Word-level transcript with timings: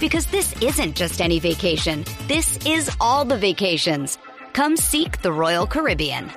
Because 0.00 0.26
this 0.26 0.54
isn't 0.62 0.96
just 0.96 1.20
any 1.20 1.38
vacation. 1.38 2.04
This 2.26 2.58
is 2.66 2.90
all 3.00 3.24
the 3.24 3.38
vacations. 3.38 4.18
Come 4.52 4.76
seek 4.76 5.22
the 5.22 5.32
Royal 5.32 5.66
Caribbean. 5.66 6.30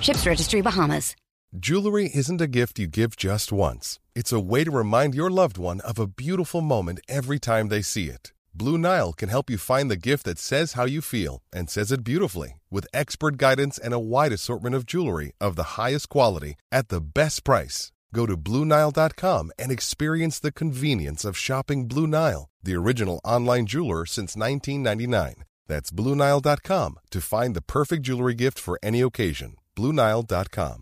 Ships 0.00 0.26
Registry 0.26 0.60
Bahamas. 0.60 1.16
Jewelry 1.58 2.10
isn't 2.14 2.40
a 2.40 2.46
gift 2.46 2.78
you 2.78 2.86
give 2.86 3.14
just 3.14 3.52
once. 3.52 4.00
It's 4.14 4.32
a 4.32 4.40
way 4.40 4.64
to 4.64 4.70
remind 4.70 5.14
your 5.14 5.30
loved 5.30 5.58
one 5.58 5.80
of 5.82 5.98
a 5.98 6.06
beautiful 6.06 6.62
moment 6.62 7.00
every 7.08 7.38
time 7.38 7.68
they 7.68 7.82
see 7.82 8.08
it. 8.08 8.32
Blue 8.54 8.78
Nile 8.78 9.12
can 9.12 9.28
help 9.28 9.50
you 9.50 9.58
find 9.58 9.90
the 9.90 9.96
gift 9.96 10.24
that 10.24 10.38
says 10.38 10.72
how 10.72 10.84
you 10.86 11.00
feel 11.02 11.42
and 11.52 11.68
says 11.68 11.92
it 11.92 12.04
beautifully 12.04 12.60
with 12.70 12.86
expert 12.94 13.36
guidance 13.36 13.78
and 13.78 13.92
a 13.92 13.98
wide 13.98 14.32
assortment 14.32 14.74
of 14.74 14.86
jewelry 14.86 15.32
of 15.40 15.56
the 15.56 15.76
highest 15.76 16.08
quality 16.08 16.56
at 16.70 16.88
the 16.88 17.00
best 17.00 17.44
price. 17.44 17.92
Go 18.14 18.26
to 18.26 18.36
BlueNile.com 18.36 19.52
and 19.58 19.72
experience 19.72 20.38
the 20.38 20.52
convenience 20.52 21.24
of 21.24 21.36
shopping 21.36 21.86
Blue 21.88 22.06
Nile, 22.06 22.48
the 22.62 22.74
original 22.74 23.20
online 23.24 23.66
jeweler 23.66 24.06
since 24.06 24.36
1999. 24.36 25.44
That's 25.68 25.90
BlueNile.com 25.90 26.98
to 27.10 27.20
find 27.20 27.56
the 27.56 27.62
perfect 27.62 28.02
jewelry 28.02 28.34
gift 28.34 28.58
for 28.58 28.78
any 28.82 29.00
occasion. 29.00 29.56
BlueNile.com. 29.76 30.81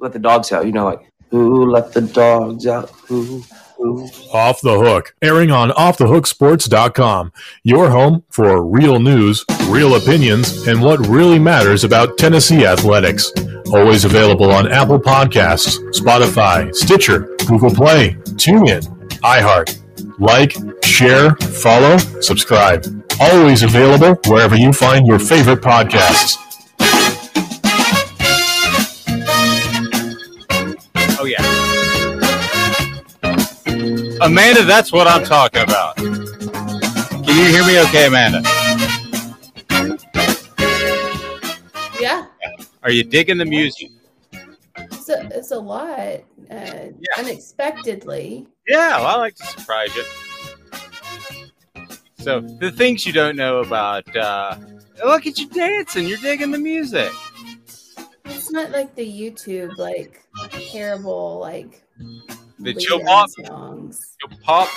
Let 0.00 0.12
the 0.12 0.18
dogs 0.18 0.50
out. 0.52 0.66
You 0.66 0.72
know, 0.72 0.86
like 0.86 1.00
who 1.30 1.70
let 1.70 1.92
the 1.92 2.02
dogs 2.02 2.66
out? 2.66 2.90
Who? 3.06 3.42
Off 4.34 4.60
the 4.60 4.78
Hook, 4.78 5.14
airing 5.22 5.50
on 5.50 5.70
OffTheHookSports.com. 5.70 7.32
Your 7.62 7.88
home 7.88 8.24
for 8.28 8.62
real 8.62 9.00
news, 9.00 9.46
real 9.68 9.94
opinions, 9.94 10.66
and 10.68 10.82
what 10.82 10.98
really 11.06 11.38
matters 11.38 11.82
about 11.82 12.18
Tennessee 12.18 12.66
athletics. 12.66 13.32
Always 13.72 14.04
available 14.04 14.50
on 14.50 14.70
Apple 14.70 14.98
Podcasts, 14.98 15.78
Spotify, 15.98 16.74
Stitcher, 16.74 17.34
Google 17.46 17.70
Play, 17.70 18.10
TuneIn, 18.36 18.82
iHeart. 19.22 19.80
Like, 20.18 20.54
share, 20.84 21.34
follow, 21.36 21.96
subscribe. 22.20 22.84
Always 23.18 23.62
available 23.62 24.14
wherever 24.26 24.56
you 24.56 24.74
find 24.74 25.06
your 25.06 25.18
favorite 25.18 25.62
podcasts. 25.62 26.36
Amanda, 34.20 34.64
that's 34.64 34.92
what 34.92 35.06
I'm 35.06 35.24
talking 35.24 35.62
about. 35.62 35.96
Can 35.96 36.06
you 37.26 37.46
hear 37.46 37.64
me 37.64 37.80
okay, 37.88 38.06
Amanda? 38.06 38.42
Yeah, 42.00 42.26
Are 42.82 42.90
you 42.90 43.04
digging 43.04 43.38
the 43.38 43.44
music? 43.44 43.90
it's 44.74 45.08
a, 45.08 45.28
it's 45.36 45.50
a 45.50 45.58
lot. 45.58 46.20
Uh, 46.50 46.86
Unexpectedly. 47.18 48.46
Yeah, 48.66 48.98
well, 48.98 49.06
I 49.06 49.14
like 49.16 49.34
to 49.36 49.46
surprise 49.46 49.94
you. 49.94 50.04
So 52.18 52.40
the 52.40 52.70
things 52.70 53.06
you 53.06 53.12
don't 53.12 53.36
know 53.36 53.58
about 53.60 54.14
uh 54.14 54.56
look 55.04 55.26
at 55.26 55.38
you 55.38 55.48
dancing, 55.48 56.06
you're 56.06 56.18
digging 56.18 56.50
the 56.50 56.58
music. 56.58 57.10
It's 58.26 58.50
not 58.50 58.70
like 58.70 58.94
the 58.94 59.06
YouTube, 59.06 59.76
like 59.78 60.22
terrible, 60.70 61.38
like 61.38 61.82
The 62.62 62.74
chill 62.74 63.00
pop 63.00 63.30
chill 63.36 64.38
pop. 64.42 64.68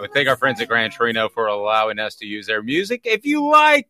We 0.00 0.08
thank 0.08 0.28
our 0.28 0.36
friends 0.36 0.60
at 0.60 0.68
Gran 0.68 0.90
Torino 0.90 1.28
for 1.28 1.46
allowing 1.46 1.98
us 1.98 2.16
to 2.16 2.26
use 2.26 2.46
their 2.46 2.62
music. 2.62 3.02
If 3.04 3.26
you 3.26 3.48
like 3.48 3.88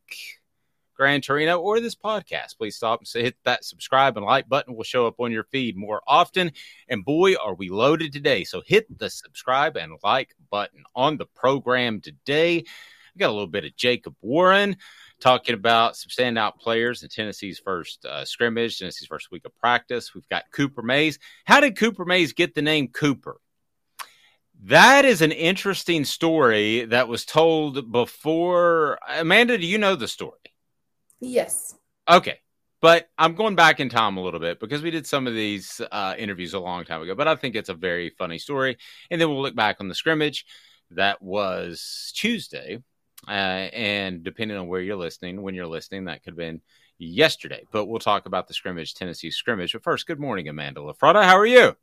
Gran 0.97 1.21
Torino 1.21 1.59
or 1.59 1.81
this 1.81 1.95
podcast, 1.95 2.59
please 2.59 2.77
stop 2.77 3.01
and 3.01 3.23
hit 3.25 3.37
that 3.45 3.65
subscribe 3.65 4.17
and 4.17 4.27
like 4.27 4.49
button. 4.49 4.75
will 4.75 4.85
show 4.85 5.07
up 5.07 5.21
on 5.21 5.33
your 5.33 5.45
feed 5.45 5.77
more 5.77 6.03
often. 6.07 6.51
And 6.89 7.05
boy, 7.05 7.35
are 7.35 7.55
we 7.55 7.69
loaded 7.69 8.13
today. 8.13 8.45
So 8.45 8.63
hit 8.67 8.99
the 8.99 9.11
subscribe 9.11 9.77
and 9.77 9.99
like 10.03 10.35
button 10.51 10.83
on 10.95 11.17
the 11.17 11.27
program 11.27 12.01
today. 12.01 12.65
We 13.15 13.19
got 13.19 13.31
a 13.31 13.33
little 13.33 13.47
bit 13.47 13.65
of 13.65 13.77
Jacob 13.77 14.17
Warren 14.21 14.77
talking 15.21 15.55
about 15.55 15.97
some 15.97 16.09
standout 16.09 16.57
players 16.57 17.03
in 17.03 17.09
Tennessee's 17.09 17.59
first 17.59 18.05
uh, 18.05 18.25
scrimmage, 18.25 18.79
Tennessee's 18.79 19.09
first 19.09 19.31
week 19.31 19.45
of 19.45 19.55
practice. 19.57 20.15
We've 20.15 20.29
got 20.29 20.45
Cooper 20.53 20.83
Mays. 20.83 21.19
How 21.45 21.61
did 21.61 21.77
Cooper 21.77 22.05
Mays 22.05 22.33
get 22.33 22.55
the 22.55 22.63
name 22.63 22.89
Cooper? 22.89 23.41
That 24.65 25.05
is 25.05 25.21
an 25.21 25.33
interesting 25.33 26.05
story 26.05 26.87
that 26.87 27.09
was 27.09 27.25
told 27.25 27.93
before. 27.93 28.99
Amanda, 29.09 29.59
do 29.59 29.67
you 29.67 29.79
know 29.79 29.97
the 29.97 30.09
story? 30.09 30.39
Yes. 31.21 31.75
Okay. 32.09 32.39
But 32.81 33.09
I'm 33.17 33.35
going 33.35 33.55
back 33.55 33.81
in 33.81 33.89
time 33.89 34.19
a 34.19 34.23
little 34.23 34.41
bit 34.41 34.61
because 34.61 34.83
we 34.83 34.91
did 34.91 35.07
some 35.07 35.27
of 35.27 35.33
these 35.33 35.81
uh, 35.91 36.15
interviews 36.19 36.53
a 36.53 36.61
long 36.61 36.85
time 36.85 37.01
ago. 37.01 37.15
But 37.15 37.29
I 37.29 37.35
think 37.35 37.57
it's 37.57 37.71
a 37.71 37.75
very 37.75 38.11
funny 38.11 38.39
story. 38.39 38.77
And 39.11 39.19
then 39.19 39.31
we'll 39.31 39.41
look 39.41 39.57
back 39.57 39.77
on 39.81 39.89
the 39.89 39.95
scrimmage. 39.95 40.45
That 40.91 41.23
was 41.23 42.13
Tuesday. 42.15 42.83
Uh, 43.29 43.69
and 43.73 44.23
depending 44.23 44.57
on 44.57 44.69
where 44.69 44.81
you're 44.81 44.97
listening, 44.97 45.43
when 45.43 45.55
you're 45.55 45.67
listening, 45.67 46.05
that 46.05 46.23
could 46.23 46.33
have 46.33 46.39
been 46.39 46.61
yesterday. 46.99 47.65
But 47.73 47.87
we'll 47.87 47.99
talk 47.99 48.27
about 48.27 48.49
the 48.49 48.55
scrimmage, 48.55 48.95
Tennessee 48.95 49.31
scrimmage. 49.31 49.73
But 49.73 49.83
first, 49.83 50.07
good 50.07 50.21
morning, 50.21 50.49
Amanda 50.49 50.81
LaFratta. 50.81 51.25
How 51.25 51.37
are 51.37 51.47
you? 51.47 51.77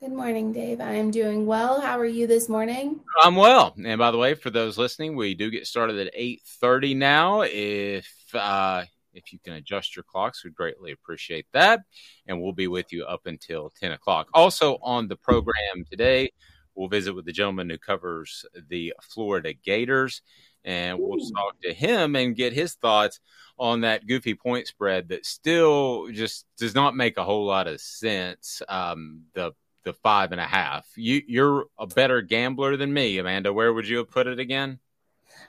Good 0.00 0.12
morning, 0.12 0.52
Dave. 0.52 0.80
I 0.80 0.92
am 0.94 1.10
doing 1.10 1.46
well. 1.46 1.80
How 1.80 1.98
are 1.98 2.04
you 2.04 2.26
this 2.26 2.48
morning? 2.48 3.00
I'm 3.22 3.36
well. 3.36 3.74
And 3.82 3.98
by 3.98 4.10
the 4.10 4.18
way, 4.18 4.34
for 4.34 4.50
those 4.50 4.76
listening, 4.76 5.16
we 5.16 5.34
do 5.34 5.50
get 5.50 5.66
started 5.66 5.98
at 5.98 6.14
8:30 6.14 6.96
now. 6.96 7.42
If 7.42 8.08
uh, 8.34 8.84
if 9.14 9.32
you 9.32 9.38
can 9.42 9.54
adjust 9.54 9.96
your 9.96 10.02
clocks, 10.02 10.44
we'd 10.44 10.54
greatly 10.54 10.92
appreciate 10.92 11.46
that. 11.52 11.80
And 12.26 12.42
we'll 12.42 12.52
be 12.52 12.66
with 12.66 12.92
you 12.92 13.04
up 13.04 13.26
until 13.26 13.72
10 13.80 13.92
o'clock. 13.92 14.28
Also 14.34 14.78
on 14.82 15.08
the 15.08 15.16
program 15.16 15.84
today, 15.88 16.32
we'll 16.74 16.88
visit 16.88 17.14
with 17.14 17.24
the 17.24 17.32
gentleman 17.32 17.70
who 17.70 17.78
covers 17.78 18.44
the 18.68 18.92
Florida 19.00 19.52
Gators. 19.52 20.22
And 20.64 20.98
we'll 20.98 21.18
talk 21.30 21.60
to 21.62 21.74
him 21.74 22.16
and 22.16 22.34
get 22.34 22.52
his 22.52 22.74
thoughts 22.74 23.20
on 23.58 23.82
that 23.82 24.06
goofy 24.06 24.34
point 24.34 24.66
spread 24.66 25.08
that 25.08 25.26
still 25.26 26.08
just 26.10 26.46
does 26.56 26.74
not 26.74 26.96
make 26.96 27.18
a 27.18 27.24
whole 27.24 27.46
lot 27.46 27.66
of 27.66 27.80
sense. 27.80 28.62
Um, 28.68 29.24
the 29.34 29.52
the 29.84 29.92
five 29.92 30.32
and 30.32 30.40
a 30.40 30.46
half. 30.46 30.86
You 30.96 31.22
you're 31.26 31.66
a 31.78 31.86
better 31.86 32.22
gambler 32.22 32.76
than 32.76 32.92
me, 32.92 33.18
Amanda. 33.18 33.52
Where 33.52 33.72
would 33.72 33.86
you 33.86 33.98
have 33.98 34.10
put 34.10 34.26
it 34.26 34.38
again? 34.38 34.80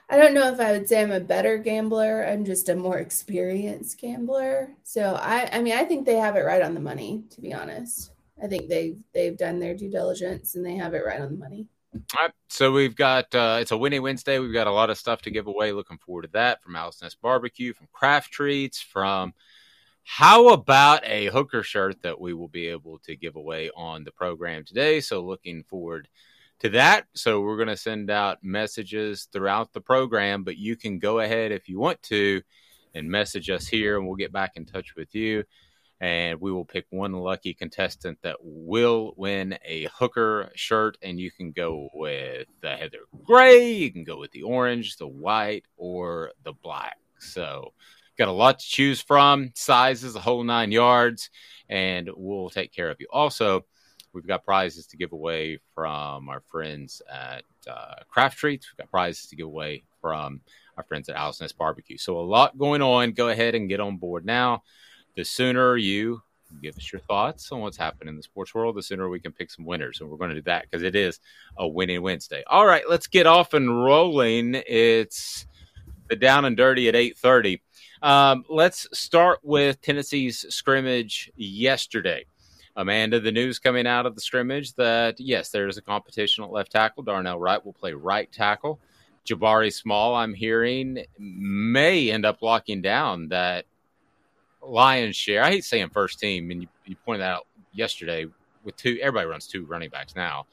I 0.08 0.16
don't 0.16 0.34
know 0.34 0.52
if 0.52 0.60
I 0.60 0.72
would 0.72 0.88
say 0.88 1.02
I'm 1.02 1.10
a 1.10 1.20
better 1.20 1.58
gambler. 1.58 2.24
I'm 2.24 2.44
just 2.44 2.68
a 2.68 2.76
more 2.76 2.98
experienced 2.98 3.98
gambler. 3.98 4.76
So 4.84 5.18
I 5.20 5.48
I 5.52 5.62
mean 5.62 5.76
I 5.76 5.84
think 5.84 6.06
they 6.06 6.16
have 6.16 6.36
it 6.36 6.44
right 6.44 6.62
on 6.62 6.74
the 6.74 6.80
money, 6.80 7.24
to 7.30 7.40
be 7.40 7.52
honest. 7.52 8.12
I 8.42 8.46
think 8.46 8.68
they've 8.68 8.98
they've 9.14 9.36
done 9.36 9.58
their 9.58 9.74
due 9.74 9.90
diligence 9.90 10.54
and 10.54 10.64
they 10.64 10.76
have 10.76 10.94
it 10.94 11.04
right 11.04 11.20
on 11.20 11.32
the 11.32 11.38
money. 11.38 11.66
All 11.96 12.22
right, 12.22 12.32
so 12.48 12.72
we've 12.72 12.94
got 12.94 13.34
uh, 13.34 13.58
it's 13.60 13.70
a 13.70 13.76
winning 13.76 14.02
Wednesday. 14.02 14.38
We've 14.38 14.52
got 14.52 14.66
a 14.66 14.72
lot 14.72 14.90
of 14.90 14.98
stuff 14.98 15.22
to 15.22 15.30
give 15.30 15.46
away. 15.46 15.72
Looking 15.72 15.98
forward 15.98 16.22
to 16.22 16.28
that 16.32 16.62
from 16.62 16.76
Alice 16.76 17.00
Nest 17.00 17.20
Barbecue, 17.22 17.72
from 17.72 17.88
Craft 17.92 18.30
Treats, 18.30 18.80
from 18.80 19.32
how 20.04 20.48
about 20.48 21.04
a 21.04 21.26
hooker 21.26 21.62
shirt 21.62 22.02
that 22.02 22.20
we 22.20 22.34
will 22.34 22.48
be 22.48 22.66
able 22.68 22.98
to 23.00 23.16
give 23.16 23.36
away 23.36 23.70
on 23.74 24.04
the 24.04 24.12
program 24.12 24.64
today? 24.64 25.00
So 25.00 25.22
looking 25.22 25.64
forward 25.64 26.08
to 26.60 26.68
that. 26.70 27.06
So 27.14 27.40
we're 27.40 27.56
going 27.56 27.68
to 27.68 27.76
send 27.76 28.10
out 28.10 28.38
messages 28.42 29.28
throughout 29.32 29.72
the 29.72 29.80
program, 29.80 30.44
but 30.44 30.58
you 30.58 30.76
can 30.76 30.98
go 30.98 31.20
ahead 31.20 31.50
if 31.50 31.68
you 31.68 31.78
want 31.78 32.02
to 32.04 32.42
and 32.94 33.10
message 33.10 33.50
us 33.50 33.66
here, 33.66 33.96
and 33.96 34.06
we'll 34.06 34.16
get 34.16 34.32
back 34.32 34.52
in 34.56 34.64
touch 34.64 34.94
with 34.96 35.14
you. 35.14 35.44
And 36.00 36.40
we 36.40 36.52
will 36.52 36.64
pick 36.64 36.86
one 36.90 37.12
lucky 37.12 37.54
contestant 37.54 38.18
that 38.22 38.36
will 38.42 39.14
win 39.16 39.58
a 39.64 39.88
hooker 39.94 40.50
shirt. 40.54 40.98
And 41.02 41.18
you 41.18 41.30
can 41.30 41.52
go 41.52 41.88
with 41.94 42.48
the 42.60 42.76
heather 42.76 42.98
gray, 43.24 43.72
you 43.72 43.92
can 43.92 44.04
go 44.04 44.18
with 44.18 44.32
the 44.32 44.42
orange, 44.42 44.96
the 44.96 45.08
white, 45.08 45.64
or 45.76 46.32
the 46.44 46.52
black. 46.52 46.98
So, 47.18 47.72
got 48.18 48.28
a 48.28 48.32
lot 48.32 48.58
to 48.58 48.66
choose 48.66 49.00
from, 49.00 49.52
sizes, 49.54 50.14
the 50.14 50.20
whole 50.20 50.42
nine 50.42 50.72
yards, 50.72 51.30
and 51.68 52.10
we'll 52.14 52.50
take 52.50 52.72
care 52.72 52.90
of 52.90 52.96
you. 53.00 53.06
Also, 53.12 53.64
we've 54.12 54.26
got 54.26 54.44
prizes 54.44 54.86
to 54.88 54.96
give 54.96 55.12
away 55.12 55.58
from 55.74 56.28
our 56.28 56.40
friends 56.40 57.02
at 57.12 57.44
uh, 57.70 57.96
Craft 58.08 58.38
Treats. 58.38 58.68
We've 58.70 58.78
got 58.78 58.90
prizes 58.90 59.26
to 59.26 59.36
give 59.36 59.46
away 59.46 59.84
from 60.00 60.40
our 60.76 60.84
friends 60.84 61.08
at 61.08 61.16
Nest 61.40 61.58
Barbecue. 61.58 61.98
So 61.98 62.18
a 62.18 62.22
lot 62.22 62.56
going 62.56 62.82
on. 62.82 63.12
Go 63.12 63.28
ahead 63.28 63.54
and 63.54 63.68
get 63.68 63.80
on 63.80 63.98
board 63.98 64.24
now. 64.24 64.62
The 65.16 65.24
sooner 65.24 65.76
you 65.76 66.22
give 66.62 66.76
us 66.76 66.92
your 66.92 67.00
thoughts 67.00 67.50
on 67.50 67.60
what's 67.60 67.76
happening 67.76 68.08
in 68.08 68.16
the 68.16 68.22
sports 68.22 68.54
world, 68.54 68.76
the 68.76 68.82
sooner 68.82 69.08
we 69.08 69.20
can 69.20 69.32
pick 69.32 69.50
some 69.50 69.64
winners. 69.64 70.00
And 70.00 70.10
we're 70.10 70.16
going 70.16 70.30
to 70.30 70.36
do 70.36 70.42
that 70.42 70.62
because 70.62 70.82
it 70.82 70.94
is 70.94 71.20
a 71.56 71.66
winning 71.66 72.02
Wednesday. 72.02 72.44
All 72.46 72.66
right, 72.66 72.84
let's 72.88 73.06
get 73.06 73.26
off 73.26 73.54
and 73.54 73.84
rolling. 73.84 74.62
It's 74.66 75.46
the 76.08 76.16
down 76.16 76.44
and 76.44 76.56
dirty 76.56 76.88
at 76.88 76.94
830. 76.94 77.62
Um, 78.02 78.44
let's 78.48 78.86
start 78.92 79.40
with 79.42 79.80
Tennessee's 79.80 80.44
scrimmage 80.50 81.30
yesterday. 81.34 82.26
Amanda, 82.76 83.18
the 83.18 83.32
news 83.32 83.58
coming 83.58 83.86
out 83.86 84.04
of 84.04 84.14
the 84.14 84.20
scrimmage 84.20 84.74
that 84.74 85.18
yes, 85.18 85.48
there 85.48 85.66
is 85.66 85.78
a 85.78 85.82
competition 85.82 86.44
at 86.44 86.50
left 86.50 86.72
tackle. 86.72 87.02
Darnell 87.02 87.38
Wright 87.38 87.64
will 87.64 87.72
play 87.72 87.94
right 87.94 88.30
tackle. 88.30 88.80
Jabari 89.26 89.72
Small, 89.72 90.14
I'm 90.14 90.34
hearing, 90.34 91.04
may 91.18 92.10
end 92.10 92.26
up 92.26 92.42
locking 92.42 92.82
down 92.82 93.28
that 93.28 93.64
lion's 94.66 95.16
share. 95.16 95.42
I 95.42 95.50
hate 95.50 95.64
saying 95.64 95.90
first 95.90 96.18
team, 96.18 96.50
and 96.50 96.62
you, 96.62 96.68
you 96.84 96.96
pointed 97.04 97.22
that 97.22 97.34
out 97.34 97.46
yesterday 97.72 98.26
with 98.64 98.76
two. 98.76 98.98
Everybody 99.00 99.26
runs 99.26 99.46
two 99.46 99.64
running 99.64 99.90
backs 99.90 100.14
now, 100.16 100.46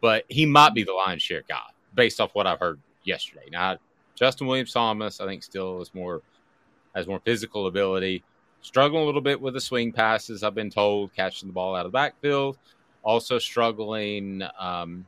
but 0.00 0.24
he 0.28 0.46
might 0.46 0.74
be 0.74 0.84
the 0.84 0.92
lion's 0.92 1.22
share 1.22 1.42
guy 1.48 1.62
based 1.94 2.20
off 2.20 2.34
what 2.34 2.46
I've 2.46 2.58
heard 2.58 2.80
yesterday. 3.04 3.48
Now, 3.50 3.78
Justin 4.14 4.46
Williams 4.46 4.72
Thomas, 4.72 5.20
I 5.20 5.26
think, 5.26 5.42
still 5.42 5.80
is 5.80 5.94
more 5.94 6.22
has 6.94 7.06
more 7.06 7.20
physical 7.20 7.66
ability. 7.66 8.22
Struggling 8.62 9.02
a 9.02 9.06
little 9.06 9.20
bit 9.20 9.40
with 9.40 9.54
the 9.54 9.60
swing 9.60 9.92
passes, 9.92 10.42
I've 10.42 10.54
been 10.54 10.70
told, 10.70 11.14
catching 11.14 11.48
the 11.48 11.52
ball 11.52 11.74
out 11.74 11.84
of 11.84 11.92
the 11.92 11.96
backfield. 11.96 12.56
Also 13.02 13.38
struggling 13.38 14.42
um, 14.58 15.06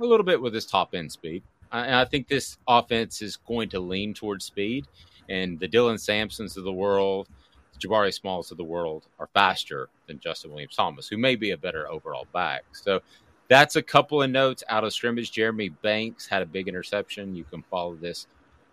a 0.00 0.04
little 0.04 0.24
bit 0.24 0.40
with 0.40 0.52
his 0.52 0.66
top 0.66 0.94
end 0.94 1.12
speed. 1.12 1.42
I, 1.70 2.00
I 2.02 2.04
think 2.04 2.26
this 2.26 2.58
offense 2.66 3.22
is 3.22 3.36
going 3.36 3.68
to 3.70 3.80
lean 3.80 4.14
towards 4.14 4.44
speed, 4.44 4.86
and 5.28 5.60
the 5.60 5.68
Dylan 5.68 6.00
Sampsons 6.00 6.56
of 6.56 6.64
the 6.64 6.72
world, 6.72 7.28
Jabari 7.78 8.12
Smalls 8.12 8.50
of 8.50 8.56
the 8.56 8.64
world 8.64 9.06
are 9.18 9.28
faster 9.34 9.88
than 10.06 10.20
Justin 10.20 10.50
Williams 10.50 10.76
Thomas, 10.76 11.08
who 11.08 11.16
may 11.16 11.36
be 11.36 11.52
a 11.52 11.56
better 11.56 11.90
overall 11.90 12.26
back. 12.32 12.64
So 12.72 13.00
that's 13.48 13.76
a 13.76 13.82
couple 13.82 14.22
of 14.22 14.30
notes 14.30 14.62
out 14.68 14.84
of 14.84 14.92
scrimmage. 14.92 15.32
Jeremy 15.32 15.70
Banks 15.70 16.26
had 16.26 16.42
a 16.42 16.46
big 16.46 16.68
interception. 16.68 17.34
You 17.34 17.44
can 17.44 17.62
follow 17.70 17.94
this 17.94 18.26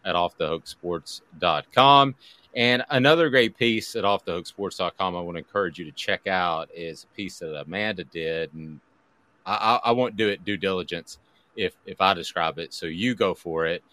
at 0.03 0.15
offthehooksports.com. 0.15 2.15
And 2.55 2.83
another 2.89 3.29
great 3.29 3.57
piece 3.57 3.95
at 3.95 4.03
offthehooksports.com 4.03 5.15
I 5.15 5.21
want 5.21 5.35
to 5.35 5.39
encourage 5.39 5.77
you 5.77 5.85
to 5.85 5.91
check 5.91 6.27
out 6.27 6.69
is 6.73 7.03
a 7.03 7.15
piece 7.15 7.39
that 7.39 7.53
Amanda 7.53 8.05
did. 8.05 8.53
And 8.53 8.79
I, 9.45 9.79
I, 9.83 9.91
won't 9.91 10.15
do 10.15 10.29
it 10.29 10.45
due 10.45 10.57
diligence 10.57 11.19
if, 11.57 11.73
if 11.85 11.99
I 11.99 12.13
describe 12.13 12.57
it. 12.57 12.73
So 12.73 12.85
you 12.85 13.13
go 13.13 13.33
for 13.33 13.65
it. 13.65 13.83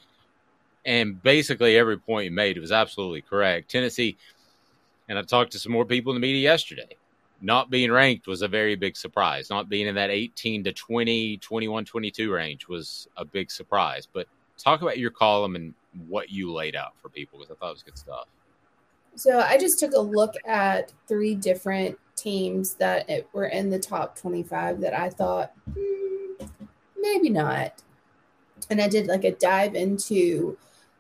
And 0.84 1.20
basically, 1.22 1.76
every 1.76 1.98
point 1.98 2.26
you 2.26 2.30
made 2.30 2.58
was 2.58 2.72
absolutely 2.72 3.22
correct. 3.22 3.70
Tennessee, 3.70 4.16
and 5.08 5.18
I 5.18 5.22
talked 5.22 5.52
to 5.52 5.58
some 5.58 5.72
more 5.72 5.84
people 5.84 6.12
in 6.12 6.20
the 6.20 6.26
media 6.26 6.42
yesterday, 6.42 6.96
not 7.40 7.70
being 7.70 7.90
ranked 7.90 8.26
was 8.26 8.42
a 8.42 8.48
very 8.48 8.76
big 8.76 8.96
surprise. 8.96 9.50
Not 9.50 9.68
being 9.68 9.88
in 9.88 9.94
that 9.96 10.10
18 10.10 10.64
to 10.64 10.72
20, 10.72 11.38
21, 11.38 11.84
22 11.84 12.32
range 12.32 12.68
was 12.68 13.08
a 13.16 13.24
big 13.24 13.50
surprise. 13.50 14.06
But 14.10 14.28
talk 14.56 14.82
about 14.82 14.98
your 14.98 15.10
column 15.10 15.56
and 15.56 15.74
what 16.08 16.30
you 16.30 16.52
laid 16.52 16.76
out 16.76 16.92
for 17.02 17.08
people 17.08 17.38
because 17.38 17.50
I 17.50 17.58
thought 17.58 17.70
it 17.70 17.74
was 17.74 17.82
good 17.82 17.98
stuff. 17.98 18.26
So 19.14 19.40
I 19.40 19.58
just 19.58 19.78
took 19.78 19.92
a 19.92 20.00
look 20.00 20.34
at 20.46 20.92
three 21.06 21.34
different 21.34 21.98
teams 22.16 22.74
that 22.76 23.10
were 23.32 23.46
in 23.46 23.68
the 23.70 23.78
top 23.78 24.16
25 24.16 24.80
that 24.80 24.98
I 24.98 25.10
thought 25.10 25.52
hmm, 25.74 26.46
maybe 26.96 27.28
not. 27.28 27.82
And 28.70 28.80
I 28.80 28.88
did 28.88 29.08
like 29.08 29.24
a 29.24 29.32
dive 29.32 29.74
into 29.74 30.56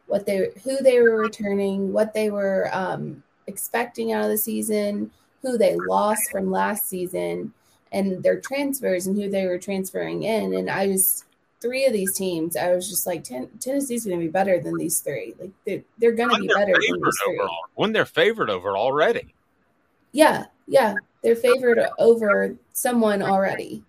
what 0.06 0.26
they 0.26 0.50
who 0.64 0.78
they 0.78 1.00
were 1.00 1.16
returning, 1.16 1.92
what 1.92 2.12
they 2.12 2.30
were 2.30 2.68
um, 2.72 3.22
expecting 3.46 4.12
out 4.12 4.24
of 4.24 4.30
the 4.30 4.38
season, 4.38 5.10
who 5.42 5.58
they 5.58 5.76
lost 5.88 6.30
from 6.30 6.50
last 6.50 6.88
season, 6.88 7.52
and 7.90 8.22
their 8.22 8.40
transfers 8.40 9.06
and 9.06 9.16
who 9.16 9.28
they 9.30 9.46
were 9.46 9.58
transferring 9.58 10.22
in. 10.22 10.54
And 10.54 10.70
I 10.70 10.86
was 10.86 11.24
three 11.60 11.86
of 11.86 11.92
these 11.92 12.14
teams, 12.14 12.56
I 12.56 12.74
was 12.74 12.88
just 12.90 13.06
like, 13.06 13.22
Ten- 13.22 13.48
Tennessee's 13.60 14.04
going 14.04 14.18
to 14.18 14.26
be 14.26 14.30
better 14.30 14.60
than 14.60 14.76
these 14.76 14.98
three. 15.00 15.34
Like 15.38 15.52
they're, 15.64 15.82
they're 15.98 16.12
going 16.12 16.30
to 16.30 16.40
be 16.40 16.48
better 16.48 16.72
than 16.72 16.80
these 16.80 17.20
three. 17.24 17.38
Overall. 17.38 17.58
When 17.74 17.92
they're 17.92 18.04
favored 18.04 18.50
over 18.50 18.76
already. 18.76 19.34
Yeah, 20.10 20.46
yeah, 20.66 20.94
they're 21.22 21.36
favored 21.36 21.78
over 21.98 22.56
someone 22.72 23.22
already. 23.22 23.82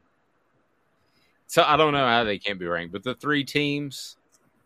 So 1.48 1.64
I 1.64 1.76
don't 1.76 1.94
know 1.94 2.08
how 2.08 2.24
they 2.24 2.38
can't 2.38 2.60
be 2.60 2.68
ranked, 2.68 2.94
but 2.94 3.04
the 3.04 3.16
three 3.16 3.44
teams. 3.44 4.18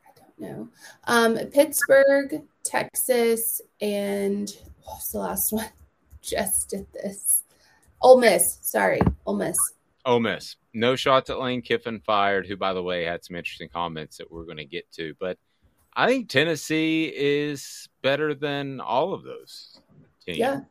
I 0.06 0.20
don't 0.20 0.40
know. 0.40 0.68
Um, 1.06 1.38
Pittsburgh, 1.50 2.44
Texas, 2.64 3.62
and 3.82 4.56
what's 4.88 5.12
the 5.12 5.20
last 5.20 5.52
one? 5.54 5.70
Just 6.22 6.70
did 6.70 6.88
this. 6.94 7.44
Ole 8.02 8.20
Miss. 8.20 8.60
Sorry, 8.62 9.00
Ole 9.26 9.36
Miss. 9.36 9.58
Ole 10.06 10.20
Miss. 10.20 10.56
No 10.74 10.96
shots 10.96 11.30
at 11.30 11.40
Lane 11.40 11.62
Kiffin 11.62 12.00
fired, 12.00 12.48
who, 12.48 12.56
by 12.56 12.74
the 12.74 12.84
way, 12.84 13.04
had 13.04 13.24
some 13.24 13.36
interesting 13.36 13.70
comments 13.70 14.18
that 14.18 14.32
we're 14.32 14.46
going 14.46 14.58
to 14.58 14.66
get 14.66 14.92
to. 14.94 15.14
But 15.20 15.38
I 15.94 16.08
think 16.08 16.30
Tennessee 16.30 17.12
is 17.16 17.90
better 18.02 18.34
than 18.34 18.80
all 18.80 19.14
of 19.14 19.24
those 19.24 19.80
teams. 20.26 20.38
Yeah, 20.38 20.62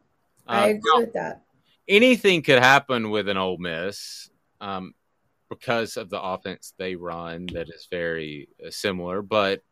I 0.47 0.65
uh, 0.65 0.75
agree 0.75 0.93
with 0.97 1.13
that. 1.15 1.43
Anything 1.89 2.43
could 2.43 2.59
happen 2.59 3.11
with 3.11 3.29
an 3.29 3.37
Ole 3.37 3.59
Miss 3.59 4.31
um, 4.61 4.95
because 5.49 5.97
of 5.97 6.11
the 6.11 6.21
offense 6.21 6.75
they 6.77 6.97
run 6.97 7.47
that 7.53 7.69
is 7.69 7.89
very 7.91 8.49
uh, 8.65 8.71
similar, 8.71 9.23
but 9.23 9.63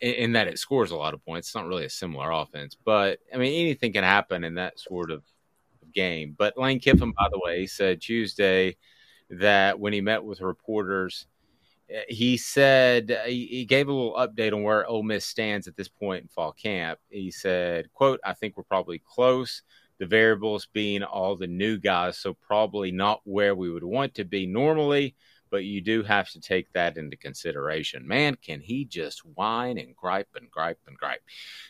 in, 0.00 0.32
that 0.32 0.48
it 0.48 0.58
scores 0.58 0.90
a 0.90 0.96
lot 0.96 1.14
of 1.14 1.24
points. 1.24 1.48
It's 1.48 1.54
not 1.54 1.66
really 1.66 1.84
a 1.84 1.90
similar 1.90 2.30
offense, 2.30 2.76
but 2.84 3.18
I 3.32 3.36
mean, 3.36 3.60
anything 3.60 3.92
can 3.92 4.04
happen 4.04 4.44
in 4.44 4.54
that 4.54 4.78
sort 4.78 5.10
of 5.10 5.22
game. 5.94 6.34
But 6.36 6.58
Lane 6.58 6.80
Kiffin, 6.80 7.12
by 7.12 7.28
the 7.30 7.40
way, 7.42 7.66
said 7.66 8.00
Tuesday 8.00 8.76
that 9.30 9.78
when 9.80 9.92
he 9.92 10.00
met 10.00 10.22
with 10.22 10.40
reporters, 10.40 11.26
eh, 11.90 12.04
he 12.08 12.36
said 12.36 13.18
he 13.26 13.64
gave 13.64 13.88
a 13.88 13.92
little 13.92 14.14
update 14.14 14.52
on 14.52 14.62
where 14.62 14.86
Ole 14.86 15.02
Miss 15.02 15.24
stands 15.24 15.66
at 15.66 15.76
this 15.76 15.88
point 15.88 16.22
in 16.22 16.28
fall 16.28 16.52
camp. 16.52 16.98
He 17.08 17.30
said, 17.30 17.92
"quote 17.92 18.20
I 18.24 18.34
think 18.34 18.56
we're 18.56 18.64
probably 18.64 19.00
close. 19.00 19.62
The 19.98 20.06
variables 20.06 20.68
being 20.72 21.02
all 21.02 21.36
the 21.36 21.46
new 21.46 21.78
guys, 21.78 22.18
so 22.18 22.34
probably 22.34 22.92
not 22.92 23.22
where 23.24 23.54
we 23.54 23.70
would 23.70 23.84
want 23.84 24.14
to 24.16 24.24
be 24.24 24.46
normally." 24.46 25.16
But 25.50 25.64
you 25.64 25.80
do 25.80 26.02
have 26.02 26.28
to 26.30 26.40
take 26.40 26.72
that 26.72 26.96
into 26.96 27.16
consideration. 27.16 28.06
Man, 28.06 28.36
can 28.36 28.60
he 28.60 28.84
just 28.84 29.24
whine 29.24 29.78
and 29.78 29.94
gripe 29.94 30.28
and 30.34 30.50
gripe 30.50 30.80
and 30.86 30.96
gripe? 30.96 31.22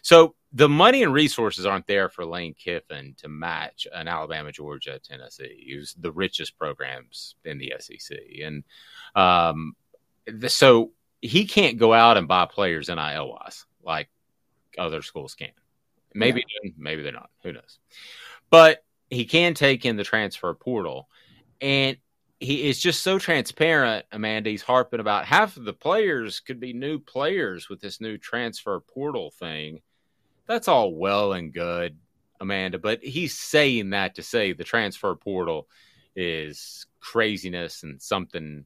So 0.03 0.35
the 0.53 0.69
money 0.69 1.03
and 1.03 1.13
resources 1.13 1.67
aren't 1.67 1.87
there 1.87 2.09
for 2.09 2.25
Lane 2.25 2.55
Kiffin 2.55 3.15
to 3.19 3.29
match 3.29 3.87
an 3.93 4.09
Alabama, 4.09 4.53
Georgia, 4.53 4.99
Tennessee. 4.99 5.63
Use 5.65 5.95
the 5.99 6.13
richest 6.13 6.59
programs 6.59 7.35
in 7.45 7.59
the 7.59 7.75
SEC, 7.79 8.19
and 8.43 8.65
um, 9.15 9.77
the, 10.27 10.49
so 10.49 10.93
he 11.21 11.47
can't 11.47 11.79
go 11.79 11.93
out 11.93 12.17
and 12.17 12.29
buy 12.29 12.47
players 12.47 12.89
NIL 12.89 13.29
wise 13.29 13.67
like 13.83 14.09
other 14.79 15.03
schools 15.03 15.35
can. 15.35 15.51
Maybe, 16.15 16.45
yeah. 16.63 16.71
maybe 16.79 17.03
they're 17.03 17.13
not. 17.13 17.31
Who 17.43 17.53
knows? 17.53 17.79
But 18.51 18.85
he 19.11 19.25
can 19.25 19.55
take 19.55 19.85
in 19.85 19.97
the 19.97 20.05
transfer 20.05 20.53
portal, 20.55 21.09
and 21.61 21.97
he 22.39 22.69
is 22.69 22.79
just 22.79 23.03
so 23.03 23.19
transparent, 23.19 24.05
Amanda. 24.13 24.51
He's 24.51 24.63
harping 24.63 25.01
about 25.01 25.25
half 25.25 25.57
of 25.57 25.65
the 25.65 25.73
players 25.73 26.41
could 26.41 26.61
be 26.61 26.73
new 26.73 26.99
players 26.99 27.69
with 27.69 27.81
this 27.81 28.01
new 28.01 28.19
transfer 28.19 28.81
portal 28.81 29.31
thing. 29.31 29.81
That's 30.47 30.69
all 30.69 30.95
well 30.95 31.33
and 31.33 31.53
good, 31.53 31.97
Amanda, 32.41 32.79
but 32.79 33.03
he's 33.03 33.37
saying 33.37 33.91
that 33.91 34.15
to 34.17 34.23
say 34.23 34.53
the 34.53 34.65
transfer 34.65 35.15
portal 35.15 35.67
is 36.15 36.87
craziness 37.01 37.83
and 37.83 38.01
something 38.01 38.65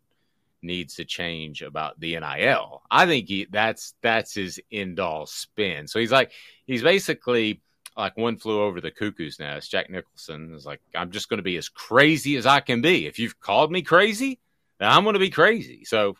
needs 0.63 0.97
to 0.97 1.05
change 1.05 1.63
about 1.63 1.99
the 2.01 2.19
NIL. 2.19 2.83
I 2.91 3.07
think 3.07 3.29
he, 3.29 3.47
that's 3.51 3.95
that's 4.03 4.35
his 4.35 4.61
end 4.71 5.01
all 5.01 5.27
spin. 5.27 5.87
So 5.87 6.01
he's 6.01 6.13
like 6.13 6.33
he's 6.67 6.83
basically 6.83 7.63
like 7.97 8.17
one 8.17 8.37
flew 8.37 8.63
over 8.63 8.81
the 8.81 8.91
cuckoo's 8.91 9.39
nest. 9.39 9.71
Jack 9.71 9.91
Nicholson 9.91 10.55
is 10.55 10.65
like, 10.65 10.81
I'm 10.95 11.11
just 11.11 11.29
going 11.29 11.39
to 11.39 11.43
be 11.43 11.57
as 11.57 11.69
crazy 11.69 12.37
as 12.37 12.47
I 12.47 12.61
can 12.61 12.81
be. 12.81 13.07
If 13.07 13.19
you've 13.19 13.39
called 13.41 13.71
me 13.71 13.83
crazy, 13.83 14.39
then 14.79 14.89
I'm 14.91 15.05
going 15.05 15.15
to 15.15 15.21
be 15.21 15.31
crazy. 15.31 15.85
So 15.85 16.17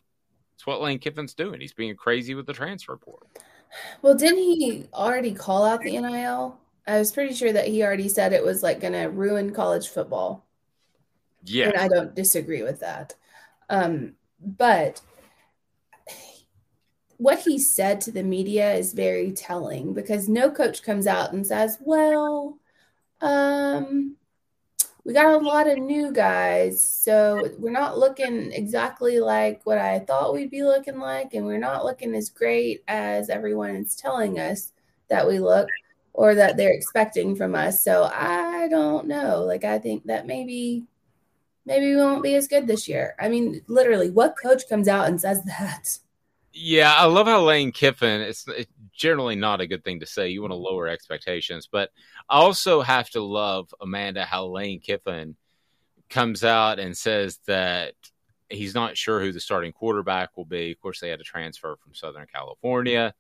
it's 0.55 0.67
what 0.67 0.81
Lane 0.81 0.99
Kiffin's 0.99 1.35
doing. 1.35 1.61
He's 1.61 1.73
being 1.73 1.97
crazy 1.97 2.35
with 2.35 2.47
the 2.47 2.53
transfer 2.53 2.97
portal. 2.97 3.29
Well, 4.03 4.15
didn't 4.15 4.39
he 4.39 4.89
already 4.93 5.33
call 5.33 5.65
out 5.65 5.81
the 5.81 5.99
NIL? 5.99 6.59
I 6.87 6.99
was 6.99 7.13
pretty 7.13 7.35
sure 7.35 7.53
that 7.53 7.69
he 7.69 7.83
already 7.83 8.09
said 8.09 8.33
it 8.33 8.45
was 8.45 8.63
like 8.63 8.81
going 8.81 8.93
to 8.95 9.07
ruin 9.07 9.53
college 9.53 9.89
football. 9.89 10.45
Yeah. 11.45 11.69
And 11.69 11.77
I 11.77 11.89
don't 11.89 12.15
disagree 12.15 12.63
with 12.63 12.81
that. 12.81 13.15
Um, 13.69 14.15
but 14.41 15.01
what 17.21 17.41
he 17.41 17.59
said 17.59 18.01
to 18.01 18.11
the 18.11 18.23
media 18.23 18.73
is 18.73 18.95
very 18.95 19.31
telling 19.31 19.93
because 19.93 20.27
no 20.27 20.51
coach 20.51 20.83
comes 20.83 21.07
out 21.07 21.35
and 21.35 21.47
says, 21.47 21.77
"Well, 21.83 22.59
um, 23.21 24.17
we 25.05 25.13
got 25.13 25.35
a 25.35 25.45
lot 25.47 25.69
of 25.69 25.77
new 25.79 26.13
guys, 26.13 26.83
so 26.83 27.51
we're 27.59 27.73
not 27.73 27.99
looking 27.99 28.53
exactly 28.53 29.21
like 29.21 29.61
what 29.65 29.77
I 29.77 29.99
thought 29.99 30.33
we'd 30.33 30.51
be 30.51 30.63
looking 30.63 30.99
like, 30.99 31.35
and 31.35 31.45
we're 31.45 31.59
not 31.59 31.85
looking 31.85 32.15
as 32.15 32.31
great 32.31 32.83
as 32.89 33.29
everyone 33.29 33.77
is 33.77 33.95
telling 33.97 34.39
us 34.39 34.73
that 35.09 35.27
we 35.29 35.41
look 35.41 35.69
or 36.15 36.35
that 36.35 36.57
they're 36.57 36.73
expecting 36.73 37.37
from 37.37 37.55
us." 37.55 37.85
So 37.85 38.05
I 38.15 38.67
don't 38.69 39.07
know. 39.07 39.45
Like 39.45 39.65
I 39.65 39.79
think 39.79 40.05
that 40.07 40.27
maybe 40.27 40.87
maybe 41.67 41.95
we 41.95 41.97
won't 41.97 42.23
be 42.23 42.35
as 42.35 42.49
good 42.49 42.67
this 42.67 42.89
year. 42.89 43.15
I 43.21 43.29
mean, 43.29 43.63
literally, 43.69 44.11
what 44.11 44.37
coach 44.43 44.69
comes 44.71 44.89
out 44.89 45.09
and 45.09 45.21
says 45.21 45.43
that? 45.45 45.99
Yeah, 46.53 46.93
I 46.93 47.05
love 47.07 47.27
how 47.27 47.43
Lane 47.43 47.71
Kiffin. 47.71 48.21
It's, 48.23 48.47
it's 48.49 48.73
generally 48.93 49.37
not 49.37 49.61
a 49.61 49.67
good 49.67 49.85
thing 49.85 50.01
to 50.01 50.07
say. 50.07 50.29
You 50.29 50.43
want 50.43 50.51
to 50.51 50.57
lower 50.57 50.89
expectations, 50.89 51.69
but 51.71 51.91
I 52.29 52.39
also 52.39 52.81
have 52.81 53.09
to 53.11 53.21
love 53.21 53.73
Amanda 53.81 54.25
how 54.25 54.47
Lane 54.47 54.81
Kiffin 54.81 55.37
comes 56.09 56.43
out 56.43 56.81
and 56.81 56.97
says 56.97 57.39
that 57.47 57.95
he's 58.49 58.75
not 58.75 58.97
sure 58.97 59.21
who 59.21 59.31
the 59.31 59.41
starting 59.41 59.73
quarterback 59.73 60.37
will 60.37 60.45
be. 60.45 60.73
Of 60.73 60.81
course, 60.81 61.01
they 61.01 61.09
had 61.09 61.21
a 61.21 61.25
transfer 61.25 61.77
from 61.77 61.95
Southern 61.95 62.27
California, 62.27 63.15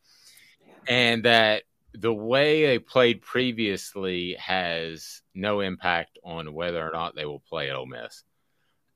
and 0.88 1.24
that 1.24 1.62
the 1.92 2.12
way 2.12 2.66
they 2.66 2.78
played 2.80 3.22
previously 3.22 4.34
has 4.34 5.22
no 5.34 5.60
impact 5.60 6.18
on 6.24 6.52
whether 6.52 6.86
or 6.86 6.92
not 6.92 7.14
they 7.14 7.24
will 7.24 7.40
play 7.40 7.70
at 7.70 7.76
Ole 7.76 7.86
Miss. 7.86 8.24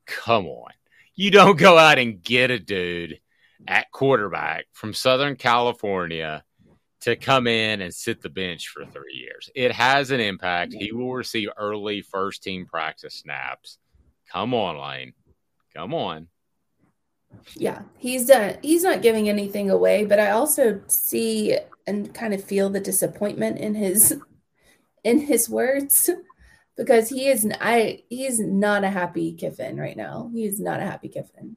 Come 0.06 0.46
on, 0.46 0.72
you 1.14 1.30
don't 1.30 1.58
go 1.58 1.78
out 1.78 2.00
and 2.00 2.22
get 2.22 2.50
a 2.50 2.58
dude 2.58 3.20
at 3.66 3.90
quarterback 3.92 4.66
from 4.72 4.92
Southern 4.94 5.36
California 5.36 6.44
to 7.00 7.16
come 7.16 7.46
in 7.46 7.82
and 7.82 7.94
sit 7.94 8.22
the 8.22 8.30
bench 8.30 8.68
for 8.68 8.86
three 8.86 9.14
years. 9.14 9.50
It 9.54 9.72
has 9.72 10.10
an 10.10 10.20
impact. 10.20 10.72
He 10.72 10.92
will 10.92 11.12
receive 11.12 11.50
early 11.56 12.00
first 12.00 12.42
team 12.42 12.66
practice 12.66 13.16
snaps. 13.16 13.78
Come 14.32 14.54
on, 14.54 14.78
Lane. 14.78 15.12
Come 15.76 15.92
on. 15.92 16.28
Yeah, 17.56 17.82
he's 17.98 18.30
uh, 18.30 18.56
he's 18.62 18.84
not 18.84 19.02
giving 19.02 19.28
anything 19.28 19.70
away, 19.70 20.04
but 20.04 20.18
I 20.18 20.30
also 20.30 20.80
see 20.86 21.58
and 21.86 22.14
kind 22.14 22.32
of 22.32 22.42
feel 22.42 22.70
the 22.70 22.80
disappointment 22.80 23.58
in 23.58 23.74
his 23.74 24.18
in 25.04 25.20
his 25.20 25.48
words 25.48 26.08
because 26.76 27.08
he 27.08 27.28
is 27.28 27.46
I 27.60 28.02
he 28.08 28.24
is 28.24 28.40
not 28.40 28.84
a 28.84 28.90
happy 28.90 29.34
Kiffin 29.34 29.76
right 29.76 29.96
now. 29.96 30.30
He 30.32 30.46
is 30.46 30.60
not 30.60 30.80
a 30.80 30.84
happy 30.84 31.08
Kiffin. 31.08 31.56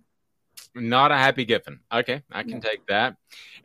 Not 0.75 1.11
a 1.11 1.17
happy 1.17 1.45
Giffen. 1.45 1.79
Okay, 1.91 2.21
I 2.31 2.43
can 2.43 2.61
take 2.61 2.85
that. 2.87 3.15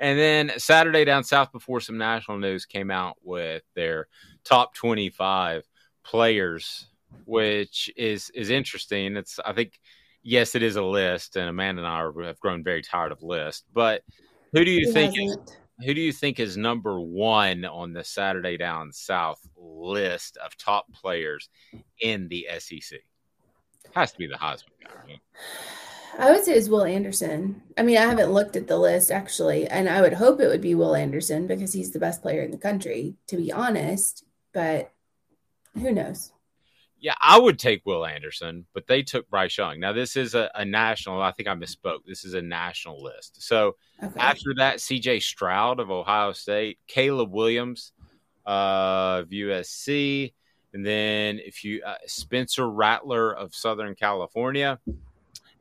And 0.01 0.19
then 0.19 0.53
Saturday 0.59 1.05
down 1.05 1.25
south, 1.25 1.53
before 1.53 1.81
some 1.81 1.99
national 1.99 2.39
news 2.39 2.65
came 2.65 2.91
out 2.91 3.17
with 3.23 3.63
their 3.75 4.09
top 4.45 4.75
twenty-five 4.75 5.65
players, 6.05 6.87
which 7.25 7.91
is 7.97 8.31
is 8.31 8.51
interesting. 8.51 9.17
It's 9.17 9.39
I 9.45 9.53
think 9.53 9.81
yes, 10.23 10.55
it 10.55 10.63
is 10.63 10.77
a 10.77 10.83
list, 10.83 11.37
and 11.37 11.49
Amanda 11.49 11.83
and 11.83 11.89
I 11.89 12.27
have 12.27 12.41
grown 12.41 12.65
very 12.65 12.83
tired 12.83 13.13
of 13.13 13.23
lists. 13.23 13.65
But 13.73 14.03
who 14.53 14.65
do 14.65 14.71
you 14.71 14.87
Who 14.87 14.93
think? 14.93 15.19
hasn't? 15.19 15.59
Who 15.85 15.95
do 15.95 16.01
you 16.01 16.13
think 16.13 16.39
is 16.39 16.57
number 16.57 17.01
one 17.01 17.65
on 17.65 17.93
the 17.93 18.05
Saturday 18.05 18.57
down 18.57 18.93
south 18.93 19.41
list 19.57 20.37
of 20.37 20.57
top 20.57 20.87
players 20.93 21.49
in 22.01 22.29
the 22.29 22.47
SEC? 22.59 23.01
Has 23.93 24.13
to 24.13 24.19
be 24.19 24.29
the 24.29 24.35
Heisman 24.35 24.69
guy. 24.83 24.91
Right? 25.09 25.21
I 26.19 26.31
would 26.31 26.45
say 26.45 26.53
it's 26.55 26.69
Will 26.69 26.85
Anderson. 26.85 27.63
I 27.77 27.83
mean, 27.83 27.97
I 27.97 28.03
haven't 28.03 28.33
looked 28.33 28.57
at 28.57 28.67
the 28.69 28.79
list 28.79 29.11
actually, 29.11 29.67
and 29.67 29.89
I 29.89 30.01
would 30.03 30.13
hope 30.13 30.41
it 30.41 30.49
would 30.49 30.61
be 30.61 30.75
Will 30.75 30.95
Anderson 30.95 31.47
because 31.47 31.73
he's 31.73 31.91
the 31.91 31.99
best 31.99 32.23
player 32.23 32.43
in 32.43 32.51
the 32.51 32.59
country, 32.59 33.15
to 33.29 33.37
be 33.37 33.51
honest. 33.53 34.25
But 34.53 34.93
who 35.75 35.93
knows? 35.93 36.33
Yeah, 37.01 37.15
I 37.21 37.39
would 37.39 37.59
take 37.59 37.85
Will 37.85 38.07
Anderson, 38.07 38.67
but 38.75 38.87
they 38.87 39.03
took 39.03 39.29
Bryce 39.29 39.59
Young. 39.59 39.81
Now, 39.81 39.93
this 39.93 40.15
is 40.17 40.35
a, 40.35 40.51
a 40.55 40.65
national, 40.65 41.21
I 41.21 41.33
think 41.33 41.49
I 41.49 41.55
misspoke. 41.55 42.05
This 42.07 42.25
is 42.25 42.35
a 42.35 42.43
national 42.43 43.03
list. 43.03 43.43
So 43.43 43.77
Okay. 44.03 44.21
after 44.21 44.55
that, 44.59 44.77
CJ 44.77 45.23
Stroud 45.23 45.81
of 45.81 45.91
Ohio 45.91 46.33
State, 46.33 46.79
Caleb 46.87 47.33
Williams 47.33 47.93
of 48.47 49.29
USC, 49.31 50.33
and 50.75 50.85
then 50.87 51.39
if 51.41 51.65
you, 51.65 51.83
uh, 51.85 51.97
Spencer 52.07 52.69
Rattler 52.71 53.33
of 53.35 53.55
Southern 53.55 53.95
California, 53.95 54.79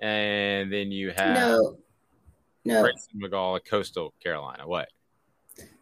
and 0.01 0.72
then 0.72 0.91
you 0.91 1.12
have 1.12 1.36
no, 1.36 1.77
no. 2.65 2.81
Grayson 2.81 3.22
McCall 3.22 3.63
Coastal 3.63 4.13
Carolina. 4.22 4.67
What? 4.67 4.89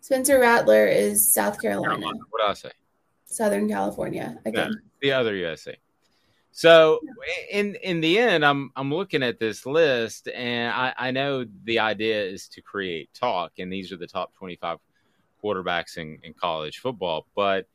Spencer 0.02 0.40
Rattler 0.40 0.86
is 0.86 1.32
South 1.32 1.62
Carolina, 1.62 2.06
What 2.30 2.42
did 2.42 2.50
I 2.50 2.54
say? 2.54 2.72
Southern 3.26 3.70
California 3.70 4.40
again. 4.46 4.74
the 5.02 5.12
other 5.12 5.34
USC. 5.34 5.76
So 6.52 7.00
in 7.52 7.76
in 7.76 8.02
the 8.02 8.18
end, 8.20 8.44
I'm 8.44 8.72
I'm 8.76 8.94
looking 8.94 9.24
at 9.24 9.40
this 9.40 9.66
list, 9.66 10.28
and 10.28 10.74
I, 10.74 10.94
I 10.98 11.12
know 11.12 11.46
the 11.64 11.80
idea 11.80 12.22
is 12.24 12.48
to 12.50 12.62
create 12.62 13.14
talk, 13.14 13.60
and 13.60 13.72
these 13.72 13.92
are 13.92 13.98
the 13.98 14.08
top 14.08 14.34
25 14.36 14.80
quarterbacks 15.44 15.98
in, 15.98 16.18
in 16.24 16.34
college 16.34 16.80
football. 16.80 17.28
But 17.36 17.68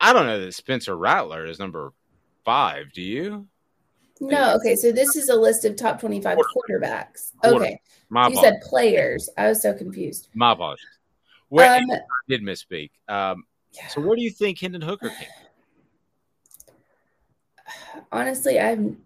I 0.00 0.12
don't 0.12 0.26
know 0.26 0.40
that 0.40 0.54
Spencer 0.54 0.96
Rattler 0.96 1.46
is 1.46 1.58
number 1.58 1.92
five. 2.44 2.92
Do 2.92 3.02
you? 3.02 3.48
No, 4.20 4.54
okay. 4.56 4.76
So 4.76 4.92
this 4.92 5.16
is 5.16 5.28
a 5.28 5.34
list 5.34 5.64
of 5.64 5.76
top 5.76 6.00
twenty-five 6.00 6.38
quarterbacks. 6.38 7.32
Okay, 7.44 7.80
My 8.08 8.28
you 8.28 8.36
said 8.36 8.60
players. 8.62 9.28
I 9.36 9.48
was 9.48 9.60
so 9.60 9.74
confused. 9.74 10.28
My 10.34 10.52
apologies. 10.52 10.84
Where 11.48 11.76
Um, 11.76 11.90
I 11.90 11.98
did 12.28 12.42
misspeak. 12.42 12.90
Um, 13.08 13.44
so 13.90 14.00
where 14.00 14.16
do 14.16 14.22
you 14.22 14.30
think 14.30 14.60
Hendon 14.60 14.82
Hooker 14.82 15.08
came? 15.10 15.28
honestly, 18.12 18.58
I'm. 18.60 19.02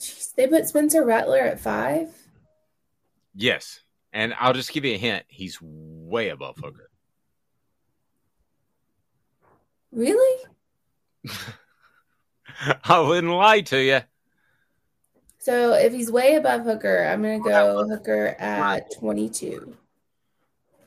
Jeez, 0.00 0.34
they 0.34 0.46
put 0.46 0.66
Spencer 0.66 1.04
Rattler 1.04 1.38
at 1.38 1.60
five. 1.60 2.08
Yes, 3.34 3.80
and 4.12 4.34
I'll 4.38 4.52
just 4.52 4.72
give 4.72 4.84
you 4.84 4.94
a 4.94 4.98
hint. 4.98 5.24
He's 5.28 5.58
way 5.60 6.28
above 6.28 6.56
Hooker. 6.56 6.90
Really? 9.92 10.44
I 12.84 13.00
wouldn't 13.00 13.32
lie 13.32 13.60
to 13.62 13.78
you. 13.82 14.00
So 15.44 15.74
if 15.74 15.92
he's 15.92 16.10
way 16.10 16.36
above 16.36 16.62
Hooker, 16.62 17.04
I'm 17.04 17.20
gonna 17.20 17.38
go 17.38 17.86
Hooker 17.86 18.34
at 18.38 18.90
twenty-two. 18.98 19.76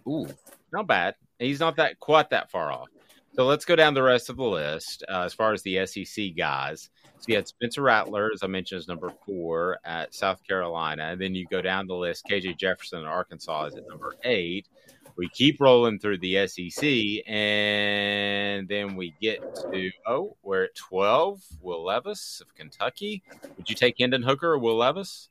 Ooh, 0.07 0.27
not 0.73 0.87
bad. 0.87 1.13
He's 1.37 1.59
not 1.59 1.75
that 1.75 1.99
quite 1.99 2.31
that 2.31 2.49
far 2.49 2.71
off. 2.71 2.87
So 3.35 3.45
let's 3.45 3.65
go 3.65 3.75
down 3.75 3.93
the 3.93 4.01
rest 4.01 4.31
of 4.31 4.37
the 4.37 4.43
list 4.43 5.03
uh, 5.07 5.21
as 5.21 5.35
far 5.35 5.53
as 5.53 5.61
the 5.61 5.85
SEC 5.85 6.35
guys. 6.35 6.89
So 7.19 7.25
you 7.27 7.35
had 7.35 7.47
Spencer 7.47 7.83
Rattler, 7.83 8.31
as 8.33 8.41
I 8.41 8.47
mentioned, 8.47 8.79
is 8.79 8.87
number 8.87 9.13
four 9.27 9.77
at 9.85 10.15
South 10.15 10.41
Carolina. 10.43 11.03
And 11.03 11.21
then 11.21 11.35
you 11.35 11.45
go 11.45 11.61
down 11.61 11.85
the 11.85 11.93
list. 11.93 12.25
KJ 12.27 12.57
Jefferson 12.57 13.01
at 13.01 13.05
Arkansas 13.05 13.65
is 13.65 13.75
at 13.75 13.87
number 13.87 14.15
eight. 14.23 14.67
We 15.17 15.27
keep 15.29 15.59
rolling 15.59 15.97
through 15.97 16.19
the 16.19 16.47
SEC, 16.47 16.83
and 17.27 18.67
then 18.67 18.95
we 18.95 19.15
get 19.19 19.39
to 19.71 19.91
oh, 20.05 20.37
we're 20.43 20.65
at 20.65 20.75
twelve. 20.75 21.41
Will 21.59 21.83
Levis 21.83 22.39
of 22.41 22.53
Kentucky. 22.55 23.23
Would 23.57 23.67
you 23.69 23.75
take 23.75 23.95
Hendon 23.99 24.21
Hooker 24.21 24.53
or 24.53 24.59
Will 24.59 24.77
Levis 24.77 25.29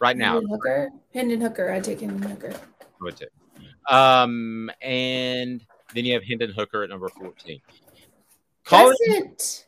right 0.00 0.16
now? 0.16 0.34
Hendon 0.34 0.50
Hooker. 0.50 0.90
Hendon 1.12 1.40
Hooker. 1.42 1.70
I 1.70 1.80
take 1.80 2.00
Hendon 2.00 2.22
Hooker. 2.22 2.54
I 2.80 2.84
would 3.02 3.16
too. 3.16 3.26
Um, 3.94 4.70
and 4.80 5.62
then 5.94 6.04
you 6.06 6.14
have 6.14 6.24
Hendon 6.24 6.50
Hooker 6.50 6.82
at 6.82 6.88
number 6.88 7.08
14. 7.10 7.60
College, 8.64 8.96
Doesn't 9.08 9.66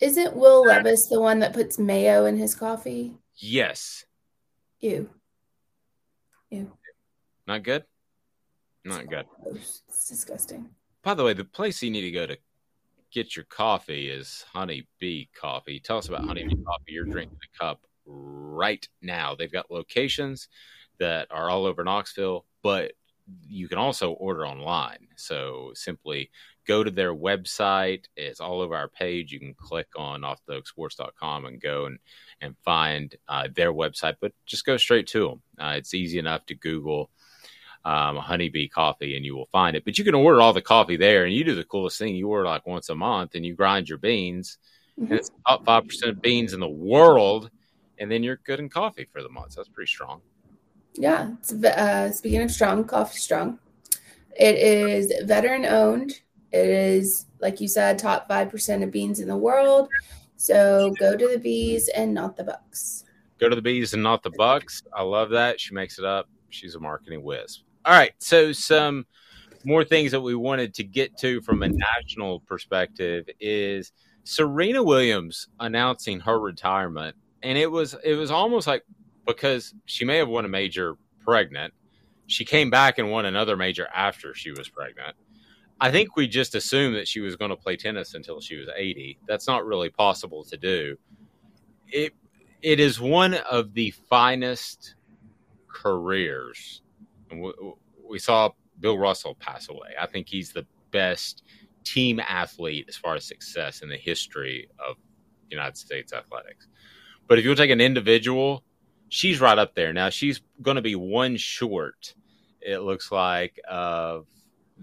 isn't 0.00 0.34
Will 0.36 0.64
Levis 0.64 1.08
the 1.08 1.20
one 1.20 1.40
that 1.40 1.52
puts 1.52 1.78
mayo 1.78 2.24
in 2.24 2.36
his 2.38 2.54
coffee? 2.54 3.18
yes. 3.36 4.04
Ew. 4.80 5.10
Ew. 6.50 6.72
Not 7.46 7.62
good? 7.62 7.84
Not 8.84 9.08
good. 9.08 9.26
It's 9.46 9.82
disgusting. 10.08 10.70
By 11.02 11.14
the 11.14 11.24
way, 11.24 11.34
the 11.34 11.44
place 11.44 11.82
you 11.82 11.90
need 11.90 12.02
to 12.02 12.10
go 12.10 12.26
to 12.26 12.36
get 13.12 13.36
your 13.36 13.44
coffee 13.44 14.08
is 14.08 14.44
Honey 14.52 14.86
Bee 14.98 15.28
Coffee. 15.34 15.80
Tell 15.80 15.98
us 15.98 16.08
about 16.08 16.24
Honey 16.24 16.44
Bee 16.44 16.62
Coffee. 16.64 16.92
You're 16.92 17.04
drinking 17.04 17.38
a 17.42 17.58
cup 17.58 17.80
right 18.06 18.86
now. 19.00 19.34
They've 19.34 19.52
got 19.52 19.70
locations 19.70 20.48
that 20.98 21.28
are 21.30 21.50
all 21.50 21.66
over 21.66 21.84
Knoxville, 21.84 22.44
but 22.62 22.92
you 23.46 23.68
can 23.68 23.78
also 23.78 24.12
order 24.12 24.46
online. 24.46 25.08
So 25.16 25.72
simply 25.74 26.30
go 26.66 26.82
to 26.82 26.90
their 26.90 27.14
website. 27.14 28.04
It's 28.16 28.40
all 28.40 28.60
over 28.60 28.74
our 28.74 28.88
page. 28.88 29.32
You 29.32 29.40
can 29.40 29.54
click 29.54 29.88
on 29.96 30.22
offthehooksports.com 30.22 31.46
and 31.46 31.60
go 31.60 31.86
and, 31.86 31.98
and 32.40 32.56
find 32.64 33.14
uh, 33.28 33.48
their 33.54 33.72
website, 33.72 34.16
but 34.20 34.32
just 34.46 34.64
go 34.64 34.76
straight 34.76 35.06
to 35.08 35.28
them. 35.28 35.42
Uh, 35.58 35.74
it's 35.76 35.94
easy 35.94 36.18
enough 36.18 36.46
to 36.46 36.54
Google 36.54 37.10
um, 37.84 38.16
honeybee 38.16 38.68
coffee 38.68 39.16
and 39.16 39.24
you 39.24 39.34
will 39.34 39.48
find 39.52 39.76
it. 39.76 39.84
But 39.84 39.98
you 39.98 40.04
can 40.04 40.14
order 40.14 40.40
all 40.40 40.52
the 40.52 40.62
coffee 40.62 40.96
there 40.96 41.24
and 41.24 41.34
you 41.34 41.44
do 41.44 41.54
the 41.54 41.64
coolest 41.64 41.98
thing. 41.98 42.14
You 42.14 42.28
order 42.28 42.44
like 42.44 42.66
once 42.66 42.88
a 42.88 42.94
month 42.94 43.34
and 43.34 43.44
you 43.44 43.54
grind 43.54 43.88
your 43.88 43.98
beans. 43.98 44.58
Mm-hmm. 44.98 45.10
And 45.10 45.20
it's 45.20 45.30
top 45.46 45.64
5% 45.64 46.08
of 46.08 46.22
beans 46.22 46.52
in 46.52 46.60
the 46.60 46.68
world. 46.68 47.50
And 47.98 48.10
then 48.10 48.22
you're 48.22 48.40
good 48.44 48.60
in 48.60 48.68
coffee 48.68 49.06
for 49.12 49.22
the 49.22 49.28
month. 49.28 49.52
So 49.52 49.60
that's 49.60 49.68
pretty 49.68 49.90
strong. 49.90 50.20
Yeah. 50.94 51.30
Uh, 51.64 52.10
speaking 52.10 52.42
of 52.42 52.50
strong, 52.50 52.84
coffee 52.84 53.18
strong. 53.18 53.58
It 54.38 54.56
is 54.56 55.12
veteran 55.24 55.66
owned. 55.66 56.20
It 56.52 56.68
is, 56.68 57.26
like 57.40 57.60
you 57.60 57.68
said, 57.68 57.98
top 57.98 58.28
5% 58.28 58.82
of 58.82 58.90
beans 58.90 59.20
in 59.20 59.28
the 59.28 59.36
world. 59.36 59.88
So 60.36 60.92
go 60.98 61.16
to 61.16 61.28
the 61.28 61.38
bees 61.38 61.88
and 61.88 62.12
not 62.12 62.36
the 62.36 62.44
bucks. 62.44 63.04
Go 63.38 63.48
to 63.48 63.56
the 63.56 63.62
bees 63.62 63.94
and 63.94 64.02
not 64.02 64.22
the 64.22 64.30
bucks. 64.30 64.82
I 64.94 65.02
love 65.02 65.30
that. 65.30 65.60
She 65.60 65.74
makes 65.74 65.98
it 65.98 66.04
up. 66.04 66.28
She's 66.50 66.74
a 66.74 66.80
marketing 66.80 67.22
whiz. 67.22 67.62
All 67.84 67.92
right. 67.92 68.12
So, 68.18 68.52
some 68.52 69.06
more 69.64 69.84
things 69.84 70.12
that 70.12 70.20
we 70.20 70.34
wanted 70.34 70.74
to 70.74 70.84
get 70.84 71.16
to 71.18 71.40
from 71.42 71.62
a 71.62 71.68
national 71.68 72.40
perspective 72.40 73.28
is 73.40 73.92
Serena 74.24 74.82
Williams 74.82 75.48
announcing 75.60 76.20
her 76.20 76.38
retirement. 76.38 77.16
And 77.42 77.58
it 77.58 77.70
was 77.70 77.96
it 78.04 78.14
was 78.14 78.30
almost 78.30 78.66
like 78.66 78.84
because 79.26 79.74
she 79.84 80.04
may 80.04 80.16
have 80.18 80.28
won 80.28 80.44
a 80.44 80.48
major 80.48 80.96
pregnant, 81.24 81.72
she 82.26 82.44
came 82.44 82.70
back 82.70 82.98
and 82.98 83.10
won 83.10 83.26
another 83.26 83.56
major 83.56 83.88
after 83.94 84.34
she 84.34 84.50
was 84.52 84.68
pregnant. 84.68 85.16
I 85.80 85.90
think 85.90 86.16
we 86.16 86.28
just 86.28 86.54
assumed 86.54 86.94
that 86.96 87.08
she 87.08 87.20
was 87.20 87.34
going 87.34 87.50
to 87.50 87.56
play 87.56 87.76
tennis 87.76 88.14
until 88.14 88.40
she 88.40 88.56
was 88.56 88.68
80. 88.74 89.18
That's 89.26 89.48
not 89.48 89.66
really 89.66 89.90
possible 89.90 90.44
to 90.44 90.56
do. 90.56 90.96
It 91.88 92.14
it 92.62 92.78
is 92.78 93.00
one 93.00 93.34
of 93.50 93.74
the 93.74 93.90
finest 93.90 94.94
careers. 95.66 96.82
And 97.32 97.42
we, 97.42 97.52
we 98.08 98.18
saw 98.18 98.50
Bill 98.78 98.98
Russell 98.98 99.34
pass 99.34 99.68
away. 99.68 99.94
I 100.00 100.06
think 100.06 100.28
he's 100.28 100.52
the 100.52 100.66
best 100.90 101.42
team 101.82 102.20
athlete 102.20 102.86
as 102.88 102.96
far 102.96 103.16
as 103.16 103.24
success 103.24 103.82
in 103.82 103.88
the 103.88 103.96
history 103.96 104.68
of 104.78 104.96
United 105.50 105.76
States 105.76 106.12
athletics. 106.12 106.68
But 107.26 107.38
if 107.38 107.44
you 107.44 107.54
take 107.54 107.70
an 107.70 107.80
individual, 107.80 108.62
she's 109.08 109.40
right 109.40 109.58
up 109.58 109.74
there. 109.74 109.92
Now 109.92 110.10
she's 110.10 110.42
going 110.60 110.76
to 110.76 110.82
be 110.82 110.94
one 110.94 111.36
short. 111.36 112.14
It 112.60 112.78
looks 112.78 113.10
like 113.10 113.58
of 113.68 114.26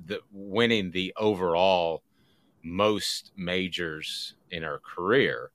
the 0.06 0.20
winning 0.32 0.92
the 0.92 1.14
overall 1.18 2.04
most 2.64 3.32
majors 3.38 4.36
in 4.52 4.64
her 4.64 4.80
career. 4.80 5.52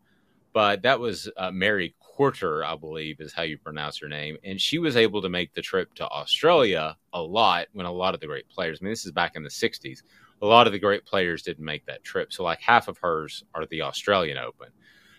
But 0.52 0.82
that 0.82 1.00
was 1.00 1.28
uh, 1.36 1.50
Mary 1.50 1.94
Quarter, 2.14 2.64
I 2.64 2.76
believe 2.76 3.20
is 3.20 3.32
how 3.32 3.42
you 3.42 3.58
pronounce 3.58 3.98
her 3.98 4.08
name. 4.08 4.36
And 4.44 4.60
she 4.60 4.78
was 4.78 4.96
able 4.96 5.20
to 5.20 5.28
make 5.28 5.52
the 5.52 5.60
trip 5.60 5.92
to 5.94 6.08
Australia 6.08 6.96
a 7.12 7.20
lot 7.20 7.66
when 7.72 7.86
a 7.86 7.92
lot 7.92 8.14
of 8.14 8.20
the 8.20 8.28
great 8.28 8.48
players, 8.48 8.78
I 8.80 8.84
mean, 8.84 8.92
this 8.92 9.04
is 9.04 9.10
back 9.10 9.34
in 9.34 9.42
the 9.42 9.48
60s, 9.48 10.02
a 10.40 10.46
lot 10.46 10.68
of 10.68 10.72
the 10.72 10.78
great 10.78 11.04
players 11.04 11.42
didn't 11.42 11.64
make 11.64 11.84
that 11.86 12.04
trip. 12.04 12.32
So, 12.32 12.44
like 12.44 12.60
half 12.60 12.86
of 12.86 12.98
hers 12.98 13.42
are 13.52 13.66
the 13.66 13.82
Australian 13.82 14.38
Open. 14.38 14.68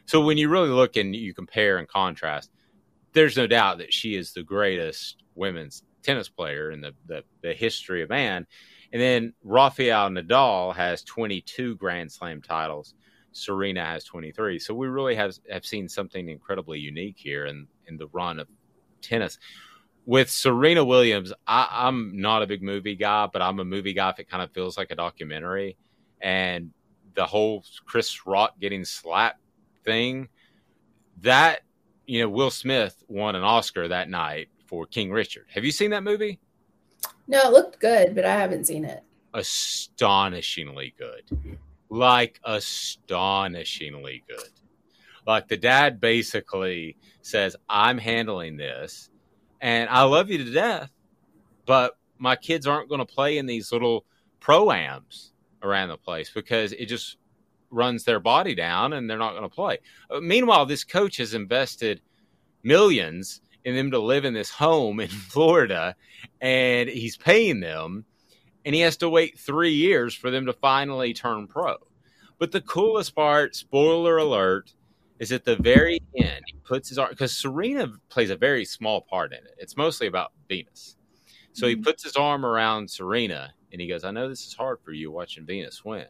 So, 0.06 0.22
when 0.22 0.38
you 0.38 0.48
really 0.48 0.70
look 0.70 0.96
and 0.96 1.14
you 1.14 1.34
compare 1.34 1.80
and 1.80 1.88
contrast, 1.88 2.50
there's 3.12 3.36
no 3.36 3.46
doubt 3.46 3.80
that 3.80 3.94
she 3.94 4.16
is 4.16 4.32
the 4.32 4.44
greatest 4.44 5.22
women's 5.36 5.84
tennis 6.02 6.30
player 6.30 6.72
in 6.72 6.80
the, 6.80 6.94
the, 7.08 7.26
the 7.44 7.54
history 7.54 8.04
of 8.04 8.10
man. 8.10 8.48
And 8.94 9.02
then 9.02 9.34
Rafael 9.44 10.12
Nadal 10.12 10.74
has 10.74 11.04
22 11.04 11.76
Grand 11.76 12.10
Slam 12.10 12.42
titles. 12.42 12.94
Serena 13.36 13.86
has 13.86 14.06
23. 14.06 14.60
So 14.60 14.74
we 14.74 14.88
really 14.88 15.14
have 15.16 15.38
have 15.50 15.66
seen 15.66 15.90
something 15.90 16.30
incredibly 16.30 16.80
unique 16.80 17.18
here 17.18 17.46
in 17.46 17.68
in 17.88 17.98
the 17.98 18.08
run 18.08 18.40
of 18.40 18.48
tennis. 19.02 19.38
With 20.06 20.30
Serena 20.30 20.86
Williams, 20.86 21.34
I, 21.46 21.88
am 21.88 22.14
not 22.16 22.44
a 22.44 22.48
big 22.48 22.62
movie 22.62 22.96
guy, 22.96 23.28
but 23.32 23.42
I'm 23.42 23.60
a 23.60 23.66
movie 23.66 23.94
guy 23.94 24.12
if 24.12 24.20
it 24.20 24.30
kind 24.30 24.42
of 24.42 24.52
feels 24.52 24.78
like 24.78 24.92
a 24.92 24.96
documentary. 24.96 25.78
And 26.22 26.72
the 27.16 27.26
whole 27.26 27.66
Chris 27.86 28.26
Rock 28.26 28.58
getting 28.60 28.86
slapped 28.86 29.42
thing, 29.84 30.30
that 31.22 31.62
you 32.06 32.22
know, 32.22 32.30
Will 32.30 32.52
Smith 32.52 33.04
won 33.10 33.36
an 33.36 33.44
Oscar 33.44 33.88
that 33.90 34.10
night 34.10 34.48
for 34.68 34.86
King 34.86 35.12
Richard. 35.12 35.48
Have 35.54 35.66
you 35.66 35.72
seen 35.72 35.90
that 35.92 36.04
movie? 36.04 36.40
No, 37.28 37.42
it 37.42 37.52
looked 37.52 37.80
good, 37.80 38.16
but 38.16 38.24
I 38.26 38.36
haven't 38.36 38.66
seen 38.66 38.86
it. 38.86 39.04
Astonishingly 39.34 40.94
good 40.98 41.58
like 41.90 42.40
astonishingly 42.44 44.24
good. 44.28 44.50
Like 45.26 45.48
the 45.48 45.58
dad 45.58 46.00
basically 46.00 46.98
says, 47.22 47.56
I'm 47.68 47.98
handling 47.98 48.58
this 48.58 49.10
and 49.62 49.90
I 49.90 50.04
love 50.04 50.30
you 50.30 50.38
to 50.40 50.52
death, 50.52 50.92
but 51.66 51.98
my 52.18 52.36
kids 52.36 52.68
aren't 52.68 52.90
going 52.90 53.00
to 53.00 53.06
play 53.06 53.38
in 53.38 53.46
these 53.46 53.72
little 53.72 54.06
proams 54.40 55.32
around 55.64 55.90
the 55.90 55.98
place 55.98 56.30
because 56.30 56.72
it 56.72 56.86
just 56.86 57.18
runs 57.72 58.04
their 58.04 58.20
body 58.20 58.56
down 58.56 58.94
and 58.94 59.10
they're 59.10 59.18
not 59.18 59.32
going 59.32 59.44
to 59.44 59.50
play. 59.50 59.80
Uh, 60.10 60.20
meanwhile, 60.22 60.66
this 60.66 60.84
coach 60.84 61.18
has 61.18 61.34
invested 61.34 62.02
millions 62.64 63.42
in 63.64 63.76
them 63.76 63.92
to 63.92 64.00
live 64.00 64.26
in 64.26 64.34
this 64.34 64.52
home 64.52 65.00
in 65.00 65.08
Florida 65.10 65.96
and 66.40 66.88
he's 66.88 67.18
paying 67.18 67.60
them 67.60 68.06
and 68.66 68.74
he 68.74 68.82
has 68.82 68.98
to 68.98 69.10
wait 69.10 69.40
three 69.40 69.74
years 69.74 70.14
for 70.16 70.32
them 70.32 70.48
to 70.48 70.54
finally 70.54 71.14
turn 71.14 71.48
pro. 71.48 71.76
But 72.40 72.52
the 72.52 72.62
coolest 72.62 73.16
part, 73.16 73.56
spoiler 73.56 74.18
alert, 74.18 74.74
is 75.20 75.32
at 75.32 75.46
the 75.46 75.56
very 75.56 76.02
end. 76.18 76.42
He 76.48 76.56
puts 76.64 76.90
his 76.90 76.98
arm 76.98 77.12
because 77.12 77.38
Serena 77.38 77.94
plays 78.10 78.32
a 78.32 78.36
very 78.36 78.66
small 78.66 79.02
part 79.02 79.32
in 79.32 79.40
it. 79.40 79.56
It's 79.58 79.78
mostly 79.78 80.08
about 80.08 80.34
Venus. 80.50 80.98
So 81.54 81.68
he 81.68 81.76
mm-hmm. 81.76 81.84
puts 81.84 82.04
his 82.04 82.18
arm 82.18 82.46
around 82.46 82.90
Serena 82.90 83.54
and 83.72 83.80
he 83.80 83.88
goes, 83.88 84.04
I 84.04 84.12
know 84.12 84.28
this 84.28 84.46
is 84.46 84.54
hard 84.54 84.80
for 84.84 84.92
you 84.92 85.12
watching 85.12 85.46
Venus 85.46 85.86
win. 85.86 86.08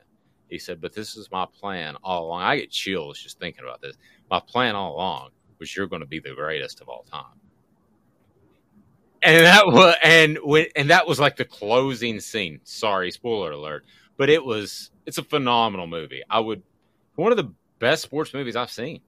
He 0.50 0.58
said, 0.58 0.82
but 0.82 0.94
this 0.94 1.16
is 1.16 1.30
my 1.32 1.46
plan 1.60 1.96
all 2.04 2.26
along. 2.26 2.42
I 2.42 2.58
get 2.58 2.72
chills 2.72 3.20
just 3.20 3.40
thinking 3.40 3.64
about 3.64 3.82
this. 3.82 3.98
My 4.32 4.40
plan 4.40 4.76
all 4.76 4.96
along 4.96 5.32
was 5.60 5.76
you're 5.76 5.88
going 5.88 6.02
to 6.02 6.08
be 6.08 6.20
the 6.20 6.34
greatest 6.34 6.82
of 6.82 6.90
all 6.90 7.04
time 7.04 7.40
and 9.26 9.46
that 9.46 9.68
was 9.68 9.96
and 10.04 10.38
when 10.44 10.68
and 10.76 10.90
that 10.90 11.08
was 11.08 11.20
like 11.20 11.36
the 11.36 11.46
closing 11.46 12.20
scene. 12.20 12.60
Sorry, 12.64 13.12
spoiler 13.12 13.52
alert, 13.52 13.86
but 14.18 14.30
it 14.30 14.44
was 14.44 14.92
it's 15.06 15.18
a 15.18 15.24
phenomenal 15.24 15.88
movie. 15.88 16.22
I 16.30 16.40
would 16.40 16.62
one 17.16 17.32
of 17.32 17.38
the 17.38 17.52
best 17.80 18.04
sports 18.04 18.34
movies 18.34 18.56
I've 18.56 18.72
seen. 18.72 19.02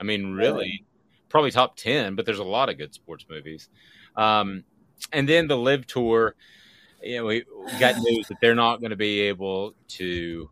I 0.00 0.04
mean, 0.04 0.32
really, 0.32 0.84
probably 1.28 1.50
top 1.50 1.76
ten. 1.76 2.14
But 2.16 2.26
there's 2.26 2.38
a 2.38 2.44
lot 2.44 2.68
of 2.70 2.78
good 2.78 2.94
sports 2.94 3.26
movies. 3.28 3.68
Um, 4.16 4.64
and 5.12 5.28
then 5.28 5.46
the 5.46 5.56
LIV 5.56 5.86
tour. 5.86 6.34
You 7.02 7.18
know, 7.18 7.26
we 7.26 7.44
got 7.78 7.96
news 7.98 8.28
that 8.28 8.36
they're 8.42 8.54
not 8.54 8.80
going 8.80 8.90
to 8.90 8.96
be 8.96 9.20
able 9.20 9.74
to 9.88 10.50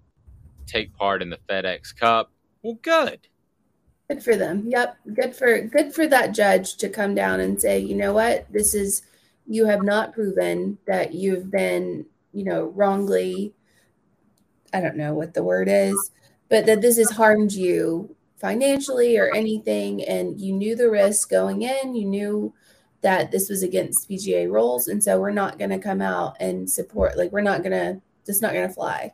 take 0.66 0.94
part 0.94 1.20
in 1.20 1.28
the 1.28 1.38
FedEx 1.48 1.94
Cup. 1.94 2.30
Well, 2.62 2.78
good. 2.80 3.28
Good 4.08 4.24
for 4.24 4.36
them. 4.36 4.64
Yep. 4.66 4.96
Good 5.14 5.36
for 5.36 5.60
good 5.60 5.94
for 5.94 6.06
that 6.06 6.32
judge 6.32 6.76
to 6.76 6.88
come 6.88 7.14
down 7.14 7.40
and 7.40 7.60
say, 7.60 7.78
you 7.78 7.94
know 7.94 8.14
what, 8.14 8.50
this 8.50 8.74
is 8.74 9.02
you 9.46 9.66
have 9.66 9.82
not 9.82 10.14
proven 10.14 10.78
that 10.86 11.14
you've 11.14 11.50
been, 11.50 12.06
you 12.32 12.44
know, 12.44 12.64
wrongly 12.66 13.54
I 14.72 14.80
don't 14.80 14.96
know 14.96 15.14
what 15.14 15.34
the 15.34 15.42
word 15.42 15.68
is, 15.68 16.10
but 16.48 16.66
that 16.66 16.80
this 16.80 16.96
has 16.96 17.10
harmed 17.10 17.52
you 17.52 18.14
financially 18.36 19.18
or 19.18 19.34
anything 19.34 20.02
and 20.04 20.40
you 20.40 20.52
knew 20.54 20.76
the 20.76 20.90
risk 20.90 21.28
going 21.28 21.62
in, 21.62 21.94
you 21.94 22.06
knew 22.06 22.54
that 23.00 23.30
this 23.30 23.48
was 23.48 23.62
against 23.62 24.08
PGA 24.08 24.50
rules 24.50 24.88
and 24.88 25.02
so 25.02 25.20
we're 25.20 25.30
not 25.30 25.58
going 25.58 25.70
to 25.70 25.78
come 25.78 26.00
out 26.00 26.36
and 26.40 26.68
support 26.68 27.16
like 27.16 27.30
we're 27.30 27.40
not 27.40 27.62
going 27.62 27.72
to 27.72 28.00
just 28.24 28.42
not 28.42 28.52
going 28.52 28.66
to 28.68 28.74
fly. 28.74 29.12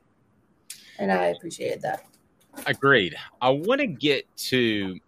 And 0.99 1.11
I 1.11 1.27
appreciated 1.27 1.83
that. 1.83 2.05
Agreed. 2.67 3.17
I 3.41 3.51
want 3.51 3.81
to 3.81 3.87
get 3.87 4.27
to 4.37 4.99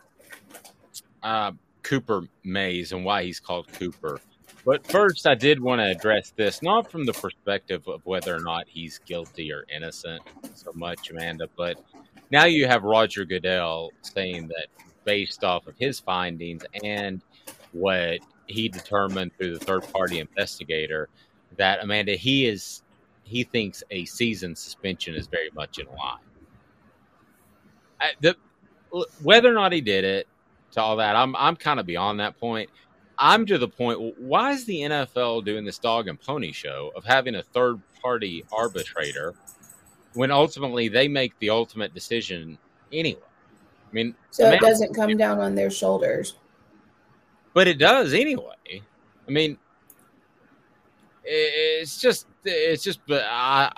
uh, 1.22 1.52
Cooper 1.82 2.22
Mays 2.44 2.92
and 2.92 3.04
why 3.04 3.24
he's 3.24 3.40
called 3.40 3.72
Cooper. 3.72 4.20
But 4.64 4.84
first, 4.86 5.28
I 5.28 5.36
did 5.36 5.60
want 5.60 5.80
to 5.80 5.84
address 5.84 6.32
this, 6.34 6.60
not 6.60 6.90
from 6.90 7.06
the 7.06 7.12
perspective 7.12 7.86
of 7.86 8.04
whether 8.04 8.34
or 8.34 8.40
not 8.40 8.66
he's 8.66 8.98
guilty 9.06 9.52
or 9.52 9.64
innocent 9.74 10.22
so 10.54 10.72
much, 10.74 11.10
Amanda, 11.10 11.48
but 11.56 11.80
now 12.32 12.46
you 12.46 12.66
have 12.66 12.82
Roger 12.82 13.24
Goodell 13.24 13.92
saying 14.02 14.48
that 14.48 14.66
based 15.04 15.44
off 15.44 15.68
of 15.68 15.76
his 15.78 16.00
findings 16.00 16.64
and 16.82 17.22
what 17.70 18.18
he 18.46 18.68
determined 18.68 19.30
through 19.36 19.56
the 19.56 19.64
third 19.64 19.84
party 19.92 20.18
investigator, 20.18 21.08
that 21.56 21.82
Amanda, 21.82 22.16
he 22.16 22.46
is 22.46 22.82
he 23.22 23.44
thinks 23.44 23.82
a 23.90 24.04
season 24.04 24.54
suspension 24.54 25.14
is 25.14 25.26
very 25.26 25.50
much 25.54 25.78
in 25.78 25.86
line. 25.86 26.18
I, 28.00 28.12
the, 28.20 28.36
whether 29.22 29.50
or 29.50 29.54
not 29.54 29.72
he 29.72 29.80
did 29.80 30.04
it 30.04 30.28
to 30.72 30.82
all 30.82 30.96
that, 30.96 31.16
I'm 31.16 31.34
I'm 31.36 31.56
kind 31.56 31.80
of 31.80 31.86
beyond 31.86 32.20
that 32.20 32.38
point. 32.38 32.70
I'm 33.18 33.46
to 33.46 33.58
the 33.58 33.68
point. 33.68 34.18
Why 34.18 34.52
is 34.52 34.66
the 34.66 34.80
NFL 34.80 35.44
doing 35.44 35.64
this 35.64 35.78
dog 35.78 36.08
and 36.08 36.20
pony 36.20 36.52
show 36.52 36.92
of 36.94 37.04
having 37.04 37.36
a 37.36 37.42
third 37.42 37.80
party 38.02 38.44
arbitrator 38.52 39.34
when 40.14 40.30
ultimately 40.30 40.88
they 40.88 41.08
make 41.08 41.38
the 41.38 41.50
ultimate 41.50 41.94
decision 41.94 42.58
anyway? 42.92 43.20
I 43.90 43.94
mean, 43.94 44.14
so 44.30 44.50
it 44.50 44.60
doesn't 44.60 44.94
come 44.94 45.16
down 45.16 45.40
on 45.40 45.54
their 45.54 45.70
shoulders, 45.70 46.34
but 47.54 47.66
it 47.66 47.78
does 47.78 48.12
anyway. 48.12 48.82
I 49.26 49.30
mean, 49.30 49.56
it's 51.24 52.00
just 52.00 52.26
it's 52.44 52.82
just 52.82 53.00
but 53.06 53.24
I 53.28 53.72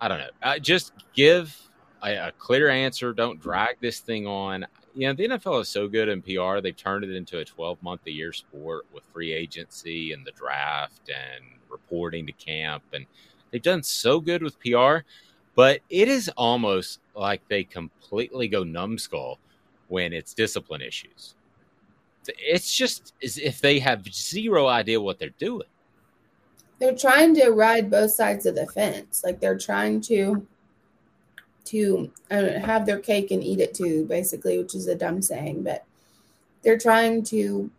I 0.00 0.08
don't 0.08 0.18
know. 0.18 0.30
I 0.42 0.58
just 0.58 0.92
give 1.14 1.56
a, 2.02 2.28
a, 2.28 2.32
clear 2.32 2.68
answer. 2.68 3.12
Don't 3.12 3.40
drag 3.40 3.76
this 3.80 4.00
thing 4.00 4.26
on. 4.26 4.66
You 4.94 5.08
know, 5.08 5.14
the 5.14 5.28
NFL 5.28 5.62
is 5.62 5.68
so 5.68 5.88
good 5.88 6.08
in 6.08 6.22
PR. 6.22 6.60
They've 6.60 6.76
turned 6.76 7.04
it 7.04 7.14
into 7.14 7.38
a 7.38 7.44
12 7.44 7.82
month 7.82 8.02
a 8.06 8.10
year 8.10 8.32
sport 8.32 8.86
with 8.92 9.04
free 9.12 9.32
agency 9.32 10.12
and 10.12 10.26
the 10.26 10.32
draft 10.32 11.08
and 11.08 11.44
reporting 11.70 12.26
to 12.26 12.32
camp. 12.32 12.82
And 12.92 13.06
they've 13.50 13.62
done 13.62 13.82
so 13.82 14.20
good 14.20 14.42
with 14.42 14.58
PR, 14.60 14.98
but 15.54 15.80
it 15.90 16.08
is 16.08 16.30
almost 16.36 17.00
like 17.14 17.42
they 17.48 17.64
completely 17.64 18.48
go 18.48 18.64
numbskull 18.64 19.38
when 19.88 20.12
it's 20.12 20.34
discipline 20.34 20.82
issues. 20.82 21.34
It's 22.26 22.74
just 22.74 23.14
as 23.22 23.38
if 23.38 23.60
they 23.60 23.78
have 23.78 24.06
zero 24.12 24.66
idea 24.66 25.00
what 25.00 25.18
they're 25.18 25.30
doing. 25.38 25.66
They're 26.78 26.94
trying 26.94 27.34
to 27.36 27.50
ride 27.50 27.90
both 27.90 28.12
sides 28.12 28.46
of 28.46 28.54
the 28.54 28.66
fence. 28.66 29.22
Like 29.24 29.40
they're 29.40 29.58
trying 29.58 30.00
to 30.02 30.46
to 31.68 32.10
uh, 32.30 32.58
have 32.60 32.86
their 32.86 32.98
cake 32.98 33.30
and 33.30 33.42
eat 33.42 33.60
it 33.60 33.74
too, 33.74 34.04
basically, 34.06 34.58
which 34.58 34.74
is 34.74 34.86
a 34.86 34.94
dumb 34.94 35.22
saying, 35.22 35.62
but 35.62 35.84
they're 36.62 36.78
trying 36.78 37.22
to 37.24 37.70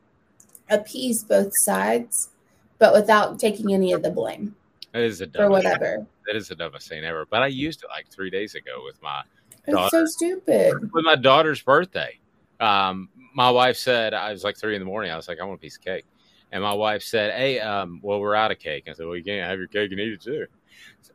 appease 0.70 1.24
both 1.24 1.58
sides, 1.58 2.30
but 2.78 2.94
without 2.94 3.40
taking 3.40 3.74
any 3.74 3.92
of 3.92 4.04
the 4.04 4.12
blame. 4.12 4.56
That 4.94 5.04
is 5.04 5.22
a 5.22 5.28
dumb 5.28 5.44
for 5.44 5.50
whatever. 5.50 6.06
That 6.28 6.36
is 6.36 6.48
the 6.48 6.56
dumbest 6.56 6.88
saying 6.88 7.04
ever. 7.04 7.26
But 7.30 7.44
I 7.44 7.48
used 7.48 7.84
it 7.84 7.90
like 7.90 8.08
three 8.10 8.30
days 8.30 8.56
ago 8.56 8.82
with 8.86 9.02
my. 9.02 9.24
It's 9.66 9.76
daughter, 9.76 9.90
so 9.90 10.06
stupid. 10.06 10.92
With 10.94 11.06
my 11.06 11.16
daughter's 11.16 11.62
birthday, 11.62 12.20
um, 12.60 13.10
my 13.36 13.50
wife 13.52 13.78
said 13.78 14.14
I 14.14 14.32
was 14.32 14.44
like 14.44 14.58
three 14.58 14.76
in 14.76 14.82
the 14.82 14.86
morning. 14.86 15.12
I 15.12 15.16
was 15.16 15.28
like, 15.28 15.40
I 15.40 15.44
want 15.44 15.60
a 15.60 15.62
piece 15.62 15.78
of 15.78 15.84
cake, 15.84 16.06
and 16.52 16.64
my 16.64 16.74
wife 16.74 17.04
said, 17.04 17.34
"Hey, 17.34 17.60
um, 17.60 18.00
well, 18.02 18.20
we're 18.20 18.36
out 18.36 18.52
of 18.52 18.60
cake." 18.60 18.86
I 18.88 18.94
said, 18.94 19.06
"Well, 19.06 19.16
you 19.16 19.24
can't 19.24 19.48
have 19.48 19.60
your 19.60 19.68
cake 19.68 19.92
and 19.92 20.00
eat 20.00 20.14
it 20.14 20.22
too." 20.22 20.48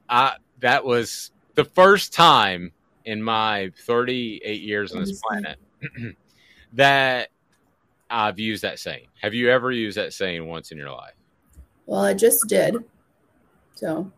I 0.08 0.36
that 0.60 0.84
was 0.84 1.32
the 1.54 1.64
first 1.64 2.12
time 2.12 2.72
in 3.04 3.22
my 3.22 3.70
38 3.86 4.60
years 4.60 4.92
on 4.92 5.00
this 5.00 5.20
planet 5.20 5.58
that 6.72 7.28
I've 8.10 8.38
used 8.38 8.62
that 8.62 8.78
saying. 8.78 9.06
Have 9.20 9.34
you 9.34 9.50
ever 9.50 9.70
used 9.70 9.96
that 9.96 10.12
saying 10.12 10.46
once 10.46 10.72
in 10.72 10.78
your 10.78 10.90
life? 10.90 11.14
Well, 11.86 12.04
I 12.04 12.14
just 12.14 12.48
did. 12.48 12.76
So, 13.74 14.10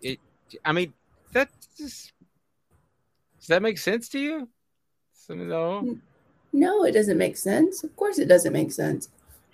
it, 0.00 0.18
I 0.64 0.72
mean, 0.72 0.92
that 1.32 1.50
just, 1.76 2.12
does 3.38 3.48
that 3.48 3.62
make 3.62 3.78
sense 3.78 4.08
to 4.10 4.18
you? 4.18 4.48
No. 5.28 5.96
No, 6.52 6.84
it 6.84 6.92
doesn't 6.92 7.18
make 7.18 7.36
sense. 7.36 7.84
Of 7.84 7.94
course, 7.94 8.18
it 8.18 8.26
doesn't 8.26 8.52
make 8.52 8.72
sense. 8.72 9.10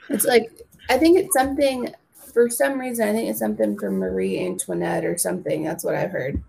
It's 0.09 0.25
like 0.25 0.51
I 0.89 0.97
think 0.97 1.19
it's 1.19 1.35
something 1.35 1.93
for 2.37 2.51
some 2.51 2.79
reason, 2.79 3.09
I 3.09 3.13
think 3.15 3.31
it's 3.31 3.39
something 3.39 3.79
from 3.79 3.97
Marie 3.97 4.39
Antoinette 4.45 5.07
or 5.07 5.17
something. 5.17 5.65
That's 5.65 5.83
what 5.83 5.95
I've 5.95 6.11
heard. 6.11 6.43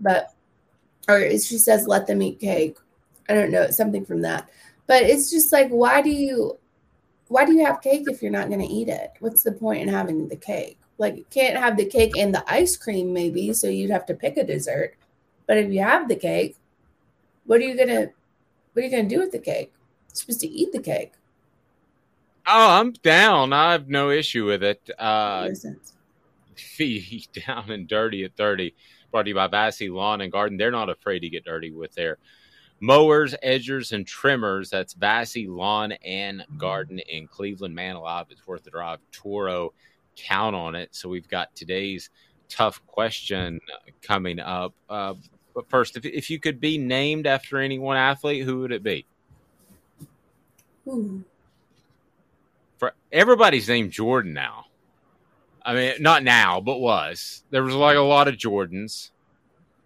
But, 0.00 0.34
or 1.08 1.20
she 1.30 1.58
says, 1.58 1.86
let 1.86 2.08
them 2.08 2.20
eat 2.22 2.40
cake. 2.40 2.76
I 3.28 3.34
don't 3.34 3.52
know. 3.52 3.62
It's 3.62 3.76
something 3.76 4.04
from 4.04 4.22
that. 4.22 4.48
But 4.88 5.04
it's 5.04 5.30
just 5.30 5.52
like, 5.52 5.68
why 5.68 6.02
do 6.02 6.10
you, 6.10 6.58
why 7.28 7.44
do 7.44 7.52
you 7.52 7.64
have 7.64 7.82
cake 7.82 8.02
if 8.08 8.20
you're 8.20 8.32
not 8.32 8.48
going 8.48 8.66
to 8.66 8.66
eat 8.66 8.88
it? 8.88 9.12
What's 9.20 9.44
the 9.44 9.52
point 9.52 9.80
in 9.80 9.86
having 9.86 10.26
the 10.26 10.34
cake? 10.34 10.80
Like, 10.98 11.16
you 11.16 11.24
can't 11.30 11.56
have 11.56 11.76
the 11.76 11.86
cake 11.86 12.18
and 12.18 12.34
the 12.34 12.42
ice 12.52 12.76
cream, 12.76 13.12
maybe. 13.12 13.52
So 13.52 13.68
you'd 13.68 13.92
have 13.92 14.06
to 14.06 14.14
pick 14.14 14.38
a 14.38 14.44
dessert. 14.44 14.96
But 15.46 15.58
if 15.58 15.70
you 15.70 15.82
have 15.82 16.08
the 16.08 16.16
cake, 16.16 16.56
what 17.46 17.60
are 17.60 17.64
you 17.64 17.76
going 17.76 17.90
to, 17.90 18.10
what 18.72 18.82
are 18.82 18.84
you 18.84 18.90
going 18.90 19.08
to 19.08 19.14
do 19.14 19.20
with 19.20 19.30
the 19.30 19.38
cake? 19.38 19.72
You're 20.08 20.16
supposed 20.16 20.40
to 20.40 20.48
eat 20.48 20.72
the 20.72 20.82
cake. 20.82 21.12
Oh, 22.50 22.70
I'm 22.70 22.92
down. 22.92 23.52
I 23.52 23.72
have 23.72 23.88
no 23.88 24.08
issue 24.10 24.46
with 24.46 24.62
it. 24.62 24.88
Uh, 24.98 25.50
down 27.46 27.70
and 27.70 27.86
dirty 27.86 28.24
at 28.24 28.34
30. 28.36 28.74
Brought 29.10 29.24
to 29.24 29.28
you 29.28 29.34
by 29.34 29.48
Vassy 29.48 29.90
Lawn 29.90 30.22
and 30.22 30.32
Garden. 30.32 30.56
They're 30.56 30.70
not 30.70 30.88
afraid 30.88 31.20
to 31.20 31.28
get 31.28 31.44
dirty 31.44 31.72
with 31.72 31.92
their 31.94 32.16
mowers, 32.80 33.34
edgers, 33.44 33.92
and 33.92 34.06
trimmers. 34.06 34.70
That's 34.70 34.94
Vassy 34.94 35.46
Lawn 35.46 35.92
and 36.04 36.42
Garden 36.56 37.00
in 37.00 37.26
Cleveland. 37.26 37.74
Man 37.74 37.96
alive, 37.96 38.26
it's 38.30 38.46
worth 38.46 38.64
the 38.64 38.70
drive. 38.70 39.00
Toro, 39.12 39.74
count 40.16 40.56
on 40.56 40.74
it. 40.74 40.88
So 40.94 41.10
we've 41.10 41.28
got 41.28 41.54
today's 41.54 42.08
tough 42.48 42.80
question 42.86 43.60
coming 44.00 44.40
up. 44.40 44.72
Uh, 44.88 45.14
but 45.54 45.68
first, 45.68 45.98
if, 45.98 46.06
if 46.06 46.30
you 46.30 46.40
could 46.40 46.60
be 46.60 46.78
named 46.78 47.26
after 47.26 47.58
any 47.58 47.78
one 47.78 47.98
athlete, 47.98 48.44
who 48.44 48.60
would 48.60 48.72
it 48.72 48.82
be? 48.82 49.04
Ooh 50.86 51.22
for 52.78 52.94
everybody's 53.12 53.68
named 53.68 53.92
Jordan 53.92 54.32
now. 54.32 54.64
I 55.62 55.74
mean, 55.74 55.92
not 56.00 56.22
now, 56.22 56.60
but 56.60 56.80
was. 56.80 57.44
There 57.50 57.62
was 57.62 57.74
like 57.74 57.96
a 57.96 58.00
lot 58.00 58.28
of 58.28 58.36
Jordans. 58.36 59.10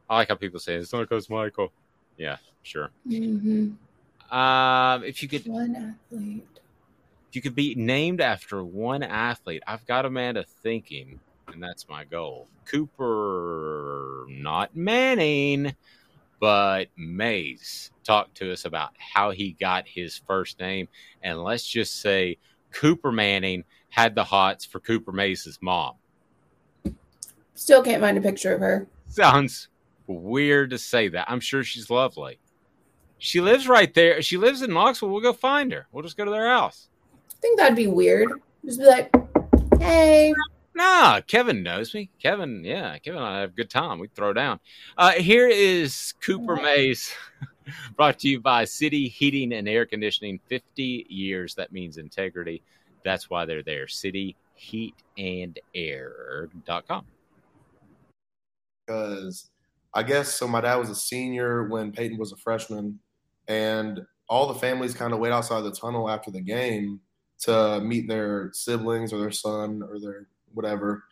I 0.09 0.17
like 0.17 0.29
how 0.29 0.37
people 0.37 0.61
say 0.61 0.75
it's 0.75 0.93
not 0.93 1.01
because 1.01 1.29
Michael. 1.29 1.73
Yeah, 2.17 2.37
sure. 2.63 2.91
Mm-hmm. 3.09 4.37
Um, 4.37 5.05
if 5.05 5.23
you 5.23 5.29
could 5.29 5.47
one 5.47 5.75
athlete, 5.75 6.61
if 7.29 7.37
you 7.37 7.43
could 7.43 7.55
be 7.55 7.75
named 7.75 8.21
after 8.21 8.63
one 8.63 9.03
athlete, 9.03 9.63
I've 9.67 9.87
got 9.87 10.07
Amanda 10.07 10.45
thinking, 10.63 11.19
and 11.49 11.63
that's 11.63 11.89
my 11.89 12.05
goal. 12.05 12.47
Cooper, 12.67 14.27
not 14.29 14.77
Manning, 14.77 15.75
but 16.41 16.89
Mays 16.97 17.91
talked 18.05 18.37
to 18.37 18.53
us 18.53 18.65
about 18.65 18.91
how 18.99 19.31
he 19.31 19.53
got 19.53 19.89
his 19.89 20.19
first 20.27 20.61
name, 20.61 20.89
and 21.23 21.43
let's 21.43 21.67
just 21.67 22.01
say 22.01 22.39
Cooper 22.73 23.13
Manning 23.13 23.65
had 23.91 24.15
the 24.15 24.25
hots 24.25 24.65
for 24.65 24.81
Cooper 24.81 25.13
Mays's 25.13 25.59
mom. 25.61 25.95
Still 27.55 27.83
can't 27.83 28.01
find 28.01 28.17
a 28.19 28.21
picture 28.21 28.55
of 28.55 28.61
her. 28.61 28.89
Sounds 29.09 29.69
weird 30.07 30.71
to 30.71 30.79
say 30.79 31.09
that. 31.09 31.31
I'm 31.31 31.41
sure 31.41 31.63
she's 31.63 31.91
lovely. 31.91 32.39
She 33.19 33.41
lives 33.41 33.69
right 33.69 33.93
there. 33.95 34.21
She 34.23 34.37
lives 34.37 34.63
in 34.63 34.73
Knoxville. 34.73 35.11
We'll 35.11 35.21
go 35.21 35.33
find 35.33 35.71
her. 35.73 35.87
We'll 35.93 36.03
just 36.03 36.17
go 36.17 36.25
to 36.25 36.31
their 36.31 36.49
house. 36.49 36.89
I 37.31 37.35
think 37.41 37.59
that'd 37.59 37.77
be 37.77 37.87
weird. 37.87 38.29
Just 38.65 38.81
be 38.81 38.87
like, 38.87 39.15
hey. 39.79 40.35
Nah, 40.75 41.21
Kevin 41.21 41.63
knows 41.63 41.95
me. 41.95 42.11
Kevin, 42.21 42.65
yeah, 42.65 42.99
Kevin 42.99 43.23
and 43.23 43.29
I 43.29 43.41
have 43.41 43.51
a 43.51 43.55
good 43.55 43.71
time. 43.71 43.99
We 43.99 44.09
throw 44.09 44.33
down. 44.33 44.59
Uh, 44.97 45.13
here 45.13 45.47
is 45.47 46.15
Cooper 46.21 46.57
Mays. 46.57 47.13
Brought 47.97 48.19
to 48.21 48.29
you 48.29 48.41
by 48.41 48.65
City 48.65 49.09
Heating 49.09 49.53
and 49.53 49.69
Air 49.69 49.87
Conditioning. 49.87 50.41
50 50.49 51.07
years. 51.09 51.55
That 51.55 51.73
means 51.73 51.99
integrity. 51.99 52.63
That's 53.05 53.29
why 53.31 53.45
they're 53.45 53.63
there. 53.63 53.89
City 53.89 54.37
Heat 54.55 54.95
and 55.19 55.59
Air.com. 55.75 57.05
Because 58.87 59.51
I 59.95 60.03
guess 60.03 60.35
so. 60.35 60.49
My 60.49 60.61
dad 60.61 60.77
was 60.77 60.91
a 60.91 60.95
senior 60.95 61.69
when 61.69 61.93
Peyton 61.93 62.19
was 62.19 62.33
a 62.33 62.37
freshman, 62.37 62.99
and 63.49 64.05
all 64.29 64.47
the 64.47 64.59
families 64.59 64.95
kind 64.95 65.13
of 65.13 65.19
wait 65.19 65.33
outside 65.33 65.63
the 65.63 65.73
tunnel 65.73 66.09
after 66.09 66.31
the 66.31 66.41
game 66.41 67.01
to 67.41 67.81
meet 67.81 68.09
their 68.09 68.51
siblings 68.53 69.13
or 69.13 69.19
their 69.19 69.33
son 69.33 69.83
or 69.83 70.01
their 70.01 70.29
whatever. 70.55 71.05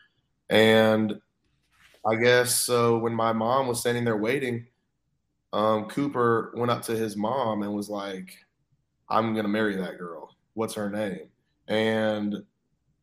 And 0.48 1.20
I 2.06 2.16
guess 2.16 2.54
so 2.54 2.98
when 2.98 3.14
my 3.14 3.32
mom 3.32 3.66
was 3.66 3.80
standing 3.80 4.04
there 4.04 4.16
waiting, 4.16 4.66
um, 5.52 5.86
Cooper 5.86 6.52
went 6.54 6.70
up 6.70 6.82
to 6.82 6.96
his 6.96 7.16
mom 7.16 7.62
and 7.62 7.72
was 7.72 7.88
like, 7.88 8.36
I'm 9.08 9.32
going 9.32 9.44
to 9.44 9.50
marry 9.50 9.76
that 9.76 9.98
girl. 9.98 10.36
What's 10.54 10.74
her 10.74 10.90
name? 10.90 11.28
And 11.68 12.44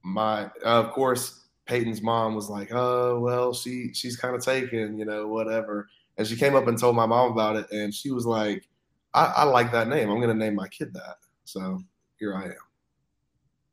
my, 0.04 0.50
of 0.64 0.92
course, 0.92 1.48
Peyton's 1.66 2.02
mom 2.02 2.36
was 2.36 2.50
like, 2.50 2.72
oh, 2.72 3.20
well, 3.20 3.54
she, 3.54 3.94
she's 3.94 4.16
kind 4.16 4.36
of 4.36 4.44
taken, 4.44 4.98
you 4.98 5.06
know, 5.06 5.28
whatever. 5.28 5.90
And 6.18 6.26
she 6.26 6.38
came 6.38 6.56
up 6.56 6.68
and 6.68 6.80
told 6.80 6.96
my 6.96 7.06
mom 7.06 7.32
about 7.32 7.58
it. 7.58 7.72
And 7.72 7.94
she 7.94 8.12
was 8.12 8.26
like, 8.26 8.68
I, 9.14 9.26
I 9.38 9.44
like 9.44 9.72
that 9.74 9.90
name. 9.90 10.10
I'm 10.10 10.18
going 10.18 10.30
to 10.30 10.46
name 10.46 10.56
my 10.56 10.68
kid 10.70 10.94
that. 10.94 11.18
So 11.44 11.82
here 12.20 12.36
I 12.36 12.46
am. 12.46 12.54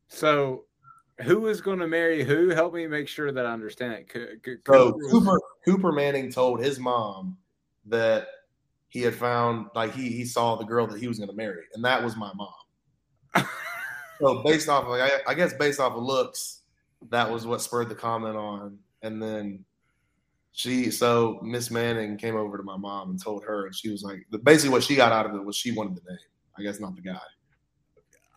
So 0.08 0.64
who 1.22 1.46
is 1.46 1.60
going 1.60 1.78
to 1.78 1.86
marry 1.86 2.24
who? 2.24 2.48
Help 2.50 2.74
me 2.74 2.86
make 2.86 3.08
sure 3.08 3.30
that 3.30 3.46
I 3.46 3.52
understand 3.52 4.06
it. 4.14 4.60
so 4.66 4.98
Cooper, 5.10 5.40
Cooper 5.64 5.92
Manning 5.92 6.30
told 6.30 6.60
his 6.60 6.78
mom 6.78 7.38
that 7.86 8.26
he 8.94 9.02
had 9.02 9.16
found 9.16 9.66
like 9.74 9.92
he 9.92 10.08
he 10.10 10.24
saw 10.24 10.54
the 10.54 10.64
girl 10.64 10.86
that 10.86 11.00
he 11.00 11.08
was 11.08 11.18
going 11.18 11.28
to 11.28 11.34
marry, 11.34 11.64
and 11.74 11.84
that 11.84 12.02
was 12.02 12.16
my 12.16 12.30
mom. 12.36 13.44
so 14.20 14.40
based 14.44 14.68
off 14.68 14.84
of 14.84 14.90
like, 14.90 15.02
I, 15.02 15.32
I, 15.32 15.34
guess 15.34 15.52
based 15.52 15.80
off 15.80 15.94
of 15.94 16.02
looks, 16.04 16.62
that 17.10 17.28
was 17.28 17.44
what 17.44 17.60
spurred 17.60 17.88
the 17.88 17.96
comment 17.96 18.36
on, 18.36 18.78
and 19.02 19.20
then 19.20 19.64
she 20.52 20.92
so 20.92 21.40
Miss 21.42 21.72
Manning 21.72 22.16
came 22.16 22.36
over 22.36 22.56
to 22.56 22.62
my 22.62 22.76
mom 22.76 23.10
and 23.10 23.20
told 23.20 23.42
her, 23.42 23.66
and 23.66 23.74
she 23.74 23.90
was 23.90 24.04
like, 24.04 24.24
basically 24.44 24.70
what 24.70 24.84
she 24.84 24.94
got 24.94 25.10
out 25.10 25.26
of 25.26 25.34
it 25.34 25.44
was 25.44 25.56
she 25.56 25.72
wanted 25.72 25.96
the 25.96 26.08
name. 26.08 26.18
I 26.56 26.62
guess 26.62 26.78
not 26.78 26.94
the 26.94 27.02
guy. 27.02 27.18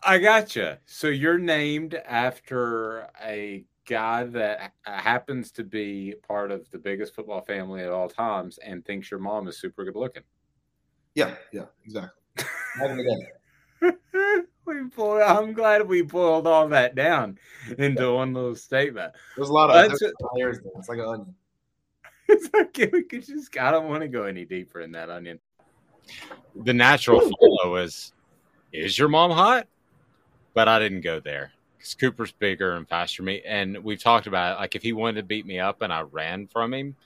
I 0.02 0.18
gotcha. 0.18 0.80
So 0.88 1.06
you're 1.06 1.38
named 1.38 1.94
after 1.94 3.10
a 3.24 3.64
guy 3.86 4.24
that 4.24 4.74
happens 4.82 5.52
to 5.52 5.64
be 5.64 6.16
part 6.28 6.50
of 6.50 6.68
the 6.72 6.80
biggest 6.80 7.14
football 7.14 7.42
family 7.42 7.84
at 7.84 7.92
all 7.92 8.10
times 8.10 8.58
and 8.58 8.84
thinks 8.84 9.12
your 9.12 9.20
mom 9.20 9.48
is 9.48 9.60
super 9.60 9.86
good 9.86 9.96
looking. 9.96 10.24
Yeah, 11.18 11.34
yeah, 11.52 11.66
exactly. 11.84 12.12
we 14.68 14.90
pulled, 14.90 15.24
I'm 15.24 15.52
glad 15.54 15.88
we 15.88 16.04
boiled 16.04 16.46
all 16.46 16.68
that 16.68 16.94
down 16.94 17.40
into 17.80 18.14
one 18.14 18.36
little 18.36 18.56
statement. 18.56 19.14
There's 19.36 19.50
a 19.50 19.54
lot 19.54 19.72
of 19.72 20.00
there's 20.00 20.14
layers 20.34 20.60
there. 20.60 20.72
It's 20.78 20.88
like 20.88 21.00
an 21.00 21.06
onion. 21.06 21.36
It's 22.30 22.50
okay. 22.54 22.90
We 22.92 23.04
could 23.04 23.26
just. 23.26 23.58
I 23.58 23.72
don't 23.72 23.88
want 23.88 24.02
to 24.02 24.10
go 24.10 24.24
any 24.24 24.44
deeper 24.44 24.82
in 24.82 24.92
that 24.92 25.10
onion. 25.10 25.40
The 26.56 26.74
natural 26.74 27.22
follow 27.22 27.78
is, 27.78 28.12
is 28.74 29.00
your 29.00 29.08
mom 29.08 29.32
hot? 29.32 29.66
But 30.54 30.68
I 30.68 30.78
didn't 30.78 31.02
go 31.02 31.22
there 31.22 31.54
because 31.78 31.96
Cooper's 31.96 32.34
bigger 32.34 32.74
and 32.74 32.88
faster 32.88 33.24
me. 33.24 33.42
And 33.48 33.82
we've 33.82 34.04
talked 34.04 34.28
about 34.28 34.58
it. 34.58 34.60
Like 34.60 34.76
if 34.76 34.84
he 34.84 34.92
wanted 34.92 35.22
to 35.22 35.24
beat 35.24 35.46
me 35.46 35.58
up 35.60 35.82
and 35.82 35.94
I 35.94 36.02
ran 36.02 36.48
from 36.48 36.74
him, 36.74 36.98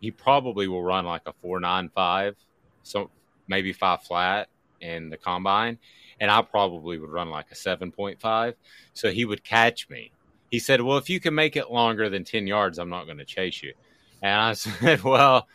he 0.00 0.12
probably 0.12 0.68
will 0.68 0.84
run 0.84 1.04
like 1.04 1.22
a 1.26 1.32
four 1.42 1.58
nine 1.58 1.90
five, 1.92 2.36
so 2.84 3.10
maybe 3.50 3.74
five 3.74 4.02
flat 4.02 4.48
in 4.80 5.10
the 5.10 5.18
combine, 5.18 5.78
and 6.20 6.30
I 6.30 6.40
probably 6.40 6.98
would 6.98 7.10
run 7.10 7.28
like 7.28 7.50
a 7.50 7.54
seven 7.54 7.92
point 7.92 8.18
five. 8.18 8.54
So 8.94 9.10
he 9.10 9.26
would 9.26 9.44
catch 9.44 9.90
me. 9.90 10.12
He 10.50 10.58
said, 10.58 10.80
"Well, 10.80 10.96
if 10.96 11.10
you 11.10 11.20
can 11.20 11.34
make 11.34 11.56
it 11.56 11.70
longer 11.70 12.08
than 12.08 12.24
ten 12.24 12.46
yards, 12.46 12.78
I'm 12.78 12.88
not 12.88 13.04
going 13.04 13.18
to 13.18 13.26
chase 13.26 13.62
you." 13.62 13.74
And 14.22 14.40
I 14.40 14.52
said, 14.54 15.02
"Well, 15.02 15.46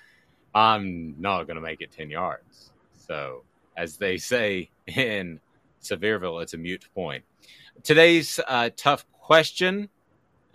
I'm 0.54 1.16
not 1.20 1.46
going 1.48 1.56
to 1.56 1.62
make 1.62 1.82
it 1.82 1.92
ten 1.92 2.12
yards." 2.12 2.72
So, 3.08 3.44
as 3.76 3.98
they 3.98 4.18
say 4.18 4.70
in 4.86 5.40
Sevierville, 5.82 6.44
it's 6.44 6.54
a 6.54 6.58
mute 6.58 6.88
point. 6.94 7.24
Today's 7.84 8.40
uh, 8.48 8.70
tough 8.76 9.06
question. 9.14 9.90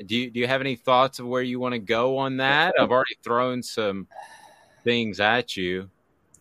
Do 0.05 0.17
you, 0.17 0.31
do 0.31 0.41
you 0.41 0.47
have 0.47 0.63
any 0.63 0.77
thoughts 0.77 1.19
of 1.19 1.27
where 1.27 1.43
you 1.43 1.61
want 1.61 1.75
to 1.75 1.79
go 1.79 2.17
on 2.17 2.39
that? 2.39 2.75
I've 2.81 2.91
already 2.91 3.17
thrown 3.23 3.63
some 3.63 4.07
things 4.83 5.21
at 5.21 5.57
you. 5.57 5.91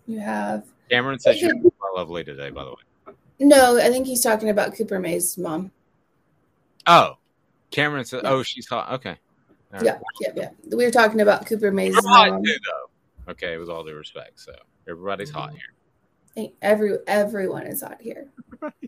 You 0.08 0.20
have. 0.20 0.64
Cameron 0.90 1.20
says 1.20 1.42
you're 1.42 1.54
lovely 1.96 2.24
today, 2.24 2.50
by 2.50 2.64
the 2.64 2.72
way. 2.72 3.14
No, 3.40 3.78
I 3.78 3.90
think 3.90 4.08
he's 4.08 4.22
talking 4.22 4.50
about 4.50 4.76
Cooper 4.76 5.00
Mays' 5.00 5.38
mom. 5.38 5.72
Oh, 6.88 7.18
Cameron 7.72 8.06
said, 8.06 8.22
yeah. 8.24 8.32
"Oh, 8.32 8.44
she's 8.44 8.68
hot." 8.68 8.92
Okay. 8.94 9.16
Right. 9.72 9.84
Yeah, 9.84 10.00
yeah, 10.22 10.30
yeah. 10.36 10.50
We 10.72 10.84
were 10.84 10.92
talking 10.92 11.22
about 11.22 11.46
Cooper 11.46 11.72
Mays' 11.72 11.96
mom. 12.04 12.44
Too. 12.44 12.58
Okay, 13.30 13.58
with 13.58 13.70
all 13.70 13.84
due 13.84 13.94
respect, 13.94 14.40
so 14.40 14.54
everybody's 14.88 15.30
hot 15.30 15.52
here 15.52 15.62
every 16.62 16.98
everyone 17.08 17.64
is 17.64 17.82
hot 17.82 18.02
here. 18.02 18.28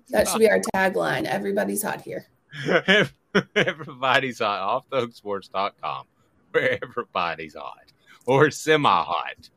that 0.10 0.28
should 0.28 0.40
be 0.40 0.50
our 0.50 0.60
tagline. 0.74 1.26
Everybody's 1.26 1.82
hot 1.82 2.02
here. 2.02 2.26
everybody's 3.56 4.40
hot. 4.40 4.84
Offthehooksports.com, 4.92 6.06
where 6.52 6.80
everybody's 6.84 7.56
hot 7.56 7.92
or 8.26 8.52
semi 8.52 8.90
hot. 8.90 9.50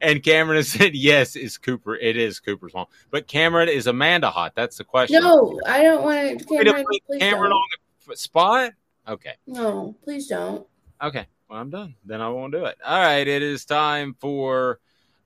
And 0.00 0.22
Cameron 0.22 0.62
said, 0.64 0.94
"Yes, 0.94 1.36
is 1.36 1.58
Cooper. 1.58 1.96
It 1.96 2.16
is 2.16 2.40
Cooper's 2.40 2.74
mom, 2.74 2.86
but 3.10 3.26
Cameron 3.26 3.68
is 3.68 3.86
Amanda 3.86 4.30
hot. 4.30 4.54
That's 4.54 4.78
the 4.78 4.84
question. 4.84 5.22
No, 5.22 5.60
I 5.66 5.82
don't 5.82 6.04
want 6.04 6.40
to. 6.40 6.44
Cameron, 6.44 6.84
to 7.10 7.18
Cameron 7.18 7.52
on 7.52 7.68
the 8.06 8.16
spot. 8.16 8.72
Okay. 9.06 9.34
No, 9.46 9.96
please 10.04 10.26
don't. 10.26 10.66
Okay. 11.02 11.26
Well, 11.48 11.58
I'm 11.58 11.70
done. 11.70 11.94
Then 12.04 12.20
I 12.20 12.28
won't 12.28 12.52
do 12.52 12.66
it. 12.66 12.76
All 12.84 13.00
right. 13.00 13.26
It 13.26 13.42
is 13.42 13.64
time 13.64 14.14
for 14.18 14.80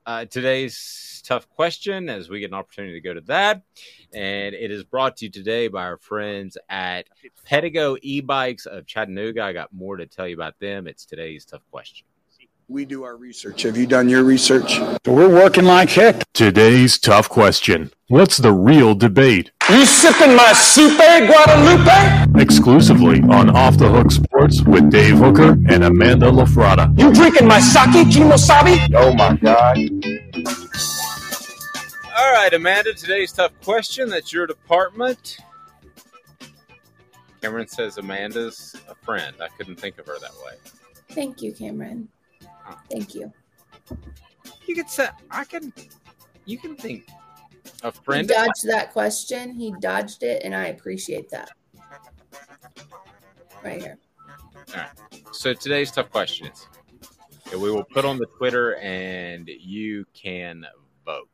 uh, 0.07 0.25
today's 0.27 1.23
tough 1.27 1.49
question 1.49 2.09
as 2.09 2.29
we 2.29 2.41
get 2.41 2.51
an 2.51 2.55
opportunity 2.55 2.95
to 2.95 3.01
go 3.01 3.15
to 3.15 3.21
that. 3.23 3.63
And 4.13 4.55
it 4.55 4.71
is 4.71 4.85
brought 4.85 5.17
to 5.19 5.27
you 5.27 5.31
today 5.31 5.69
by 5.69 5.83
our 5.83 5.97
friends 5.97 6.57
at 6.69 7.09
Pedego 7.49 7.99
e 8.03 8.21
bikes 8.21 8.67
of 8.67 8.87
Chattanooga. 8.87 9.43
I 9.43 9.53
got 9.53 9.73
more 9.73 9.97
to 9.97 10.07
tell 10.07 10.29
you 10.29 10.35
about 10.35 10.59
them. 10.61 10.87
It's 10.87 11.05
today's 11.05 11.45
tough 11.45 11.63
question. 11.71 12.07
We 12.73 12.87
do 12.87 13.03
our 13.03 13.19
research. 13.19 13.65
Have 13.65 13.77
you 13.77 13.87
done 13.87 14.09
your 14.09 14.25
research? 14.25 14.81
We're 15.07 15.29
working 15.29 15.67
like 15.67 15.91
heck. 15.91 16.25
Today's 16.33 16.99
tough 16.99 17.29
question 17.29 17.93
What's 18.09 18.39
the 18.39 18.55
real 18.55 18.95
debate? 18.95 19.51
You 19.69 19.85
sipping 19.85 20.35
my 20.35 20.55
Supe 20.55 20.97
Guadalupe? 20.97 22.41
Exclusively 22.41 23.21
on 23.25 23.51
Off 23.51 23.77
the 23.77 23.91
Hook 23.91 24.11
Sports 24.11 24.63
with 24.63 24.91
Dave 24.91 25.19
Hooker 25.19 25.51
and 25.69 25.85
Amanda 25.85 26.31
LaFratta. 26.31 26.99
You 26.99 27.13
drinking 27.13 27.47
my 27.47 27.61
sake, 27.61 28.07
Kemosabe? 28.07 28.91
Oh 28.95 29.13
my 29.13 29.37
God. 29.37 29.77
All 32.17 32.33
right, 32.33 32.55
Amanda, 32.55 32.95
today's 32.95 33.33
tough 33.33 33.53
question. 33.63 34.09
That's 34.09 34.33
your 34.33 34.47
department. 34.47 35.37
Cameron 37.43 37.69
says 37.69 37.99
Amanda's 37.99 38.75
a 38.89 38.95
friend. 38.95 39.37
I 39.43 39.49
couldn't 39.59 39.77
think 39.77 39.99
of 39.99 40.07
her 40.07 40.19
that 40.19 40.33
way. 40.47 40.55
Thank 41.11 41.43
you, 41.43 41.53
Cameron. 41.53 42.09
Thank 42.91 43.15
you. 43.15 43.33
You 44.67 44.75
could 44.75 44.89
say 44.89 45.09
I 45.31 45.45
can. 45.45 45.73
You 46.45 46.59
can 46.59 46.77
think 46.77 47.09
a 47.83 47.93
friend. 47.93 48.29
He 48.29 48.35
dodged 48.35 48.67
that 48.69 48.93
question. 48.93 49.55
He 49.55 49.75
dodged 49.81 50.23
it, 50.23 50.43
and 50.45 50.55
I 50.55 50.67
appreciate 50.67 51.31
that. 51.31 51.51
Right 53.63 53.81
here. 53.81 53.99
All 54.75 54.81
right. 54.81 54.91
So 55.33 55.53
today's 55.53 55.91
tough 55.91 56.11
question 56.11 56.49
is 56.49 56.67
we 57.53 57.71
will 57.71 57.85
put 57.85 58.05
on 58.05 58.19
the 58.19 58.27
Twitter, 58.39 58.77
and 58.77 59.49
you 59.49 60.05
can 60.15 60.67
vote. 61.05 61.29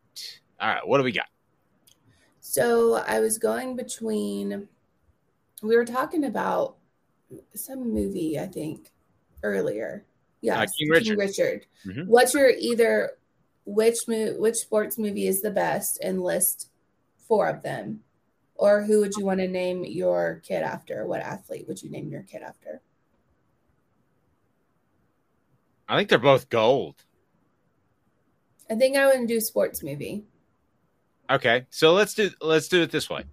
All 0.61 0.69
right. 0.69 0.87
What 0.87 0.99
do 0.99 1.05
we 1.05 1.13
got? 1.13 1.29
So 2.41 2.97
I 3.07 3.21
was 3.21 3.39
going 3.39 3.77
between. 3.77 4.69
We 5.63 5.77
were 5.77 5.85
talking 5.85 6.25
about 6.25 6.77
some 7.55 7.93
movie, 7.93 8.39
I 8.39 8.47
think, 8.47 8.93
earlier 9.43 10.05
Yes, 10.41 10.57
uh, 10.57 10.73
King 10.79 10.91
Richard. 10.91 11.05
King 11.05 11.19
Richard. 11.19 11.67
Mm-hmm. 11.87 12.03
What's 12.03 12.35
your 12.35 12.51
either 12.51 13.13
which 13.65 14.09
mo- 14.09 14.35
which 14.39 14.57
sports 14.57 14.99
movie 14.99 15.27
is 15.27 15.43
the 15.43 15.51
best 15.51 15.99
and 16.03 16.23
list 16.23 16.71
four 17.27 17.49
of 17.49 17.63
them, 17.63 18.01
or 18.55 18.83
who 18.83 19.01
would 19.01 19.15
you 19.17 19.25
want 19.25 19.41
to 19.41 19.49
name 19.49 19.85
your 19.85 20.41
kid 20.45 20.63
after? 20.63 21.07
What 21.07 21.21
athlete 21.21 21.67
would 21.69 21.83
you 21.83 21.91
name 21.91 22.09
your 22.09 22.23
kid 22.23 22.43
after? 22.43 22.81
I 25.89 25.97
think 25.97 26.09
they're 26.09 26.19
both 26.19 26.49
gold. 26.49 26.97
I 28.71 28.75
think 28.75 28.97
I 28.97 29.07
would 29.07 29.27
do 29.27 29.41
sports 29.41 29.83
movie. 29.83 30.25
Okay, 31.31 31.67
so 31.71 31.93
let's 31.93 32.15
do 32.15 32.31
let's 32.41 32.69
do 32.69 32.83
it 32.83 32.91
this 32.91 33.11
way. 33.11 33.25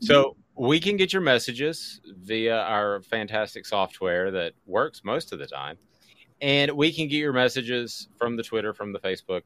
So 0.00 0.36
we 0.56 0.80
can 0.80 0.96
get 0.96 1.12
your 1.12 1.22
messages 1.22 2.00
via 2.04 2.58
our 2.58 3.00
fantastic 3.02 3.66
software 3.66 4.30
that 4.30 4.52
works 4.66 5.02
most 5.04 5.32
of 5.32 5.38
the 5.38 5.46
time 5.46 5.78
and 6.40 6.72
we 6.72 6.92
can 6.92 7.08
get 7.08 7.16
your 7.16 7.32
messages 7.32 8.08
from 8.18 8.36
the 8.36 8.42
Twitter, 8.42 8.72
from 8.72 8.92
the 8.92 8.98
Facebook, 8.98 9.42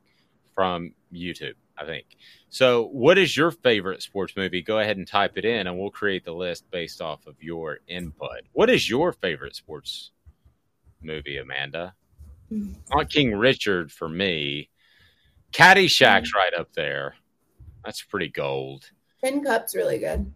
from 0.55 0.95
YouTube, 1.13 1.55
I 1.77 1.85
think. 1.85 2.07
So, 2.49 2.87
what 2.87 3.19
is 3.19 3.37
your 3.37 3.51
favorite 3.51 4.03
sports 4.03 4.35
movie? 4.37 4.63
Go 4.63 4.79
ahead 4.79 4.97
and 4.97 5.07
type 5.07 5.37
it 5.37 5.45
in, 5.45 5.67
and 5.67 5.79
we'll 5.79 5.91
create 5.91 6.25
the 6.25 6.33
list 6.33 6.71
based 6.71 7.01
off 7.01 7.27
of 7.27 7.35
your 7.43 7.79
input. 7.89 8.43
What 8.53 8.71
is 8.71 8.89
your 8.89 9.13
favorite 9.13 9.57
sports 9.57 10.13
movie, 11.03 11.39
Amanda? 11.39 11.95
Mm. 12.53 12.77
Not 12.91 13.11
King 13.11 13.35
Richard 13.35 13.91
for 13.91 14.09
me. 14.09 14.71
Caddyshack's 15.53 16.33
mm. 16.33 16.37
right 16.37 16.55
up 16.55 16.73
there. 16.75 17.17
That's 17.85 18.03
pretty 18.03 18.29
gold. 18.29 18.91
Tin 19.23 19.43
Cup's 19.43 19.75
really 19.75 19.99
good. 19.99 20.33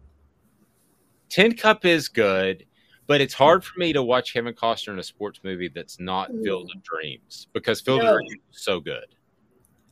Tin 1.29 1.55
Cup 1.55 1.85
is 1.85 2.09
good 2.09 2.65
but 3.09 3.21
it's 3.21 3.33
hard 3.33 3.63
for 3.63 3.79
me 3.79 3.91
to 3.91 4.03
watch 4.03 4.33
Kevin 4.33 4.53
Costner 4.53 4.93
in 4.93 4.99
a 4.99 5.03
sports 5.03 5.39
movie 5.43 5.67
that's 5.67 5.99
not 5.99 6.31
mm. 6.31 6.43
Field 6.43 6.69
of 6.75 6.83
Dreams 6.83 7.47
because 7.53 7.81
Field 7.81 8.03
no. 8.03 8.13
of 8.13 8.19
Dreams 8.19 8.43
is 8.53 8.61
so 8.61 8.79
good. 8.79 9.07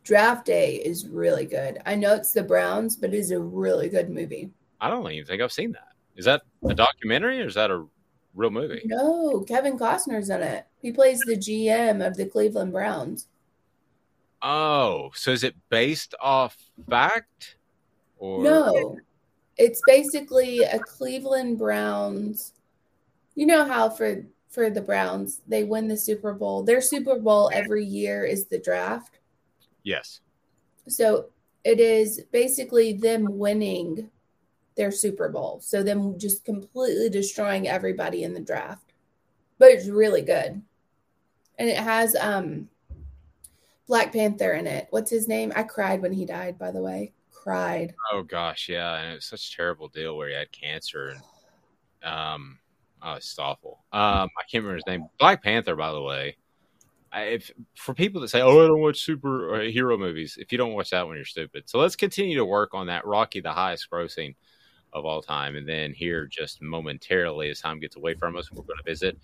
Draft 0.03 0.45
Day 0.45 0.75
is 0.75 1.07
really 1.07 1.47
good. 1.47 1.79
I 1.87 1.95
know 1.95 2.13
it's 2.13 2.31
the 2.31 2.43
Browns, 2.43 2.95
but 2.95 3.15
it 3.15 3.17
is 3.17 3.31
a 3.31 3.39
really 3.39 3.89
good 3.89 4.11
movie. 4.11 4.51
I 4.79 4.91
don't 4.91 5.11
even 5.11 5.25
think 5.25 5.41
I've 5.41 5.51
seen 5.51 5.71
that. 5.71 5.93
Is 6.15 6.25
that 6.25 6.43
a 6.69 6.75
documentary 6.75 7.41
or 7.41 7.47
is 7.47 7.55
that 7.55 7.71
a 7.71 7.87
real 8.35 8.51
movie? 8.51 8.83
No, 8.85 9.43
Kevin 9.47 9.79
Costner's 9.79 10.29
in 10.29 10.43
it. 10.43 10.67
He 10.79 10.91
plays 10.91 11.19
the 11.25 11.37
GM 11.37 12.05
of 12.05 12.17
the 12.17 12.27
Cleveland 12.27 12.71
Browns. 12.71 13.27
Oh, 14.43 15.09
so 15.15 15.31
is 15.31 15.43
it 15.43 15.55
based 15.69 16.13
off 16.21 16.55
fact? 16.87 17.57
Or 18.19 18.43
no, 18.43 18.99
it's 19.57 19.81
basically 19.87 20.59
a 20.59 20.77
Cleveland 20.77 21.57
Browns 21.57 22.53
you 23.37 23.45
know 23.45 23.65
how 23.65 23.87
for 23.87 24.25
for 24.49 24.71
the 24.71 24.81
Browns, 24.81 25.41
they 25.47 25.63
win 25.63 25.87
the 25.87 25.95
Super 25.95 26.33
Bowl. 26.33 26.63
Their 26.63 26.81
Super 26.81 27.19
Bowl 27.19 27.51
every 27.53 27.85
year 27.85 28.25
is 28.25 28.45
the 28.45 28.57
draft. 28.57 29.19
Yes. 29.83 30.21
So 30.87 31.27
it 31.63 31.79
is 31.79 32.23
basically 32.31 32.93
them 32.93 33.37
winning 33.37 34.09
their 34.75 34.89
Super 34.89 35.29
Bowl. 35.29 35.59
So 35.61 35.83
them 35.83 36.17
just 36.17 36.45
completely 36.45 37.11
destroying 37.11 37.67
everybody 37.67 38.23
in 38.23 38.33
the 38.33 38.39
draft. 38.39 38.93
But 39.59 39.69
it's 39.69 39.87
really 39.87 40.23
good. 40.23 40.59
And 41.59 41.69
it 41.69 41.77
has 41.77 42.15
um 42.15 42.69
Black 43.87 44.11
Panther 44.13 44.53
in 44.53 44.65
it. 44.65 44.87
What's 44.89 45.11
his 45.11 45.27
name? 45.27 45.53
I 45.55 45.61
cried 45.61 46.01
when 46.01 46.11
he 46.11 46.25
died. 46.25 46.57
By 46.57 46.71
the 46.71 46.81
way, 46.81 47.13
cried. 47.31 47.93
Oh 48.11 48.23
gosh, 48.23 48.67
yeah, 48.67 48.97
and 48.97 49.11
it 49.11 49.15
was 49.15 49.25
such 49.25 49.49
a 49.49 49.55
terrible 49.55 49.89
deal 49.89 50.17
where 50.17 50.29
he 50.29 50.33
had 50.33 50.51
cancer 50.51 51.09
and 51.09 51.21
um, 52.03 52.59
oh, 53.01 53.13
it's 53.13 53.37
awful. 53.37 53.83
Um, 53.91 54.29
I 54.37 54.43
can't 54.49 54.63
remember 54.63 54.75
his 54.75 54.87
name. 54.87 55.05
Black 55.19 55.43
Panther, 55.43 55.75
by 55.75 55.91
the 55.91 56.01
way. 56.01 56.37
If 57.13 57.51
for 57.75 57.93
people 57.93 58.21
that 58.21 58.27
say, 58.27 58.41
"Oh, 58.41 58.63
I 58.63 58.67
don't 58.67 58.81
watch 58.81 59.05
superhero 59.05 59.71
hero 59.71 59.97
movies," 59.97 60.37
if 60.39 60.51
you 60.51 60.57
don't 60.57 60.73
watch 60.73 60.89
that 60.91 61.07
one, 61.07 61.15
you're 61.15 61.25
stupid. 61.25 61.69
So 61.69 61.79
let's 61.79 61.95
continue 61.95 62.37
to 62.37 62.45
work 62.45 62.73
on 62.73 62.87
that. 62.87 63.05
Rocky, 63.05 63.39
the 63.39 63.53
highest 63.53 63.89
grossing 63.89 64.35
of 64.93 65.05
all 65.05 65.21
time, 65.21 65.55
and 65.55 65.67
then 65.67 65.93
here, 65.93 66.25
just 66.25 66.61
momentarily, 66.61 67.49
as 67.49 67.61
time 67.61 67.79
gets 67.79 67.95
away 67.95 68.13
from 68.13 68.35
us, 68.35 68.51
we're 68.51 68.63
going 68.63 68.77
to 68.77 68.83
visit 68.83 69.17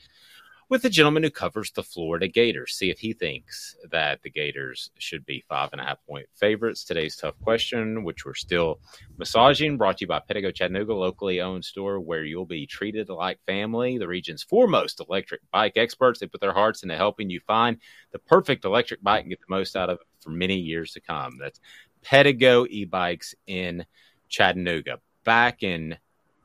with 0.74 0.82
the 0.82 0.90
gentleman 0.90 1.22
who 1.22 1.30
covers 1.30 1.70
the 1.70 1.84
Florida 1.84 2.28
Gators. 2.28 2.74
See 2.74 2.90
if 2.90 2.98
he 2.98 3.14
thinks 3.14 3.76
that 3.92 4.24
the 4.24 4.32
Gators 4.32 4.90
should 4.98 5.24
be 5.24 5.44
five 5.48 5.70
and 5.72 5.80
a 5.80 5.84
half 5.84 6.04
point 6.08 6.26
favorites. 6.34 6.84
Today's 6.84 7.16
tough 7.16 7.40
question, 7.44 8.04
which 8.04 8.26
we're 8.26 8.34
still 8.34 8.80
massaging, 9.20 9.78
brought 9.78 10.00
to 10.00 10.06
you 10.06 10.08
by 10.08 10.20
Pedego 10.28 10.52
Chattanooga, 10.52 10.96
locally 10.96 11.42
owned 11.42 11.64
store 11.64 12.00
where 12.00 12.24
you'll 12.24 12.48
be 12.48 12.66
treated 12.66 13.10
like 13.10 13.40
family. 13.46 14.00
The 14.00 14.08
region's 14.08 14.42
foremost 14.42 15.00
electric 15.00 15.42
bike 15.52 15.74
experts. 15.76 16.20
They 16.20 16.26
put 16.26 16.42
their 16.42 16.54
hearts 16.54 16.82
into 16.82 16.98
helping 16.98 17.30
you 17.30 17.40
find 17.42 17.78
the 18.12 18.18
perfect 18.18 18.66
electric 18.66 19.04
bike 19.04 19.22
and 19.22 19.30
get 19.30 19.42
the 19.42 19.56
most 19.56 19.76
out 19.76 19.92
of 19.92 20.00
it 20.00 20.08
for 20.22 20.32
many 20.32 20.58
years 20.58 20.94
to 20.94 21.02
come. 21.02 21.38
That's 21.40 21.60
Pedego 22.04 22.66
e 22.68 22.86
bikes 22.86 23.36
in 23.46 23.86
Chattanooga. 24.28 25.02
Back 25.24 25.62
in 25.62 25.98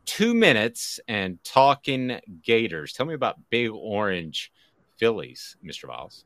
two 0.08 0.32
minutes 0.32 0.98
and 1.06 1.38
talking 1.44 2.18
Gators. 2.42 2.94
Tell 2.94 3.04
me 3.04 3.12
about 3.12 3.36
Big 3.50 3.70
Orange 3.70 4.50
Phillies, 4.96 5.56
Mr. 5.62 5.86
Viles. 5.86 6.24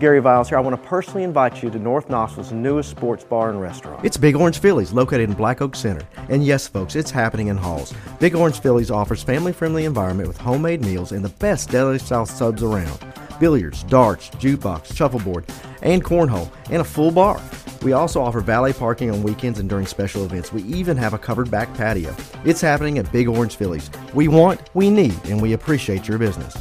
Gary 0.00 0.20
Viles 0.20 0.48
here. 0.48 0.56
I 0.56 0.60
want 0.62 0.74
to 0.74 0.88
personally 0.88 1.22
invite 1.22 1.62
you 1.62 1.68
to 1.70 1.78
North 1.78 2.08
Knoxville's 2.08 2.50
newest 2.50 2.90
sports 2.90 3.22
bar 3.22 3.50
and 3.50 3.60
restaurant. 3.60 4.04
It's 4.04 4.16
Big 4.16 4.34
Orange 4.34 4.58
Phillies, 4.58 4.92
located 4.92 5.28
in 5.28 5.34
Black 5.34 5.60
Oak 5.60 5.76
Center. 5.76 6.02
And 6.30 6.44
yes, 6.44 6.66
folks, 6.66 6.96
it's 6.96 7.10
happening 7.10 7.48
in 7.48 7.58
Halls. 7.58 7.92
Big 8.18 8.34
Orange 8.34 8.58
Phillies 8.58 8.90
offers 8.90 9.22
family-friendly 9.22 9.84
environment 9.84 10.26
with 10.26 10.38
homemade 10.38 10.80
meals 10.80 11.12
and 11.12 11.22
the 11.24 11.28
best 11.28 11.70
deli-style 11.70 12.26
subs 12.26 12.62
around. 12.62 12.98
Billiards, 13.38 13.82
darts, 13.84 14.30
jukebox, 14.30 14.94
shuffleboard, 14.94 15.46
and 15.82 16.04
cornhole, 16.04 16.50
and 16.70 16.80
a 16.80 16.84
full 16.84 17.10
bar. 17.10 17.40
We 17.82 17.92
also 17.92 18.22
offer 18.22 18.40
valet 18.40 18.72
parking 18.72 19.10
on 19.10 19.22
weekends 19.22 19.58
and 19.58 19.68
during 19.68 19.86
special 19.86 20.24
events. 20.24 20.52
We 20.52 20.62
even 20.62 20.96
have 20.96 21.12
a 21.12 21.18
covered 21.18 21.50
back 21.50 21.72
patio. 21.74 22.16
It's 22.44 22.60
happening 22.60 22.98
at 22.98 23.12
Big 23.12 23.28
Orange 23.28 23.56
Phillies. 23.56 23.90
We 24.14 24.28
want, 24.28 24.70
we 24.74 24.88
need, 24.88 25.18
and 25.26 25.40
we 25.42 25.52
appreciate 25.52 26.08
your 26.08 26.16
business. 26.18 26.56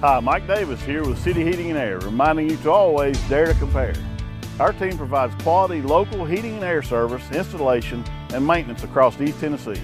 Hi, 0.00 0.20
Mike 0.20 0.46
Davis 0.46 0.82
here 0.82 1.04
with 1.04 1.18
City 1.22 1.44
Heating 1.44 1.70
and 1.70 1.78
Air, 1.78 1.98
reminding 2.00 2.50
you 2.50 2.56
to 2.58 2.70
always 2.70 3.18
dare 3.28 3.46
to 3.46 3.54
compare. 3.54 3.94
Our 4.58 4.72
team 4.72 4.96
provides 4.96 5.34
quality 5.42 5.82
local 5.82 6.24
heating 6.24 6.54
and 6.56 6.64
air 6.64 6.82
service, 6.82 7.22
installation, 7.30 8.04
and 8.32 8.46
maintenance 8.46 8.84
across 8.84 9.20
East 9.20 9.38
Tennessee. 9.38 9.80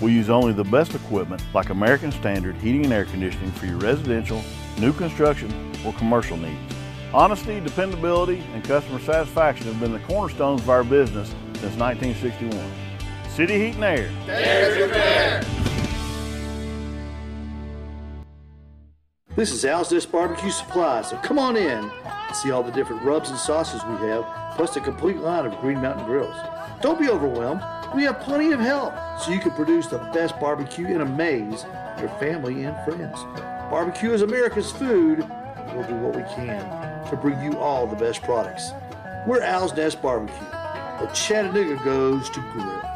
We 0.00 0.12
use 0.12 0.28
only 0.28 0.52
the 0.52 0.64
best 0.64 0.94
equipment 0.94 1.42
like 1.54 1.70
American 1.70 2.12
Standard 2.12 2.56
heating 2.56 2.84
and 2.84 2.92
air 2.92 3.06
conditioning 3.06 3.50
for 3.52 3.64
your 3.64 3.78
residential, 3.78 4.42
new 4.78 4.92
construction, 4.92 5.50
or 5.86 5.94
commercial 5.94 6.36
needs. 6.36 6.74
Honesty, 7.14 7.60
dependability, 7.60 8.40
and 8.52 8.62
customer 8.62 8.98
satisfaction 8.98 9.66
have 9.68 9.80
been 9.80 9.92
the 9.92 10.00
cornerstones 10.00 10.60
of 10.60 10.68
our 10.68 10.84
business 10.84 11.28
since 11.54 11.76
1961. 11.76 12.70
City 13.30 13.58
Heat 13.58 13.76
and 13.76 13.84
Air. 13.84 14.10
Dare 14.26 14.74
to 14.74 14.82
compare. 14.82 15.44
This 19.34 19.52
is 19.52 19.64
Al's 19.64 19.88
Dish 19.88 20.06
Barbecue 20.06 20.50
Supply, 20.50 21.02
so 21.02 21.16
come 21.18 21.38
on 21.38 21.56
in 21.56 21.90
and 21.90 22.36
see 22.36 22.50
all 22.50 22.62
the 22.62 22.72
different 22.72 23.02
rubs 23.02 23.30
and 23.30 23.38
sauces 23.38 23.82
we 23.84 24.08
have, 24.08 24.26
plus 24.56 24.76
a 24.76 24.80
complete 24.80 25.18
line 25.18 25.46
of 25.46 25.58
Green 25.60 25.80
Mountain 25.80 26.04
grills. 26.04 26.36
Don't 26.82 26.98
be 26.98 27.08
overwhelmed. 27.08 27.62
We 27.94 28.02
have 28.02 28.20
plenty 28.20 28.52
of 28.52 28.60
help 28.60 28.94
so 29.20 29.30
you 29.30 29.38
can 29.40 29.52
produce 29.52 29.86
the 29.86 29.98
best 30.12 30.38
barbecue 30.40 30.86
and 30.86 31.02
amaze 31.02 31.64
your 31.98 32.08
family 32.20 32.64
and 32.64 32.76
friends. 32.84 33.18
Barbecue 33.70 34.12
is 34.12 34.22
America's 34.22 34.70
food. 34.70 35.20
We'll 35.72 35.86
do 35.86 35.94
what 35.96 36.16
we 36.16 36.22
can 36.34 37.06
to 37.10 37.16
bring 37.16 37.40
you 37.42 37.58
all 37.58 37.86
the 37.86 37.96
best 37.96 38.22
products. 38.22 38.72
We're 39.26 39.42
Al's 39.42 39.74
Nest 39.74 40.02
Barbecue, 40.02 40.34
where 40.34 41.10
Chattanooga 41.14 41.82
goes 41.84 42.28
to 42.30 42.40
grill. 42.52 42.95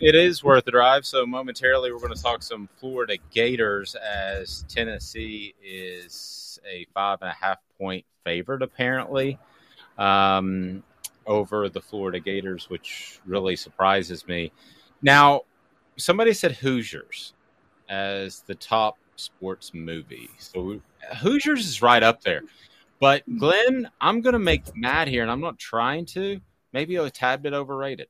It 0.00 0.14
is 0.14 0.44
worth 0.44 0.64
the 0.64 0.70
drive. 0.70 1.04
So 1.04 1.26
momentarily, 1.26 1.92
we're 1.92 1.98
going 1.98 2.14
to 2.14 2.22
talk 2.22 2.42
some 2.42 2.68
Florida 2.78 3.16
Gators 3.32 3.96
as 3.96 4.64
Tennessee 4.68 5.54
is 5.62 6.60
a 6.68 6.86
five 6.94 7.18
and 7.20 7.30
a 7.30 7.34
half 7.34 7.58
point 7.78 8.04
favorite, 8.24 8.62
apparently, 8.62 9.38
um, 9.98 10.82
over 11.26 11.68
the 11.68 11.80
Florida 11.80 12.20
Gators, 12.20 12.70
which 12.70 13.20
really 13.26 13.56
surprises 13.56 14.26
me. 14.28 14.52
Now, 15.02 15.42
somebody 15.96 16.32
said 16.32 16.52
Hoosiers 16.52 17.34
as 17.88 18.42
the 18.42 18.54
top 18.54 18.98
sports 19.16 19.72
movie. 19.74 20.30
So 20.38 20.80
Hoosiers 21.18 21.66
is 21.66 21.82
right 21.82 22.02
up 22.02 22.22
there. 22.22 22.42
But 23.00 23.22
Glenn, 23.38 23.90
I'm 24.00 24.20
going 24.20 24.32
to 24.32 24.38
make 24.38 24.76
mad 24.76 25.08
here, 25.08 25.22
and 25.22 25.30
I'm 25.30 25.40
not 25.40 25.58
trying 25.58 26.06
to. 26.06 26.40
Maybe 26.72 26.96
a 26.96 27.10
tad 27.10 27.42
bit 27.42 27.52
overrated. 27.52 28.08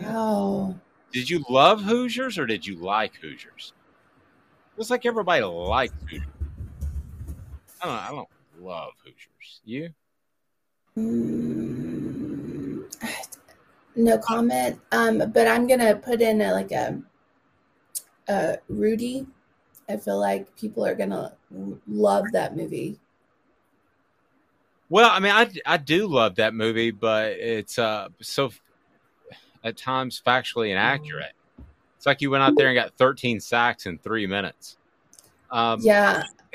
Oh. 0.00 0.74
Did 1.12 1.28
you 1.28 1.44
love 1.48 1.82
Hoosiers 1.82 2.38
or 2.38 2.46
did 2.46 2.66
you 2.66 2.76
like 2.76 3.14
Hoosiers? 3.16 3.72
Looks 4.76 4.90
like 4.90 5.04
everybody 5.04 5.42
liked 5.44 5.94
Hoosiers. 6.08 6.26
I 7.82 7.86
don't. 7.86 7.98
I 7.98 8.10
don't 8.10 8.28
love 8.60 8.92
Hoosiers. 9.04 9.60
You? 9.64 9.90
Mm, 10.96 12.84
no 13.96 14.18
comment. 14.18 14.80
Um, 14.92 15.30
but 15.32 15.48
I'm 15.48 15.66
gonna 15.66 15.96
put 15.96 16.20
in 16.20 16.40
a, 16.40 16.52
like 16.52 16.72
a, 16.72 17.00
a 18.28 18.58
Rudy. 18.68 19.26
I 19.88 19.96
feel 19.96 20.18
like 20.18 20.54
people 20.56 20.84
are 20.86 20.94
gonna 20.94 21.34
love 21.86 22.26
that 22.32 22.56
movie. 22.56 22.98
Well, 24.88 25.10
I 25.10 25.20
mean, 25.20 25.32
I 25.32 25.50
I 25.66 25.76
do 25.78 26.06
love 26.06 26.36
that 26.36 26.54
movie, 26.54 26.90
but 26.90 27.32
it's 27.32 27.78
uh 27.78 28.08
so 28.20 28.52
at 29.64 29.76
times 29.76 30.20
factually 30.24 30.70
inaccurate. 30.70 31.32
It's 31.96 32.06
like 32.06 32.20
you 32.20 32.30
went 32.30 32.42
out 32.42 32.56
there 32.56 32.68
and 32.68 32.74
got 32.74 32.94
13 32.96 33.40
sacks 33.40 33.86
in 33.86 33.98
three 33.98 34.26
minutes. 34.26 34.76
Um, 35.50 35.80
Yeah. 35.82 36.24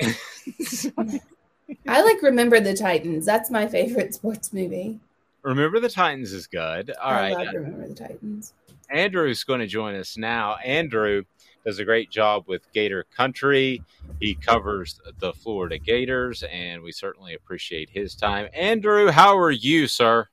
I 1.86 2.02
like 2.02 2.22
Remember 2.22 2.60
the 2.60 2.74
Titans. 2.74 3.26
That's 3.26 3.50
my 3.50 3.66
favorite 3.66 4.14
sports 4.14 4.52
movie. 4.52 5.00
Remember 5.42 5.80
the 5.80 5.88
Titans 5.88 6.32
is 6.32 6.46
good. 6.46 6.90
All 7.02 7.10
I 7.10 7.32
right, 7.32 7.54
Remember 7.54 7.88
the 7.88 7.94
Titans. 7.94 8.54
Andrew's 8.90 9.44
going 9.44 9.60
to 9.60 9.66
join 9.66 9.94
us 9.94 10.16
now. 10.16 10.56
Andrew 10.56 11.24
does 11.64 11.78
a 11.78 11.84
great 11.84 12.10
job 12.10 12.44
with 12.46 12.70
Gator 12.72 13.04
Country. 13.14 13.82
He 14.20 14.34
covers 14.34 15.00
the 15.18 15.32
Florida 15.32 15.78
Gators, 15.78 16.42
and 16.44 16.82
we 16.82 16.92
certainly 16.92 17.34
appreciate 17.34 17.90
his 17.90 18.14
time. 18.14 18.48
Andrew, 18.54 19.10
how 19.10 19.38
are 19.38 19.50
you, 19.50 19.86
sir? 19.86 20.28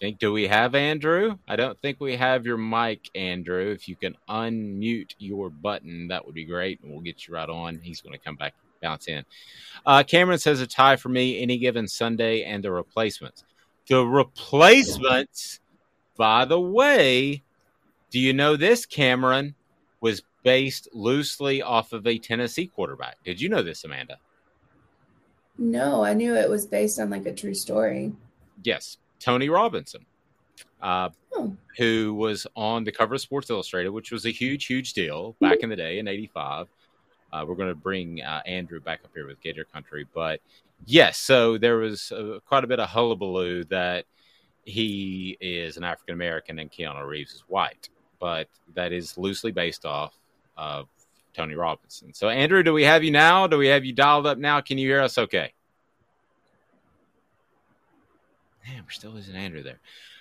Think 0.00 0.18
do 0.18 0.32
we 0.32 0.46
have 0.46 0.74
Andrew? 0.74 1.38
I 1.48 1.56
don't 1.56 1.78
think 1.80 2.00
we 2.00 2.16
have 2.16 2.46
your 2.46 2.56
mic, 2.56 3.10
Andrew. 3.14 3.70
If 3.72 3.88
you 3.88 3.96
can 3.96 4.16
unmute 4.28 5.14
your 5.18 5.50
button, 5.50 6.08
that 6.08 6.24
would 6.24 6.34
be 6.34 6.44
great, 6.44 6.80
and 6.80 6.92
we'll 6.92 7.00
get 7.00 7.26
you 7.26 7.34
right 7.34 7.48
on. 7.48 7.80
He's 7.82 8.00
going 8.00 8.12
to 8.12 8.24
come 8.24 8.36
back 8.36 8.54
bounce 8.80 9.08
in. 9.08 9.24
Uh, 9.84 10.04
Cameron 10.04 10.38
says 10.38 10.60
a 10.60 10.66
tie 10.66 10.96
for 10.96 11.08
me 11.08 11.42
any 11.42 11.58
given 11.58 11.88
Sunday, 11.88 12.44
and 12.44 12.62
the 12.62 12.70
replacements. 12.70 13.44
The 13.88 14.04
replacements, 14.04 15.60
by 16.16 16.44
the 16.44 16.60
way, 16.60 17.42
do 18.10 18.20
you 18.20 18.32
know 18.32 18.56
this, 18.56 18.86
Cameron, 18.86 19.54
was 20.00 20.22
based 20.44 20.88
loosely 20.92 21.60
off 21.60 21.92
of 21.92 22.06
a 22.06 22.18
Tennessee 22.18 22.68
quarterback? 22.68 23.16
Did 23.24 23.40
you 23.40 23.48
know 23.48 23.62
this, 23.62 23.84
Amanda? 23.84 24.18
No, 25.58 26.04
I 26.04 26.14
knew 26.14 26.36
it 26.36 26.48
was 26.48 26.66
based 26.66 27.00
on 27.00 27.10
like 27.10 27.26
a 27.26 27.34
true 27.34 27.54
story. 27.54 28.12
Yes, 28.62 28.96
Tony 29.20 29.48
Robinson, 29.48 30.04
uh, 30.82 31.10
Oh. 31.34 31.56
who 31.76 32.14
was 32.14 32.46
on 32.56 32.84
the 32.84 32.92
cover 32.92 33.14
of 33.14 33.20
Sports 33.20 33.50
Illustrated, 33.50 33.90
which 33.90 34.10
was 34.10 34.26
a 34.26 34.30
huge, 34.30 34.66
huge 34.66 34.92
deal 34.92 35.36
back 35.40 35.58
in 35.60 35.68
the 35.68 35.76
day 35.76 35.98
in 35.98 36.08
'85. 36.08 36.66
Uh, 37.32 37.44
we're 37.46 37.54
going 37.54 37.68
to 37.68 37.74
bring 37.74 38.22
uh, 38.22 38.40
Andrew 38.46 38.80
back 38.80 39.00
up 39.04 39.10
here 39.14 39.26
with 39.26 39.40
Gator 39.40 39.64
Country, 39.64 40.06
but 40.14 40.40
yes, 40.86 41.18
so 41.18 41.58
there 41.58 41.76
was 41.76 42.10
uh, 42.12 42.38
quite 42.46 42.64
a 42.64 42.66
bit 42.66 42.80
of 42.80 42.88
hullabaloo 42.88 43.64
that 43.64 44.06
he 44.64 45.36
is 45.40 45.76
an 45.76 45.84
African 45.84 46.14
American 46.14 46.58
and 46.58 46.70
Keanu 46.70 47.06
Reeves 47.06 47.34
is 47.34 47.44
white, 47.48 47.88
but 48.18 48.48
that 48.74 48.92
is 48.92 49.16
loosely 49.18 49.52
based 49.52 49.84
off 49.84 50.14
of 50.56 50.88
Tony 51.34 51.54
Robinson. 51.54 52.12
So, 52.14 52.28
Andrew, 52.28 52.62
do 52.62 52.72
we 52.72 52.82
have 52.84 53.04
you 53.04 53.10
now? 53.10 53.46
Do 53.46 53.58
we 53.58 53.68
have 53.68 53.84
you 53.84 53.92
dialed 53.92 54.26
up 54.26 54.38
now? 54.38 54.60
Can 54.60 54.76
you 54.78 54.88
hear 54.88 55.00
us? 55.00 55.18
Okay. 55.18 55.52
Man, 58.68 58.82
we're 58.84 58.90
still 58.90 59.12
losing 59.12 59.34
Andrew 59.34 59.62
there. 59.62 59.80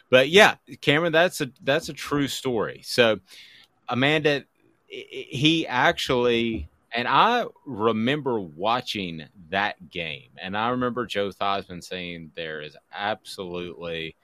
But 0.10 0.30
yeah, 0.30 0.56
Cameron, 0.82 1.12
that's 1.12 1.42
a 1.42 1.52
that's 1.64 1.90
a 1.90 1.94
true 1.94 2.28
story. 2.28 2.82
So 2.84 3.20
Amanda, 3.90 4.46
he 4.88 5.68
actually 5.68 6.70
and 6.94 7.08
I 7.08 7.46
remember 7.66 8.40
watching 8.40 9.26
that 9.50 9.90
game, 9.90 10.30
and 10.42 10.58
I 10.58 10.70
remember 10.70 11.06
Joe 11.06 11.30
Theismann 11.30 11.84
saying 11.84 12.32
there 12.36 12.62
is 12.62 12.78
absolutely 12.94 14.16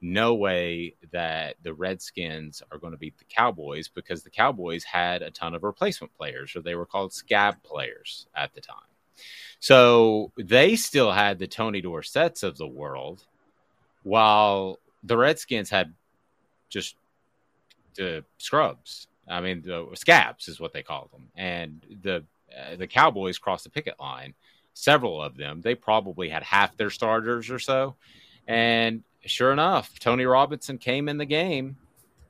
no 0.00 0.34
way 0.34 0.94
that 1.12 1.56
the 1.62 1.74
Redskins 1.74 2.62
are 2.70 2.78
going 2.78 2.92
to 2.92 2.98
beat 2.98 3.18
the 3.18 3.24
Cowboys 3.24 3.88
because 3.88 4.22
the 4.22 4.30
Cowboys 4.30 4.84
had 4.84 5.22
a 5.22 5.30
ton 5.30 5.54
of 5.54 5.64
replacement 5.64 6.14
players, 6.14 6.54
or 6.54 6.60
they 6.60 6.74
were 6.74 6.86
called 6.86 7.12
scab 7.12 7.62
players 7.62 8.26
at 8.36 8.54
the 8.54 8.60
time. 8.60 8.76
So 9.58 10.30
they 10.36 10.76
still 10.76 11.10
had 11.10 11.38
the 11.38 11.46
Tony 11.46 11.80
Dorsetts 11.80 12.42
of 12.42 12.58
the 12.58 12.66
world, 12.66 13.24
while 14.04 14.78
the 15.02 15.16
Redskins 15.16 15.68
had 15.68 15.92
just 16.68 16.94
the 17.96 18.24
scrubs. 18.38 19.08
I 19.28 19.40
mean, 19.40 19.62
the 19.62 19.88
scabs 19.94 20.48
is 20.48 20.60
what 20.60 20.72
they 20.72 20.82
call 20.82 21.08
them, 21.12 21.28
and 21.34 21.80
the 22.02 22.24
uh, 22.56 22.76
the 22.76 22.86
Cowboys 22.86 23.38
crossed 23.38 23.64
the 23.64 23.70
picket 23.70 23.98
line. 23.98 24.34
Several 24.74 25.20
of 25.22 25.36
them, 25.36 25.60
they 25.60 25.74
probably 25.74 26.28
had 26.28 26.42
half 26.42 26.76
their 26.76 26.90
starters 26.90 27.50
or 27.50 27.58
so, 27.58 27.96
and 28.46 29.02
sure 29.24 29.52
enough, 29.52 29.98
Tony 29.98 30.26
Robinson 30.26 30.78
came 30.78 31.08
in 31.08 31.16
the 31.16 31.24
game, 31.24 31.76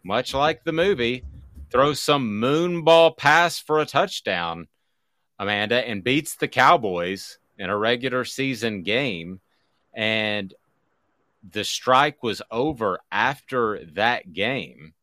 much 0.04 0.34
like 0.34 0.62
the 0.62 0.72
movie, 0.72 1.24
throws 1.70 2.00
some 2.00 2.40
moonball 2.40 3.16
pass 3.16 3.58
for 3.58 3.80
a 3.80 3.86
touchdown, 3.86 4.68
Amanda, 5.38 5.86
and 5.88 6.04
beats 6.04 6.36
the 6.36 6.48
Cowboys 6.48 7.38
in 7.58 7.70
a 7.70 7.76
regular 7.76 8.24
season 8.24 8.82
game, 8.82 9.40
and 9.92 10.54
the 11.50 11.64
strike 11.64 12.22
was 12.22 12.42
over 12.50 13.00
after 13.12 13.84
that 13.94 14.32
game. 14.32 14.94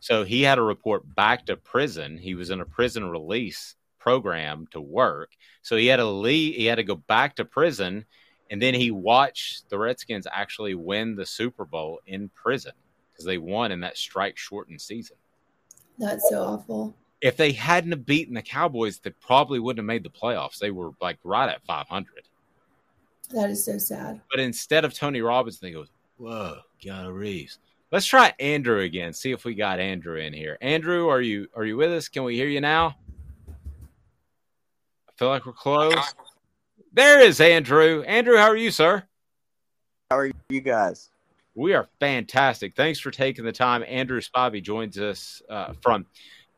So 0.00 0.24
he 0.24 0.42
had 0.42 0.56
to 0.56 0.62
report 0.62 1.14
back 1.14 1.46
to 1.46 1.56
prison. 1.56 2.18
He 2.18 2.34
was 2.34 2.50
in 2.50 2.60
a 2.60 2.64
prison 2.64 3.08
release 3.10 3.74
program 3.98 4.66
to 4.70 4.80
work. 4.80 5.30
So 5.62 5.76
he 5.76 5.86
had 5.86 5.96
to 5.96 6.06
leave, 6.06 6.54
he 6.54 6.66
had 6.66 6.76
to 6.76 6.84
go 6.84 6.94
back 6.94 7.36
to 7.36 7.44
prison 7.44 8.04
and 8.50 8.62
then 8.62 8.74
he 8.74 8.90
watched 8.90 9.68
the 9.68 9.78
Redskins 9.78 10.26
actually 10.30 10.74
win 10.74 11.16
the 11.16 11.26
Super 11.26 11.64
Bowl 11.64 12.00
in 12.06 12.30
prison 12.30 12.72
because 13.12 13.24
they 13.24 13.38
won 13.38 13.72
in 13.72 13.80
that 13.80 13.96
strike 13.96 14.38
shortened 14.38 14.80
season. 14.80 15.16
That's 15.98 16.28
so 16.30 16.42
awful. 16.42 16.96
If 17.20 17.36
they 17.36 17.52
hadn't 17.52 17.90
have 17.90 18.06
beaten 18.06 18.34
the 18.34 18.42
Cowboys, 18.42 19.00
they 19.00 19.10
probably 19.10 19.58
wouldn't 19.58 19.80
have 19.80 19.86
made 19.86 20.04
the 20.04 20.10
playoffs. 20.10 20.58
They 20.58 20.70
were 20.70 20.92
like 21.00 21.18
right 21.24 21.48
at 21.48 21.64
500. 21.64 22.27
That 23.30 23.50
is 23.50 23.64
so 23.64 23.78
sad. 23.78 24.20
But 24.30 24.40
instead 24.40 24.84
of 24.84 24.94
Tony 24.94 25.20
Robbins, 25.20 25.58
they 25.58 25.72
go, 25.72 25.84
"Whoa, 26.16 26.60
Keanu 26.82 27.12
Reeves." 27.12 27.58
Let's 27.90 28.06
try 28.06 28.34
Andrew 28.38 28.80
again. 28.80 29.12
See 29.12 29.32
if 29.32 29.44
we 29.44 29.54
got 29.54 29.80
Andrew 29.80 30.16
in 30.16 30.32
here. 30.32 30.58
Andrew, 30.60 31.08
are 31.08 31.20
you 31.20 31.48
are 31.54 31.64
you 31.64 31.76
with 31.76 31.90
us? 31.90 32.08
Can 32.08 32.24
we 32.24 32.36
hear 32.36 32.48
you 32.48 32.60
now? 32.60 32.96
I 33.48 35.12
feel 35.16 35.28
like 35.28 35.46
we're 35.46 35.52
close. 35.52 36.14
There 36.92 37.20
is 37.20 37.40
Andrew. 37.40 38.02
Andrew, 38.02 38.36
how 38.36 38.48
are 38.48 38.56
you, 38.56 38.70
sir? 38.70 39.04
How 40.10 40.18
are 40.18 40.30
you 40.48 40.60
guys? 40.60 41.10
We 41.54 41.74
are 41.74 41.88
fantastic. 41.98 42.74
Thanks 42.76 43.00
for 43.00 43.10
taking 43.10 43.44
the 43.44 43.52
time. 43.52 43.84
Andrew 43.86 44.20
Spivey 44.20 44.62
joins 44.62 44.98
us 44.98 45.42
uh, 45.50 45.72
from 45.82 46.06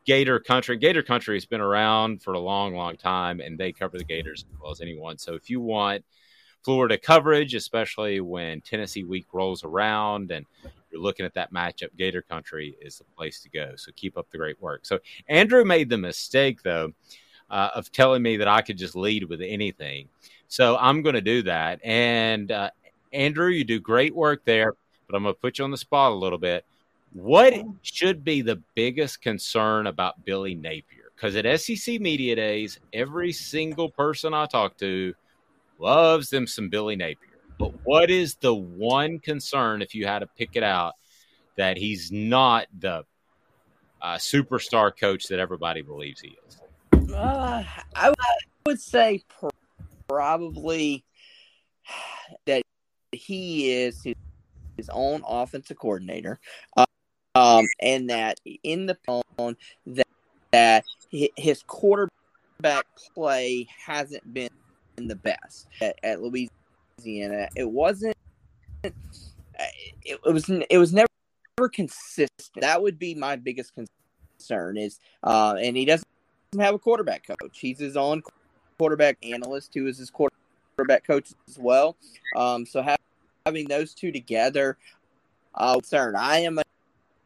Gator 0.05 0.39
Country. 0.39 0.77
Gator 0.77 1.01
Country 1.01 1.35
has 1.35 1.45
been 1.45 1.61
around 1.61 2.21
for 2.21 2.33
a 2.33 2.39
long, 2.39 2.75
long 2.75 2.97
time, 2.97 3.39
and 3.39 3.57
they 3.57 3.71
cover 3.71 3.97
the 3.97 4.03
Gators 4.03 4.45
as 4.47 4.59
well 4.59 4.71
as 4.71 4.79
anyone. 4.79 5.17
So 5.17 5.33
if 5.33 5.49
you 5.49 5.59
want 5.59 6.03
Florida 6.63 6.97
coverage, 6.97 7.55
especially 7.55 8.21
when 8.21 8.61
Tennessee 8.61 9.03
week 9.03 9.27
rolls 9.33 9.63
around 9.63 10.31
and 10.31 10.45
you're 10.91 11.01
looking 11.01 11.25
at 11.25 11.33
that 11.33 11.53
matchup, 11.53 11.95
Gator 11.97 12.21
Country 12.21 12.75
is 12.81 12.97
the 12.97 13.03
place 13.15 13.41
to 13.41 13.49
go. 13.49 13.73
So 13.75 13.91
keep 13.95 14.17
up 14.17 14.29
the 14.29 14.37
great 14.37 14.61
work. 14.61 14.81
So 14.83 14.99
Andrew 15.27 15.63
made 15.63 15.89
the 15.89 15.97
mistake, 15.97 16.61
though, 16.63 16.93
uh, 17.49 17.69
of 17.75 17.91
telling 17.91 18.21
me 18.21 18.37
that 18.37 18.47
I 18.47 18.61
could 18.61 18.77
just 18.77 18.95
lead 18.95 19.23
with 19.23 19.41
anything. 19.41 20.07
So 20.47 20.77
I'm 20.77 21.01
going 21.01 21.15
to 21.15 21.21
do 21.21 21.43
that. 21.43 21.79
And 21.83 22.51
uh, 22.51 22.71
Andrew, 23.13 23.47
you 23.47 23.63
do 23.63 23.79
great 23.79 24.13
work 24.13 24.43
there, 24.45 24.73
but 25.07 25.15
I'm 25.15 25.23
going 25.23 25.35
to 25.35 25.41
put 25.41 25.57
you 25.57 25.63
on 25.63 25.71
the 25.71 25.77
spot 25.77 26.11
a 26.11 26.15
little 26.15 26.37
bit. 26.37 26.65
What 27.13 27.53
should 27.81 28.23
be 28.23 28.41
the 28.41 28.61
biggest 28.75 29.21
concern 29.21 29.87
about 29.87 30.23
Billy 30.23 30.55
Napier? 30.55 31.11
Because 31.15 31.35
at 31.35 31.59
SEC 31.59 31.99
Media 31.99 32.35
Days, 32.35 32.79
every 32.93 33.31
single 33.33 33.89
person 33.89 34.33
I 34.33 34.45
talk 34.45 34.77
to 34.77 35.13
loves 35.81 36.29
them 36.29 36.47
some 36.47 36.69
Billy 36.69 36.95
Napier. 36.95 37.17
But 37.57 37.73
what 37.83 38.09
is 38.09 38.35
the 38.35 38.53
one 38.53 39.19
concern, 39.19 39.81
if 39.81 39.93
you 39.93 40.05
had 40.05 40.19
to 40.19 40.27
pick 40.37 40.51
it 40.55 40.63
out, 40.63 40.93
that 41.57 41.77
he's 41.77 42.11
not 42.11 42.67
the 42.77 43.03
uh, 44.01 44.15
superstar 44.15 44.91
coach 44.97 45.27
that 45.27 45.39
everybody 45.39 45.81
believes 45.81 46.21
he 46.21 46.37
is? 46.47 46.61
Uh, 47.13 47.63
I, 47.95 48.09
would- 48.65 48.79
say 48.79 49.21
pr- 49.27 49.49
probably 50.07 51.03
that 52.45 52.61
he 53.11 53.69
is 53.71 54.01
his, 54.01 54.15
his 54.77 54.89
own 54.93 55.23
offensive 55.27 55.77
coordinator, 55.77 56.39
uh, 56.77 56.85
um, 57.35 57.65
and 57.81 58.09
that 58.09 58.39
in 58.63 58.85
the 58.85 58.97
phone 59.05 59.57
that 59.85 60.07
that 60.53 60.85
his 61.09 61.63
quarterback 61.63 62.85
play 63.13 63.67
hasn't 63.85 64.33
been 64.33 64.49
the 65.07 65.15
best 65.15 65.67
at, 65.81 65.97
at 66.03 66.21
Louisiana. 66.21 67.49
It 67.55 67.69
wasn't. 67.69 68.15
It, 68.83 68.93
it 70.03 70.19
was. 70.23 70.49
It 70.49 70.77
was 70.77 70.93
never 70.93 71.07
consistent. 71.71 72.61
That 72.61 72.81
would 72.81 72.97
be 72.97 73.15
my 73.15 73.35
biggest 73.35 73.73
concern. 73.73 74.77
Is 74.77 74.99
uh, 75.23 75.55
and 75.61 75.77
he 75.77 75.85
doesn't 75.85 76.07
have 76.59 76.75
a 76.75 76.79
quarterback 76.79 77.25
coach. 77.25 77.59
He's 77.59 77.79
his 77.79 77.95
own 77.95 78.23
quarterback 78.77 79.17
analyst 79.23 79.71
who 79.73 79.87
is 79.87 79.97
his 79.97 80.09
quarterback 80.09 81.05
coach 81.05 81.31
as 81.47 81.59
well. 81.59 81.95
Um, 82.35 82.65
so 82.65 82.81
ha- 82.81 82.95
having 83.45 83.67
those 83.67 83.93
two 83.93 84.11
together, 84.11 84.77
uh, 85.53 85.73
concern. 85.73 86.15
I 86.15 86.39
am 86.39 86.57
a, 86.57 86.63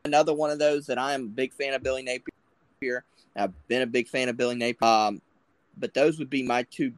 another 0.04 0.34
one 0.34 0.50
of 0.50 0.60
those 0.60 0.86
that 0.88 0.98
I 0.98 1.14
am 1.14 1.22
a 1.24 1.30
big 1.30 1.54
fan 1.54 1.74
of 1.74 1.82
Billy 1.82 2.04
Napier. 2.04 3.06
I've 3.36 3.68
been 3.68 3.82
a 3.82 3.88
big 3.88 4.08
fan 4.08 4.30
of 4.30 4.38
Billy 4.38 4.56
Napier. 4.56 4.88
Um, 4.88 5.22
but 5.78 5.94
those 5.94 6.20
would 6.20 6.30
be 6.30 6.44
my 6.44 6.64
two 6.64 6.92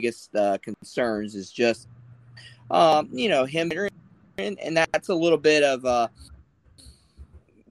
biggest 0.00 0.34
uh, 0.34 0.58
concerns. 0.58 1.34
Is 1.34 1.50
just 1.50 1.88
um, 2.70 3.08
you 3.12 3.28
know 3.28 3.44
him 3.44 3.70
and 4.38 4.76
that's 4.76 5.08
a 5.08 5.14
little 5.14 5.38
bit 5.38 5.62
of 5.62 5.84
uh, 5.84 6.08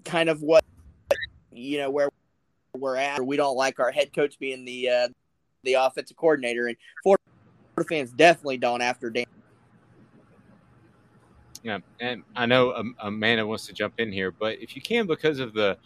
kind 0.05 0.29
of 0.29 0.41
what 0.41 0.63
you 1.51 1.77
know 1.79 1.89
where 1.89 2.09
we're 2.77 2.97
at. 2.97 3.25
We 3.25 3.37
don't 3.37 3.55
like 3.55 3.79
our 3.79 3.91
head 3.91 4.13
coach 4.13 4.37
being 4.39 4.65
the 4.65 4.89
uh, 4.89 5.07
the 5.63 5.73
offensive 5.73 6.17
coordinator, 6.17 6.67
and 6.67 6.77
Florida 7.03 7.21
fans 7.87 8.11
definitely 8.11 8.57
don't 8.57 8.81
after 8.81 9.09
Dan. 9.09 9.25
Yeah, 11.63 11.79
and 11.99 12.23
I 12.37 12.45
know 12.45 12.93
Amanda 12.99 13.45
wants 13.45 13.67
to 13.67 13.73
jump 13.73 13.95
in 13.97 14.13
here, 14.13 14.31
but 14.31 14.59
if 14.61 14.77
you 14.77 14.81
can, 14.81 15.07
because 15.07 15.39
of 15.39 15.53
the 15.53 15.77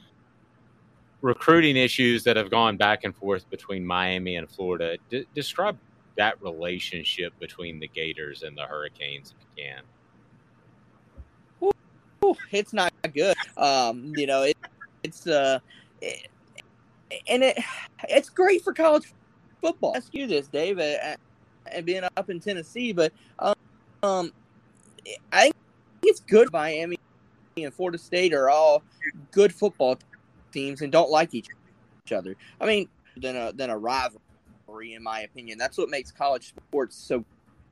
recruiting 1.21 1.77
issues 1.77 2.23
that 2.25 2.35
have 2.35 2.51
gone 2.51 2.77
back 2.77 3.05
and 3.05 3.15
forth 3.15 3.49
between 3.49 3.83
Miami 3.83 4.35
and 4.35 4.47
Florida, 4.47 4.97
describe 5.33 5.77
that 6.15 6.41
relationship 6.41 7.37
between 7.39 7.79
the 7.79 7.87
Gators 7.87 8.43
and 8.43 8.57
the 8.57 8.63
Hurricanes 8.63 9.33
you 9.39 9.63
can. 9.63 9.81
It's 12.51 12.73
not 12.73 12.93
good. 13.13 13.35
Um, 13.57 14.13
you 14.15 14.27
know, 14.27 14.43
it, 14.43 14.57
it's 15.03 15.27
uh, 15.27 15.59
it, 16.01 16.27
and 17.27 17.43
it 17.43 17.57
it's 18.07 18.29
great 18.29 18.63
for 18.63 18.73
college 18.73 19.11
football. 19.61 19.93
Ask 19.95 20.13
you 20.13 20.27
this, 20.27 20.47
Dave, 20.47 20.79
and 20.79 21.85
being 21.85 22.03
up 22.15 22.29
in 22.29 22.39
Tennessee, 22.39 22.93
but 22.93 23.11
um, 24.03 24.31
I 25.31 25.43
think 25.43 25.55
it's 26.03 26.21
good. 26.21 26.51
Miami 26.51 26.97
and 27.57 27.73
Florida 27.73 27.97
State 27.97 28.33
are 28.33 28.49
all 28.49 28.83
good 29.31 29.53
football 29.53 29.97
teams 30.51 30.81
and 30.81 30.91
don't 30.91 31.09
like 31.09 31.33
each 31.33 31.47
other. 32.11 32.35
I 32.61 32.65
mean, 32.65 32.87
than 33.17 33.35
a 33.35 33.51
than 33.53 33.69
a 33.69 33.77
rivalry, 34.73 34.93
in 34.93 35.03
my 35.03 35.21
opinion. 35.21 35.57
That's 35.57 35.77
what 35.77 35.89
makes 35.89 36.11
college 36.11 36.47
sports 36.47 36.95
so 36.95 37.23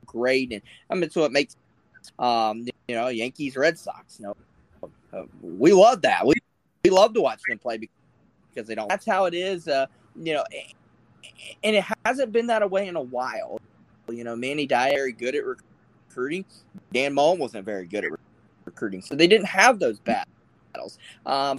great, 0.06 0.52
and 0.52 0.62
I 0.90 0.94
mean, 0.94 1.04
it's 1.04 1.16
what 1.16 1.32
makes 1.32 1.56
um, 2.18 2.66
you 2.88 2.94
know 2.94 3.08
Yankees 3.08 3.56
Red 3.56 3.78
Sox. 3.78 4.18
You 4.18 4.26
know, 4.26 4.90
uh, 5.12 5.24
we 5.42 5.72
love 5.72 6.02
that. 6.02 6.26
We 6.26 6.34
we 6.84 6.90
love 6.90 7.14
to 7.14 7.20
watch 7.20 7.40
them 7.48 7.58
play 7.58 7.78
because 7.78 8.68
they 8.68 8.74
don't. 8.74 8.88
That's 8.88 9.06
how 9.06 9.26
it 9.26 9.34
is. 9.34 9.68
Uh, 9.68 9.86
you 10.16 10.34
know, 10.34 10.44
and 11.62 11.76
it 11.76 11.84
hasn't 12.04 12.32
been 12.32 12.46
that 12.48 12.68
way 12.70 12.86
in 12.88 12.96
a 12.96 13.02
while. 13.02 13.60
You 14.08 14.24
know, 14.24 14.36
Manny 14.36 14.66
Diaz 14.66 14.92
very 14.94 15.12
good 15.12 15.34
at 15.34 15.44
recruiting. 15.44 16.44
Dan 16.92 17.14
Mullen 17.14 17.38
wasn't 17.38 17.64
very 17.64 17.86
good 17.86 18.04
at 18.04 18.10
recruiting, 18.64 19.02
so 19.02 19.14
they 19.14 19.26
didn't 19.26 19.46
have 19.46 19.78
those 19.78 20.00
battles 20.00 20.98
um, 21.24 21.58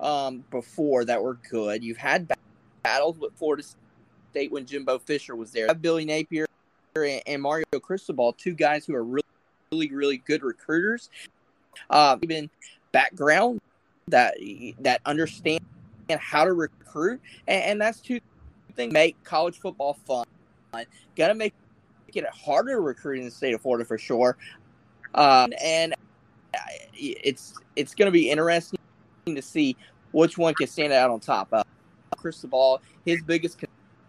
um, 0.00 0.44
before 0.50 1.04
that 1.04 1.22
were 1.22 1.38
good. 1.50 1.84
You've 1.84 1.98
had 1.98 2.32
battles 2.82 3.18
with 3.18 3.32
Florida 3.36 3.62
State 4.32 4.50
when 4.50 4.64
Jimbo 4.64 4.98
Fisher 4.98 5.36
was 5.36 5.50
there. 5.50 5.72
Billy 5.74 6.06
Napier 6.06 6.46
and 7.26 7.42
Mario 7.42 7.66
Cristobal, 7.82 8.32
two 8.32 8.54
guys 8.54 8.86
who 8.86 8.94
are 8.94 9.04
really, 9.04 9.26
really, 9.70 9.92
really 9.92 10.16
good 10.16 10.42
recruiters. 10.42 11.10
Uh, 11.90 12.16
even 12.22 12.48
background 12.92 13.60
that 14.08 14.34
that 14.80 15.02
understand 15.04 15.60
how 16.18 16.44
to 16.44 16.54
recruit, 16.54 17.20
and, 17.46 17.62
and 17.64 17.80
that's 17.80 18.00
two 18.00 18.20
things 18.74 18.92
make 18.92 19.22
college 19.22 19.58
football 19.58 19.98
fun. 20.06 20.24
Gonna 21.14 21.34
make 21.34 21.52
it 22.14 22.24
harder 22.28 22.72
to 22.72 22.80
recruit 22.80 23.18
in 23.18 23.26
the 23.26 23.30
state 23.30 23.52
of 23.52 23.60
Florida 23.60 23.84
for 23.84 23.98
sure. 23.98 24.38
Um, 25.14 25.52
and 25.62 25.94
it's 26.94 27.52
it's 27.76 27.94
to 27.94 28.10
be 28.10 28.30
interesting 28.30 28.78
to 29.26 29.42
see 29.42 29.76
which 30.12 30.38
one 30.38 30.54
can 30.54 30.66
stand 30.66 30.94
out 30.94 31.10
on 31.10 31.20
top. 31.20 31.48
Uh, 31.52 31.62
Cristobal, 32.16 32.80
his 33.04 33.22
biggest 33.22 33.58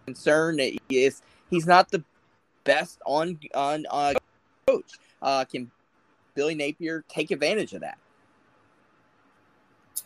concern 0.04 0.58
is 0.88 1.22
he's 1.50 1.66
not 1.66 1.90
the 1.90 2.02
best 2.64 3.00
on 3.06 3.38
on 3.54 3.84
uh, 3.90 4.14
coach. 4.66 4.92
Uh, 5.22 5.44
can 5.44 5.70
Billy 6.34 6.54
Napier 6.54 7.04
take 7.08 7.30
advantage 7.30 7.72
of 7.72 7.80
that? 7.80 7.98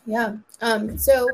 Yeah. 0.05 0.37
Um. 0.61 0.97
So, 0.97 1.27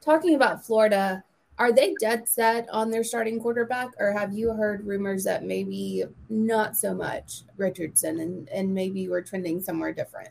talking 0.00 0.34
about 0.34 0.64
Florida, 0.64 1.24
are 1.58 1.72
they 1.72 1.94
dead 2.00 2.28
set 2.28 2.68
on 2.70 2.90
their 2.90 3.02
starting 3.02 3.40
quarterback, 3.40 3.88
or 3.98 4.12
have 4.12 4.32
you 4.32 4.52
heard 4.52 4.86
rumors 4.86 5.24
that 5.24 5.44
maybe 5.44 6.04
not 6.28 6.76
so 6.76 6.94
much 6.94 7.42
Richardson 7.56 8.20
and, 8.20 8.48
and 8.50 8.72
maybe 8.72 9.08
we're 9.08 9.22
trending 9.22 9.60
somewhere 9.60 9.92
different? 9.92 10.30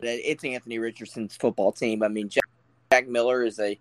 It's 0.00 0.44
Anthony 0.44 0.78
Richardson's 0.78 1.34
football 1.34 1.72
team. 1.72 2.02
I 2.02 2.08
mean, 2.08 2.28
Jack, 2.28 2.44
Jack 2.92 3.08
Miller 3.08 3.42
is 3.44 3.58
a 3.58 3.78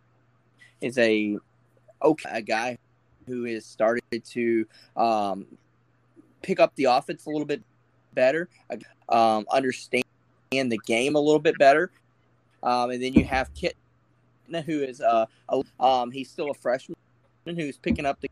is 0.85 0.97
a 0.99 1.37
okay 2.01 2.29
a 2.31 2.41
guy 2.41 2.77
who 3.27 3.45
has 3.45 3.65
started 3.65 4.23
to 4.23 4.67
um, 4.95 5.47
pick 6.43 6.59
up 6.59 6.75
the 6.75 6.83
offense 6.85 7.25
a 7.25 7.29
little 7.29 7.45
bit 7.45 7.63
better, 8.13 8.47
um, 9.09 9.45
understand 9.51 10.03
the 10.51 10.79
game 10.85 11.15
a 11.15 11.19
little 11.19 11.39
bit 11.39 11.57
better, 11.57 11.89
um, 12.61 12.91
and 12.91 13.01
then 13.01 13.13
you 13.13 13.25
have 13.25 13.51
Kit 13.55 13.75
who 14.67 14.83
is 14.83 15.01
uh, 15.01 15.25
a, 15.49 15.63
um, 15.83 16.11
he's 16.11 16.29
still 16.29 16.51
a 16.51 16.53
freshman 16.53 16.95
who's 17.45 17.77
picking 17.77 18.05
up 18.05 18.21
the, 18.21 18.29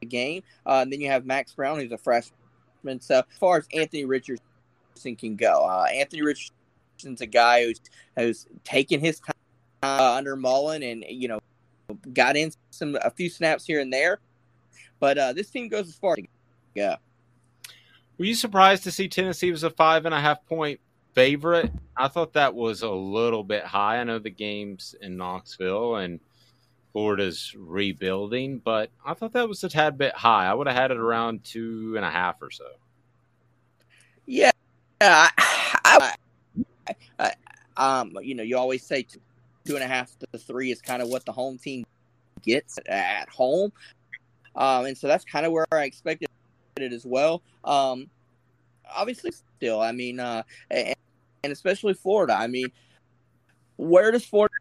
the 0.00 0.06
game. 0.06 0.42
Uh, 0.66 0.80
and 0.82 0.92
then 0.92 1.00
you 1.00 1.08
have 1.08 1.24
Max 1.24 1.54
Brown, 1.54 1.80
who's 1.80 1.90
a 1.90 1.96
freshman. 1.96 3.00
So 3.00 3.20
as 3.20 3.38
far 3.40 3.56
as 3.56 3.66
Anthony 3.72 4.04
Richardson 4.04 4.42
can 5.16 5.36
go, 5.36 5.64
uh, 5.64 5.86
Anthony 5.90 6.20
Richardson's 6.20 7.22
a 7.22 7.26
guy 7.26 7.64
who's 7.64 7.80
who's 8.14 8.46
taken 8.62 9.00
his 9.00 9.20
time 9.20 9.34
uh, 9.82 10.14
under 10.14 10.36
Mullen 10.36 10.82
and 10.82 11.02
you 11.08 11.28
know 11.28 11.40
got 12.12 12.36
in 12.36 12.52
some 12.70 12.96
a 13.02 13.10
few 13.10 13.28
snaps 13.28 13.64
here 13.64 13.80
and 13.80 13.92
there. 13.92 14.20
But 15.00 15.18
uh, 15.18 15.32
this 15.32 15.50
team 15.50 15.68
goes 15.68 15.88
as 15.88 15.96
far 15.96 16.16
Yeah. 16.74 16.96
Were 18.18 18.24
you 18.24 18.34
surprised 18.34 18.84
to 18.84 18.92
see 18.92 19.08
Tennessee 19.08 19.50
was 19.50 19.64
a 19.64 19.70
five 19.70 20.06
and 20.06 20.14
a 20.14 20.20
half 20.20 20.44
point 20.46 20.80
favorite. 21.14 21.72
I 21.96 22.08
thought 22.08 22.32
that 22.34 22.54
was 22.54 22.82
a 22.82 22.90
little 22.90 23.44
bit 23.44 23.64
high. 23.64 23.98
I 23.98 24.04
know 24.04 24.18
the 24.18 24.30
game's 24.30 24.94
in 25.00 25.16
Knoxville 25.16 25.96
and 25.96 26.20
Florida's 26.92 27.54
rebuilding, 27.56 28.58
but 28.58 28.90
I 29.04 29.14
thought 29.14 29.32
that 29.32 29.48
was 29.48 29.64
a 29.64 29.68
tad 29.68 29.96
bit 29.96 30.14
high. 30.14 30.46
I 30.46 30.54
would 30.54 30.66
have 30.66 30.76
had 30.76 30.90
it 30.90 30.96
around 30.96 31.44
two 31.44 31.94
and 31.96 32.04
a 32.04 32.10
half 32.10 32.42
or 32.42 32.50
so. 32.50 32.66
Yeah, 34.26 34.50
I, 35.00 35.30
I, 35.84 36.14
I, 37.18 37.32
um, 37.76 38.16
you 38.22 38.34
know, 38.34 38.42
you 38.42 38.56
always 38.56 38.82
say 38.82 39.06
two, 39.66 39.74
and 39.74 39.84
a 39.84 39.86
half 39.86 40.10
to 40.18 40.38
three 40.38 40.70
is 40.70 40.80
kind 40.80 41.02
of 41.02 41.08
what 41.08 41.24
the 41.24 41.32
home 41.32 41.58
team 41.58 41.84
gets 42.42 42.78
at 42.86 43.28
home, 43.28 43.72
um, 44.56 44.86
and 44.86 44.96
so 44.96 45.08
that's 45.08 45.24
kind 45.24 45.46
of 45.46 45.52
where 45.52 45.66
I 45.72 45.84
expected 45.84 46.28
it 46.76 46.92
as 46.92 47.04
well. 47.04 47.42
Um, 47.64 48.10
obviously, 48.94 49.32
still, 49.56 49.80
I 49.80 49.92
mean, 49.92 50.20
uh, 50.20 50.42
and, 50.70 50.94
and 51.42 51.52
especially 51.52 51.94
Florida. 51.94 52.34
I 52.34 52.46
mean, 52.46 52.68
where 53.76 54.10
does 54.10 54.24
Florida's 54.24 54.52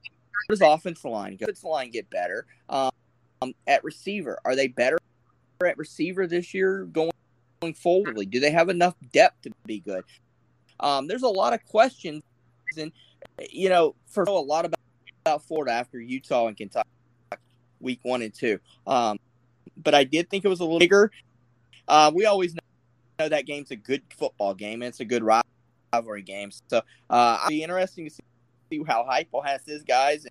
offensive 0.62 1.12
line 1.12 1.38
go? 1.38 1.46
Offensive 1.46 1.64
line 1.64 1.92
get 1.92 2.10
better 2.10 2.46
um, 2.70 2.92
at 3.68 3.84
receiver? 3.84 4.40
Are 4.46 4.56
they 4.56 4.68
better 4.68 5.00
at 5.66 5.78
receiver 5.78 6.28
this 6.28 6.54
year 6.54 6.86
going, 6.86 7.12
going 7.62 7.74
forwardly? 7.74 8.26
Do 8.26 8.40
they 8.40 8.52
have 8.52 8.70
enough 8.70 8.96
depth 9.12 9.44
to 9.44 9.52
be 9.66 9.80
good? 9.80 10.04
Um, 10.80 11.08
there's 11.08 11.24
a 11.24 11.30
lot 11.30 11.54
of 11.54 11.64
questions, 11.66 12.24
and 12.78 12.92
you 13.52 13.70
know, 13.70 13.96
for 14.08 14.24
a 14.24 14.32
lot 14.32 14.66
about, 14.66 14.80
about 15.26 15.44
Florida 15.44 15.72
after 15.72 16.00
Utah 16.00 16.48
and 16.48 16.58
Kentucky, 16.58 16.90
week 17.80 18.00
one 18.04 18.22
and 18.22 18.34
two. 18.34 18.60
Um, 18.86 19.18
but 19.82 19.96
I 19.96 20.04
did 20.04 20.30
think 20.30 20.44
it 20.44 20.50
was 20.50 20.60
a 20.60 20.64
little 20.64 20.80
bigger. 20.80 21.12
Uh, 21.88 22.12
we 22.14 22.26
always 22.26 22.54
know 22.56 23.30
that 23.30 23.46
game's 23.46 23.72
a 23.72 23.76
good 23.76 24.02
football 24.18 24.54
game 24.54 24.82
and 24.82 24.90
it's 24.90 25.00
a 25.00 25.06
good 25.06 25.24
rivalry 25.24 26.22
game. 26.22 26.52
So 26.68 26.82
uh, 27.10 27.38
it'll 27.42 27.50
be 27.50 27.64
interesting 27.64 28.10
to 28.10 28.14
see 28.14 28.84
how 28.86 29.04
Heupel 29.10 29.46
has 29.46 29.62
his 29.66 29.84
guys 29.84 30.26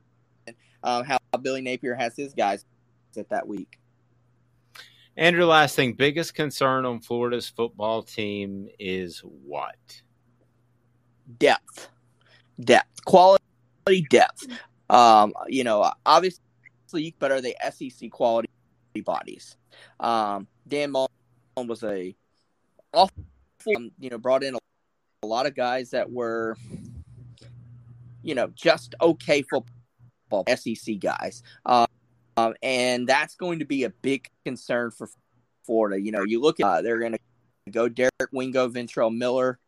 and 0.46 0.56
um, 0.82 1.04
how 1.04 1.18
Billy 1.40 1.62
Napier 1.62 1.94
has 1.94 2.14
his 2.16 2.34
guys 2.34 2.64
at 3.16 3.28
that 3.30 3.46
week. 3.46 3.78
Andrew, 5.16 5.44
last 5.44 5.76
thing, 5.76 5.92
biggest 5.92 6.34
concern 6.34 6.86
on 6.86 7.00
Florida's 7.00 7.48
football 7.48 8.02
team 8.02 8.68
is 8.78 9.20
what? 9.20 10.02
Depth, 11.38 11.88
depth, 12.60 13.04
quality, 13.04 13.42
depth. 14.08 14.46
Um, 14.92 15.32
you 15.48 15.64
know, 15.64 15.90
obviously, 16.04 16.42
but 17.18 17.32
are 17.32 17.40
they 17.40 17.54
SEC 17.70 18.10
quality 18.10 18.48
bodies? 19.04 19.56
Um, 19.98 20.46
Dan 20.68 20.90
Mullen 20.90 21.08
was 21.56 21.82
a 21.82 22.14
awful, 22.92 23.24
um, 23.76 23.90
you 23.98 24.10
know, 24.10 24.18
brought 24.18 24.42
in 24.42 24.54
a 24.54 24.58
a 25.22 25.26
lot 25.26 25.46
of 25.46 25.54
guys 25.54 25.90
that 25.90 26.10
were, 26.10 26.56
you 28.22 28.34
know, 28.34 28.48
just 28.54 28.94
okay 29.00 29.42
football 29.42 30.44
SEC 30.56 30.98
guys. 30.98 31.42
Um, 31.64 31.86
um, 32.36 32.54
and 32.62 33.06
that's 33.06 33.36
going 33.36 33.60
to 33.60 33.64
be 33.64 33.84
a 33.84 33.90
big 33.90 34.28
concern 34.44 34.90
for 34.90 35.08
Florida. 35.64 36.00
You 36.00 36.12
know, 36.12 36.24
you 36.24 36.40
look 36.40 36.60
at 36.60 36.66
uh, 36.66 36.82
they're 36.82 36.98
going 36.98 37.12
to 37.12 37.18
go 37.70 37.88
Derek 37.88 38.12
Wingo, 38.32 38.68
Ventrell 38.68 39.14
Miller, 39.14 39.58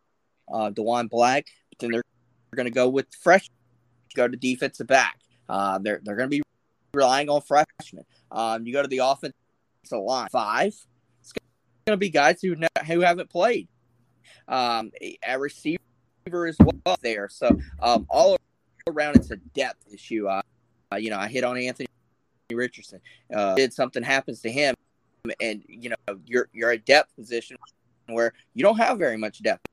uh, 0.52 0.70
Diwun 0.70 1.08
Black, 1.08 1.46
but 1.70 1.78
then 1.78 1.92
they're, 1.92 2.02
they're 2.50 2.56
going 2.56 2.66
to 2.66 2.74
go 2.74 2.88
with 2.88 3.06
go 4.14 4.28
to 4.28 4.36
defensive 4.36 4.86
back. 4.86 5.18
Uh, 5.48 5.78
they're 5.78 6.00
they're 6.04 6.16
going 6.16 6.30
to 6.30 6.36
be 6.36 6.42
relying 6.92 7.28
on 7.28 7.40
freshmen. 7.42 8.04
Um, 8.30 8.66
you 8.66 8.72
go 8.72 8.82
to 8.82 8.88
the 8.88 8.98
offensive 8.98 9.34
line, 9.92 10.28
five. 10.30 10.74
It's 11.20 11.32
going 11.32 11.42
to 11.88 11.96
be 11.96 12.08
guys 12.10 12.40
who 12.40 12.56
who 12.86 13.00
haven't 13.00 13.30
played 13.30 13.68
um, 14.48 14.90
a 15.26 15.38
receiver 15.38 15.78
as 16.46 16.56
well 16.58 16.96
there. 17.02 17.28
So 17.28 17.58
um, 17.80 18.06
all 18.08 18.36
around, 18.86 19.16
it's 19.16 19.30
a 19.30 19.36
depth 19.36 19.92
issue. 19.92 20.28
Uh, 20.28 20.42
you 20.98 21.10
know, 21.10 21.18
I 21.18 21.28
hit 21.28 21.44
on 21.44 21.56
Anthony 21.56 21.86
Richardson. 22.50 23.00
Uh, 23.34 23.54
did 23.54 23.72
something 23.72 24.02
happens 24.02 24.40
to 24.42 24.50
him, 24.50 24.74
and 25.40 25.62
you 25.68 25.90
know, 25.90 26.18
you're 26.26 26.48
you're 26.52 26.70
a 26.70 26.78
depth 26.78 27.14
position 27.16 27.56
where 28.08 28.32
you 28.54 28.62
don't 28.62 28.76
have 28.76 28.98
very 28.98 29.16
much 29.16 29.42
depth, 29.42 29.66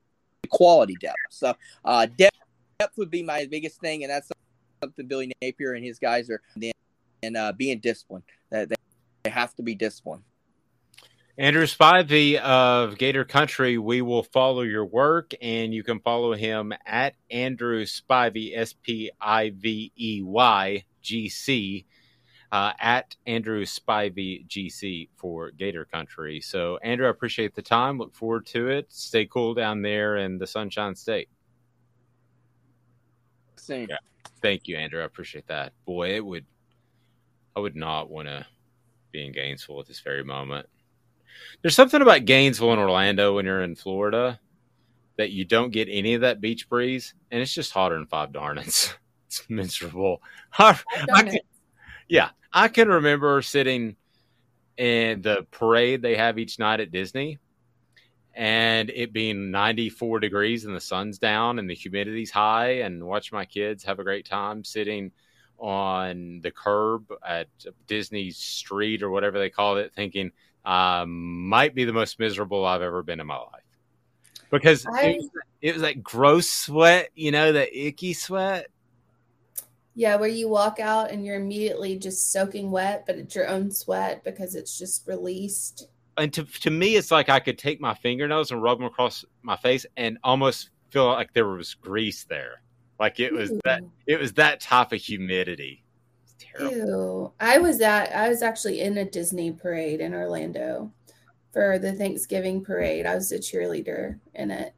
quality 0.48 0.96
depth. 1.00 1.16
So 1.30 1.54
uh, 1.84 2.06
depth 2.06 2.38
depth 2.82 2.98
would 2.98 3.10
be 3.10 3.22
my 3.22 3.46
biggest 3.50 3.80
thing, 3.80 4.02
and 4.02 4.10
that's 4.10 4.30
something 4.82 5.06
Billy 5.06 5.32
Napier 5.40 5.74
and 5.74 5.84
his 5.84 5.98
guys 5.98 6.28
are 6.30 6.42
and 7.22 7.36
uh, 7.36 7.52
being 7.56 7.78
disciplined. 7.78 8.24
That 8.50 8.68
they 9.24 9.30
have 9.30 9.54
to 9.54 9.62
be 9.62 9.74
disciplined. 9.74 10.24
Andrew 11.38 11.64
Spivey 11.64 12.36
of 12.36 12.98
Gator 12.98 13.24
Country, 13.24 13.78
we 13.78 14.02
will 14.02 14.22
follow 14.22 14.62
your 14.62 14.84
work, 14.84 15.32
and 15.40 15.72
you 15.72 15.82
can 15.82 16.00
follow 16.00 16.34
him 16.34 16.74
at 16.84 17.14
Andrew 17.30 17.84
Spivey, 17.84 18.56
S 18.56 18.74
P 18.74 19.10
I 19.20 19.50
V 19.50 19.92
E 19.96 20.22
Y 20.22 20.84
G 21.00 21.28
C, 21.28 21.86
uh, 22.50 22.72
at 22.78 23.16
Andrew 23.26 23.64
Spivey 23.64 24.46
GC 24.46 25.08
for 25.16 25.52
Gator 25.52 25.86
Country. 25.86 26.40
So, 26.42 26.78
Andrew, 26.82 27.06
I 27.06 27.10
appreciate 27.10 27.54
the 27.54 27.62
time. 27.62 27.96
Look 27.96 28.14
forward 28.14 28.44
to 28.46 28.68
it. 28.68 28.92
Stay 28.92 29.24
cool 29.24 29.54
down 29.54 29.80
there 29.80 30.18
in 30.18 30.36
the 30.36 30.46
Sunshine 30.46 30.94
State. 30.94 31.28
Same. 33.62 33.86
Yeah. 33.88 33.98
Thank 34.40 34.66
you, 34.66 34.76
Andrew. 34.76 35.00
I 35.00 35.04
appreciate 35.04 35.46
that. 35.46 35.72
Boy, 35.84 36.16
it 36.16 36.24
would, 36.24 36.44
I 37.54 37.60
would 37.60 37.76
not 37.76 38.10
want 38.10 38.26
to 38.26 38.44
be 39.12 39.24
in 39.24 39.30
Gainesville 39.30 39.78
at 39.78 39.86
this 39.86 40.00
very 40.00 40.24
moment. 40.24 40.66
There's 41.60 41.76
something 41.76 42.02
about 42.02 42.24
Gainesville 42.24 42.72
and 42.72 42.80
Orlando 42.80 43.36
when 43.36 43.44
you're 43.44 43.62
in 43.62 43.76
Florida 43.76 44.40
that 45.16 45.30
you 45.30 45.44
don't 45.44 45.70
get 45.70 45.88
any 45.88 46.14
of 46.14 46.22
that 46.22 46.40
beach 46.40 46.68
breeze, 46.68 47.14
and 47.30 47.40
it's 47.40 47.54
just 47.54 47.70
hotter 47.70 47.94
than 47.96 48.06
five 48.06 48.32
darnets. 48.32 48.94
It's 49.32 49.48
miserable. 49.48 50.20
I, 50.58 50.78
I 51.14 51.22
can, 51.22 51.38
yeah, 52.06 52.32
I 52.52 52.68
can 52.68 52.88
remember 52.88 53.40
sitting 53.40 53.96
in 54.76 55.22
the 55.22 55.46
parade 55.50 56.02
they 56.02 56.16
have 56.16 56.38
each 56.38 56.58
night 56.58 56.80
at 56.80 56.92
Disney, 56.92 57.38
and 58.34 58.90
it 58.90 59.12
being 59.12 59.50
94 59.50 60.20
degrees 60.20 60.64
and 60.64 60.74
the 60.74 60.80
sun's 60.80 61.18
down 61.18 61.58
and 61.58 61.68
the 61.68 61.74
humidity's 61.74 62.30
high, 62.30 62.80
and 62.80 63.04
watch 63.04 63.32
my 63.32 63.44
kids 63.44 63.84
have 63.84 63.98
a 63.98 64.04
great 64.04 64.26
time 64.26 64.64
sitting 64.64 65.12
on 65.58 66.40
the 66.42 66.50
curb 66.50 67.04
at 67.26 67.46
Disney 67.86 68.30
Street 68.30 69.02
or 69.02 69.10
whatever 69.10 69.38
they 69.38 69.50
call 69.50 69.76
it, 69.76 69.92
thinking 69.94 70.32
um, 70.64 71.48
might 71.48 71.74
be 71.74 71.84
the 71.84 71.92
most 71.92 72.18
miserable 72.18 72.64
I've 72.64 72.82
ever 72.82 73.02
been 73.02 73.20
in 73.20 73.26
my 73.26 73.36
life 73.36 73.62
because 74.52 74.86
I, 74.86 75.02
it, 75.02 75.16
was, 75.16 75.30
it, 75.62 75.72
was, 75.74 75.82
like 75.82 76.02
gross 76.02 76.48
sweat, 76.48 77.08
you 77.14 77.32
know, 77.32 77.52
that 77.52 77.74
icky 77.74 78.12
sweat. 78.12 78.66
Yeah, 79.94 80.16
where 80.16 80.28
you 80.28 80.48
walk 80.48 80.78
out 80.78 81.10
and 81.10 81.24
you're 81.24 81.36
immediately 81.36 81.98
just 81.98 82.30
soaking 82.30 82.70
wet, 82.70 83.04
but 83.06 83.16
it's 83.16 83.34
your 83.34 83.48
own 83.48 83.70
sweat 83.70 84.22
because 84.24 84.54
it's 84.54 84.78
just 84.78 85.06
released. 85.06 85.88
And 86.16 86.32
to 86.34 86.44
to 86.44 86.70
me, 86.70 86.96
it's 86.96 87.10
like 87.10 87.28
I 87.28 87.40
could 87.40 87.58
take 87.58 87.80
my 87.80 87.94
fingernails 87.94 88.50
and 88.50 88.62
rub 88.62 88.78
them 88.78 88.86
across 88.86 89.24
my 89.42 89.56
face 89.56 89.86
and 89.96 90.18
almost 90.22 90.70
feel 90.90 91.06
like 91.06 91.32
there 91.32 91.48
was 91.48 91.74
grease 91.74 92.24
there, 92.24 92.62
like 93.00 93.18
it 93.18 93.32
was 93.32 93.50
Ooh. 93.50 93.60
that 93.64 93.82
it 94.06 94.20
was 94.20 94.32
that 94.34 94.60
type 94.60 94.92
of 94.92 95.00
humidity. 95.00 95.84
Ew. 96.60 97.32
I 97.40 97.58
was 97.58 97.80
at 97.80 98.14
I 98.14 98.28
was 98.28 98.42
actually 98.42 98.80
in 98.80 98.98
a 98.98 99.04
Disney 99.04 99.52
parade 99.52 100.00
in 100.00 100.12
Orlando 100.12 100.92
for 101.52 101.78
the 101.78 101.92
Thanksgiving 101.92 102.62
parade. 102.64 103.06
I 103.06 103.14
was 103.14 103.32
a 103.32 103.38
cheerleader 103.38 104.18
in 104.34 104.50
it. 104.50 104.74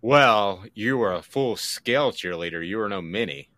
Well, 0.00 0.64
you 0.74 0.98
were 0.98 1.14
a 1.14 1.22
full 1.22 1.56
scale 1.56 2.12
cheerleader. 2.12 2.66
You 2.66 2.78
were 2.78 2.88
no 2.88 3.00
mini. 3.00 3.48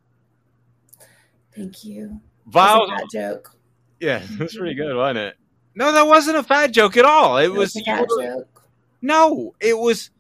Thank 1.55 1.85
you. 1.85 2.21
Vile 2.47 2.87
that 2.87 3.09
joke. 3.13 3.56
Yeah, 4.01 4.23
it 4.31 4.39
was 4.39 4.57
pretty 4.57 4.75
good, 4.75 4.97
wasn't 4.97 5.19
it? 5.19 5.37
No, 5.75 5.93
that 5.93 6.07
wasn't 6.07 6.39
a 6.39 6.43
fat 6.43 6.73
joke 6.73 6.97
at 6.97 7.05
all. 7.05 7.39
It, 7.39 7.47
it 7.47 7.53
was, 7.53 7.75
was 7.75 7.87
a 7.87 8.01
were, 8.01 8.23
joke. 8.23 8.63
No, 9.03 9.55
it 9.61 9.77
was. 9.77 10.11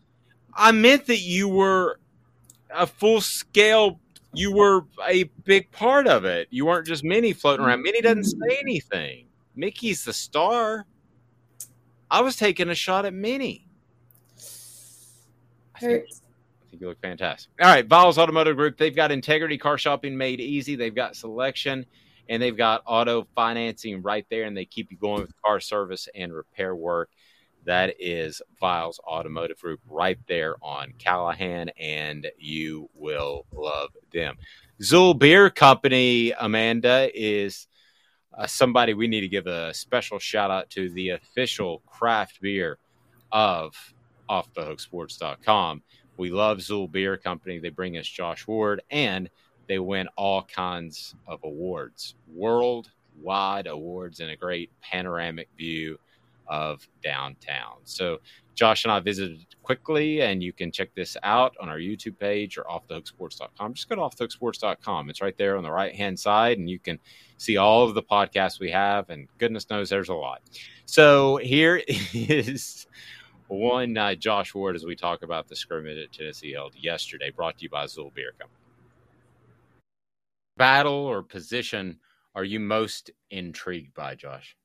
I 0.55 0.73
meant 0.73 1.07
that 1.07 1.21
you 1.21 1.49
were 1.49 1.99
a 2.75 2.87
full 2.87 3.21
scale. 3.21 4.01
You 4.35 4.53
were 4.53 4.85
a 5.07 5.25
big 5.45 5.71
part 5.73 6.07
of 6.07 6.25
it. 6.25 6.49
You 6.51 6.67
weren't 6.67 6.87
just 6.87 7.05
Minnie 7.05 7.33
floating 7.33 7.65
around. 7.65 7.83
Minnie 7.83 8.03
doesn't 8.03 8.25
mm-hmm. 8.25 8.51
say 8.51 8.59
anything. 8.61 9.27
Mickey's 9.55 10.05
the 10.05 10.13
star. 10.13 10.85
I 12.11 12.21
was 12.21 12.37
taking 12.37 12.69
a 12.69 12.75
shot 12.75 13.07
at 13.07 13.15
Minnie. 13.15 13.67
I 15.75 15.79
think, 15.81 16.05
I 16.05 16.71
think 16.71 16.81
you 16.81 16.89
look 16.89 17.01
fantastic. 17.01 17.51
All 17.61 17.67
right, 17.67 17.87
Viles 17.87 18.19
Automotive 18.19 18.57
Group. 18.57 18.77
They've 18.77 18.95
got 18.95 19.11
integrity 19.11 19.59
car 19.59 19.79
shopping 19.79 20.17
made 20.17 20.41
easy. 20.41 20.77
They've 20.77 20.95
got 20.95 21.17
selection 21.17 21.87
and 22.29 22.43
they've 22.43 22.57
got 22.57 22.83
auto 22.87 23.27
financing 23.35 24.03
right 24.03 24.27
there, 24.31 24.45
and 24.45 24.57
they 24.57 24.65
keep 24.65 24.91
you 24.91 24.97
going 24.97 25.23
with 25.23 25.43
car 25.43 25.61
service 25.61 26.09
and 26.15 26.33
repair 26.33 26.75
work. 26.75 27.11
That 27.65 27.97
is 27.99 28.41
Viles 28.61 29.01
Automotive 29.01 29.61
Group 29.61 29.81
right 29.89 30.19
there 30.29 30.55
on 30.63 30.93
Callahan, 30.99 31.71
and 31.79 32.29
you 32.39 32.89
will 32.95 33.45
love 33.53 33.91
them. 34.13 34.37
Xul 34.81 35.19
Beer 35.19 35.51
Company, 35.51 36.33
Amanda, 36.39 37.11
is 37.13 37.67
uh, 38.37 38.47
somebody 38.47 38.95
we 38.95 39.09
need 39.09 39.23
to 39.23 39.29
give 39.29 39.47
a 39.47 39.75
special 39.75 40.19
shout 40.19 40.51
out 40.51 40.71
to 40.71 40.91
the 40.91 41.11
official 41.11 41.83
craft 41.87 42.41
beer 42.41 42.79
of 43.33 43.75
offthehooksports.com. 44.29 45.83
We 46.17 46.31
love 46.31 46.59
Xul 46.59 46.91
Beer 46.91 47.17
Company. 47.17 47.59
They 47.59 47.71
bring 47.71 47.97
us 47.97 48.07
Josh 48.07 48.47
Ward 48.47 48.83
and 48.91 49.29
they 49.69 49.79
win 49.79 50.09
all 50.17 50.43
kinds 50.43 51.15
of 51.27 51.41
awards, 51.45 52.15
worldwide 52.33 53.67
awards, 53.67 54.21
and 54.21 54.31
a 54.31 54.37
great 54.37 54.71
panoramic 54.81 55.49
view 55.57 55.99
of 56.49 56.87
downtown. 57.03 57.77
So, 57.85 58.19
Josh 58.55 58.85
and 58.85 58.93
I 58.93 59.01
visited 59.01 59.45
quickly, 59.63 60.23
and 60.23 60.43
you 60.43 60.53
can 60.53 60.73
check 60.73 60.95
this 60.95 61.17
out 61.23 61.55
on 61.61 61.69
our 61.69 61.79
YouTube 61.79 62.19
page 62.19 62.57
or 62.57 62.65
offthehooksports.com. 62.65 63.75
Just 63.75 63.89
go 63.89 63.97
to 63.97 64.01
offthehooksports.com. 64.01 65.11
It's 65.11 65.21
right 65.21 65.37
there 65.37 65.59
on 65.59 65.63
the 65.63 65.71
right 65.71 65.95
hand 65.95 66.19
side, 66.19 66.59
and 66.59 66.71
you 66.71 66.79
can 66.79 66.99
see 67.37 67.59
all 67.59 67.85
of 67.85 67.95
the 67.95 68.03
podcasts 68.03 68.59
we 68.59 68.71
have. 68.71 69.11
And 69.11 69.29
goodness 69.39 69.69
knows 69.69 69.91
there's 69.91 70.09
a 70.09 70.15
lot. 70.15 70.41
So, 70.87 71.37
here 71.37 71.83
is 72.15 72.87
one 73.49 73.97
uh, 73.97 74.15
Josh 74.15 74.55
Ward 74.55 74.75
as 74.75 74.85
we 74.85 74.97
talk 74.97 75.23
about 75.23 75.49
the 75.49 75.57
scrimmage 75.57 75.99
at 75.99 76.13
Tennessee 76.13 76.53
held 76.53 76.75
yesterday, 76.77 77.31
brought 77.31 77.59
to 77.59 77.65
you 77.65 77.71
by 77.71 77.85
Xul 77.85 78.13
Beer 78.15 78.33
Company. 78.39 78.66
Battle 80.57 80.95
or 80.95 81.23
position 81.23 81.99
are 82.35 82.45
you 82.45 82.61
most 82.61 83.11
intrigued 83.31 83.95
by, 83.95 84.15
Josh? 84.15 84.57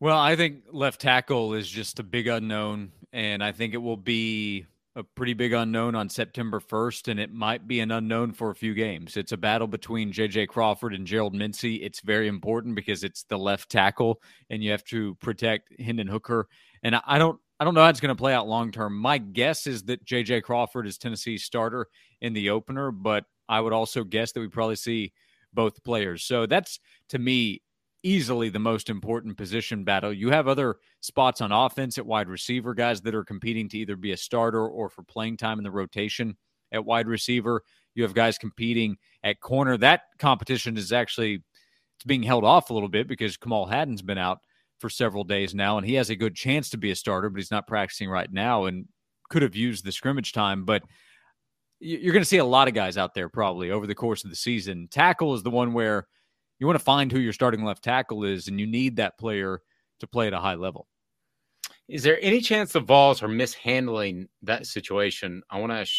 Well, 0.00 0.18
I 0.18 0.36
think 0.36 0.64
left 0.70 1.00
tackle 1.00 1.54
is 1.54 1.68
just 1.68 2.00
a 2.00 2.02
big 2.02 2.26
unknown, 2.26 2.92
and 3.12 3.42
I 3.42 3.52
think 3.52 3.72
it 3.72 3.78
will 3.78 3.96
be 3.96 4.66
a 4.96 5.04
pretty 5.04 5.34
big 5.34 5.52
unknown 5.52 5.94
on 5.94 6.08
September 6.08 6.58
1st, 6.58 7.08
and 7.08 7.20
it 7.20 7.32
might 7.32 7.68
be 7.68 7.80
an 7.80 7.90
unknown 7.90 8.32
for 8.32 8.50
a 8.50 8.54
few 8.54 8.74
games. 8.74 9.16
It's 9.16 9.32
a 9.32 9.36
battle 9.36 9.68
between 9.68 10.10
J.J. 10.10 10.46
Crawford 10.46 10.92
and 10.92 11.06
Gerald 11.06 11.34
Mincey. 11.34 11.76
It's 11.76 12.00
very 12.00 12.28
important 12.28 12.74
because 12.74 13.04
it's 13.04 13.22
the 13.24 13.38
left 13.38 13.70
tackle, 13.70 14.20
and 14.50 14.62
you 14.64 14.70
have 14.72 14.84
to 14.84 15.14
protect 15.16 15.80
Hendon 15.80 16.08
Hooker. 16.08 16.48
And 16.82 16.96
I 17.06 17.18
don't, 17.18 17.38
I 17.60 17.64
don't 17.64 17.74
know 17.74 17.82
how 17.82 17.90
it's 17.90 18.00
going 18.00 18.14
to 18.14 18.20
play 18.20 18.34
out 18.34 18.48
long 18.48 18.72
term. 18.72 18.96
My 18.96 19.18
guess 19.18 19.66
is 19.66 19.84
that 19.84 20.04
J.J. 20.04 20.40
Crawford 20.40 20.86
is 20.86 20.98
Tennessee's 20.98 21.44
starter 21.44 21.86
in 22.20 22.32
the 22.32 22.50
opener, 22.50 22.90
but 22.90 23.24
I 23.48 23.60
would 23.60 23.72
also 23.72 24.04
guess 24.04 24.32
that 24.32 24.40
we 24.40 24.48
probably 24.48 24.76
see 24.76 25.12
both 25.52 25.82
players. 25.84 26.24
So 26.24 26.46
that's 26.46 26.80
to 27.10 27.18
me 27.18 27.62
easily 28.02 28.48
the 28.48 28.58
most 28.58 28.88
important 28.88 29.36
position 29.36 29.82
battle. 29.84 30.12
You 30.12 30.30
have 30.30 30.46
other 30.46 30.76
spots 31.00 31.40
on 31.40 31.50
offense 31.50 31.98
at 31.98 32.06
wide 32.06 32.28
receiver, 32.28 32.74
guys 32.74 33.00
that 33.00 33.14
are 33.14 33.24
competing 33.24 33.68
to 33.70 33.78
either 33.78 33.96
be 33.96 34.12
a 34.12 34.16
starter 34.16 34.66
or 34.66 34.88
for 34.88 35.02
playing 35.02 35.36
time 35.38 35.58
in 35.58 35.64
the 35.64 35.70
rotation 35.70 36.36
at 36.72 36.84
wide 36.84 37.08
receiver. 37.08 37.62
You 37.94 38.04
have 38.04 38.14
guys 38.14 38.38
competing 38.38 38.96
at 39.24 39.40
corner. 39.40 39.76
That 39.76 40.02
competition 40.18 40.76
is 40.76 40.92
actually 40.92 41.42
it's 41.96 42.04
being 42.04 42.22
held 42.22 42.44
off 42.44 42.70
a 42.70 42.74
little 42.74 42.88
bit 42.88 43.08
because 43.08 43.36
Kamal 43.36 43.66
Hadden's 43.66 44.02
been 44.02 44.18
out 44.18 44.38
for 44.78 44.90
several 44.90 45.24
days 45.24 45.54
now, 45.54 45.78
and 45.78 45.86
he 45.86 45.94
has 45.94 46.10
a 46.10 46.16
good 46.16 46.34
chance 46.34 46.68
to 46.70 46.76
be 46.76 46.90
a 46.90 46.96
starter, 46.96 47.30
but 47.30 47.38
he's 47.38 47.50
not 47.50 47.66
practicing 47.66 48.10
right 48.10 48.30
now 48.30 48.66
and 48.66 48.86
could 49.30 49.42
have 49.42 49.56
used 49.56 49.84
the 49.84 49.92
scrimmage 49.92 50.32
time. 50.32 50.64
But 50.64 50.82
you're 51.80 52.12
going 52.12 52.22
to 52.22 52.28
see 52.28 52.38
a 52.38 52.44
lot 52.44 52.68
of 52.68 52.74
guys 52.74 52.96
out 52.96 53.14
there 53.14 53.28
probably 53.28 53.70
over 53.70 53.86
the 53.86 53.94
course 53.94 54.24
of 54.24 54.30
the 54.30 54.36
season. 54.36 54.88
Tackle 54.90 55.34
is 55.34 55.42
the 55.42 55.50
one 55.50 55.72
where 55.72 56.06
you 56.58 56.66
want 56.66 56.78
to 56.78 56.84
find 56.84 57.12
who 57.12 57.18
your 57.18 57.32
starting 57.32 57.64
left 57.64 57.84
tackle 57.84 58.24
is, 58.24 58.48
and 58.48 58.58
you 58.58 58.66
need 58.66 58.96
that 58.96 59.18
player 59.18 59.60
to 60.00 60.06
play 60.06 60.26
at 60.26 60.32
a 60.32 60.40
high 60.40 60.54
level. 60.54 60.86
Is 61.88 62.02
there 62.02 62.18
any 62.20 62.40
chance 62.40 62.72
the 62.72 62.80
Vols 62.80 63.22
are 63.22 63.28
mishandling 63.28 64.28
that 64.42 64.66
situation? 64.66 65.42
I 65.50 65.60
want 65.60 65.70
to 65.72 65.78
ask 65.78 65.92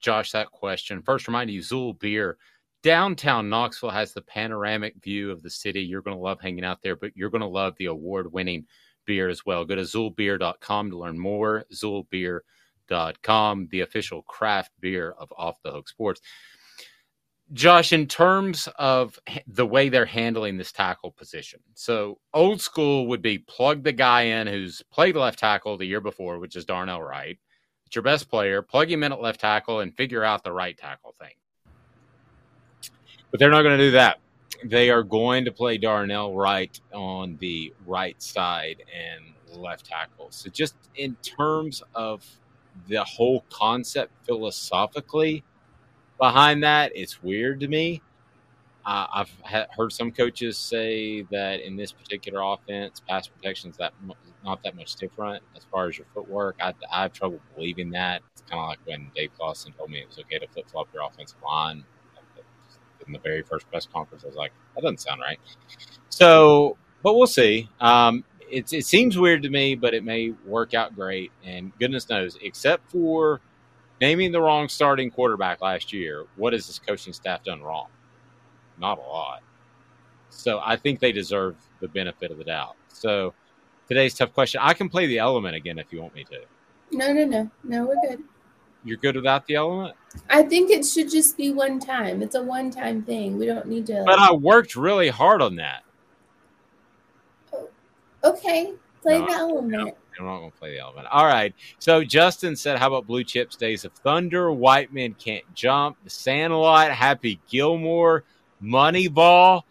Josh 0.00 0.30
that 0.32 0.50
question. 0.50 1.02
First, 1.02 1.26
remind 1.26 1.50
you, 1.50 1.60
Xul 1.60 1.98
Beer, 1.98 2.36
downtown 2.82 3.48
Knoxville 3.48 3.90
has 3.90 4.12
the 4.12 4.22
panoramic 4.22 5.02
view 5.02 5.30
of 5.30 5.42
the 5.42 5.50
city. 5.50 5.80
You're 5.80 6.02
going 6.02 6.16
to 6.16 6.22
love 6.22 6.40
hanging 6.40 6.64
out 6.64 6.82
there, 6.82 6.94
but 6.94 7.16
you're 7.16 7.30
going 7.30 7.40
to 7.40 7.46
love 7.46 7.74
the 7.78 7.86
award 7.86 8.32
winning 8.32 8.66
beer 9.06 9.28
as 9.28 9.44
well. 9.44 9.64
Go 9.64 9.74
to 9.74 9.82
xulbeer.com 9.82 10.90
to 10.90 10.98
learn 10.98 11.18
more. 11.18 11.64
Xulbeer.com, 12.90 13.68
the 13.70 13.80
official 13.80 14.22
craft 14.22 14.72
beer 14.80 15.14
of 15.18 15.32
Off 15.36 15.62
the 15.62 15.70
Hook 15.70 15.88
Sports. 15.88 16.20
Josh, 17.52 17.92
in 17.92 18.06
terms 18.06 18.68
of 18.78 19.18
the 19.46 19.66
way 19.66 19.88
they're 19.88 20.06
handling 20.06 20.56
this 20.56 20.72
tackle 20.72 21.10
position, 21.12 21.60
so 21.74 22.18
old 22.32 22.60
school 22.60 23.06
would 23.08 23.20
be 23.20 23.38
plug 23.38 23.82
the 23.82 23.92
guy 23.92 24.22
in 24.22 24.46
who's 24.46 24.82
played 24.90 25.14
left 25.14 25.38
tackle 25.38 25.76
the 25.76 25.84
year 25.84 26.00
before, 26.00 26.38
which 26.38 26.56
is 26.56 26.64
Darnell 26.64 27.02
Wright. 27.02 27.38
It's 27.86 27.94
your 27.94 28.02
best 28.02 28.30
player, 28.30 28.62
plug 28.62 28.90
him 28.90 29.02
in 29.04 29.12
at 29.12 29.20
left 29.20 29.40
tackle 29.40 29.80
and 29.80 29.94
figure 29.94 30.24
out 30.24 30.42
the 30.42 30.52
right 30.52 30.76
tackle 30.76 31.14
thing. 31.20 31.34
But 33.30 33.40
they're 33.40 33.50
not 33.50 33.62
going 33.62 33.76
to 33.76 33.84
do 33.84 33.90
that. 33.92 34.20
They 34.64 34.88
are 34.88 35.02
going 35.02 35.44
to 35.44 35.52
play 35.52 35.76
Darnell 35.76 36.34
Wright 36.34 36.80
on 36.94 37.36
the 37.40 37.74
right 37.86 38.20
side 38.22 38.82
and 38.94 39.34
left 39.60 39.84
tackle. 39.84 40.28
So, 40.30 40.48
just 40.48 40.76
in 40.96 41.14
terms 41.16 41.82
of 41.94 42.24
the 42.88 43.02
whole 43.04 43.44
concept 43.50 44.12
philosophically, 44.26 45.44
behind 46.18 46.62
that, 46.62 46.92
it's 46.94 47.22
weird 47.22 47.60
to 47.60 47.68
me. 47.68 48.02
Uh, 48.86 49.06
I've 49.14 49.32
ha- 49.42 49.66
heard 49.74 49.92
some 49.92 50.12
coaches 50.12 50.58
say 50.58 51.22
that 51.30 51.60
in 51.60 51.76
this 51.76 51.90
particular 51.90 52.42
offense, 52.42 53.00
pass 53.08 53.26
protection 53.26 53.70
is 53.70 53.76
that 53.78 53.94
not 54.44 54.62
that 54.62 54.76
much 54.76 54.96
different 54.96 55.42
as 55.56 55.64
far 55.72 55.88
as 55.88 55.96
your 55.96 56.06
footwork. 56.12 56.56
I, 56.60 56.74
I 56.92 57.02
have 57.02 57.14
trouble 57.14 57.40
believing 57.54 57.90
that. 57.92 58.20
It's 58.32 58.42
kind 58.42 58.60
of 58.60 58.68
like 58.68 58.78
when 58.84 59.10
Dave 59.14 59.30
Clawson 59.38 59.72
told 59.72 59.90
me 59.90 60.00
it 60.00 60.08
was 60.08 60.18
okay 60.18 60.38
to 60.38 60.46
flip 60.48 60.68
flop 60.70 60.88
your 60.92 61.02
offensive 61.06 61.38
line 61.42 61.82
in 63.06 63.12
the 63.12 63.18
very 63.18 63.42
first 63.42 63.68
press 63.70 63.86
conference. 63.90 64.24
I 64.24 64.26
was 64.28 64.36
like, 64.36 64.52
that 64.74 64.82
doesn't 64.82 65.00
sound 65.00 65.20
right. 65.20 65.38
So, 66.10 66.76
but 67.02 67.14
we'll 67.14 67.26
see. 67.26 67.68
Um, 67.80 68.24
it, 68.50 68.72
it 68.72 68.86
seems 68.86 69.18
weird 69.18 69.42
to 69.42 69.50
me, 69.50 69.74
but 69.74 69.94
it 69.94 70.04
may 70.04 70.32
work 70.46 70.74
out 70.74 70.94
great. 70.94 71.32
And 71.44 71.72
goodness 71.78 72.08
knows, 72.08 72.36
except 72.42 72.90
for 72.90 73.40
naming 74.00 74.32
the 74.32 74.40
wrong 74.40 74.68
starting 74.68 75.10
quarterback 75.10 75.60
last 75.60 75.92
year, 75.92 76.24
what 76.36 76.52
has 76.52 76.66
this 76.66 76.78
coaching 76.78 77.12
staff 77.12 77.44
done 77.44 77.62
wrong? 77.62 77.88
Not 78.78 78.98
a 78.98 79.02
lot. 79.02 79.42
So 80.30 80.60
I 80.64 80.76
think 80.76 81.00
they 81.00 81.12
deserve 81.12 81.56
the 81.80 81.88
benefit 81.88 82.30
of 82.30 82.38
the 82.38 82.44
doubt. 82.44 82.76
So 82.88 83.34
today's 83.88 84.14
tough 84.14 84.32
question. 84.32 84.60
I 84.62 84.74
can 84.74 84.88
play 84.88 85.06
the 85.06 85.18
element 85.18 85.54
again 85.54 85.78
if 85.78 85.92
you 85.92 86.02
want 86.02 86.14
me 86.14 86.24
to. 86.24 86.40
No, 86.90 87.12
no, 87.12 87.24
no, 87.24 87.50
no. 87.62 87.86
We're 87.86 88.00
good. 88.08 88.22
You're 88.84 88.98
good 88.98 89.16
without 89.16 89.46
the 89.46 89.54
element? 89.54 89.96
I 90.28 90.42
think 90.42 90.70
it 90.70 90.84
should 90.84 91.10
just 91.10 91.36
be 91.36 91.52
one 91.52 91.80
time. 91.80 92.22
It's 92.22 92.34
a 92.34 92.42
one-time 92.42 93.02
thing. 93.02 93.38
We 93.38 93.46
don't 93.46 93.66
need 93.66 93.86
to. 93.86 94.02
But 94.04 94.18
I 94.18 94.32
worked 94.32 94.76
really 94.76 95.08
hard 95.08 95.40
on 95.40 95.56
that. 95.56 95.84
Okay, 98.24 98.72
play 99.02 99.20
No, 99.20 99.26
the 99.26 99.32
element. 99.32 99.94
I'm 100.18 100.26
not 100.26 100.38
going 100.38 100.50
to 100.52 100.58
play 100.58 100.70
the 100.72 100.78
element. 100.78 101.08
All 101.10 101.26
right. 101.26 101.54
So 101.78 102.04
Justin 102.04 102.56
said, 102.56 102.78
"How 102.78 102.88
about 102.88 103.06
Blue 103.06 103.24
Chips 103.24 103.56
Days 103.56 103.84
of 103.84 103.92
Thunder? 103.92 104.52
White 104.52 104.92
Men 104.92 105.14
Can't 105.14 105.44
Jump, 105.54 105.96
The 106.04 106.10
Sandlot, 106.10 106.90
Happy 106.92 107.40
Gilmore, 107.48 108.24
Moneyball." 108.62 109.62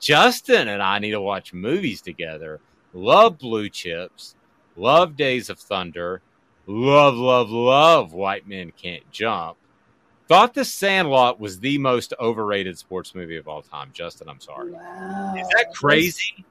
Justin 0.00 0.68
and 0.68 0.82
I 0.82 0.98
need 0.98 1.12
to 1.12 1.20
watch 1.20 1.52
movies 1.54 2.02
together. 2.02 2.60
Love 2.92 3.38
Blue 3.38 3.68
Chips. 3.68 4.34
Love 4.76 5.16
Days 5.16 5.50
of 5.50 5.58
Thunder. 5.58 6.20
Love, 6.66 7.14
love, 7.14 7.50
love 7.50 8.12
White 8.12 8.46
Men 8.48 8.72
Can't 8.72 9.08
Jump. 9.10 9.56
Thought 10.26 10.54
The 10.54 10.64
Sandlot 10.64 11.38
was 11.38 11.60
the 11.60 11.76
most 11.78 12.14
overrated 12.18 12.78
sports 12.78 13.14
movie 13.14 13.36
of 13.36 13.46
all 13.46 13.62
time. 13.62 13.90
Justin, 13.92 14.28
I'm 14.28 14.40
sorry. 14.40 14.72
Wow. 14.72 15.34
Is 15.36 15.46
that 15.48 15.74
crazy? 15.74 16.44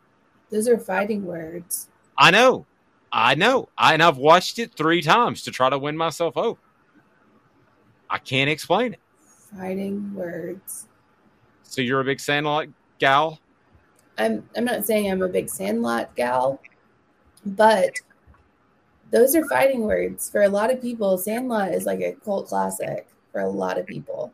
Those 0.53 0.67
are 0.67 0.77
fighting 0.77 1.25
words. 1.25 1.89
I 2.15 2.29
know. 2.29 2.67
I 3.11 3.33
know. 3.33 3.69
I, 3.75 3.93
and 3.93 4.03
I've 4.03 4.17
watched 4.17 4.59
it 4.59 4.75
three 4.75 5.01
times 5.01 5.41
to 5.43 5.51
try 5.51 5.67
to 5.67 5.79
win 5.79 5.97
myself 5.97 6.37
over. 6.37 6.59
I 8.07 8.19
can't 8.19 8.51
explain 8.51 8.93
it. 8.93 8.99
Fighting 9.57 10.13
words. 10.13 10.87
So 11.63 11.81
you're 11.81 12.01
a 12.01 12.03
big 12.03 12.19
Sandlot 12.19 12.67
gal? 12.99 13.39
I'm 14.19 14.47
I'm 14.55 14.63
not 14.63 14.85
saying 14.85 15.11
I'm 15.11 15.23
a 15.23 15.27
big 15.27 15.49
Sandlot 15.49 16.15
gal, 16.15 16.61
but 17.47 17.99
those 19.09 19.35
are 19.35 19.47
fighting 19.49 19.81
words 19.81 20.29
for 20.29 20.43
a 20.43 20.49
lot 20.49 20.71
of 20.71 20.79
people. 20.79 21.17
Sandlot 21.17 21.73
is 21.73 21.87
like 21.87 22.01
a 22.01 22.15
cult 22.23 22.47
classic 22.47 23.07
for 23.31 23.41
a 23.41 23.49
lot 23.49 23.79
of 23.79 23.87
people. 23.87 24.31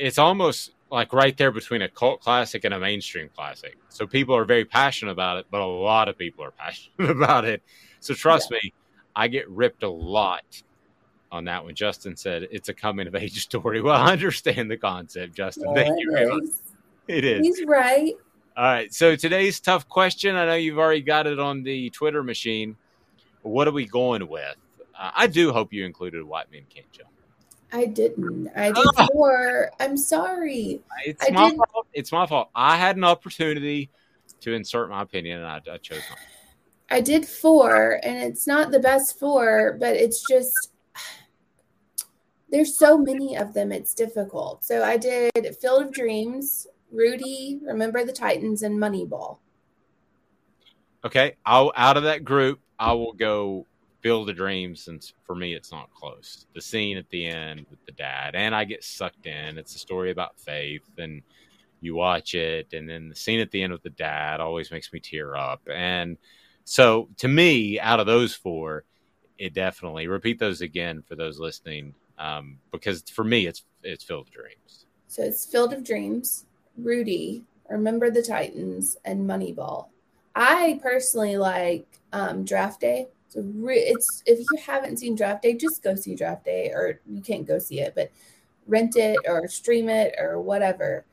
It's 0.00 0.18
almost 0.18 0.72
like 0.90 1.12
right 1.12 1.36
there 1.36 1.50
between 1.50 1.82
a 1.82 1.88
cult 1.88 2.20
classic 2.20 2.64
and 2.64 2.74
a 2.74 2.78
mainstream 2.80 3.28
classic. 3.34 3.76
So 3.90 4.06
people 4.06 4.34
are 4.34 4.44
very 4.44 4.64
passionate 4.64 5.12
about 5.12 5.36
it, 5.36 5.46
but 5.50 5.60
a 5.60 5.66
lot 5.66 6.08
of 6.08 6.18
people 6.18 6.44
are 6.44 6.50
passionate 6.58 7.10
about 7.10 7.44
it. 7.44 7.62
So 8.00 8.14
trust 8.14 8.50
me, 8.50 8.72
I 9.14 9.28
get 9.28 9.48
ripped 9.48 9.82
a 9.82 9.88
lot 9.88 10.62
on 11.30 11.44
that 11.44 11.64
one. 11.64 11.74
Justin 11.74 12.16
said 12.16 12.48
it's 12.50 12.68
a 12.68 12.74
coming 12.74 13.06
of 13.06 13.14
age 13.14 13.40
story. 13.42 13.80
Well, 13.82 14.00
I 14.00 14.12
understand 14.12 14.70
the 14.70 14.76
concept, 14.76 15.34
Justin. 15.34 15.66
Well, 15.66 15.74
Thank 15.76 16.00
you 16.00 16.10
it 16.10 16.14
very 16.14 16.26
much. 16.26 16.44
It 17.08 17.24
is. 17.24 17.46
He's 17.46 17.66
right. 17.66 18.14
All 18.56 18.64
right. 18.64 18.92
So 18.92 19.16
today's 19.16 19.60
tough 19.60 19.88
question. 19.88 20.34
I 20.34 20.46
know 20.46 20.54
you've 20.54 20.78
already 20.78 21.02
got 21.02 21.26
it 21.26 21.38
on 21.38 21.62
the 21.62 21.90
Twitter 21.90 22.22
machine. 22.22 22.76
What 23.42 23.68
are 23.68 23.72
we 23.72 23.86
going 23.86 24.26
with? 24.28 24.56
Uh, 24.98 25.10
I 25.14 25.26
do 25.26 25.52
hope 25.52 25.72
you 25.72 25.84
included 25.84 26.22
White 26.22 26.50
Men 26.50 26.62
Can't 26.68 26.90
Jump. 26.92 27.09
I 27.72 27.86
didn't. 27.86 28.50
I 28.56 28.72
did 28.72 28.86
four. 29.12 29.70
I'm 29.78 29.96
sorry. 29.96 30.80
It's 31.04 31.24
I 31.24 31.30
my 31.30 31.50
did. 31.50 31.56
fault. 31.56 31.86
It's 31.92 32.12
my 32.12 32.26
fault. 32.26 32.50
I 32.54 32.76
had 32.76 32.96
an 32.96 33.04
opportunity 33.04 33.90
to 34.40 34.52
insert 34.52 34.90
my 34.90 35.02
opinion, 35.02 35.38
and 35.38 35.46
I, 35.46 35.60
I 35.72 35.78
chose 35.78 36.02
not. 36.08 36.18
I 36.90 37.00
did 37.00 37.26
four, 37.26 38.00
and 38.02 38.18
it's 38.18 38.46
not 38.46 38.72
the 38.72 38.80
best 38.80 39.18
four, 39.18 39.76
but 39.78 39.94
it's 39.94 40.26
just 40.28 40.72
there's 42.50 42.76
so 42.76 42.98
many 42.98 43.36
of 43.36 43.54
them. 43.54 43.70
It's 43.70 43.94
difficult. 43.94 44.64
So 44.64 44.82
I 44.82 44.96
did 44.96 45.30
Field 45.60 45.82
of 45.82 45.92
Dreams, 45.92 46.66
Rudy, 46.90 47.60
Remember 47.62 48.04
the 48.04 48.12
Titans, 48.12 48.62
and 48.62 48.78
Moneyball. 48.78 49.38
Okay, 51.04 51.36
I'll 51.46 51.72
out 51.76 51.96
of 51.96 52.02
that 52.02 52.24
group, 52.24 52.60
I 52.78 52.92
will 52.92 53.12
go 53.12 53.66
Field 54.00 54.30
of 54.30 54.36
Dreams, 54.36 54.84
since 54.84 55.12
for 55.26 55.34
me 55.34 55.54
it's 55.54 55.70
not 55.70 55.92
close. 55.92 56.46
The 56.54 56.60
scene 56.60 56.96
at 56.96 57.08
the 57.10 57.26
end 57.26 57.66
with 57.70 57.84
the 57.86 57.92
dad, 57.92 58.34
and 58.34 58.54
I 58.54 58.64
get 58.64 58.84
sucked 58.84 59.26
in. 59.26 59.58
It's 59.58 59.74
a 59.74 59.78
story 59.78 60.10
about 60.10 60.38
faith, 60.38 60.88
and 60.98 61.22
you 61.80 61.94
watch 61.94 62.34
it, 62.34 62.72
and 62.72 62.88
then 62.88 63.08
the 63.08 63.14
scene 63.14 63.40
at 63.40 63.50
the 63.50 63.62
end 63.62 63.72
with 63.72 63.82
the 63.82 63.90
dad 63.90 64.40
always 64.40 64.70
makes 64.70 64.92
me 64.92 65.00
tear 65.00 65.36
up. 65.36 65.62
And 65.72 66.16
so, 66.64 67.08
to 67.18 67.28
me, 67.28 67.80
out 67.80 68.00
of 68.00 68.06
those 68.06 68.34
four, 68.34 68.84
it 69.38 69.54
definitely 69.54 70.06
repeat 70.06 70.38
those 70.38 70.60
again 70.60 71.02
for 71.02 71.16
those 71.16 71.38
listening, 71.38 71.94
um, 72.18 72.58
because 72.70 73.02
for 73.10 73.24
me, 73.24 73.46
it's 73.46 73.64
it's 73.82 74.04
Field 74.04 74.28
of 74.28 74.32
Dreams. 74.32 74.86
So 75.08 75.22
it's 75.22 75.44
Field 75.44 75.72
of 75.72 75.82
Dreams, 75.82 76.46
Rudy, 76.78 77.44
Remember 77.68 78.10
the 78.10 78.22
Titans, 78.22 78.96
and 79.04 79.28
Moneyball. 79.28 79.86
I 80.34 80.80
personally 80.82 81.36
like 81.36 81.86
um, 82.12 82.44
Draft 82.44 82.80
Day. 82.80 83.08
So 83.30 83.42
re- 83.54 83.78
it's 83.78 84.24
if 84.26 84.40
you 84.40 84.58
haven't 84.66 84.98
seen 84.98 85.14
Draft 85.14 85.42
Day, 85.42 85.54
just 85.54 85.84
go 85.84 85.94
see 85.94 86.16
Draft 86.16 86.44
Day, 86.44 86.70
or 86.70 87.00
you 87.06 87.22
can't 87.22 87.46
go 87.46 87.60
see 87.60 87.80
it, 87.80 87.94
but 87.94 88.10
rent 88.66 88.96
it 88.96 89.16
or 89.26 89.46
stream 89.46 89.88
it 89.88 90.16
or 90.18 90.40
whatever. 90.40 91.04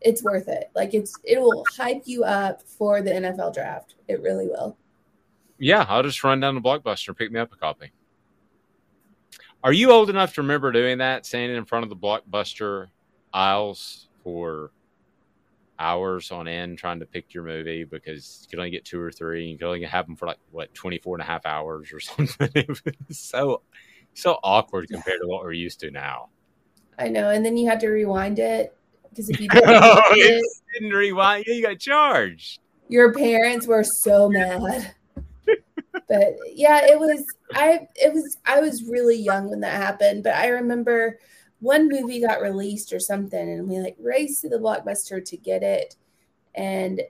It's 0.00 0.24
worth 0.24 0.48
it. 0.48 0.70
Like 0.74 0.92
it's 0.92 1.14
it 1.22 1.40
will 1.40 1.64
hype 1.76 2.02
you 2.04 2.24
up 2.24 2.62
for 2.62 3.00
the 3.00 3.12
NFL 3.12 3.54
draft. 3.54 3.94
It 4.08 4.20
really 4.22 4.48
will. 4.48 4.76
Yeah, 5.58 5.86
I'll 5.88 6.02
just 6.02 6.24
run 6.24 6.40
down 6.40 6.54
to 6.54 6.60
Blockbuster 6.60 7.08
and 7.08 7.16
pick 7.16 7.30
me 7.30 7.38
up 7.38 7.52
a 7.52 7.56
copy. 7.56 7.92
Are 9.62 9.72
you 9.72 9.92
old 9.92 10.10
enough 10.10 10.34
to 10.34 10.42
remember 10.42 10.72
doing 10.72 10.98
that, 10.98 11.26
standing 11.26 11.56
in 11.56 11.64
front 11.64 11.84
of 11.84 11.90
the 11.90 11.96
Blockbuster 11.96 12.88
aisles 13.32 14.08
for 14.24 14.72
hours 15.80 16.30
on 16.30 16.46
end 16.46 16.78
trying 16.78 17.00
to 17.00 17.06
pick 17.06 17.32
your 17.34 17.42
movie 17.42 17.84
because 17.84 18.40
you 18.42 18.50
could 18.50 18.58
only 18.58 18.70
get 18.70 18.84
two 18.84 19.00
or 19.00 19.10
three. 19.10 19.46
You 19.46 19.58
could 19.58 19.66
only 19.66 19.82
have 19.84 20.06
them 20.06 20.14
for 20.14 20.26
like, 20.26 20.38
what, 20.50 20.72
24 20.74 21.16
and 21.16 21.22
a 21.22 21.26
half 21.26 21.46
hours 21.46 21.92
or 21.92 22.00
something. 22.00 22.50
it 22.54 22.68
was 22.68 22.82
so, 23.10 23.62
so 24.14 24.38
awkward 24.44 24.88
compared 24.90 25.20
to 25.22 25.26
what 25.26 25.42
we're 25.42 25.52
used 25.52 25.80
to 25.80 25.90
now. 25.90 26.28
I 26.98 27.08
know, 27.08 27.30
and 27.30 27.44
then 27.44 27.56
you 27.56 27.68
had 27.68 27.80
to 27.80 27.88
rewind 27.88 28.38
it 28.38 28.76
because 29.08 29.30
if 29.30 29.40
you 29.40 29.48
didn't, 29.52 29.68
oh, 29.68 29.96
rewind 30.12 30.20
it, 30.20 30.42
it 30.44 30.62
didn't 30.74 30.96
rewind. 30.96 31.44
Yeah, 31.46 31.54
you 31.54 31.62
got 31.62 31.78
charged. 31.78 32.60
your 32.88 33.14
parents 33.14 33.66
were 33.66 33.82
so 33.84 34.28
mad. 34.28 34.94
but 35.46 36.36
yeah, 36.52 36.84
it 36.84 36.98
was 36.98 37.24
I 37.54 37.88
it 37.96 38.12
was 38.12 38.36
I 38.44 38.60
was 38.60 38.84
really 38.84 39.16
young 39.16 39.48
when 39.48 39.60
that 39.60 39.74
happened, 39.80 40.22
but 40.24 40.34
I 40.34 40.48
remember 40.48 41.18
one 41.60 41.88
movie 41.88 42.20
got 42.20 42.40
released 42.40 42.92
or 42.92 43.00
something 43.00 43.50
and 43.50 43.68
we 43.68 43.78
like 43.78 43.96
raced 44.00 44.42
to 44.42 44.48
the 44.48 44.56
blockbuster 44.56 45.24
to 45.24 45.36
get 45.36 45.62
it 45.62 45.96
and 46.54 47.02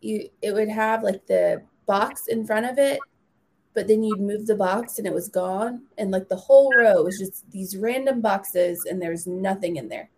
you 0.00 0.28
it 0.42 0.52
would 0.52 0.68
have 0.68 1.02
like 1.02 1.26
the 1.26 1.62
box 1.86 2.28
in 2.28 2.46
front 2.46 2.66
of 2.66 2.78
it 2.78 2.98
but 3.74 3.86
then 3.86 4.02
you'd 4.02 4.20
move 4.20 4.46
the 4.46 4.54
box 4.54 4.98
and 4.98 5.06
it 5.06 5.12
was 5.12 5.28
gone 5.28 5.82
and 5.98 6.10
like 6.10 6.28
the 6.28 6.36
whole 6.36 6.72
row 6.76 7.02
was 7.02 7.18
just 7.18 7.50
these 7.50 7.76
random 7.76 8.20
boxes 8.20 8.86
and 8.88 9.00
there 9.00 9.10
was 9.10 9.26
nothing 9.26 9.76
in 9.76 9.88
there 9.88 10.08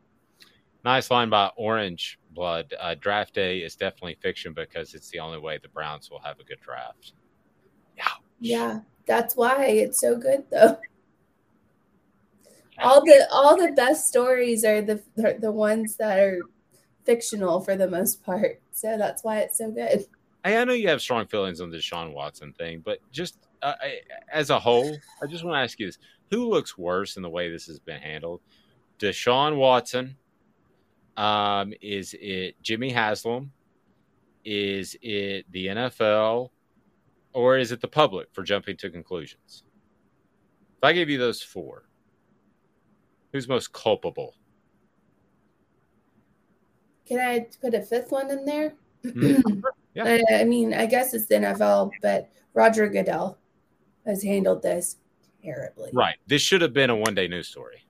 Nice 0.84 1.10
line 1.10 1.28
by 1.28 1.50
Orange 1.56 2.18
Blood. 2.30 2.72
Uh, 2.80 2.94
draft 2.94 3.34
day 3.34 3.58
is 3.58 3.76
definitely 3.76 4.16
fiction 4.22 4.54
because 4.54 4.94
it's 4.94 5.10
the 5.10 5.18
only 5.18 5.38
way 5.38 5.58
the 5.58 5.68
Browns 5.68 6.10
will 6.10 6.20
have 6.20 6.40
a 6.40 6.44
good 6.44 6.60
draft. 6.60 7.12
Yeah, 8.40 8.80
that's 9.04 9.36
why 9.36 9.66
it's 9.66 10.00
so 10.00 10.16
good 10.16 10.44
though. 10.50 10.78
All 12.82 13.04
the 13.04 13.26
all 13.30 13.56
the 13.56 13.72
best 13.72 14.08
stories 14.08 14.64
are 14.64 14.82
the 14.82 15.02
the 15.40 15.52
ones 15.52 15.96
that 15.96 16.18
are 16.18 16.40
fictional 17.04 17.60
for 17.60 17.76
the 17.76 17.88
most 17.88 18.22
part. 18.24 18.60
So 18.72 18.96
that's 18.96 19.24
why 19.24 19.40
it's 19.40 19.58
so 19.58 19.70
good. 19.70 20.06
Hey, 20.44 20.56
I 20.56 20.64
know 20.64 20.72
you 20.72 20.88
have 20.88 21.02
strong 21.02 21.26
feelings 21.26 21.60
on 21.60 21.70
the 21.70 21.76
Deshaun 21.76 22.14
Watson 22.14 22.52
thing, 22.54 22.80
but 22.84 22.98
just 23.12 23.36
uh, 23.62 23.74
I, 23.80 23.98
as 24.32 24.50
a 24.50 24.58
whole, 24.58 24.96
I 25.22 25.26
just 25.26 25.44
want 25.44 25.56
to 25.56 25.60
ask 25.60 25.78
you 25.78 25.86
this: 25.86 25.98
Who 26.30 26.48
looks 26.48 26.78
worse 26.78 27.16
in 27.16 27.22
the 27.22 27.28
way 27.28 27.50
this 27.50 27.66
has 27.66 27.78
been 27.78 28.00
handled? 28.00 28.40
Deshaun 28.98 29.56
Watson? 29.56 30.16
Um, 31.16 31.74
is 31.82 32.14
it 32.18 32.56
Jimmy 32.62 32.90
Haslam? 32.90 33.52
Is 34.44 34.96
it 35.02 35.44
the 35.50 35.66
NFL? 35.66 36.50
Or 37.32 37.58
is 37.58 37.70
it 37.70 37.80
the 37.80 37.88
public 37.88 38.28
for 38.32 38.42
jumping 38.42 38.76
to 38.78 38.90
conclusions? 38.90 39.64
If 40.78 40.84
I 40.84 40.92
give 40.92 41.10
you 41.10 41.18
those 41.18 41.42
four, 41.42 41.89
who's 43.32 43.48
most 43.48 43.72
culpable? 43.72 44.34
Can 47.06 47.18
I 47.18 47.46
put 47.60 47.74
a 47.74 47.82
fifth 47.82 48.12
one 48.12 48.30
in 48.30 48.44
there? 48.44 48.74
Mm. 49.04 49.62
Yeah. 49.92 50.04
I, 50.30 50.42
I 50.42 50.44
mean, 50.44 50.72
I 50.72 50.86
guess 50.86 51.14
it's 51.14 51.26
the 51.26 51.34
NFL, 51.34 51.90
but 52.00 52.30
Roger 52.54 52.88
Goodell 52.88 53.36
has 54.06 54.22
handled 54.22 54.62
this 54.62 54.98
terribly. 55.42 55.90
Right. 55.92 56.14
This 56.28 56.42
should 56.42 56.62
have 56.62 56.72
been 56.72 56.90
a 56.90 56.94
one 56.96 57.16
day 57.16 57.26
news 57.26 57.48
story. 57.48 57.84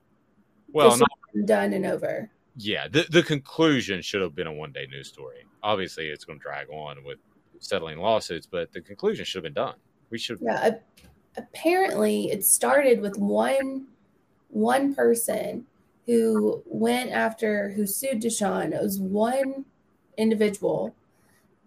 Well, 0.73 0.89
not, 0.89 0.97
should 0.97 1.01
have 1.01 1.33
been 1.35 1.45
done 1.45 1.73
and 1.73 1.85
over. 1.85 2.27
yeah, 2.57 2.87
the, 2.87 3.05
the 3.11 3.21
conclusion 3.21 4.01
should 4.01 4.21
have 4.23 4.33
been 4.33 4.47
a 4.47 4.51
one 4.51 4.71
day 4.71 4.87
news 4.89 5.09
story. 5.09 5.45
Obviously, 5.61 6.07
it's 6.07 6.25
going 6.25 6.39
to 6.39 6.43
drag 6.43 6.71
on 6.71 7.03
with 7.03 7.19
settling 7.59 7.99
lawsuits, 7.99 8.47
but 8.47 8.73
the 8.73 8.81
conclusion 8.81 9.23
should 9.23 9.37
have 9.37 9.53
been 9.53 9.63
done. 9.63 9.75
We 10.09 10.17
should. 10.17 10.39
Yeah. 10.41 10.69
a- 10.69 11.01
apparently, 11.39 12.31
it 12.31 12.43
started 12.43 12.99
with 12.99 13.15
one 13.19 13.85
one 14.51 14.93
person 14.93 15.65
who 16.05 16.61
went 16.65 17.11
after 17.11 17.69
who 17.71 17.85
sued 17.85 18.21
Deshaun. 18.21 18.73
It 18.73 18.81
was 18.81 18.99
one 18.99 19.65
individual 20.17 20.95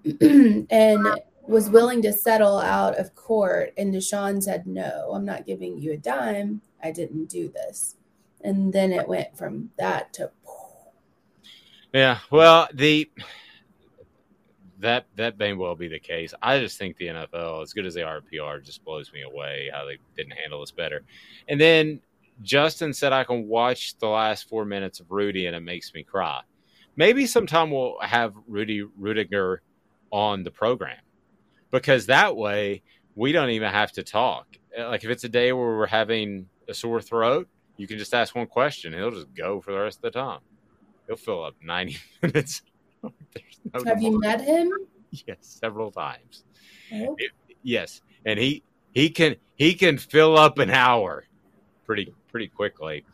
and 0.20 1.08
was 1.42 1.70
willing 1.70 2.02
to 2.02 2.12
settle 2.12 2.58
out 2.58 2.98
of 2.98 3.14
court. 3.14 3.72
And 3.76 3.94
Deshaun 3.94 4.42
said, 4.42 4.66
"No, 4.66 5.10
I'm 5.12 5.24
not 5.24 5.46
giving 5.46 5.78
you 5.78 5.92
a 5.92 5.96
dime. 5.96 6.60
I 6.82 6.90
didn't 6.90 7.26
do 7.26 7.48
this." 7.48 7.96
And 8.42 8.72
then 8.72 8.92
it 8.92 9.08
went 9.08 9.36
from 9.36 9.70
that 9.78 10.12
to 10.14 10.30
Yeah. 11.92 12.18
Well, 12.30 12.68
the 12.74 13.10
that 14.80 15.06
that 15.16 15.38
may 15.38 15.54
well 15.54 15.74
be 15.74 15.88
the 15.88 15.98
case. 15.98 16.34
I 16.42 16.58
just 16.58 16.76
think 16.78 16.96
the 16.96 17.06
NFL, 17.06 17.62
as 17.62 17.72
good 17.72 17.86
as 17.86 17.94
they 17.94 18.02
are 18.02 18.18
at 18.18 18.26
PR, 18.26 18.58
just 18.62 18.84
blows 18.84 19.12
me 19.12 19.22
away 19.22 19.70
how 19.72 19.86
they 19.86 19.98
didn't 20.16 20.36
handle 20.36 20.60
this 20.60 20.70
better. 20.70 21.02
And 21.48 21.58
then 21.58 22.00
Justin 22.42 22.92
said 22.92 23.12
I 23.12 23.24
can 23.24 23.46
watch 23.46 23.96
the 23.98 24.08
last 24.08 24.48
four 24.48 24.64
minutes 24.64 25.00
of 25.00 25.10
Rudy 25.10 25.46
and 25.46 25.54
it 25.56 25.60
makes 25.60 25.92
me 25.94 26.02
cry. 26.02 26.40
Maybe 26.96 27.26
sometime 27.26 27.70
we'll 27.70 27.96
have 28.00 28.34
Rudy 28.46 28.82
Ruettiger 29.00 29.58
on 30.10 30.42
the 30.44 30.50
program 30.50 30.98
because 31.70 32.06
that 32.06 32.36
way 32.36 32.82
we 33.14 33.32
don't 33.32 33.50
even 33.50 33.70
have 33.70 33.92
to 33.92 34.02
talk. 34.02 34.46
Uh, 34.78 34.88
Like 34.88 35.04
if 35.04 35.10
it's 35.10 35.24
a 35.24 35.28
day 35.28 35.52
where 35.52 35.76
we're 35.76 35.86
having 35.86 36.48
a 36.68 36.74
sore 36.74 37.00
throat, 37.00 37.48
you 37.76 37.86
can 37.86 37.98
just 37.98 38.14
ask 38.14 38.34
one 38.34 38.46
question. 38.46 38.92
and 38.94 39.02
He'll 39.02 39.10
just 39.10 39.34
go 39.34 39.60
for 39.60 39.72
the 39.72 39.78
rest 39.80 39.98
of 39.98 40.02
the 40.12 40.18
time. 40.18 40.40
He'll 41.06 41.16
fill 41.16 41.44
up 41.44 41.54
90 41.62 41.96
minutes. 42.22 42.62
No 43.02 43.12
Have 43.86 44.00
you 44.02 44.18
met 44.20 44.40
him? 44.40 44.70
Yes, 45.10 45.38
several 45.40 45.90
times. 45.90 46.44
Oh. 46.92 47.14
It- 47.18 47.32
yes, 47.62 48.00
and 48.24 48.38
he 48.38 48.62
he 48.92 49.10
can 49.10 49.36
he 49.56 49.74
can 49.74 49.98
fill 49.98 50.36
up 50.38 50.58
an 50.58 50.70
hour 50.70 51.24
pretty 51.84 52.12
pretty 52.30 52.48
quickly. 52.48 53.04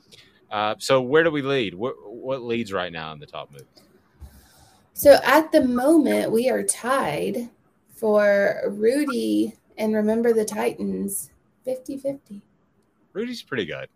Uh, 0.50 0.74
so 0.78 1.00
where 1.00 1.22
do 1.22 1.30
we 1.30 1.42
lead? 1.42 1.74
What 1.74 1.94
what 2.04 2.42
leads 2.42 2.72
right 2.72 2.92
now 2.92 3.12
in 3.12 3.20
the 3.20 3.26
top 3.26 3.52
move? 3.52 3.66
So 4.92 5.18
at 5.24 5.50
the 5.52 5.64
moment, 5.64 6.32
we 6.32 6.50
are 6.50 6.62
tied 6.62 7.48
for 7.94 8.62
Rudy 8.68 9.56
and 9.78 9.94
remember 9.94 10.32
the 10.32 10.44
Titans 10.44 11.30
50 11.64 11.96
50. 11.98 12.42
Rudy's 13.12 13.42
pretty 13.42 13.66
good. 13.66 13.88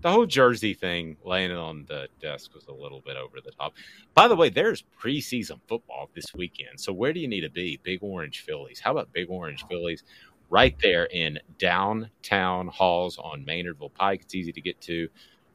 The 0.00 0.10
whole 0.10 0.26
jersey 0.26 0.74
thing 0.74 1.16
laying 1.24 1.50
on 1.50 1.84
the 1.88 2.08
desk 2.20 2.54
was 2.54 2.66
a 2.68 2.72
little 2.72 3.00
bit 3.00 3.16
over 3.16 3.40
the 3.44 3.50
top. 3.50 3.74
By 4.14 4.28
the 4.28 4.36
way, 4.36 4.48
there's 4.48 4.84
preseason 5.00 5.58
football 5.66 6.08
this 6.14 6.32
weekend. 6.34 6.78
So 6.78 6.92
where 6.92 7.12
do 7.12 7.18
you 7.18 7.26
need 7.26 7.40
to 7.40 7.50
be? 7.50 7.80
Big 7.82 7.98
Orange 8.02 8.40
Phillies. 8.40 8.78
How 8.78 8.92
about 8.92 9.12
Big 9.12 9.28
Orange 9.28 9.64
Phillies? 9.68 10.04
Right 10.50 10.76
there 10.80 11.04
in 11.04 11.38
downtown 11.58 12.68
halls 12.68 13.18
on 13.18 13.44
Maynardville 13.44 13.92
Pike. 13.92 14.22
It's 14.22 14.34
easy 14.34 14.52
to 14.52 14.60
get 14.60 14.80
to 14.82 15.08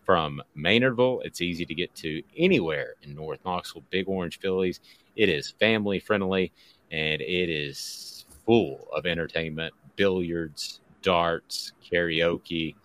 from 0.05 0.41
Maynardville. 0.55 1.21
It's 1.25 1.41
easy 1.41 1.65
to 1.65 1.73
get 1.73 1.93
to 1.95 2.21
anywhere 2.37 2.95
in 3.01 3.15
North 3.15 3.39
Knoxville. 3.43 3.83
Big 3.89 4.07
Orange 4.07 4.39
Phillies. 4.39 4.79
It 5.15 5.29
is 5.29 5.51
family 5.59 5.99
friendly 5.99 6.51
and 6.91 7.21
it 7.21 7.49
is 7.49 8.25
full 8.45 8.87
of 8.95 9.05
entertainment, 9.05 9.73
billiards, 9.95 10.79
darts, 11.01 11.73
karaoke, 11.91 12.75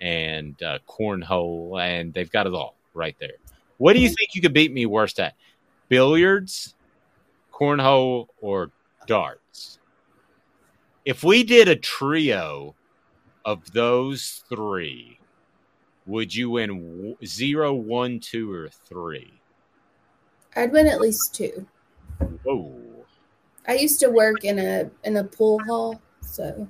and 0.00 0.60
uh, 0.62 0.78
cornhole, 0.88 1.80
and 1.80 2.12
they've 2.12 2.30
got 2.30 2.46
it 2.46 2.54
all 2.54 2.74
right 2.94 3.16
there. 3.20 3.34
What 3.78 3.94
do 3.94 4.00
you 4.00 4.08
think 4.08 4.34
you 4.34 4.42
could 4.42 4.52
beat 4.52 4.72
me 4.72 4.86
worst 4.86 5.20
at? 5.20 5.34
Billiards, 5.88 6.74
cornhole, 7.52 8.28
or 8.40 8.70
darts? 9.06 9.78
If 11.04 11.22
we 11.22 11.44
did 11.44 11.68
a 11.68 11.76
trio 11.76 12.74
of 13.44 13.72
those 13.72 14.42
three, 14.48 15.18
would 16.06 16.34
you 16.34 16.50
win 16.50 16.96
w- 16.96 17.16
zero, 17.24 17.74
one, 17.74 18.20
two, 18.20 18.50
or 18.50 18.70
three? 18.88 19.32
I'd 20.56 20.72
win 20.72 20.86
at 20.86 21.00
least 21.00 21.34
two. 21.34 21.66
Whoa. 22.44 22.80
I 23.66 23.74
used 23.74 24.00
to 24.00 24.08
work 24.08 24.44
in 24.44 24.58
a 24.58 24.90
in 25.04 25.16
a 25.16 25.24
pool 25.24 25.58
hall, 25.64 26.00
so 26.20 26.68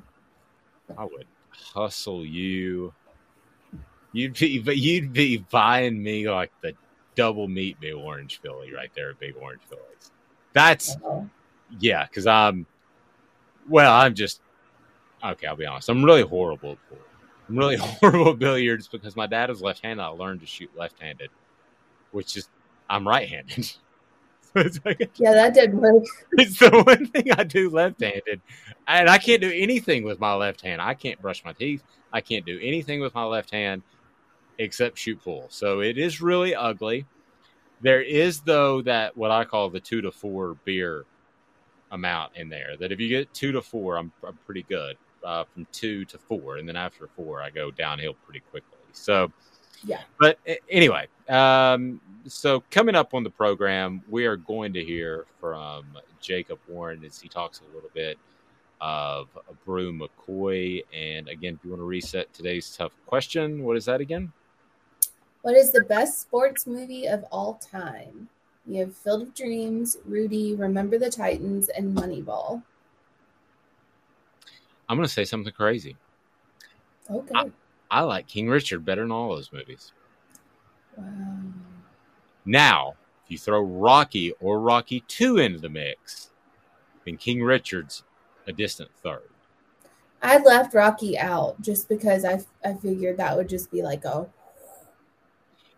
I 0.96 1.04
would 1.04 1.26
hustle 1.50 2.24
you. 2.24 2.92
You'd 4.12 4.38
be, 4.38 4.60
but 4.60 4.76
you'd 4.76 5.12
be 5.12 5.38
buying 5.38 6.00
me 6.00 6.28
like 6.30 6.52
the 6.60 6.74
double 7.16 7.48
meat 7.48 7.78
big 7.80 7.94
orange 7.94 8.40
Philly 8.40 8.72
right 8.72 8.90
there 8.94 9.14
Big 9.14 9.34
Orange 9.40 9.62
Phillies. 9.68 10.12
That's 10.52 10.96
uh-huh. 10.96 11.22
yeah, 11.80 12.06
because 12.06 12.26
I'm 12.26 12.66
well, 13.68 13.92
I'm 13.92 14.14
just 14.14 14.40
okay. 15.24 15.46
I'll 15.46 15.56
be 15.56 15.66
honest. 15.66 15.88
I'm 15.88 16.04
really 16.04 16.22
horrible 16.22 16.72
at 16.72 16.88
pool. 16.88 16.98
I'm 17.48 17.58
really 17.58 17.76
horrible 17.80 18.32
at 18.32 18.38
billiards 18.38 18.88
because 18.88 19.16
my 19.16 19.26
dad 19.26 19.50
is 19.50 19.60
left-handed. 19.60 20.02
I 20.02 20.08
learned 20.08 20.40
to 20.40 20.46
shoot 20.46 20.70
left-handed, 20.76 21.30
which 22.12 22.36
is 22.36 22.48
I'm 22.88 23.06
right-handed. 23.06 23.72
So 24.54 24.62
like 24.84 25.10
yeah, 25.16 25.32
that 25.32 25.52
didn't 25.52 25.80
work. 25.80 26.04
it's 26.34 26.60
the 26.60 26.70
one 26.70 27.06
thing 27.06 27.32
I 27.32 27.42
do 27.42 27.70
left-handed, 27.70 28.40
and 28.86 29.10
I 29.10 29.18
can't 29.18 29.40
do 29.40 29.50
anything 29.52 30.04
with 30.04 30.20
my 30.20 30.32
left 30.32 30.60
hand. 30.60 30.80
I 30.80 30.94
can't 30.94 31.20
brush 31.20 31.44
my 31.44 31.52
teeth. 31.52 31.82
I 32.12 32.20
can't 32.20 32.46
do 32.46 32.60
anything 32.62 33.00
with 33.00 33.12
my 33.16 33.24
left 33.24 33.50
hand 33.50 33.82
except 34.58 34.96
shoot 34.96 35.20
pool. 35.20 35.46
So 35.48 35.80
it 35.80 35.98
is 35.98 36.20
really 36.20 36.54
ugly. 36.54 37.04
There 37.80 38.00
is 38.00 38.42
though 38.42 38.80
that 38.82 39.16
what 39.16 39.32
I 39.32 39.44
call 39.44 39.70
the 39.70 39.80
two 39.80 40.00
to 40.02 40.12
four 40.12 40.54
beer 40.64 41.04
amount 41.94 42.32
in 42.36 42.48
there. 42.48 42.76
That 42.78 42.92
if 42.92 43.00
you 43.00 43.08
get 43.08 43.32
two 43.32 43.52
to 43.52 43.62
four, 43.62 43.96
I'm, 43.96 44.12
I'm 44.26 44.38
pretty 44.44 44.64
good. 44.68 44.96
Uh, 45.22 45.44
from 45.54 45.66
two 45.72 46.04
to 46.04 46.18
four, 46.18 46.58
and 46.58 46.68
then 46.68 46.76
after 46.76 47.08
four, 47.16 47.40
I 47.40 47.48
go 47.48 47.70
downhill 47.70 48.12
pretty 48.26 48.40
quickly. 48.50 48.76
So 48.92 49.32
yeah. 49.82 50.00
but 50.20 50.38
anyway, 50.68 51.06
um, 51.30 51.98
so 52.26 52.62
coming 52.70 52.94
up 52.94 53.14
on 53.14 53.24
the 53.24 53.30
program, 53.30 54.02
we 54.08 54.26
are 54.26 54.36
going 54.36 54.74
to 54.74 54.84
hear 54.84 55.24
from 55.40 55.86
Jacob 56.20 56.58
Warren 56.68 57.02
as 57.04 57.20
he 57.20 57.28
talks 57.28 57.60
a 57.60 57.74
little 57.74 57.90
bit 57.94 58.18
of 58.80 59.28
Bru 59.64 59.98
McCoy. 59.98 60.84
And 60.92 61.28
again, 61.28 61.54
if 61.54 61.64
you 61.64 61.70
want 61.70 61.80
to 61.80 61.86
reset 61.86 62.32
today's 62.34 62.76
tough 62.76 62.92
question, 63.06 63.64
what 63.64 63.76
is 63.76 63.84
that 63.86 64.00
again? 64.00 64.32
What 65.42 65.54
is 65.54 65.72
the 65.72 65.82
best 65.84 66.20
sports 66.20 66.66
movie 66.66 67.06
of 67.06 67.24
all 67.30 67.54
time? 67.54 68.28
You 68.66 68.80
have 68.80 68.96
Field 68.96 69.22
of 69.22 69.34
Dreams, 69.34 69.98
Rudy, 70.06 70.54
Remember 70.54 70.98
the 70.98 71.10
Titans, 71.10 71.68
and 71.68 71.96
Moneyball. 71.96 72.62
I'm 74.88 74.96
going 74.96 75.06
to 75.06 75.12
say 75.12 75.24
something 75.24 75.52
crazy. 75.52 75.96
Okay. 77.10 77.50
I 77.90 78.00
like 78.00 78.26
King 78.26 78.48
Richard 78.48 78.84
better 78.84 79.02
than 79.02 79.12
all 79.12 79.34
those 79.34 79.52
movies. 79.52 79.92
Wow. 80.96 81.04
Now, 82.44 82.94
if 83.24 83.30
you 83.30 83.38
throw 83.38 83.60
Rocky 83.60 84.32
or 84.40 84.60
Rocky 84.60 85.04
2 85.08 85.38
into 85.38 85.58
the 85.58 85.68
mix, 85.68 86.30
then 87.04 87.16
King 87.16 87.42
Richard's 87.42 88.02
a 88.46 88.52
distant 88.52 88.90
third. 89.02 89.28
I 90.22 90.38
left 90.38 90.74
Rocky 90.74 91.18
out 91.18 91.60
just 91.60 91.88
because 91.88 92.24
I 92.24 92.40
I 92.64 92.74
figured 92.74 93.18
that 93.18 93.36
would 93.36 93.48
just 93.48 93.70
be 93.70 93.82
like 93.82 94.06
a 94.06 94.26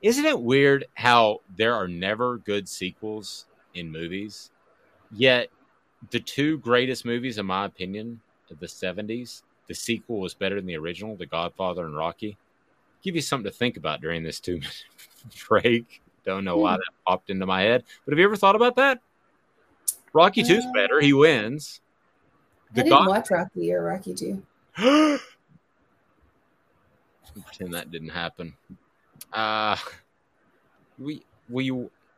Isn't 0.03 0.27
it 0.27 0.41
weird 0.41 0.87
how 0.95 1.41
there 1.57 1.75
are 1.75 1.89
never 1.89 2.39
good 2.39 2.69
sequels 2.69 3.47
in 3.75 3.91
movies? 3.91 4.51
Yet 5.11 5.49
the 6.11 6.21
two 6.21 6.59
greatest 6.59 7.05
movies, 7.05 7.39
in 7.39 7.47
my 7.47 7.65
opinion, 7.65 8.21
of 8.51 8.61
the 8.61 8.67
70s, 8.67 9.43
the 9.67 9.75
sequel 9.75 10.21
was 10.21 10.35
better 10.35 10.57
than 10.57 10.67
the 10.67 10.77
original, 10.77 11.17
The 11.17 11.27
Godfather 11.27 11.87
and 11.87 11.97
Rocky. 11.97 12.37
Give 13.03 13.17
you 13.17 13.23
something 13.23 13.51
to 13.51 13.57
think 13.57 13.77
about 13.77 14.01
during 14.01 14.23
this 14.23 14.41
two 14.41 14.55
minute 14.59 14.85
break. 15.49 16.03
Don't 16.25 16.45
know 16.45 16.59
why 16.59 16.75
Hmm. 16.75 16.81
that 16.81 16.93
popped 17.07 17.31
into 17.31 17.47
my 17.47 17.63
head. 17.63 17.85
But 18.05 18.13
have 18.13 18.19
you 18.19 18.25
ever 18.25 18.37
thought 18.37 18.57
about 18.57 18.77
that? 18.77 19.01
Rocky 20.13 20.43
2's 20.43 20.65
Uh, 20.65 20.73
better. 20.73 21.01
He 21.01 21.13
wins. 21.13 21.81
I 22.73 22.83
didn't 22.83 23.07
watch 23.07 23.31
Rocky 23.31 23.73
or 23.73 23.85
Rocky 23.85 24.15
Two. 24.15 24.43
pretend 24.77 25.21
that 27.75 27.91
didn't 27.91 28.09
happen. 28.09 28.55
Uh 29.33 29.77
we 30.99 31.22
we 31.49 31.68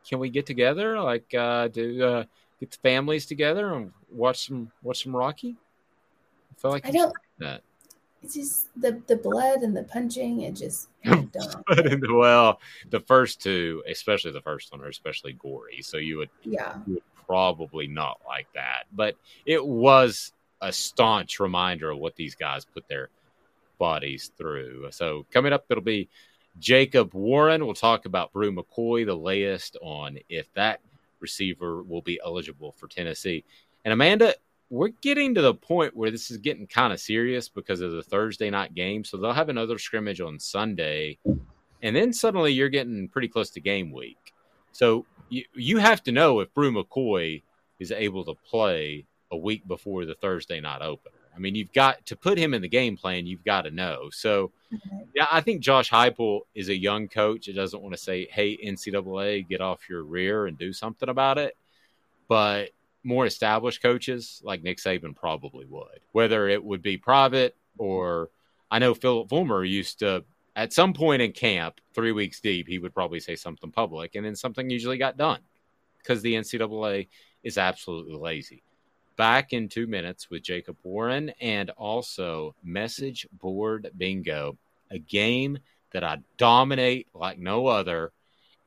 can 0.07 0.19
we 0.19 0.29
get 0.29 0.45
together? 0.45 0.99
Like 1.01 1.33
uh 1.33 1.67
do 1.67 2.03
uh 2.03 2.23
get 2.59 2.71
the 2.71 2.77
families 2.77 3.25
together 3.25 3.73
and 3.75 3.91
watch 4.11 4.47
some 4.47 4.71
watch 4.83 5.03
some 5.03 5.15
Rocky? 5.15 5.55
I 6.51 6.61
feel 6.61 6.71
like 6.71 6.85
I 6.87 6.91
don't- 6.91 7.13
do 7.39 7.45
that. 7.45 7.61
It's 8.21 8.33
just 8.35 8.67
the 8.79 9.01
the 9.07 9.15
blood 9.15 9.61
and 9.61 9.75
the 9.75 9.83
punching. 9.83 10.41
It 10.41 10.53
just 10.55 10.89
don't. 11.05 11.31
The- 11.31 12.07
well, 12.13 12.59
the 12.89 12.99
first 12.99 13.41
two, 13.41 13.81
especially 13.87 14.31
the 14.31 14.41
first 14.41 14.71
one, 14.73 14.81
are 14.81 14.89
especially 14.89 15.33
gory. 15.33 15.81
So 15.81 15.95
you 15.97 16.17
would 16.17 16.29
Yeah. 16.43 16.79
you 16.85 16.95
would 16.95 17.03
probably 17.25 17.87
not 17.87 18.19
like 18.27 18.47
that. 18.55 18.83
But 18.91 19.15
it 19.45 19.65
was 19.65 20.33
a 20.61 20.69
staunch 20.73 21.39
reminder 21.39 21.91
of 21.91 21.99
what 21.99 22.17
these 22.17 22.35
guys 22.35 22.65
put 22.65 22.85
their 22.89 23.07
bodies 23.77 24.31
through. 24.37 24.87
So 24.91 25.25
coming 25.31 25.53
up, 25.53 25.63
it'll 25.69 25.81
be 25.81 26.09
Jacob 26.57 27.13
Warren. 27.13 27.65
We'll 27.65 27.73
talk 27.73 28.05
about 28.05 28.33
Bru 28.33 28.51
McCoy, 28.51 29.05
the 29.05 29.15
latest 29.15 29.77
on 29.81 30.17
if 30.29 30.51
that 30.53 30.81
receiver 31.19 31.83
will 31.83 32.01
be 32.01 32.19
eligible 32.23 32.71
for 32.73 32.87
Tennessee. 32.87 33.43
And 33.85 33.93
Amanda, 33.93 34.35
we're 34.69 34.89
getting 35.01 35.35
to 35.35 35.41
the 35.41 35.53
point 35.53 35.95
where 35.95 36.11
this 36.11 36.29
is 36.31 36.37
getting 36.37 36.67
kind 36.67 36.93
of 36.93 36.99
serious 36.99 37.49
because 37.49 37.81
of 37.81 37.91
the 37.91 38.03
Thursday 38.03 38.49
night 38.49 38.75
game. 38.75 39.03
So 39.03 39.17
they'll 39.17 39.33
have 39.33 39.49
another 39.49 39.77
scrimmage 39.77 40.21
on 40.21 40.39
Sunday. 40.39 41.17
And 41.81 41.95
then 41.95 42.13
suddenly 42.13 42.51
you're 42.51 42.69
getting 42.69 43.07
pretty 43.07 43.27
close 43.27 43.49
to 43.51 43.61
game 43.61 43.91
week. 43.91 44.33
So 44.71 45.05
you, 45.29 45.43
you 45.53 45.77
have 45.77 46.03
to 46.03 46.11
know 46.11 46.39
if 46.39 46.53
Bru 46.53 46.71
McCoy 46.71 47.41
is 47.79 47.91
able 47.91 48.25
to 48.25 48.35
play 48.47 49.05
a 49.31 49.37
week 49.37 49.67
before 49.67 50.05
the 50.05 50.15
Thursday 50.15 50.59
night 50.59 50.81
opener. 50.81 51.15
I 51.39 51.41
mean, 51.41 51.55
you've 51.55 51.71
got 51.71 52.05
to 52.07 52.17
put 52.17 52.37
him 52.37 52.53
in 52.53 52.61
the 52.61 52.67
game 52.67 52.97
plan, 52.97 53.25
you've 53.25 53.45
got 53.45 53.61
to 53.61 53.71
know. 53.71 54.09
So, 54.11 54.51
mm-hmm. 54.73 55.03
yeah, 55.15 55.27
I 55.31 55.39
think 55.39 55.61
Josh 55.61 55.89
Heupel 55.89 56.41
is 56.53 56.67
a 56.67 56.75
young 56.75 57.07
coach. 57.07 57.47
It 57.47 57.53
doesn't 57.53 57.81
want 57.81 57.95
to 57.95 58.01
say, 58.01 58.27
hey, 58.29 58.57
NCAA, 58.57 59.47
get 59.47 59.61
off 59.61 59.87
your 59.89 60.03
rear 60.03 60.47
and 60.47 60.57
do 60.57 60.73
something 60.73 61.07
about 61.07 61.37
it. 61.37 61.55
But 62.27 62.71
more 63.05 63.25
established 63.25 63.81
coaches 63.81 64.41
like 64.43 64.63
Nick 64.63 64.79
Saban 64.79 65.15
probably 65.15 65.65
would, 65.65 66.01
whether 66.11 66.49
it 66.49 66.61
would 66.61 66.81
be 66.81 66.97
private 66.97 67.55
or 67.77 68.29
I 68.69 68.79
know 68.79 68.93
Phillip 68.93 69.29
Fulmer 69.29 69.63
used 69.63 69.99
to, 69.99 70.25
at 70.57 70.73
some 70.73 70.91
point 70.91 71.21
in 71.21 71.31
camp, 71.31 71.79
three 71.93 72.11
weeks 72.11 72.41
deep, 72.41 72.67
he 72.67 72.79
would 72.79 72.93
probably 72.93 73.21
say 73.21 73.37
something 73.37 73.71
public 73.71 74.15
and 74.15 74.25
then 74.25 74.35
something 74.35 74.69
usually 74.69 74.97
got 74.97 75.15
done 75.15 75.39
because 75.99 76.21
the 76.21 76.33
NCAA 76.33 77.07
is 77.43 77.57
absolutely 77.57 78.17
lazy. 78.17 78.61
Back 79.19 79.51
in 79.51 79.67
two 79.67 79.85
minutes 79.85 80.29
with 80.29 80.43
Jacob 80.43 80.77
Warren 80.81 81.33
and 81.41 81.71
also 81.71 82.55
Message 82.63 83.27
Board 83.33 83.91
Bingo, 83.97 84.57
a 84.89 84.97
game 84.97 85.59
that 85.91 86.05
I 86.05 86.19
dominate 86.37 87.09
like 87.13 87.37
no 87.37 87.67
other 87.67 88.13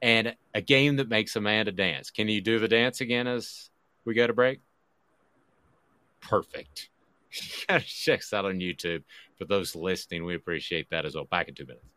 and 0.02 0.36
a 0.52 0.60
game 0.60 0.96
that 0.96 1.08
makes 1.08 1.36
Amanda 1.36 1.72
dance. 1.72 2.10
Can 2.10 2.28
you 2.28 2.42
do 2.42 2.58
the 2.58 2.68
dance 2.68 3.00
again 3.00 3.26
as 3.26 3.70
we 4.04 4.12
go 4.12 4.26
to 4.26 4.34
break? 4.34 4.60
Perfect. 6.20 6.90
Check 7.30 8.20
us 8.20 8.34
out 8.34 8.44
on 8.44 8.56
YouTube. 8.58 9.04
For 9.38 9.46
those 9.46 9.74
listening, 9.74 10.26
we 10.26 10.34
appreciate 10.34 10.90
that 10.90 11.06
as 11.06 11.14
well. 11.14 11.24
Back 11.24 11.48
in 11.48 11.54
two 11.54 11.64
minutes. 11.64 11.91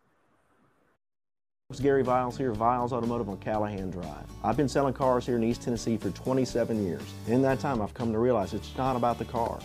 It's 1.71 1.79
Gary 1.79 2.03
Viles 2.03 2.37
here, 2.37 2.51
Viles 2.51 2.93
Automotive 2.93 3.27
on 3.27 3.37
Callahan 3.37 3.89
Drive. 3.89 4.27
I've 4.43 4.55
been 4.55 4.69
selling 4.69 4.93
cars 4.93 5.25
here 5.25 5.35
in 5.35 5.43
East 5.43 5.63
Tennessee 5.63 5.97
for 5.97 6.11
27 6.11 6.85
years. 6.85 7.01
In 7.25 7.41
that 7.41 7.59
time, 7.59 7.81
I've 7.81 7.95
come 7.95 8.11
to 8.11 8.19
realize 8.19 8.53
it's 8.53 8.77
not 8.77 8.95
about 8.95 9.17
the 9.17 9.25
car. 9.25 9.57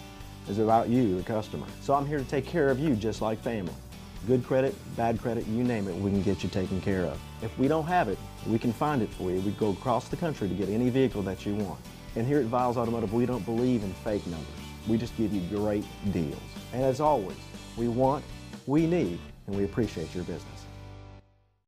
It's 0.48 0.56
about 0.56 0.88
you, 0.88 1.18
the 1.18 1.22
customer. 1.22 1.66
So 1.82 1.92
I'm 1.92 2.06
here 2.06 2.16
to 2.16 2.24
take 2.24 2.46
care 2.46 2.70
of 2.70 2.78
you 2.80 2.96
just 2.96 3.20
like 3.20 3.38
family. 3.42 3.74
Good 4.26 4.46
credit, 4.46 4.74
bad 4.96 5.20
credit, 5.20 5.46
you 5.46 5.62
name 5.62 5.88
it, 5.88 5.94
we 5.94 6.10
can 6.10 6.22
get 6.22 6.42
you 6.42 6.48
taken 6.48 6.80
care 6.80 7.04
of. 7.04 7.20
If 7.42 7.56
we 7.58 7.68
don't 7.68 7.84
have 7.84 8.08
it, 8.08 8.16
we 8.46 8.58
can 8.58 8.72
find 8.72 9.02
it 9.02 9.10
for 9.10 9.30
you. 9.30 9.38
We 9.42 9.50
go 9.50 9.72
across 9.72 10.08
the 10.08 10.16
country 10.16 10.48
to 10.48 10.54
get 10.54 10.70
any 10.70 10.88
vehicle 10.88 11.20
that 11.24 11.44
you 11.44 11.54
want. 11.54 11.80
And 12.16 12.26
here 12.26 12.38
at 12.38 12.46
Viles 12.46 12.78
Automotive, 12.78 13.12
we 13.12 13.26
don't 13.26 13.44
believe 13.44 13.84
in 13.84 13.92
fake 13.92 14.26
numbers. 14.26 14.48
We 14.88 14.96
just 14.96 15.14
give 15.18 15.34
you 15.34 15.42
great 15.54 15.84
deals. 16.12 16.40
And 16.72 16.82
as 16.82 17.02
always, 17.02 17.36
we 17.76 17.88
want, 17.88 18.24
we 18.66 18.86
need, 18.86 19.18
and 19.46 19.54
we 19.54 19.64
appreciate 19.64 20.14
your 20.14 20.24
business. 20.24 20.59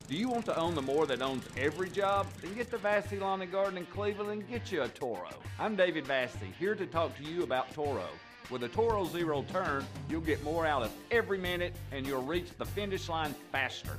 Do 0.08 0.16
you 0.16 0.28
want 0.28 0.44
to 0.46 0.58
own 0.58 0.74
the 0.74 0.82
more 0.82 1.06
that 1.06 1.22
owns 1.22 1.44
every 1.56 1.88
job? 1.88 2.26
Then 2.42 2.54
get 2.54 2.70
to 2.70 2.78
Vassy 2.78 3.18
Lawn 3.18 3.40
and 3.40 3.50
Garden 3.50 3.78
in 3.78 3.86
Cleveland 3.86 4.30
and 4.30 4.48
get 4.48 4.70
you 4.70 4.82
a 4.82 4.88
Toro. 4.88 5.30
I'm 5.58 5.74
David 5.74 6.06
Vassy, 6.06 6.52
here 6.58 6.74
to 6.74 6.86
talk 6.86 7.16
to 7.16 7.22
you 7.22 7.42
about 7.44 7.72
Toro. 7.72 8.08
With 8.50 8.64
a 8.64 8.68
Toro 8.68 9.06
Zero 9.06 9.44
Turn, 9.50 9.86
you'll 10.10 10.20
get 10.20 10.42
more 10.44 10.66
out 10.66 10.82
of 10.82 10.92
every 11.10 11.38
minute 11.38 11.74
and 11.92 12.06
you'll 12.06 12.24
reach 12.24 12.48
the 12.58 12.66
finish 12.66 13.08
line 13.08 13.34
faster. 13.52 13.98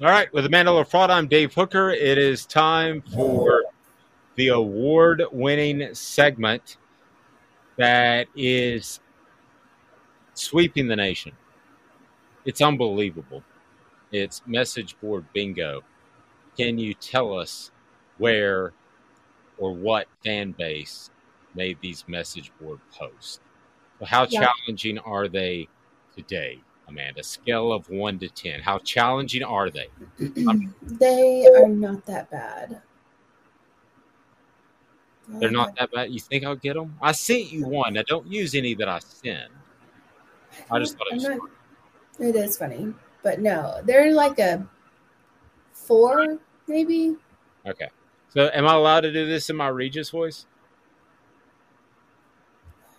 All 0.00 0.08
right, 0.08 0.32
with 0.32 0.42
the 0.42 0.48
Amanda 0.48 0.72
LaFratta, 0.72 1.10
I'm 1.10 1.28
Dave 1.28 1.54
Hooker. 1.54 1.90
It 1.90 2.18
is 2.18 2.46
time 2.46 3.00
for 3.14 3.62
the 4.34 4.48
award 4.48 5.22
winning 5.30 5.94
segment 5.94 6.78
that 7.76 8.26
is 8.34 8.98
sweeping 10.34 10.88
the 10.88 10.96
nation. 10.96 11.30
It's 12.44 12.60
unbelievable. 12.60 13.44
It's 14.10 14.42
message 14.46 14.96
board 15.00 15.24
bingo. 15.32 15.82
Can 16.56 16.76
you 16.76 16.94
tell 16.94 17.38
us 17.38 17.70
where 18.18 18.72
or 19.58 19.72
what 19.74 20.08
fan 20.24 20.52
base 20.58 21.10
made 21.54 21.78
these 21.80 22.04
message 22.08 22.50
board 22.60 22.80
posts? 22.90 23.38
How 24.04 24.26
Yeah. 24.28 24.48
challenging 24.66 24.98
are 24.98 25.28
they 25.28 25.68
today, 26.16 26.58
Amanda? 26.88 27.22
Scale 27.22 27.72
of 27.72 27.88
one 27.88 28.18
to 28.18 28.28
ten. 28.28 28.60
How 28.60 28.78
challenging 28.78 29.42
are 29.42 29.70
they? 29.70 29.88
Um, 30.46 30.74
they 30.82 31.46
are 31.46 31.68
not 31.68 32.04
that 32.06 32.30
bad. 32.30 32.82
They're 35.28 35.50
not 35.50 35.74
that 35.76 35.90
bad. 35.90 36.12
You 36.12 36.20
think 36.20 36.44
I'll 36.44 36.56
get 36.56 36.74
them? 36.74 36.96
I 37.00 37.12
sent 37.12 37.50
you 37.50 37.66
one. 37.66 37.96
I 37.96 38.02
don't 38.02 38.26
use 38.26 38.54
any 38.54 38.74
that 38.74 38.88
I 38.88 38.98
send. 38.98 39.48
I 40.70 40.78
just 40.78 40.96
thought 40.96 41.06
it 41.08 41.12
I'm 41.12 41.16
was 41.16 41.28
not, 41.28 42.28
it 42.28 42.36
is 42.36 42.56
funny, 42.56 42.92
but 43.22 43.40
no, 43.40 43.80
they're 43.84 44.12
like 44.12 44.38
a 44.38 44.66
four, 45.72 46.38
maybe. 46.68 47.16
okay. 47.66 47.88
So 48.28 48.50
am 48.52 48.66
I 48.66 48.74
allowed 48.74 49.00
to 49.00 49.12
do 49.12 49.26
this 49.26 49.48
in 49.50 49.56
my 49.56 49.68
Regis 49.68 50.10
voice? 50.10 50.46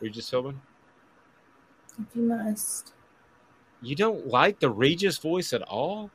Regis 0.02 0.30
Philbin? 0.30 0.56
If 2.00 2.16
you 2.16 2.24
must. 2.24 2.95
You 3.86 3.96
don't 3.96 4.26
like 4.26 4.60
the 4.60 4.70
Regis 4.72 5.20
voice 5.20 5.54
at 5.54 5.62
all? 5.62 6.10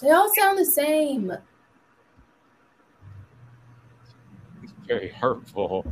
They 0.00 0.10
all 0.10 0.30
sound 0.36 0.58
the 0.58 0.66
same. 0.66 1.32
It's 4.62 4.72
Very 4.86 5.08
hurtful. 5.08 5.90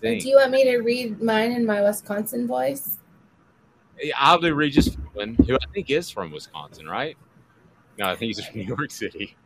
Do 0.00 0.10
you 0.10 0.36
want 0.36 0.50
me 0.50 0.64
to 0.64 0.78
read 0.78 1.22
mine 1.22 1.52
in 1.52 1.64
my 1.64 1.80
Wisconsin 1.80 2.48
voice? 2.48 2.98
I'll 4.16 4.40
do 4.40 4.52
Regis 4.54 4.88
Philbin, 4.88 5.36
who 5.46 5.54
I 5.54 5.72
think 5.72 5.88
is 5.88 6.10
from 6.10 6.32
Wisconsin, 6.32 6.88
right? 6.88 7.16
No, 7.96 8.06
I 8.06 8.16
think 8.16 8.34
he's 8.34 8.44
from 8.44 8.56
New 8.58 8.66
York 8.66 8.90
City. 8.90 9.36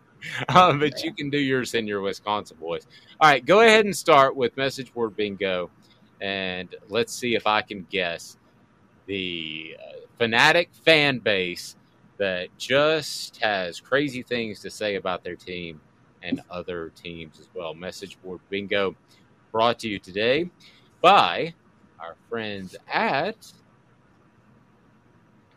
Um, 0.48 0.78
but 0.80 1.04
you 1.04 1.12
can 1.12 1.28
do 1.28 1.38
yours 1.38 1.74
in 1.74 1.86
your 1.86 2.00
Wisconsin 2.00 2.56
voice. 2.56 2.86
All 3.20 3.28
right, 3.28 3.44
go 3.44 3.60
ahead 3.60 3.84
and 3.84 3.94
start 3.94 4.34
with 4.34 4.56
message 4.56 4.94
board 4.94 5.14
bingo, 5.16 5.70
and 6.22 6.74
let's 6.88 7.12
see 7.12 7.34
if 7.34 7.46
I 7.46 7.60
can 7.60 7.86
guess 7.90 8.38
the 9.06 9.76
uh, 9.78 10.00
fanatic 10.18 10.70
fan 10.84 11.18
base 11.18 11.76
that 12.18 12.48
just 12.58 13.36
has 13.42 13.80
crazy 13.80 14.22
things 14.22 14.60
to 14.60 14.70
say 14.70 14.96
about 14.96 15.22
their 15.22 15.36
team 15.36 15.80
and 16.22 16.40
other 16.50 16.90
teams 16.90 17.38
as 17.38 17.48
well. 17.54 17.74
Message 17.74 18.20
board 18.22 18.40
bingo 18.48 18.96
brought 19.52 19.78
to 19.80 19.88
you 19.88 19.98
today 19.98 20.50
by 21.00 21.54
our 22.00 22.16
friends 22.28 22.74
at 22.92 23.52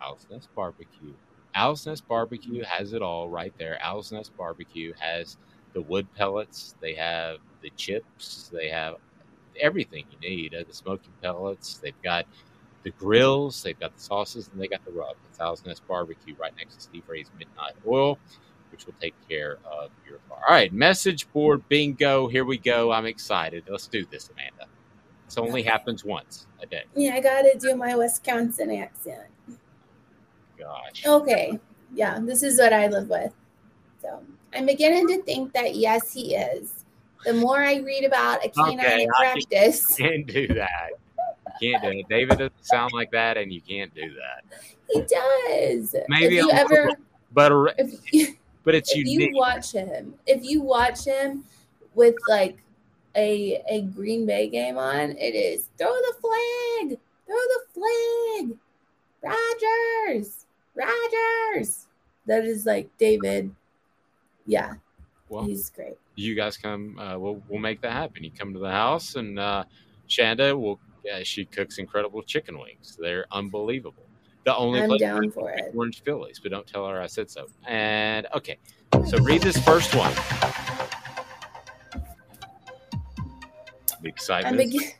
Owl's 0.02 0.26
Nest 0.30 0.50
Barbecue. 0.56 1.14
Owl's 1.56 1.86
Nest 1.86 2.08
Barbecue 2.08 2.64
has 2.64 2.94
it 2.94 3.02
all 3.02 3.30
right 3.30 3.54
there. 3.58 3.80
Owl's 3.84 4.12
Nest 4.12 4.36
Barbecue 4.38 4.94
has 5.00 5.38
the 5.74 5.82
wood 5.82 6.08
pellets, 6.16 6.76
they 6.82 6.94
have 6.94 7.38
the 7.62 7.70
chips, 7.72 8.50
they 8.54 8.70
have 8.70 8.96
everything 9.60 10.06
you 10.12 10.30
need. 10.30 10.54
Uh, 10.54 10.64
the 10.68 10.74
smoking 10.74 11.12
pellets, 11.22 11.78
they've 11.78 12.02
got 12.04 12.26
the 12.84 12.92
grills, 12.92 13.62
they've 13.64 13.80
got 13.80 13.96
the 13.96 14.02
sauces, 14.02 14.50
and 14.52 14.62
they 14.62 14.68
got 14.68 14.84
the 14.86 14.92
rub. 14.92 15.16
It's 15.30 15.40
Owl's 15.40 15.66
Nest 15.66 15.86
Barbecue 15.88 16.36
right 16.40 16.54
next 16.58 16.76
to 16.76 16.82
Steve 16.82 17.04
Ray's 17.08 17.30
Midnight 17.38 17.74
Oil, 17.88 18.18
which 18.72 18.86
will 18.86 18.94
take 19.02 19.16
care 19.28 19.58
of 19.70 19.92
your 20.08 20.20
car. 20.30 20.40
All 20.48 20.54
right, 20.54 20.72
message 20.72 21.32
board 21.34 21.68
bingo. 21.70 22.28
Here 22.28 22.46
we 22.46 22.58
go. 22.58 22.92
I'm 22.92 23.06
excited. 23.06 23.64
Let's 23.70 23.88
do 23.88 24.06
this, 24.06 24.30
Amanda. 24.30 24.66
This 25.26 25.38
only 25.38 25.62
happens 25.62 26.04
once 26.06 26.48
a 26.62 26.66
day. 26.66 26.84
Yeah, 26.96 27.16
I 27.16 27.20
gotta 27.22 27.58
do 27.60 27.76
my 27.76 27.96
Wisconsin 27.96 28.72
accent. 28.72 29.28
Gosh. 30.58 31.06
Okay, 31.06 31.60
yeah, 31.94 32.20
this 32.22 32.44
is 32.44 32.60
what 32.60 32.74
I 32.74 32.88
live 32.88 33.10
with. 33.10 33.34
So 34.02 34.22
I'm 34.54 34.66
beginning 34.66 35.08
to 35.08 35.22
think 35.24 35.54
that 35.54 35.76
yes, 35.76 36.12
he 36.14 36.36
is. 36.36 36.86
The 37.26 37.34
more 37.34 37.62
I 37.62 37.78
read 37.78 38.06
about 38.06 38.44
a 38.46 38.50
canine 38.50 38.80
Okay, 38.80 39.04
in 39.04 39.10
I 39.20 39.34
can- 39.34 39.34
practice, 39.50 39.96
do 39.98 40.48
that. 40.56 40.92
Can't 41.62 41.82
do 41.84 41.90
it. 41.90 42.06
David 42.10 42.38
doesn't 42.38 42.66
sound 42.66 42.92
like 42.94 43.12
that, 43.12 43.38
and 43.38 43.52
you 43.52 43.62
can't 43.62 43.94
do 43.94 44.14
that. 44.16 44.44
he 44.90 45.02
does. 45.02 45.96
Maybe 46.08 46.38
if 46.38 46.46
you 46.46 46.52
ever, 46.52 46.90
but 47.32 47.52
you, 48.12 48.36
but 48.64 48.76
it's 48.76 48.92
if 48.92 48.98
unique. 49.06 49.30
you 49.32 49.36
watch 49.38 49.72
him, 49.72 50.14
if 50.26 50.44
you 50.44 50.62
watch 50.62 51.06
him 51.06 51.44
with 51.96 52.16
like 52.28 52.58
a 53.16 53.62
a 53.70 53.82
Green 53.84 54.26
Bay 54.26 54.48
game 54.50 54.78
on, 54.78 55.12
it 55.12 55.36
is 55.36 55.68
throw 55.78 55.94
the 55.94 56.14
flag, 56.22 56.98
throw 57.26 57.36
the 57.36 57.62
flag, 57.74 58.58
Rodgers, 59.22 60.46
Rodgers. 60.76 61.86
That 62.26 62.46
is 62.46 62.66
like 62.66 62.90
David. 62.98 63.54
Yeah, 64.46 64.76
Well, 65.30 65.44
he's 65.44 65.70
great. 65.70 65.98
you 66.16 66.34
guys 66.36 66.58
come. 66.58 66.98
Uh, 66.98 67.18
we'll 67.20 67.42
we'll 67.50 67.60
make 67.60 67.82
that 67.82 67.92
happen. 67.92 68.24
You 68.24 68.32
come 68.32 68.54
to 68.54 68.60
the 68.60 68.72
house, 68.72 69.16
and 69.16 69.38
uh, 69.40 69.64
Shanda 70.08 70.60
will. 70.60 70.80
Uh, 71.12 71.24
she 71.24 71.46
cooks 71.46 71.78
incredible 71.78 72.22
chicken 72.22 72.60
wings. 72.60 72.98
They're 73.00 73.26
unbelievable. 73.32 74.06
The 74.46 74.56
only 74.56 74.82
I'm 74.82 74.90
place 74.90 75.02
down 75.02 75.32
for 75.32 75.52
it. 75.52 75.74
Orange 75.76 76.02
Phillies, 76.04 76.40
but 76.40 76.52
don't 76.52 76.66
tell 76.66 76.88
her 76.88 77.02
I 77.02 77.08
said 77.08 77.30
so. 77.30 77.48
And 77.68 78.28
okay, 78.34 78.58
so 79.08 79.18
read 79.20 79.42
this 79.42 79.58
first 79.58 79.96
one. 79.96 80.14
The 84.02 84.06
I'm, 84.06 84.06
excitement. 84.06 84.58
begin- 84.58 84.92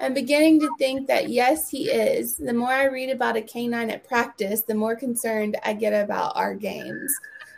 I'm 0.00 0.14
beginning 0.14 0.60
to 0.60 0.70
think 0.78 1.08
that 1.08 1.28
yes, 1.28 1.68
he 1.68 1.90
is. 1.90 2.36
The 2.36 2.52
more 2.52 2.70
I 2.70 2.84
read 2.84 3.10
about 3.10 3.36
a 3.36 3.42
canine 3.42 3.90
at 3.90 4.06
practice, 4.06 4.62
the 4.62 4.74
more 4.74 4.94
concerned 4.94 5.56
I 5.64 5.72
get 5.72 5.90
about 5.90 6.36
our 6.36 6.54
games. 6.54 7.12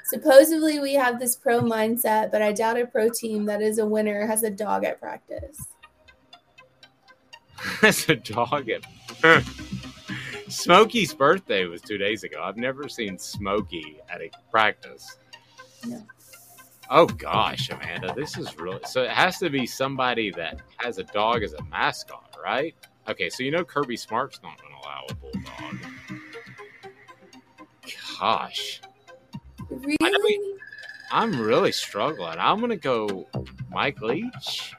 Supposedly, 0.07 0.81
we 0.81 0.95
have 0.95 1.21
this 1.21 1.37
pro 1.37 1.61
mindset, 1.61 2.33
but 2.33 2.41
I 2.41 2.53
doubt 2.53 2.81
a 2.81 2.87
pro 2.87 3.11
team 3.11 3.45
that 3.45 3.61
is 3.61 3.79
a 3.79 3.87
winner 3.87 4.27
has 4.27 4.43
a 4.43 4.51
dog 4.51 4.85
at 4.85 4.99
practice. 4.99 5.69
That's 7.83 8.09
a 8.09 8.17
dog. 8.17 8.69
At... 8.71 9.45
Smokey's 10.49 11.15
birthday 11.15 11.67
was 11.67 11.81
two 11.81 11.99
days 11.99 12.25
ago. 12.25 12.43
I've 12.43 12.57
never 12.57 12.89
seen 12.89 13.19
Smokey 13.19 14.01
at 14.09 14.21
a 14.21 14.31
practice. 14.51 15.19
No. 15.87 16.03
Oh 16.93 17.07
gosh, 17.07 17.71
Amanda, 17.71 18.13
this 18.15 18.37
is 18.37 18.59
really 18.59 18.81
so. 18.85 19.03
It 19.03 19.11
has 19.11 19.39
to 19.39 19.49
be 19.49 19.65
somebody 19.65 20.33
that 20.33 20.61
has 20.79 20.99
a 20.99 21.05
dog 21.05 21.45
as 21.45 21.53
a 21.53 21.63
mascot, 21.65 22.37
right? 22.43 22.75
Okay, 23.09 23.31
so 23.31 23.45
you 23.45 23.53
know 23.53 23.65
Kirby 23.65 23.97
Smart's 23.97 24.41
not 24.43 24.61
going 24.61 24.73
to 24.73 24.89
allow 24.89 25.05
a 25.09 25.15
bulldog. 25.15 26.21
Gosh, 28.19 28.81
Really? 29.71 30.39
I'm 31.13 31.41
really 31.41 31.73
struggling. 31.73 32.39
I'm 32.39 32.59
going 32.59 32.71
to 32.71 32.77
go 32.77 33.29
Mike 33.71 34.01
Leach. 34.01 34.75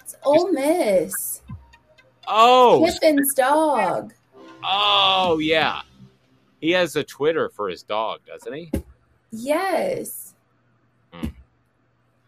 It's 0.00 0.16
Ole 0.24 0.50
Miss. 0.52 1.39
Oh, 2.32 2.84
Kiffin's 2.86 3.34
dog. 3.34 4.14
oh 4.62 5.38
yeah, 5.40 5.80
he 6.60 6.70
has 6.70 6.94
a 6.94 7.02
Twitter 7.02 7.48
for 7.48 7.68
his 7.68 7.82
dog, 7.82 8.20
doesn't 8.26 8.52
he? 8.52 8.70
Yes. 9.32 10.34
Hmm. 11.12 11.28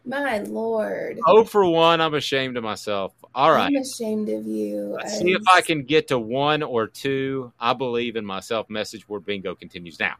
My 0.05 0.39
lord. 0.39 1.21
Oh, 1.27 1.45
for 1.45 1.65
one, 1.65 2.01
I'm 2.01 2.15
ashamed 2.15 2.57
of 2.57 2.65
myself. 2.65 3.13
All 3.35 3.53
right. 3.53 3.67
I'm 3.67 3.77
ashamed 3.77 4.29
of 4.29 4.47
you. 4.47 4.97
Let's 4.97 5.19
see 5.19 5.33
if 5.33 5.43
I 5.53 5.61
can 5.61 5.85
get 5.85 6.09
to 6.09 6.19
one 6.19 6.63
or 6.63 6.89
two. 6.89 7.53
I 7.61 7.73
believe 7.73 8.17
in 8.17 8.27
myself. 8.27 8.69
Message 8.69 9.07
board 9.07 9.25
bingo 9.25 9.55
continues 9.55 10.01
now. 10.01 10.17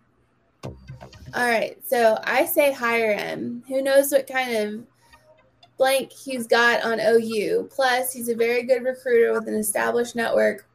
All 0.65 1.49
right, 1.49 1.77
so 1.85 2.19
I 2.25 2.45
say 2.45 2.73
hire 2.73 3.15
him. 3.17 3.65
Who 3.67 3.83
knows 3.83 4.13
what 4.13 4.27
kind 4.27 4.55
of 4.55 4.87
blank 5.83 6.13
he's 6.13 6.47
got 6.47 6.85
on 6.85 7.01
OU? 7.01 7.69
Plus, 7.75 8.13
he's 8.13 8.29
a 8.29 8.37
very 8.37 8.63
good 8.63 8.85
recruiter 8.85 9.33
with 9.33 9.49
an 9.49 9.55
established 9.55 10.15
network 10.15 10.69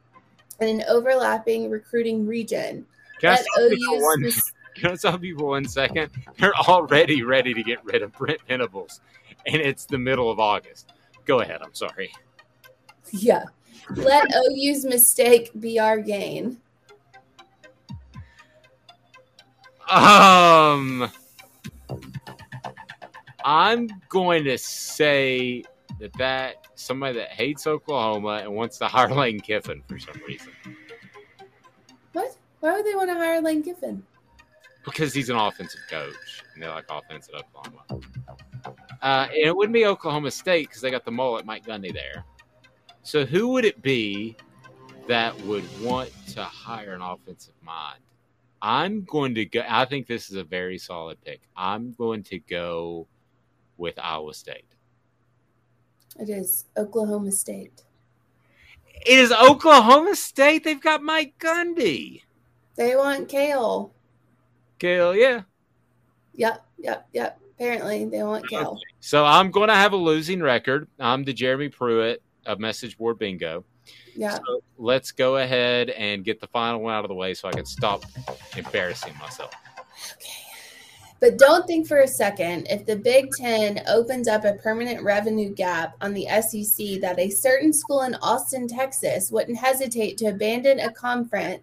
and 0.60 0.68
an 0.68 0.84
overlapping 0.86 1.70
recruiting 1.70 2.26
region. 2.26 2.84
Can 3.18 3.30
I 3.30 3.32
Let 3.32 3.46
for 3.54 3.62
OU's 3.62 4.02
one? 4.02 4.32
Can 4.74 4.90
I 4.92 4.96
for 4.96 5.44
one 5.46 5.64
second? 5.64 6.10
They're 6.38 6.54
already 6.54 7.22
ready 7.22 7.54
to 7.54 7.62
get 7.62 7.82
rid 7.86 8.02
of 8.02 8.12
Brent 8.12 8.40
Venables, 8.46 9.00
and 9.46 9.56
it's 9.56 9.86
the 9.86 9.96
middle 9.96 10.30
of 10.30 10.38
August. 10.38 10.92
Go 11.24 11.40
ahead. 11.40 11.62
I'm 11.62 11.74
sorry. 11.74 12.12
yeah. 13.10 13.44
Let 13.96 14.28
OU's 14.34 14.84
mistake 14.84 15.50
be 15.58 15.78
our 15.78 15.98
gain. 15.98 16.58
Um, 19.88 21.10
I'm 23.48 23.88
going 24.10 24.44
to 24.44 24.58
say 24.58 25.62
that 26.00 26.12
that 26.18 26.66
somebody 26.74 27.14
that 27.14 27.30
hates 27.30 27.66
Oklahoma 27.66 28.40
and 28.42 28.54
wants 28.54 28.76
to 28.78 28.86
hire 28.86 29.08
Lane 29.08 29.40
Kiffin 29.40 29.82
for 29.88 29.98
some 29.98 30.20
reason 30.28 30.52
What? 32.12 32.36
Why 32.60 32.74
would 32.74 32.84
they 32.84 32.94
want 32.94 33.08
to 33.08 33.14
hire 33.14 33.40
Lane 33.40 33.62
Kiffin? 33.62 34.02
because 34.84 35.12
he's 35.12 35.28
an 35.28 35.36
offensive 35.36 35.80
coach 35.90 36.42
and 36.54 36.62
they 36.62 36.66
like 36.66 36.84
offense 36.90 37.28
at 37.28 37.44
Oklahoma. 37.44 38.02
Uh, 39.02 39.28
and 39.30 39.36
it 39.36 39.56
wouldn't 39.56 39.74
be 39.74 39.84
Oklahoma 39.86 40.30
State 40.30 40.68
because 40.68 40.82
they 40.82 40.90
got 40.90 41.04
the 41.04 41.10
mullet 41.10 41.44
Mike 41.44 41.64
Gundy 41.66 41.92
there. 41.92 42.24
So 43.02 43.26
who 43.26 43.48
would 43.48 43.64
it 43.64 43.82
be 43.82 44.36
that 45.08 45.38
would 45.42 45.64
want 45.82 46.10
to 46.28 46.44
hire 46.44 46.92
an 46.92 47.00
offensive 47.00 47.54
mind. 47.62 48.00
I'm 48.60 49.04
going 49.04 49.34
to 49.36 49.44
go. 49.46 49.62
I 49.66 49.84
think 49.86 50.06
this 50.06 50.30
is 50.30 50.36
a 50.36 50.44
very 50.44 50.78
solid 50.78 51.22
pick. 51.24 51.40
I'm 51.56 51.92
going 51.94 52.22
to 52.24 52.38
go 52.38 53.06
with 53.78 53.98
Iowa 53.98 54.34
State. 54.34 54.66
It 56.20 56.28
is 56.28 56.64
Oklahoma 56.76 57.30
State. 57.32 57.84
It 59.06 59.18
is 59.18 59.32
Oklahoma 59.32 60.16
State. 60.16 60.64
They've 60.64 60.80
got 60.80 61.02
Mike 61.02 61.38
Gundy. 61.38 62.22
They 62.74 62.96
want 62.96 63.28
Kale. 63.28 63.92
Kale, 64.78 65.14
yeah. 65.14 65.42
Yep, 66.34 66.64
yep, 66.78 67.08
yep. 67.12 67.40
Apparently, 67.54 68.04
they 68.04 68.22
want 68.22 68.48
Kale. 68.48 68.78
So 69.00 69.24
I'm 69.24 69.50
going 69.50 69.68
to 69.68 69.74
have 69.74 69.92
a 69.92 69.96
losing 69.96 70.42
record. 70.42 70.88
I'm 70.98 71.24
the 71.24 71.32
Jeremy 71.32 71.68
Pruitt 71.68 72.22
of 72.46 72.60
Message 72.60 72.98
Board 72.98 73.18
Bingo. 73.18 73.64
Yeah. 74.14 74.34
So 74.34 74.62
let's 74.76 75.12
go 75.12 75.36
ahead 75.36 75.90
and 75.90 76.24
get 76.24 76.40
the 76.40 76.46
final 76.48 76.80
one 76.80 76.94
out 76.94 77.04
of 77.04 77.08
the 77.08 77.14
way 77.14 77.34
so 77.34 77.48
I 77.48 77.52
can 77.52 77.64
stop 77.64 78.04
embarrassing 78.56 79.14
myself. 79.20 79.52
But 81.20 81.38
don't 81.38 81.66
think 81.66 81.88
for 81.88 82.00
a 82.00 82.08
second 82.08 82.68
if 82.70 82.86
the 82.86 82.96
Big 82.96 83.30
Ten 83.36 83.82
opens 83.88 84.28
up 84.28 84.44
a 84.44 84.54
permanent 84.54 85.02
revenue 85.02 85.52
gap 85.52 85.96
on 86.00 86.14
the 86.14 86.26
SEC 86.26 87.00
that 87.00 87.18
a 87.18 87.30
certain 87.30 87.72
school 87.72 88.02
in 88.02 88.14
Austin, 88.16 88.68
Texas 88.68 89.30
wouldn't 89.30 89.58
hesitate 89.58 90.16
to 90.18 90.26
abandon 90.26 90.78
a 90.78 90.92
conference 90.92 91.62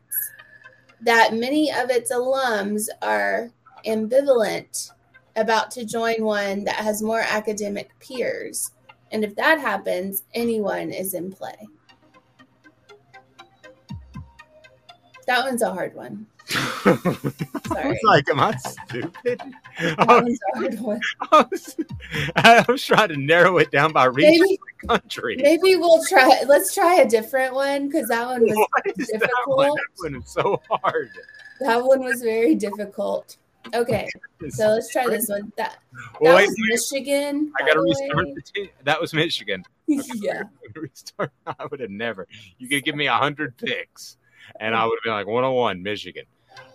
that 1.02 1.34
many 1.34 1.72
of 1.72 1.90
its 1.90 2.12
alums 2.12 2.88
are 3.02 3.50
ambivalent 3.86 4.92
about 5.38 5.72
to 5.72 5.86
join 5.86 6.24
one 6.24 6.64
that 6.66 6.76
has 6.76 7.02
more 7.02 7.22
academic 7.22 7.92
peers. 8.00 8.72
And 9.12 9.24
if 9.24 9.36
that 9.36 9.60
happens, 9.60 10.24
anyone 10.34 10.92
is 10.92 11.14
in 11.14 11.32
play. 11.32 11.56
That 15.28 15.46
one's 15.46 15.62
a 15.62 15.72
hard 15.72 15.96
one. 15.96 16.28
I 16.56 17.88
was 17.88 18.00
like, 18.04 18.30
am 18.30 18.40
I 18.40 18.56
stupid? 18.58 19.42
That 19.80 20.08
one's 20.08 20.40
a 20.54 20.58
hard 20.58 20.80
one. 20.80 21.02
I 21.32 21.46
was, 21.52 21.76
I 22.38 22.66
was 22.68 22.86
trying 22.86 23.10
to 23.10 23.18
narrow 23.18 23.58
it 23.58 23.72
down 23.72 23.92
by 23.92 24.06
region 24.06 24.40
Maybe- 24.42 24.60
country. 24.88 25.36
Maybe 25.38 25.76
we'll 25.76 26.04
try. 26.06 26.44
Let's 26.48 26.74
try 26.74 26.96
a 27.02 27.08
different 27.10 27.54
one 27.54 27.88
because 27.88 28.08
that 28.08 28.26
one 28.26 28.42
was 28.44 28.68
is 28.98 29.08
that 29.08 29.20
difficult. 29.20 29.58
one? 29.58 29.70
That 29.72 29.88
one 29.98 30.16
is 30.16 30.30
so 30.30 30.62
hard. 30.70 31.10
That 31.60 31.84
one 31.84 32.02
was 32.04 32.22
very 32.22 32.56
difficult. 32.56 33.36
Okay, 33.74 34.08
so 34.50 34.68
let's 34.70 34.92
try 34.92 35.08
this 35.08 35.28
one. 35.28 35.52
That, 35.58 35.78
that 35.94 36.22
Well, 36.22 36.36
wait, 36.38 36.48
was 36.48 36.56
Michigan. 36.94 37.52
I 37.60 37.66
got 37.66 37.74
to 37.74 37.82
the 37.82 37.86
restart 38.14 38.28
the 38.36 38.42
team. 38.42 38.70
That 38.84 39.02
was 39.02 39.14
Michigan. 39.14 39.64
yeah. 39.88 40.44
Restart. 40.76 41.32
I 41.48 41.66
would 41.70 41.80
have 41.82 41.90
never. 41.90 42.28
You 42.60 42.68
could 42.70 42.86
give 42.86 42.96
me 42.96 43.08
a 43.08 43.16
hundred 43.16 43.58
picks, 43.58 44.16
and 44.60 44.74
I 44.76 44.86
would 44.86 44.98
have 45.00 45.04
been 45.04 45.14
like 45.14 45.28
101 45.28 45.82
Michigan. 45.84 46.26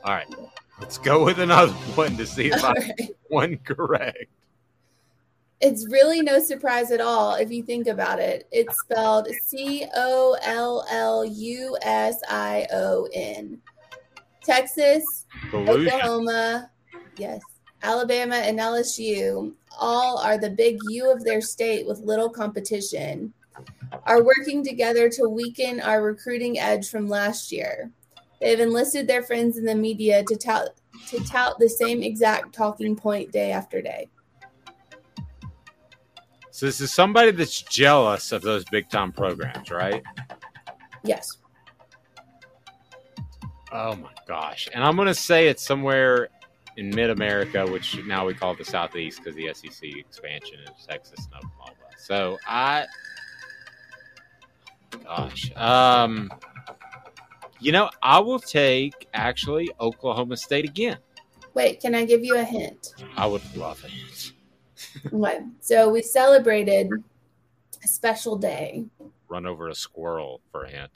All 0.04 0.14
right, 0.14 0.32
let's 0.80 0.98
go 0.98 1.24
with 1.24 1.38
another 1.38 1.72
one 1.94 2.16
to 2.16 2.26
see 2.26 2.48
if 2.48 2.64
I 2.64 2.74
get 2.74 3.16
one 3.28 3.58
correct. 3.58 4.26
It's 5.60 5.86
really 5.90 6.22
no 6.22 6.40
surprise 6.40 6.90
at 6.90 7.02
all 7.02 7.34
if 7.34 7.50
you 7.50 7.62
think 7.62 7.86
about 7.86 8.18
it. 8.18 8.48
It's 8.50 8.80
spelled 8.80 9.28
C 9.42 9.86
O 9.94 10.36
L 10.42 10.86
L 10.90 11.24
U 11.24 11.76
S 11.82 12.18
I 12.28 12.66
O 12.72 13.08
N. 13.12 13.60
Texas. 14.42 15.26
Oklahoma, 15.52 16.70
yes, 17.16 17.42
Alabama, 17.82 18.36
and 18.36 18.58
LSU 18.58 19.52
all 19.78 20.18
are 20.18 20.38
the 20.38 20.50
big 20.50 20.78
U 20.88 21.10
of 21.10 21.24
their 21.24 21.40
state 21.40 21.86
with 21.86 22.00
little 22.00 22.28
competition, 22.28 23.32
are 24.04 24.22
working 24.22 24.64
together 24.64 25.08
to 25.08 25.28
weaken 25.28 25.80
our 25.80 26.02
recruiting 26.02 26.58
edge 26.58 26.88
from 26.88 27.08
last 27.08 27.52
year. 27.52 27.90
They've 28.40 28.60
enlisted 28.60 29.06
their 29.06 29.22
friends 29.22 29.58
in 29.58 29.64
the 29.64 29.74
media 29.74 30.24
to 30.24 30.36
tout, 30.36 30.70
to 31.08 31.24
tout 31.24 31.58
the 31.58 31.68
same 31.68 32.02
exact 32.02 32.54
talking 32.54 32.96
point 32.96 33.32
day 33.32 33.52
after 33.52 33.82
day. 33.82 34.08
So 36.50 36.66
this 36.66 36.80
is 36.80 36.92
somebody 36.92 37.30
that's 37.30 37.62
jealous 37.62 38.32
of 38.32 38.42
those 38.42 38.64
big 38.66 38.88
time 38.88 39.12
programs, 39.12 39.70
right? 39.70 40.02
Yes. 41.04 41.38
Oh 43.72 43.94
my 43.96 44.10
gosh! 44.26 44.68
And 44.74 44.82
I'm 44.82 44.96
gonna 44.96 45.14
say 45.14 45.46
it's 45.46 45.64
somewhere 45.64 46.28
in 46.76 46.90
mid 46.90 47.10
America, 47.10 47.64
which 47.66 47.98
now 48.04 48.26
we 48.26 48.34
call 48.34 48.54
the 48.54 48.64
Southeast 48.64 49.18
because 49.18 49.34
the 49.36 49.48
SEC 49.54 49.96
expansion 49.96 50.58
is 50.64 50.86
Texas 50.86 51.26
and 51.26 51.44
Oklahoma. 51.44 51.76
So 51.96 52.38
I, 52.46 52.86
gosh, 55.04 55.52
um, 55.56 56.30
you 57.60 57.72
know, 57.72 57.90
I 58.02 58.18
will 58.18 58.38
take 58.38 59.08
actually 59.14 59.70
Oklahoma 59.80 60.36
State 60.36 60.64
again. 60.64 60.98
Wait, 61.54 61.80
can 61.80 61.94
I 61.94 62.04
give 62.04 62.24
you 62.24 62.36
a 62.36 62.44
hint? 62.44 62.94
I 63.16 63.26
would 63.26 63.42
love 63.56 63.84
it. 63.84 64.32
Okay. 65.12 65.40
So 65.60 65.90
we 65.90 66.02
celebrated 66.02 66.90
a 67.82 67.88
special 67.88 68.36
day. 68.36 68.86
Run 69.28 69.46
over 69.46 69.68
a 69.68 69.74
squirrel 69.74 70.40
for 70.50 70.64
a 70.64 70.70
hint. 70.70 70.90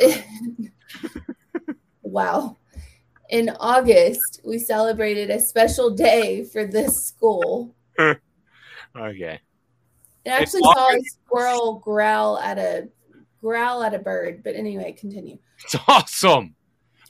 wow. 2.02 2.56
In 3.30 3.50
August, 3.60 4.40
we 4.44 4.58
celebrated 4.58 5.30
a 5.30 5.40
special 5.40 5.90
day 5.90 6.44
for 6.44 6.66
this 6.66 7.06
school. 7.06 7.74
Okay. 8.96 9.38
It 10.24 10.30
actually 10.30 10.60
It's 10.64 10.78
saw 10.78 10.90
a 10.90 11.00
squirrel 11.04 11.78
growl 11.78 12.38
at 12.38 12.58
a 12.58 12.88
growl 13.40 13.82
at 13.82 13.94
a 13.94 13.98
bird. 13.98 14.42
But 14.42 14.54
anyway, 14.56 14.92
continue. 14.92 15.38
It's 15.64 15.76
awesome. 15.88 16.54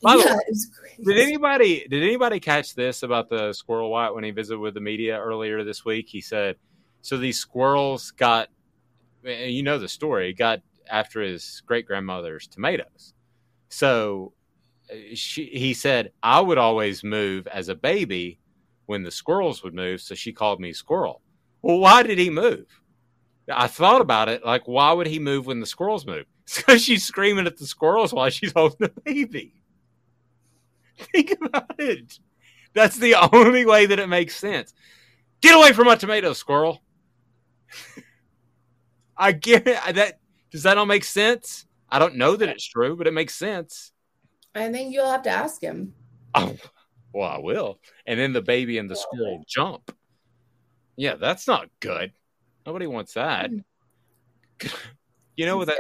By 0.02 0.14
Yeah, 0.14 0.26
way, 0.26 0.40
it 0.46 0.50
was. 0.50 0.70
Did 1.04 1.18
anybody 1.18 1.86
did 1.88 2.02
anybody 2.02 2.40
catch 2.40 2.74
this 2.74 3.02
about 3.02 3.28
the 3.28 3.52
squirrel 3.52 3.90
white 3.90 4.14
when 4.14 4.24
he 4.24 4.30
visited 4.30 4.58
with 4.58 4.74
the 4.74 4.80
media 4.80 5.18
earlier 5.18 5.64
this 5.64 5.84
week? 5.84 6.08
He 6.08 6.20
said, 6.20 6.56
"So 7.02 7.16
these 7.16 7.38
squirrels 7.38 8.12
got, 8.12 8.48
you 9.24 9.62
know 9.62 9.78
the 9.78 9.88
story, 9.88 10.32
got 10.32 10.60
after 10.90 11.20
his 11.20 11.62
great 11.66 11.86
grandmother's 11.86 12.46
tomatoes. 12.46 13.14
So 13.68 14.32
uh, 14.90 14.96
she, 15.14 15.46
he 15.46 15.74
said, 15.74 16.12
I 16.22 16.40
would 16.40 16.58
always 16.58 17.04
move 17.04 17.46
as 17.48 17.68
a 17.68 17.74
baby 17.74 18.40
when 18.86 19.02
the 19.02 19.10
squirrels 19.10 19.62
would 19.62 19.74
move, 19.74 20.00
so 20.00 20.14
she 20.14 20.32
called 20.32 20.60
me 20.60 20.72
squirrel. 20.72 21.22
Well, 21.62 21.78
why 21.78 22.02
did 22.02 22.18
he 22.18 22.30
move? 22.30 22.66
I 23.50 23.66
thought 23.66 24.00
about 24.00 24.28
it, 24.28 24.44
like 24.44 24.66
why 24.66 24.92
would 24.92 25.06
he 25.06 25.18
move 25.18 25.46
when 25.46 25.60
the 25.60 25.66
squirrels 25.66 26.06
move? 26.06 26.26
Because 26.56 26.82
she's 26.82 27.04
screaming 27.04 27.46
at 27.46 27.58
the 27.58 27.66
squirrels 27.66 28.14
while 28.14 28.30
she's 28.30 28.52
holding 28.52 28.78
the 28.80 29.00
baby. 29.04 29.52
Think 30.96 31.34
about 31.42 31.74
it. 31.78 32.18
That's 32.74 32.96
the 32.96 33.14
only 33.34 33.66
way 33.66 33.84
that 33.86 33.98
it 33.98 34.08
makes 34.08 34.36
sense. 34.36 34.72
Get 35.42 35.54
away 35.54 35.72
from 35.72 35.86
my 35.86 35.96
tomato, 35.96 36.32
squirrel. 36.32 36.82
I 39.16 39.32
get 39.32 39.66
it. 39.66 39.94
That 39.94 40.20
does 40.50 40.62
that 40.62 40.78
all 40.78 40.86
make 40.86 41.04
sense? 41.04 41.66
I 41.90 41.98
don't 41.98 42.16
know 42.16 42.36
that 42.36 42.48
it's 42.48 42.66
true, 42.66 42.96
but 42.96 43.06
it 43.06 43.12
makes 43.12 43.34
sense. 43.34 43.92
I 44.54 44.70
think 44.72 44.92
you'll 44.92 45.10
have 45.10 45.22
to 45.24 45.30
ask 45.30 45.60
him. 45.60 45.92
Oh, 46.34 46.56
well, 47.12 47.28
I 47.28 47.38
will. 47.38 47.78
And 48.06 48.18
then 48.18 48.32
the 48.32 48.42
baby 48.42 48.78
and 48.78 48.88
the 48.88 48.96
squirrel 48.96 49.44
jump. 49.46 49.94
Yeah, 50.96 51.14
that's 51.14 51.46
not 51.46 51.68
good. 51.80 52.12
Nobody 52.68 52.86
wants 52.86 53.14
that. 53.14 53.50
You 55.36 55.46
know 55.46 55.56
what 55.56 55.68
that 55.68 55.78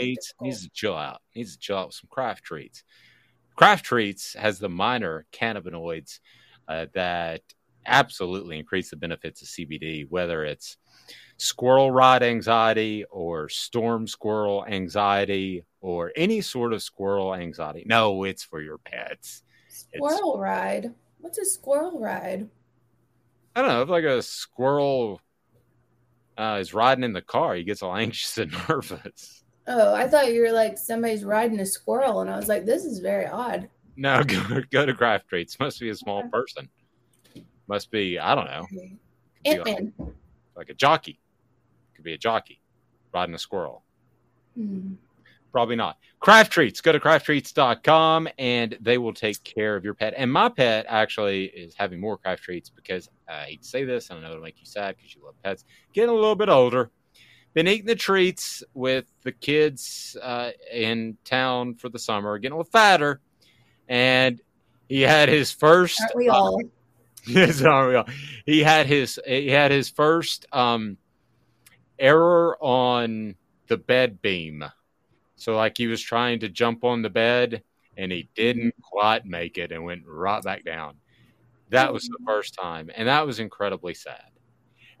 needs? 0.00 0.34
Needs 0.40 0.64
to 0.64 0.70
chill 0.70 0.96
out. 0.96 1.22
Needs 1.36 1.52
to 1.52 1.58
chill 1.60 1.76
out 1.76 1.86
with 1.86 1.94
some 1.94 2.08
craft 2.10 2.42
treats. 2.42 2.82
Craft 3.54 3.84
treats 3.84 4.34
has 4.34 4.58
the 4.58 4.68
minor 4.68 5.26
cannabinoids 5.32 6.18
uh, 6.66 6.86
that 6.92 7.42
absolutely 7.86 8.58
increase 8.58 8.90
the 8.90 8.96
benefits 8.96 9.42
of 9.42 9.46
CBD, 9.46 10.10
whether 10.10 10.44
it's 10.44 10.76
squirrel 11.36 11.92
ride 11.92 12.24
anxiety 12.24 13.04
or 13.08 13.48
storm 13.48 14.08
squirrel 14.08 14.66
anxiety 14.66 15.64
or 15.80 16.10
any 16.16 16.40
sort 16.40 16.72
of 16.72 16.82
squirrel 16.82 17.32
anxiety. 17.32 17.84
No, 17.86 18.24
it's 18.24 18.42
for 18.42 18.60
your 18.60 18.78
pets. 18.78 19.44
It's, 19.68 19.86
Squirrel 19.94 20.36
ride. 20.36 20.92
What's 21.20 21.38
a 21.38 21.44
squirrel 21.44 22.00
ride? 22.00 22.48
I 23.54 23.62
don't 23.62 23.70
know, 23.70 23.92
like 23.94 24.02
a 24.02 24.20
squirrel 24.20 25.20
uh, 26.36 26.58
is 26.60 26.74
riding 26.74 27.04
in 27.04 27.12
the 27.12 27.22
car, 27.22 27.54
he 27.54 27.64
gets 27.64 27.82
all 27.82 27.96
anxious 27.96 28.38
and 28.38 28.54
nervous. 28.68 29.44
Oh, 29.68 29.94
I 29.94 30.06
thought 30.06 30.32
you 30.32 30.42
were 30.42 30.52
like 30.52 30.78
somebody's 30.78 31.24
riding 31.24 31.60
a 31.60 31.66
squirrel, 31.66 32.20
and 32.20 32.30
I 32.30 32.36
was 32.36 32.48
like, 32.48 32.64
this 32.64 32.84
is 32.84 33.00
very 33.00 33.26
odd. 33.26 33.68
No, 33.96 34.22
go, 34.26 34.62
go 34.70 34.86
to 34.86 34.94
craft 34.94 35.28
treats. 35.28 35.58
Must 35.58 35.80
be 35.80 35.88
a 35.90 35.94
small 35.94 36.28
person. 36.28 36.68
Must 37.66 37.90
be, 37.90 38.18
I 38.18 38.34
don't 38.34 38.46
know. 38.46 38.66
Ant 39.44 39.66
like, 39.66 39.80
Man. 39.80 39.92
like 40.56 40.68
a 40.70 40.74
jockey. 40.74 41.18
Could 41.94 42.04
be 42.04 42.12
a 42.12 42.18
jockey 42.18 42.60
riding 43.12 43.34
a 43.34 43.38
squirrel. 43.38 43.82
Hmm. 44.54 44.94
Probably 45.52 45.76
not. 45.76 45.96
Craft 46.20 46.52
Treats. 46.52 46.80
Go 46.80 46.92
to 46.92 47.00
crafttreats.com 47.00 48.28
and 48.38 48.76
they 48.80 48.98
will 48.98 49.14
take 49.14 49.42
care 49.44 49.76
of 49.76 49.84
your 49.84 49.94
pet. 49.94 50.14
And 50.16 50.32
my 50.32 50.48
pet 50.48 50.86
actually 50.88 51.44
is 51.46 51.74
having 51.74 52.00
more 52.00 52.18
craft 52.18 52.42
treats 52.42 52.68
because 52.68 53.08
I 53.28 53.44
hate 53.44 53.62
to 53.62 53.68
say 53.68 53.84
this, 53.84 54.10
and 54.10 54.18
I 54.18 54.22
know 54.22 54.32
it'll 54.32 54.42
make 54.42 54.58
you 54.58 54.66
sad 54.66 54.96
because 54.96 55.14
you 55.14 55.24
love 55.24 55.34
pets. 55.42 55.64
Getting 55.92 56.10
a 56.10 56.14
little 56.14 56.34
bit 56.34 56.48
older. 56.48 56.90
been 57.54 57.68
eating 57.68 57.86
the 57.86 57.94
treats 57.94 58.62
with 58.74 59.06
the 59.22 59.32
kids 59.32 60.16
uh, 60.22 60.50
in 60.72 61.16
town 61.24 61.74
for 61.74 61.88
the 61.88 61.98
summer, 61.98 62.38
getting 62.38 62.52
a 62.54 62.58
little 62.58 62.70
fatter, 62.70 63.20
and 63.88 64.40
he 64.88 65.02
had 65.02 65.28
his 65.28 65.50
first. 65.52 66.00
Aren't 66.00 66.16
we 66.16 66.28
all? 66.28 66.60
Yes, 67.28 67.60
aren't 67.60 67.88
we 67.88 67.94
all? 67.96 68.06
He 68.44 68.60
had 68.62 68.86
his 68.86 69.18
he 69.26 69.48
had 69.48 69.72
his 69.72 69.88
first 69.90 70.46
um, 70.52 70.96
error 71.98 72.56
on 72.62 73.34
the 73.66 73.76
bed 73.76 74.22
beam. 74.22 74.62
So 75.36 75.54
like 75.54 75.76
he 75.76 75.86
was 75.86 76.00
trying 76.00 76.40
to 76.40 76.48
jump 76.48 76.84
on 76.84 77.02
the 77.02 77.10
bed 77.10 77.62
and 77.96 78.12
he 78.12 78.28
didn't 78.34 78.74
quite 78.82 79.24
make 79.24 79.58
it 79.58 79.72
and 79.72 79.84
went 79.84 80.02
right 80.06 80.42
back 80.42 80.64
down. 80.64 80.96
That 81.70 81.92
was 81.92 82.04
the 82.04 82.18
first 82.24 82.54
time, 82.54 82.90
and 82.94 83.08
that 83.08 83.26
was 83.26 83.40
incredibly 83.40 83.92
sad. 83.92 84.30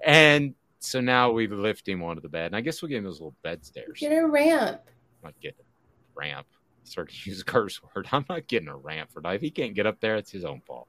And 0.04 0.54
so 0.80 1.00
now 1.00 1.30
we 1.30 1.46
lift 1.46 1.86
him 1.88 2.02
onto 2.02 2.20
the 2.20 2.28
bed, 2.28 2.46
and 2.46 2.56
I 2.56 2.60
guess 2.60 2.82
we'll 2.82 2.88
get 2.88 2.98
him 2.98 3.04
those 3.04 3.20
little 3.20 3.36
bed 3.42 3.64
stairs. 3.64 3.98
Get 4.00 4.12
a 4.12 4.26
ramp. 4.26 4.80
Not 5.22 5.38
get 5.40 5.54
a 5.58 5.64
ramp. 6.14 6.46
Start 6.82 7.10
to 7.10 7.30
use 7.30 7.40
a 7.40 7.44
curse 7.44 7.80
word. 7.82 8.08
I'm 8.10 8.24
not 8.28 8.48
getting 8.48 8.68
a 8.68 8.76
ramp 8.76 9.10
for 9.12 9.22
that. 9.22 9.34
If 9.34 9.42
he 9.42 9.50
can't 9.50 9.74
get 9.74 9.86
up 9.86 10.00
there, 10.00 10.16
it's 10.16 10.30
his 10.30 10.44
own 10.44 10.60
fault. 10.66 10.88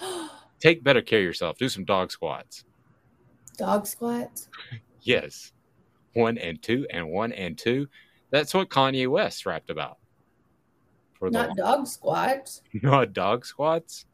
Take 0.60 0.84
better 0.84 1.02
care 1.02 1.20
of 1.20 1.24
yourself. 1.24 1.58
Do 1.58 1.68
some 1.68 1.84
dog 1.84 2.12
squats. 2.12 2.64
Dog 3.56 3.86
squats. 3.86 4.48
Yes. 5.02 5.52
One 6.12 6.36
and 6.36 6.60
two 6.60 6.86
and 6.90 7.08
one 7.08 7.32
and 7.32 7.56
two. 7.56 7.88
That's 8.30 8.54
what 8.54 8.68
Kanye 8.68 9.08
West 9.08 9.44
rapped 9.46 9.70
about. 9.70 9.98
For 11.14 11.30
Not 11.30 11.56
dog 11.56 11.86
squats. 11.86 12.62
not 12.82 13.12
dog 13.12 13.44
squats. 13.44 14.06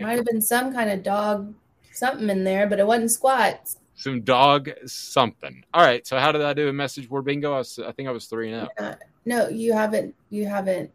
Might 0.00 0.16
have 0.16 0.24
been 0.24 0.40
some 0.40 0.72
kind 0.72 0.90
of 0.90 1.02
dog 1.02 1.54
something 1.92 2.30
in 2.30 2.44
there, 2.44 2.66
but 2.66 2.80
it 2.80 2.86
wasn't 2.86 3.10
squats. 3.10 3.78
Some 3.94 4.22
dog 4.22 4.70
something. 4.86 5.62
All 5.74 5.84
right. 5.84 6.06
So 6.06 6.18
how 6.18 6.32
did 6.32 6.42
I 6.42 6.54
do 6.54 6.68
a 6.68 6.72
message 6.72 7.08
board 7.08 7.24
bingo? 7.24 7.54
I, 7.54 7.58
was, 7.58 7.78
I 7.78 7.92
think 7.92 8.08
I 8.08 8.12
was 8.12 8.26
three 8.26 8.52
and 8.52 8.62
out. 8.62 8.70
Uh, 8.78 8.94
no, 9.26 9.48
you 9.48 9.72
haven't. 9.72 10.14
You 10.30 10.46
haven't 10.46 10.90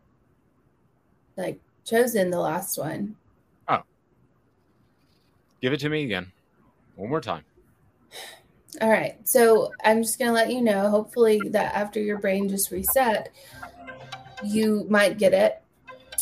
like 1.37 1.59
chosen 1.85 2.31
the 2.31 2.39
last 2.39 2.77
one. 2.77 3.15
Oh, 3.67 3.83
give 5.61 5.73
it 5.73 5.79
to 5.81 5.89
me 5.89 6.03
again. 6.03 6.31
One 6.95 7.09
more 7.09 7.21
time. 7.21 7.43
All 8.81 8.89
right. 8.89 9.15
So 9.27 9.71
I'm 9.83 10.03
just 10.03 10.19
going 10.19 10.29
to 10.29 10.33
let 10.33 10.51
you 10.51 10.61
know, 10.61 10.89
hopefully, 10.89 11.41
that 11.49 11.73
after 11.73 11.99
your 11.99 12.19
brain 12.19 12.47
just 12.47 12.71
reset, 12.71 13.29
you 14.43 14.85
might 14.89 15.17
get 15.17 15.33
it. 15.33 15.61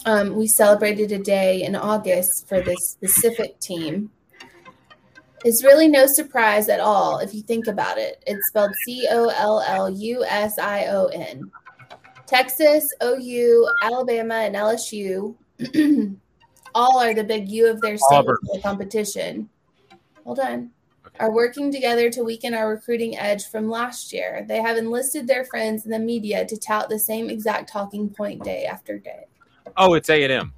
Um, 0.06 0.36
we 0.36 0.48
celebrated 0.48 1.11
a 1.11 1.19
day 1.19 1.64
in 1.64 1.76
August 1.76 2.48
for 2.48 2.61
this 2.61 2.90
specific 2.90 3.60
team. 3.60 4.11
It's 5.44 5.64
really 5.64 5.88
no 5.88 6.06
surprise 6.06 6.69
at 6.69 6.80
all 6.80 7.19
if 7.19 7.34
you 7.34 7.41
think 7.41 7.68
about 7.68 7.98
it. 7.98 8.23
It's 8.26 8.48
spelled 8.48 8.73
C 8.84 9.07
O 9.11 9.30
L 9.30 9.64
L 9.68 9.90
U 9.90 10.26
S 10.26 10.57
I 10.57 10.88
O 10.88 11.06
N. 11.07 11.52
Texas, 12.26 12.91
OU, 13.03 13.69
Alabama, 13.84 14.36
and 14.36 14.56
LSU 14.56 15.36
all 16.76 16.99
are 16.99 17.14
the 17.14 17.23
big 17.23 17.48
U 17.49 17.69
of 17.69 17.80
their 17.82 17.98
state 17.98 18.18
Auburn. 18.18 18.38
competition. 18.64 19.49
Hold 20.23 20.40
on. 20.40 20.72
Are 21.20 21.32
working 21.32 21.72
together 21.72 22.10
to 22.10 22.24
weaken 22.24 22.54
our 22.54 22.70
recruiting 22.70 23.18
edge 23.18 23.48
from 23.48 23.70
last 23.70 24.12
year. 24.12 24.46
They 24.48 24.62
have 24.62 24.78
enlisted 24.78 25.28
their 25.28 25.46
friends 25.46 25.86
in 25.86 25.92
the 25.92 26.00
media 26.00 26.46
to 26.46 26.58
tout 26.58 26.90
the 26.90 27.00
same 27.00 27.30
exact 27.30 27.70
talking 27.70 28.10
point 28.10 28.44
day 28.44 28.66
after 28.66 29.00
day. 29.00 29.26
Oh, 29.78 29.94
it's 29.94 30.10
A 30.10 30.24
and 30.24 30.32
M. 30.32 30.54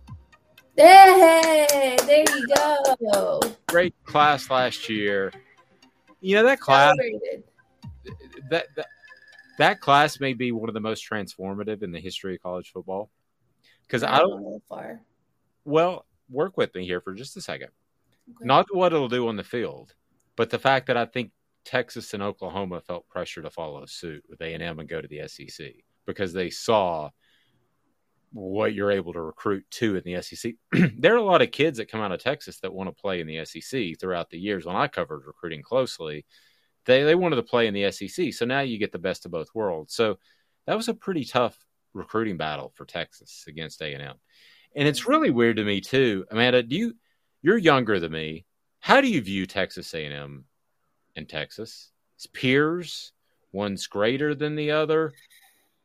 Hey, 0.76 1.98
there 2.06 2.24
you 2.36 2.48
go. 3.12 3.40
Great 3.68 3.96
class 4.06 4.50
last 4.50 4.90
year. 4.90 5.32
You 6.22 6.36
know 6.36 6.44
that 6.44 6.60
class. 6.60 6.96
That, 8.50 8.68
that 8.76 8.88
that 9.58 9.80
class 9.82 10.20
may 10.20 10.34
be 10.34 10.52
one 10.52 10.70
of 10.70 10.74
the 10.74 10.80
most 10.80 11.08
transformative 11.10 11.84
in 11.84 11.92
the 11.92 12.00
history 12.00 12.36
of 12.36 12.42
college 12.42 12.72
football. 12.72 13.10
Because 13.86 14.04
I 14.04 14.20
don't. 14.20 14.62
far. 14.70 15.02
Well, 15.66 16.06
work 16.30 16.58
with 16.58 16.74
me 16.76 16.86
here 16.86 17.02
for 17.02 17.14
just 17.14 17.38
a 17.38 17.42
second. 17.42 17.70
Not 18.42 18.68
what 18.72 18.94
it'll 18.94 19.08
do 19.08 19.28
on 19.28 19.36
the 19.36 19.44
field, 19.44 19.94
but 20.38 20.50
the 20.50 20.60
fact 20.60 20.88
that 20.88 20.96
I 20.96 21.06
think 21.06 21.32
Texas 21.66 22.14
and 22.14 22.24
Oklahoma 22.24 22.80
felt 22.80 23.10
pressure 23.10 23.42
to 23.42 23.50
follow 23.50 23.86
suit 23.86 24.24
with 24.30 24.40
A 24.42 24.54
and 24.54 24.64
M 24.64 24.80
and 24.80 24.88
go 24.88 25.02
to 25.02 25.08
the 25.08 25.28
SEC 25.28 25.74
because 26.06 26.32
they 26.32 26.50
saw 26.50 27.10
what 28.32 28.74
you're 28.74 28.92
able 28.92 29.14
to 29.14 29.22
recruit 29.22 29.66
to 29.72 29.96
in 29.98 30.04
the 30.06 30.22
SEC. 30.22 30.54
there 30.98 31.14
are 31.14 31.18
a 31.18 31.24
lot 31.24 31.42
of 31.42 31.52
kids 31.52 31.78
that 31.78 31.92
come 31.92 32.02
out 32.02 32.12
of 32.12 32.22
Texas 32.22 32.60
that 32.60 32.74
want 32.74 32.88
to 32.88 33.02
play 33.02 33.20
in 33.20 33.28
the 33.28 33.44
SEC 33.44 34.00
throughout 34.00 34.30
the 34.30 34.40
years. 34.40 34.66
When 34.66 34.76
I 34.76 34.88
covered 34.88 35.26
recruiting 35.26 35.62
closely, 35.62 36.26
they 36.86 37.04
they 37.04 37.16
wanted 37.16 37.38
to 37.38 37.44
play 37.44 37.68
in 37.68 37.74
the 37.74 37.92
SEC. 37.92 38.34
So 38.34 38.46
now 38.46 38.62
you 38.62 38.78
get 38.78 38.92
the 38.92 39.00
best 39.00 39.26
of 39.26 39.32
both 39.32 39.50
worlds. 39.54 39.94
So 39.94 40.20
that 40.68 40.78
was 40.78 40.88
a 40.88 40.94
pretty 40.94 41.26
tough 41.26 41.58
recruiting 41.94 42.38
battle 42.38 42.72
for 42.76 42.86
Texas 42.86 43.44
against 43.48 43.82
A 43.82 43.94
and 43.94 44.04
M. 44.04 44.16
And 44.76 44.88
it's 44.88 45.08
really 45.08 45.32
weird 45.32 45.58
to 45.58 45.66
me 45.66 45.82
too, 45.82 46.26
Amanda. 46.32 46.64
Do 46.64 46.76
you 46.76 46.94
you're 47.42 47.58
younger 47.58 48.00
than 48.00 48.12
me? 48.12 48.46
How 48.80 49.02
do 49.02 49.08
you 49.08 49.22
view 49.22 49.46
Texas 49.46 49.94
A 49.94 50.06
and 50.06 50.44
Texas? 51.30 51.92
As 52.20 52.28
peers, 52.28 53.12
one's 53.52 53.88
greater 53.88 54.34
than 54.34 54.56
the 54.56 54.72
other. 54.72 55.14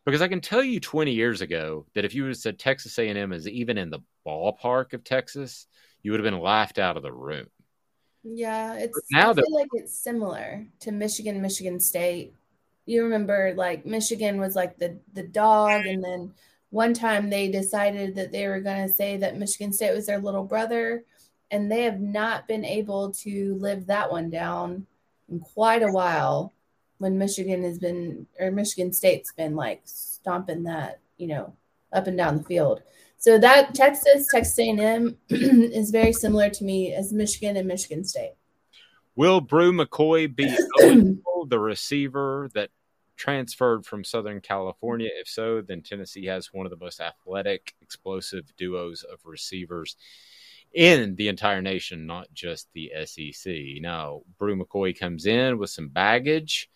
Because 0.04 0.22
I 0.22 0.28
can 0.28 0.40
tell 0.40 0.62
you 0.62 0.80
20 0.80 1.12
years 1.12 1.40
ago 1.40 1.86
that 1.94 2.04
if 2.04 2.14
you 2.14 2.22
would 2.22 2.30
have 2.30 2.36
said 2.38 2.58
Texas 2.58 2.98
A&M 2.98 3.32
is 3.32 3.46
even 3.48 3.78
in 3.78 3.90
the 3.90 4.00
ballpark 4.26 4.94
of 4.94 5.04
Texas, 5.04 5.66
you 6.02 6.10
would 6.10 6.20
have 6.20 6.30
been 6.30 6.40
laughed 6.40 6.78
out 6.78 6.96
of 6.96 7.02
the 7.02 7.12
room. 7.12 7.46
Yeah, 8.24 8.74
it's 8.74 8.98
now 9.10 9.30
I 9.30 9.32
that- 9.34 9.44
feel 9.44 9.54
like 9.54 9.68
it's 9.74 9.96
similar 9.96 10.66
to 10.80 10.92
Michigan, 10.92 11.40
Michigan 11.42 11.80
State. 11.80 12.34
You 12.86 13.04
remember 13.04 13.52
like 13.56 13.86
Michigan 13.86 14.40
was 14.40 14.56
like 14.56 14.76
the 14.78 14.98
the 15.12 15.22
dog, 15.22 15.86
and 15.86 16.02
then 16.02 16.32
one 16.70 16.94
time 16.94 17.30
they 17.30 17.48
decided 17.48 18.14
that 18.16 18.32
they 18.32 18.46
were 18.48 18.60
going 18.60 18.86
to 18.86 18.92
say 18.92 19.16
that 19.18 19.38
Michigan 19.38 19.72
State 19.72 19.94
was 19.94 20.06
their 20.06 20.18
little 20.18 20.44
brother, 20.44 21.04
and 21.52 21.70
they 21.70 21.82
have 21.82 22.00
not 22.00 22.48
been 22.48 22.64
able 22.64 23.12
to 23.12 23.54
live 23.56 23.86
that 23.86 24.10
one 24.10 24.30
down 24.30 24.86
in 25.28 25.38
quite 25.38 25.82
a 25.82 25.92
while. 25.92 26.54
When 26.96 27.18
Michigan 27.18 27.62
has 27.64 27.78
been 27.78 28.26
or 28.38 28.50
Michigan 28.50 28.92
State's 28.92 29.32
been 29.32 29.54
like 29.54 29.82
stomping 29.84 30.62
that, 30.64 31.00
you 31.18 31.26
know, 31.26 31.52
up 31.92 32.06
and 32.06 32.16
down 32.16 32.38
the 32.38 32.44
field. 32.44 32.82
So 33.18 33.38
that 33.38 33.74
Texas, 33.74 34.28
Texas 34.32 34.58
A&M 34.58 35.16
is 35.28 35.90
very 35.90 36.12
similar 36.12 36.48
to 36.50 36.64
me 36.64 36.94
as 36.94 37.12
Michigan 37.12 37.56
and 37.56 37.68
Michigan 37.68 38.04
State. 38.04 38.34
Will 39.14 39.40
Bru 39.40 39.72
McCoy 39.72 40.34
be 40.34 40.46
the 41.48 41.58
receiver 41.58 42.48
that 42.54 42.70
transferred 43.16 43.84
from 43.84 44.04
Southern 44.04 44.40
California? 44.40 45.10
If 45.20 45.28
so, 45.28 45.60
then 45.60 45.82
Tennessee 45.82 46.26
has 46.26 46.52
one 46.52 46.66
of 46.66 46.70
the 46.70 46.82
most 46.82 47.00
athletic, 47.00 47.74
explosive 47.82 48.52
duos 48.56 49.02
of 49.02 49.18
receivers 49.24 49.96
in 50.74 51.14
the 51.16 51.28
entire 51.28 51.62
nation, 51.62 52.06
not 52.06 52.28
just 52.32 52.68
the 52.72 52.92
SEC. 53.04 53.54
Now, 53.80 54.22
Bru 54.38 54.56
McCoy 54.56 54.98
comes 54.98 55.26
in 55.26 55.58
with 55.58 55.70
some 55.70 55.88
baggage. 55.88 56.68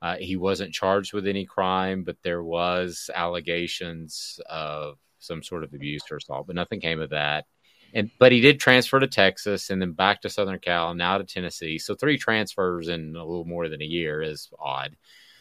Uh, 0.00 0.16
he 0.16 0.36
wasn't 0.36 0.72
charged 0.72 1.12
with 1.12 1.26
any 1.26 1.44
crime, 1.44 2.04
but 2.04 2.16
there 2.22 2.42
was 2.42 3.10
allegations 3.14 4.38
of 4.48 4.98
some 5.18 5.42
sort 5.42 5.64
of 5.64 5.72
abuse 5.72 6.02
or 6.10 6.16
assault, 6.16 6.46
but 6.46 6.56
nothing 6.56 6.80
came 6.80 7.00
of 7.00 7.10
that. 7.10 7.46
And 7.94 8.10
but 8.18 8.32
he 8.32 8.40
did 8.40 8.58
transfer 8.58 8.98
to 8.98 9.06
Texas 9.06 9.70
and 9.70 9.80
then 9.80 9.92
back 9.92 10.20
to 10.22 10.28
Southern 10.30 10.58
Cal, 10.58 10.90
and 10.90 10.98
now 10.98 11.16
to 11.16 11.24
Tennessee. 11.24 11.78
So 11.78 11.94
three 11.94 12.18
transfers 12.18 12.88
in 12.88 13.14
a 13.14 13.24
little 13.24 13.44
more 13.44 13.68
than 13.68 13.80
a 13.80 13.86
year 13.86 14.20
is 14.20 14.50
odd. 14.58 14.96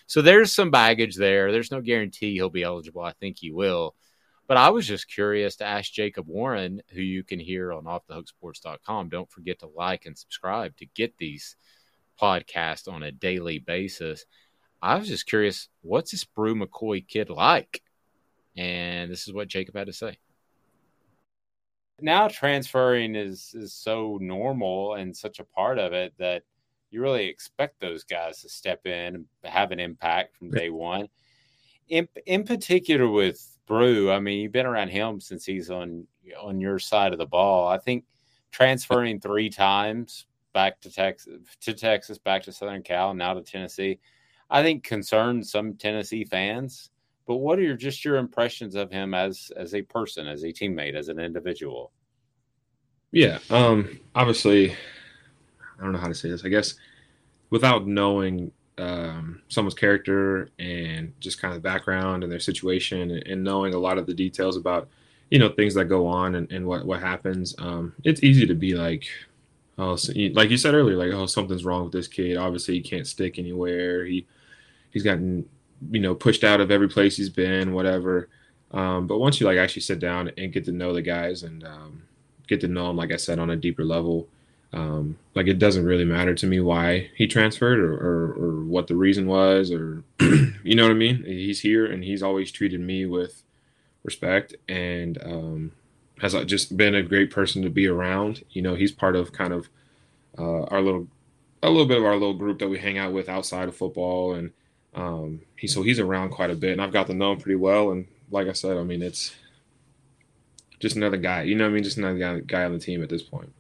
So 0.06 0.22
there's 0.22 0.54
some 0.54 0.70
baggage 0.70 1.16
there. 1.16 1.52
There's 1.52 1.72
no 1.72 1.82
guarantee 1.82 2.34
he'll 2.34 2.50
be 2.50 2.64
eligible. 2.64 3.02
I 3.02 3.14
think 3.14 3.38
he 3.40 3.52
will. 3.52 3.96
But 4.48 4.58
I 4.58 4.70
was 4.70 4.88
just 4.88 5.08
curious 5.10 5.56
to 5.58 5.66
ask 5.66 5.92
Jacob 5.92 6.28
Warren, 6.28 6.82
who 6.90 7.02
you 7.02 7.24
can 7.24 7.40
hear 7.40 7.72
on 7.72 7.86
offthehooksports.com. 7.86 9.10
Don't 9.10 9.32
forget 9.32 9.60
to 9.60 9.68
like 9.68 10.06
and 10.06 10.18
subscribe 10.18 10.76
to 10.78 10.86
get 10.86 11.18
these 11.18 11.56
podcasts 12.22 12.92
on 12.92 13.04
a 13.04 13.12
daily 13.12 13.60
basis. 13.60 14.26
I 14.82 14.98
was 14.98 15.08
just 15.08 15.28
curious, 15.28 15.70
what's 15.82 16.12
this 16.12 16.26
Bru 16.26 16.56
McCoy 16.56 17.08
kid 17.08 17.30
like? 17.30 17.82
And 18.58 19.10
this 19.10 19.28
is 19.28 19.34
what 19.34 19.48
Jacob 19.48 19.78
had 19.78 19.88
to 19.88 19.94
say. 19.94 20.18
Now 22.02 22.28
transferring 22.28 23.16
is 23.16 23.54
is 23.54 23.72
so 23.72 24.18
normal 24.20 24.96
and 24.96 25.16
such 25.16 25.40
a 25.40 25.46
part 25.46 25.80
of 25.80 25.94
it 25.94 26.14
that 26.18 26.44
you 26.92 27.02
really 27.02 27.28
expect 27.28 27.80
those 27.80 28.04
guys 28.04 28.42
to 28.42 28.50
step 28.50 28.86
in 28.86 29.16
and 29.16 29.26
have 29.44 29.72
an 29.72 29.80
impact 29.80 30.36
from 30.36 30.52
day 30.52 30.70
one. 30.70 31.08
In 31.88 32.08
in 32.26 32.44
particular 32.44 33.08
with 33.08 33.53
Bru, 33.66 34.12
I 34.12 34.20
mean, 34.20 34.42
you've 34.42 34.52
been 34.52 34.66
around 34.66 34.90
him 34.90 35.20
since 35.20 35.46
he's 35.46 35.70
on 35.70 36.06
on 36.40 36.60
your 36.60 36.80
side 36.80 37.14
of 37.14 37.20
the 37.20 37.26
ball. 37.26 37.68
I 37.68 37.78
think 37.78 38.06
transferring 38.52 39.20
three 39.20 39.50
times 39.50 40.26
back 40.54 40.80
to 40.82 40.92
Texas 40.92 41.40
to 41.62 41.74
Texas, 41.74 42.18
back 42.18 42.44
to 42.44 42.52
Southern 42.52 42.84
Cal, 42.84 43.14
now 43.14 43.34
to 43.34 43.42
Tennessee, 43.42 44.00
I 44.50 44.62
think 44.62 44.84
concerns 44.84 45.52
some 45.52 45.76
Tennessee 45.76 46.24
fans. 46.24 46.90
But 47.26 47.38
what 47.38 47.58
are 47.58 47.64
your 47.64 47.78
just 47.78 48.04
your 48.04 48.18
impressions 48.18 48.76
of 48.76 48.92
him 48.92 49.14
as 49.14 49.52
as 49.56 49.74
a 49.76 49.82
person, 49.82 50.28
as 50.28 50.44
a 50.44 50.48
teammate, 50.48 50.96
as 50.96 51.08
an 51.08 51.20
individual? 51.20 51.92
Yeah. 53.12 53.40
Um, 53.50 54.00
obviously, 54.16 54.72
I 54.72 55.84
don't 55.84 55.94
know 55.94 56.00
how 56.00 56.08
to 56.08 56.16
say 56.16 56.30
this. 56.30 56.44
I 56.44 56.50
guess 56.50 56.76
without 57.50 57.88
knowing 57.88 58.52
um, 58.78 59.42
someone's 59.50 59.76
character 59.76 60.50
and 60.60 61.14
just 61.20 61.42
kind 61.42 61.54
of 61.54 61.62
background 61.62 62.24
and 62.24 62.32
their 62.32 62.40
situation 62.40 63.12
and, 63.12 63.28
and, 63.28 63.44
knowing 63.44 63.74
a 63.74 63.78
lot 63.78 63.98
of 63.98 64.08
the 64.08 64.14
details 64.14 64.58
about 64.58 64.90
you 65.30 65.38
know 65.38 65.50
things 65.50 65.76
that 65.76 65.86
go 65.86 66.08
on 66.08 66.36
and, 66.36 66.52
and 66.52 66.66
what 66.66 66.86
what 66.86 67.00
happens 67.00 67.56
um, 67.60 67.94
it's 68.04 68.24
easy 68.24 68.48
to 68.48 68.56
be 68.56 68.74
like 68.74 69.06
oh 69.78 69.96
so 69.96 70.12
you, 70.14 70.34
like 70.34 70.50
you 70.50 70.58
said 70.58 70.74
earlier 70.74 70.98
like 70.98 71.12
oh 71.14 71.26
something's 71.26 71.66
wrong 71.66 71.84
with 71.84 71.94
this 71.94 72.08
kid. 72.08 72.38
Obviously 72.38 72.76
he 72.76 72.82
can't 72.82 73.08
stick 73.08 73.38
anywhere. 73.38 74.06
He 74.06 74.26
he's 74.92 75.04
gotten 75.04 75.48
you 75.92 76.00
know 76.00 76.16
pushed 76.16 76.44
out 76.44 76.62
of 76.62 76.72
every 76.72 76.90
place 76.90 77.18
he's 77.18 77.30
been 77.30 77.74
whatever. 77.74 78.30
Um, 78.72 79.06
but 79.06 79.20
once 79.20 79.40
you 79.40 79.46
like 79.46 79.60
actually 79.60 79.84
sit 79.84 80.00
down 80.00 80.32
and 80.36 80.52
get 80.52 80.66
to 80.66 80.72
know 80.72 80.94
the 80.94 81.02
guys 81.02 81.44
and 81.44 81.64
um, 81.64 82.04
get 82.48 82.62
to 82.62 82.68
know 82.68 82.88
them 82.88 82.98
like 82.98 83.12
i 83.12 83.16
said 83.16 83.40
on 83.40 83.50
a 83.50 83.56
deeper 83.56 83.84
level 83.84 84.28
um, 84.74 85.20
like 85.36 85.48
it 85.48 85.60
doesn't 85.60 85.86
really 85.86 86.04
matter 86.04 86.34
to 86.34 86.48
me 86.48 86.60
why 86.60 87.12
he 87.16 87.28
transferred 87.28 87.80
or, 87.80 87.94
or, 87.94 88.34
or 88.34 88.64
what 88.64 88.88
the 88.88 88.96
reason 88.96 89.28
was 89.28 89.72
or 89.72 90.04
you 90.20 90.76
know 90.76 90.84
what 90.84 90.92
I 90.92 90.96
mean. 90.96 91.24
He's 91.26 91.62
here 91.62 91.86
and 91.86 92.04
he's 92.04 92.24
always 92.24 92.52
treated 92.52 92.82
me 92.82 93.06
with 93.06 93.44
respect 94.04 94.56
and 94.68 95.22
um, 95.24 95.72
has 96.22 96.34
just 96.46 96.76
been 96.76 96.96
a 96.96 97.04
great 97.04 97.30
person 97.30 97.62
to 97.62 97.70
be 97.70 97.88
around. 97.88 98.44
You 98.50 98.64
know, 98.64 98.74
he's 98.74 98.92
part 98.92 99.16
of 99.16 99.32
kind 99.32 99.54
of 99.54 99.70
uh, 100.38 100.64
our 100.64 100.82
little 100.82 101.08
a 101.62 101.70
little 101.70 101.86
bit 101.86 102.00
of 102.00 102.06
our 102.06 102.14
little 102.14 102.34
group 102.34 102.60
that 102.60 102.68
we 102.68 102.80
hang 102.80 102.98
out 102.98 103.14
with 103.14 103.30
outside 103.30 103.70
of 103.70 103.76
football 103.76 104.34
and 104.34 104.52
um, 104.96 105.42
he 105.56 105.68
so 105.68 105.84
he's 105.84 106.00
around 106.00 106.32
quite 106.32 106.50
a 106.50 106.56
bit 106.56 106.72
and 106.72 106.82
I've 106.82 106.92
got 106.92 107.08
to 107.08 107.14
know 107.14 107.32
him 107.32 107.40
pretty 107.40 107.56
well 107.56 107.92
and 107.92 108.08
like 108.32 108.48
I 108.48 108.54
said, 108.54 108.78
I 108.78 108.84
mean 108.84 109.04
it's 109.04 109.36
just 110.80 110.96
another 110.96 111.18
guy. 111.18 111.44
You 111.44 111.54
know 111.54 111.66
what 111.66 111.70
I 111.70 111.74
mean? 111.74 111.84
Just 111.84 111.98
another 111.98 112.18
guy, 112.18 112.40
guy 112.40 112.64
on 112.64 112.74
the 112.74 112.80
team 112.80 113.04
at 113.04 113.10
this 113.10 113.22
point 113.22 113.54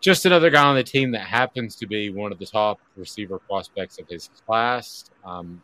just 0.00 0.26
another 0.26 0.50
guy 0.50 0.64
on 0.64 0.76
the 0.76 0.82
team 0.82 1.10
that 1.12 1.20
happens 1.22 1.74
to 1.76 1.86
be 1.86 2.10
one 2.10 2.32
of 2.32 2.38
the 2.38 2.46
top 2.46 2.78
receiver 2.96 3.38
prospects 3.38 3.98
of 3.98 4.08
his 4.08 4.30
class. 4.46 5.10
Um, 5.24 5.62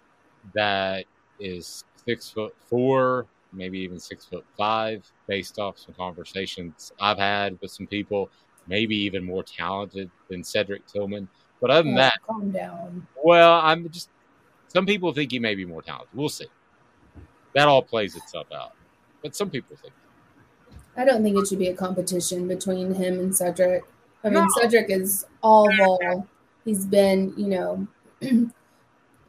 that 0.54 1.04
is 1.40 1.84
six 2.06 2.30
foot 2.30 2.54
four, 2.68 3.26
maybe 3.52 3.78
even 3.78 3.98
six 3.98 4.24
foot 4.24 4.44
five, 4.56 5.10
based 5.26 5.58
off 5.58 5.78
some 5.78 5.94
conversations 5.94 6.92
I've 7.00 7.18
had 7.18 7.58
with 7.60 7.70
some 7.70 7.86
people. 7.86 8.30
Maybe 8.66 8.96
even 8.96 9.24
more 9.24 9.42
talented 9.42 10.10
than 10.30 10.42
Cedric 10.42 10.86
Tillman. 10.86 11.28
But 11.60 11.70
other 11.70 11.82
than 11.82 11.94
Oh, 11.94 11.98
that, 11.98 12.14
calm 12.26 12.50
down. 12.50 13.06
well, 13.22 13.60
I'm 13.62 13.88
just. 13.90 14.08
Some 14.68 14.86
people 14.86 15.12
think 15.12 15.30
he 15.30 15.38
may 15.38 15.54
be 15.54 15.64
more 15.64 15.82
talented. 15.82 16.08
We'll 16.14 16.28
see. 16.28 16.46
That 17.54 17.68
all 17.68 17.82
plays 17.82 18.16
itself 18.16 18.48
out. 18.52 18.72
But 19.22 19.36
some 19.36 19.50
people 19.50 19.76
think. 19.76 19.92
I 20.96 21.04
don't 21.04 21.22
think 21.22 21.36
it 21.38 21.46
should 21.46 21.58
be 21.58 21.68
a 21.68 21.74
competition 21.74 22.48
between 22.48 22.94
him 22.94 23.20
and 23.20 23.36
Cedric. 23.36 23.84
I 24.24 24.30
mean, 24.30 24.42
No. 24.42 24.48
Cedric 24.56 24.90
is 24.90 25.26
all 25.42 25.68
ball. 25.76 26.26
He's 26.64 26.86
been, 26.86 27.34
you 27.36 27.46
know, 27.48 27.86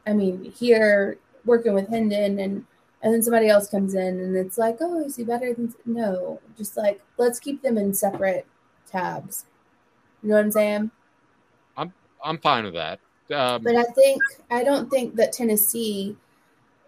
I 0.08 0.14
mean, 0.14 0.52
here 0.52 1.18
working 1.44 1.74
with 1.74 1.90
Hendon 1.90 2.40
and 2.40 2.66
and 3.02 3.14
then 3.14 3.22
somebody 3.22 3.50
else 3.50 3.70
comes 3.70 3.94
in 3.94 4.20
and 4.20 4.36
it's 4.36 4.58
like, 4.58 4.78
oh, 4.82 5.02
is 5.02 5.16
he 5.16 5.24
better 5.24 5.54
than 5.54 5.74
no? 5.86 6.42
Just 6.58 6.78
like 6.78 7.02
let's 7.18 7.40
keep 7.40 7.62
them 7.62 7.78
in 7.78 7.94
separate 7.94 8.48
tabs. 8.90 9.46
You 10.24 10.30
know 10.30 10.36
what 10.36 10.46
I'm 10.46 10.52
saying? 10.52 10.92
I'm 11.78 11.94
I'm 12.24 12.38
fine 12.40 12.64
with 12.64 12.74
that. 12.74 13.00
Um, 13.32 13.64
But 13.64 13.76
I 13.76 13.84
think 13.84 14.22
I 14.50 14.64
don't 14.64 14.90
think 14.90 15.16
that 15.16 15.34
Tennessee, 15.34 16.16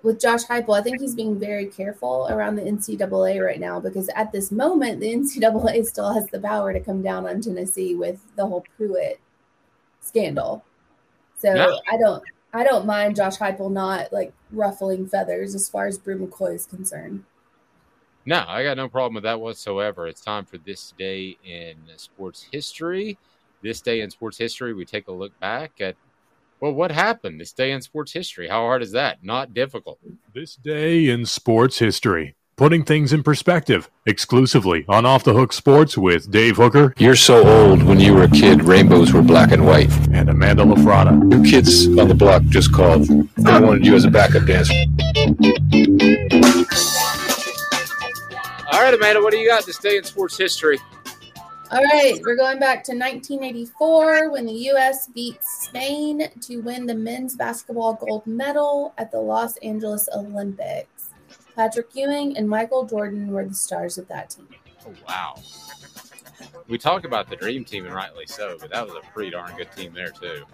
with 0.08 0.22
Josh 0.22 0.46
Heupel, 0.46 0.80
I 0.80 0.82
think 0.82 1.02
he's 1.02 1.14
being 1.14 1.38
very 1.38 1.66
careful 1.66 2.28
around 2.30 2.56
the 2.56 2.62
NCAA 2.62 3.46
right 3.46 3.60
now 3.60 3.78
because 3.82 4.08
at 4.16 4.32
this 4.32 4.54
moment 4.54 5.02
the 5.02 5.14
NCAA 5.14 5.86
still 5.86 6.14
has 6.14 6.26
the 6.28 6.40
power 6.40 6.72
to 6.72 6.80
come 6.80 7.02
down 7.02 7.28
on 7.28 7.42
Tennessee 7.42 7.94
with 7.94 8.22
the 8.38 8.48
whole 8.48 8.64
Pruitt 8.78 9.20
scandal. 10.00 10.64
So 11.38 11.54
Yeah. 11.54 11.76
I 11.92 11.98
don't 11.98 12.24
I 12.54 12.64
don't 12.64 12.86
mind 12.86 13.18
Josh 13.18 13.38
Heupel 13.38 13.70
not 13.70 14.14
like 14.14 14.32
ruffling 14.54 15.10
feathers 15.10 15.54
as 15.54 15.68
far 15.68 15.88
as 15.88 15.98
Bru 15.98 16.26
McCoy 16.26 16.56
is 16.56 16.66
concerned. 16.66 17.26
No, 18.26 18.46
I 18.48 18.64
got 18.64 18.78
no 18.78 18.88
problem 18.88 19.16
with 19.16 19.24
that 19.26 19.42
whatsoever. 19.42 20.08
It's 20.08 20.22
time 20.22 20.46
for 20.46 20.58
this 20.58 20.94
day 20.98 21.38
in 21.44 21.76
sports 21.98 22.48
history. 22.50 23.18
This 23.62 23.82
day 23.82 24.00
in 24.00 24.10
sports 24.10 24.38
history, 24.38 24.74
we 24.74 24.86
take 24.86 25.10
a 25.10 25.12
look 25.12 25.38
back 25.42 25.82
at 25.82 25.98
well, 26.60 26.72
what 26.72 26.92
happened 26.92 27.40
this 27.40 27.52
day 27.52 27.72
in 27.72 27.82
sports 27.82 28.14
history? 28.14 28.48
How 28.48 28.62
hard 28.62 28.82
is 28.82 28.92
that? 28.94 29.24
Not 29.24 29.54
difficult. 29.54 30.00
This 30.34 30.56
day 30.56 31.10
in 31.10 31.26
sports 31.26 31.80
history. 31.80 32.36
Putting 32.56 32.84
things 32.84 33.14
in 33.14 33.22
perspective 33.22 33.88
exclusively 34.08 34.84
on 34.90 35.06
Off 35.06 35.24
the 35.24 35.34
Hook 35.34 35.54
Sports 35.54 35.96
with 35.96 36.32
Dave 36.32 36.58
Hooker. 36.58 36.96
You're 36.98 37.16
so 37.16 37.48
old. 37.48 37.84
When 37.84 38.00
you 38.00 38.16
were 38.16 38.24
a 38.24 38.30
kid, 38.30 38.64
rainbows 38.64 39.14
were 39.14 39.22
black 39.22 39.52
and 39.52 39.64
white. 39.64 39.92
And 40.12 40.28
Amanda 40.30 40.64
LaFratta. 40.64 41.22
New 41.22 41.44
kids 41.44 41.86
on 42.00 42.08
the 42.08 42.16
block 42.16 42.42
just 42.46 42.74
called. 42.74 43.08
They 43.08 43.60
wanted 43.60 43.86
you 43.86 43.94
as 43.94 44.06
a 44.06 44.10
backup 44.10 44.48
dancer. 44.48 44.74
All 48.72 48.82
right, 48.82 48.94
Amanda, 48.94 49.22
what 49.22 49.32
do 49.32 49.38
you 49.38 49.48
got 49.48 49.68
this 49.68 49.78
day 49.78 49.98
in 49.98 50.04
sports 50.04 50.36
history? 50.36 50.80
All 51.70 51.84
right, 51.84 52.18
we're 52.24 52.38
going 52.38 52.60
back 52.60 52.82
to 52.86 52.94
1984 52.94 54.32
when 54.32 54.46
the 54.46 54.54
U.S. 54.54 55.08
beat 55.08 55.44
Spain 55.44 56.30
to 56.42 56.62
win 56.62 56.86
the 56.86 56.96
men's 56.96 57.36
basketball 57.36 57.96
gold 57.96 58.26
medal 58.26 58.94
at 58.98 59.12
the 59.12 59.20
Los 59.20 59.58
Angeles 59.58 60.08
Olympics. 60.16 61.10
Patrick 61.58 61.94
Ewing 61.94 62.38
and 62.38 62.48
Michael 62.48 62.86
Jordan 62.86 63.32
were 63.32 63.44
the 63.44 63.54
stars 63.54 63.98
of 63.98 64.08
that 64.08 64.30
team. 64.30 64.48
Oh, 64.88 64.94
wow. 65.10 65.36
We 66.70 66.78
talk 66.78 67.04
about 67.04 67.30
the 67.30 67.36
dream 67.36 67.66
team, 67.66 67.86
and 67.86 67.94
rightly 67.94 68.28
so, 68.28 68.58
but 68.60 68.72
that 68.72 68.86
was 68.86 68.96
a 68.96 69.02
pretty 69.12 69.32
darn 69.32 69.54
good 69.58 69.72
team 69.76 69.94
there 69.94 70.12
too. 70.12 70.46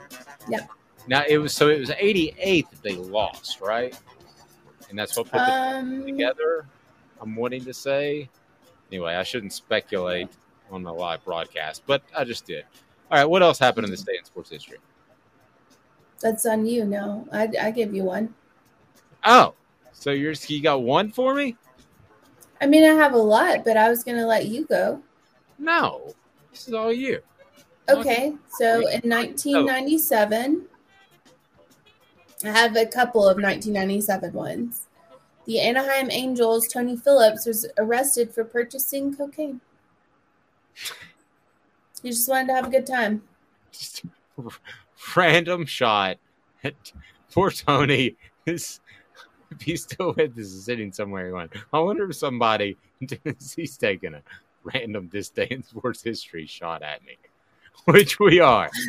Yeah. 0.49 0.65
Now 1.07 1.23
it 1.27 1.37
was 1.37 1.53
so 1.53 1.69
it 1.69 1.79
was 1.79 1.91
88 1.91 2.71
that 2.71 2.81
they 2.81 2.95
lost, 2.95 3.61
right? 3.61 3.95
And 4.89 4.97
that's 4.97 5.15
what 5.15 5.25
put 5.25 5.33
the 5.33 5.53
Um, 5.53 6.05
together. 6.05 6.65
I'm 7.21 7.35
wanting 7.35 7.65
to 7.65 7.73
say. 7.73 8.29
Anyway, 8.91 9.13
I 9.13 9.23
shouldn't 9.23 9.53
speculate 9.53 10.29
on 10.73 10.83
the 10.83 10.93
live 10.93 11.23
broadcast, 11.23 11.83
but 11.85 12.03
I 12.15 12.23
just 12.23 12.45
did. 12.45 12.65
All 13.11 13.17
right, 13.19 13.25
what 13.25 13.43
else 13.43 13.59
happened 13.59 13.85
in 13.85 13.91
this 13.91 14.03
day 14.03 14.17
in 14.17 14.25
sports 14.25 14.49
history? 14.49 14.79
that's 16.23 16.45
on 16.45 16.65
you. 16.65 16.85
No, 16.85 17.27
I, 17.31 17.49
I 17.61 17.69
give 17.69 17.93
you 17.93 18.05
one. 18.05 18.33
Oh, 19.25 19.53
so 19.91 20.09
you're 20.09 20.33
you 20.47 20.61
got 20.63 20.81
one 20.81 21.11
for 21.11 21.35
me? 21.35 21.55
I 22.61 22.65
mean, 22.65 22.83
I 22.83 22.93
have 22.95 23.13
a 23.13 23.17
lot, 23.17 23.63
but 23.63 23.77
I 23.77 23.89
was 23.89 24.03
going 24.03 24.17
to 24.17 24.25
let 24.25 24.47
you 24.47 24.65
go. 24.65 25.03
No, 25.59 26.13
this 26.49 26.67
is 26.67 26.73
all 26.73 26.91
you. 26.91 27.19
Okay, 27.89 28.33
so 28.57 28.75
in 28.87 29.09
1997, 29.09 30.65
I 32.45 32.49
have 32.49 32.77
a 32.77 32.85
couple 32.85 33.27
of 33.27 33.35
1997 33.35 34.31
ones. 34.31 34.87
The 35.45 35.59
Anaheim 35.59 36.09
Angels, 36.09 36.69
Tony 36.69 36.95
Phillips, 36.95 37.45
was 37.45 37.67
arrested 37.77 38.33
for 38.33 38.45
purchasing 38.45 39.13
cocaine. 39.13 39.59
He 42.01 42.09
just 42.09 42.27
wanted 42.27 42.47
to 42.47 42.53
have 42.53 42.67
a 42.67 42.69
good 42.69 42.85
time. 42.85 43.23
just 43.71 44.03
Random 45.15 45.65
shot 45.65 46.17
at 46.63 46.73
poor 47.31 47.51
Tony. 47.51 48.15
Is 48.45 48.81
if 49.51 49.61
he's 49.61 49.83
still 49.83 50.13
with 50.13 50.33
us, 50.33 50.45
is 50.45 50.65
sitting 50.65 50.91
somewhere 50.91 51.29
going, 51.31 51.49
I 51.71 51.79
wonder 51.79 52.09
if 52.09 52.15
somebody 52.15 52.77
in 53.01 53.07
Tennessee's 53.07 53.77
taking 53.77 54.13
a 54.13 54.21
random 54.63 55.09
this 55.11 55.29
day 55.29 55.47
in 55.49 55.63
sports 55.63 56.01
history 56.01 56.45
shot 56.45 56.81
at 56.83 57.03
me, 57.05 57.17
which 57.85 58.19
we 58.19 58.39
are. 58.39 58.69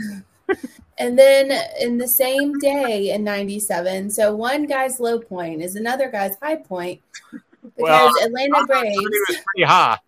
And 0.98 1.18
then 1.18 1.50
in 1.80 1.98
the 1.98 2.06
same 2.06 2.58
day 2.58 3.10
in 3.10 3.24
97, 3.24 4.10
so 4.10 4.34
one 4.34 4.66
guy's 4.66 5.00
low 5.00 5.18
point 5.18 5.62
is 5.62 5.74
another 5.74 6.08
guy's 6.08 6.36
high 6.40 6.56
point 6.56 7.00
because 7.32 7.72
Well, 7.76 8.12
Atlanta 8.22 8.64
Braves. 8.66 8.94
It 8.94 9.28
was 9.28 9.38
pretty 9.38 9.66
high. 9.66 9.98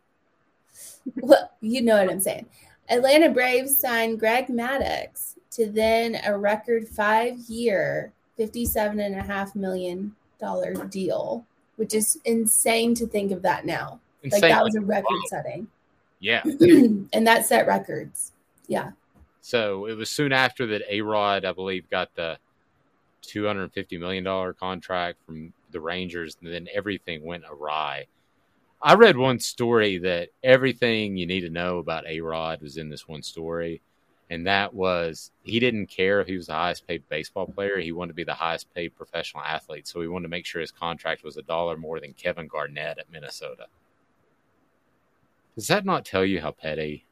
Well, 1.16 1.50
you 1.60 1.82
know 1.82 1.98
what 1.98 2.10
I'm 2.10 2.20
saying. 2.20 2.46
Atlanta 2.88 3.30
Braves 3.30 3.78
signed 3.78 4.20
Greg 4.20 4.48
Maddux 4.48 5.34
to 5.52 5.66
then 5.66 6.20
a 6.24 6.36
record 6.36 6.86
five 6.86 7.38
year, 7.48 8.12
$57.5 8.38 9.54
million 9.54 10.14
deal, 10.90 11.44
which 11.76 11.94
is 11.94 12.18
insane 12.24 12.94
to 12.94 13.06
think 13.06 13.32
of 13.32 13.42
that 13.42 13.64
now. 13.66 14.00
Like 14.30 14.42
that 14.42 14.64
was 14.64 14.74
a 14.74 14.80
record 14.80 15.06
wow. 15.10 15.20
setting. 15.28 15.68
Yeah. 16.20 16.42
and 16.44 17.26
that 17.26 17.46
set 17.46 17.66
records. 17.66 18.32
Yeah. 18.66 18.92
So 19.40 19.86
it 19.86 19.96
was 19.96 20.10
soon 20.10 20.32
after 20.32 20.66
that 20.66 20.82
A 20.90 21.00
Rod, 21.00 21.44
I 21.44 21.52
believe, 21.52 21.88
got 21.88 22.14
the 22.14 22.38
$250 23.22 23.98
million 23.98 24.54
contract 24.54 25.18
from 25.24 25.52
the 25.70 25.80
Rangers, 25.80 26.36
and 26.42 26.52
then 26.52 26.68
everything 26.74 27.24
went 27.24 27.44
awry. 27.48 28.06
I 28.82 28.94
read 28.94 29.16
one 29.16 29.38
story 29.38 29.98
that 29.98 30.28
everything 30.44 31.16
you 31.16 31.26
need 31.26 31.40
to 31.40 31.50
know 31.50 31.78
about 31.78 32.06
A 32.06 32.20
Rod 32.20 32.60
was 32.60 32.76
in 32.76 32.88
this 32.88 33.08
one 33.08 33.22
story, 33.22 33.80
and 34.30 34.46
that 34.46 34.74
was 34.74 35.30
he 35.42 35.58
didn't 35.58 35.86
care 35.86 36.20
if 36.20 36.26
he 36.26 36.36
was 36.36 36.46
the 36.46 36.52
highest 36.52 36.86
paid 36.86 37.02
baseball 37.08 37.46
player. 37.46 37.78
He 37.78 37.92
wanted 37.92 38.12
to 38.12 38.14
be 38.14 38.24
the 38.24 38.34
highest 38.34 38.72
paid 38.74 38.96
professional 38.96 39.42
athlete, 39.42 39.88
so 39.88 40.00
he 40.00 40.08
wanted 40.08 40.24
to 40.24 40.30
make 40.30 40.46
sure 40.46 40.60
his 40.60 40.72
contract 40.72 41.24
was 41.24 41.36
a 41.36 41.42
dollar 41.42 41.76
more 41.76 42.00
than 42.00 42.12
Kevin 42.12 42.48
Garnett 42.48 42.98
at 42.98 43.10
Minnesota. 43.10 43.66
Does 45.54 45.68
that 45.68 45.86
not 45.86 46.04
tell 46.04 46.24
you 46.24 46.40
how 46.40 46.50
petty 46.50 47.06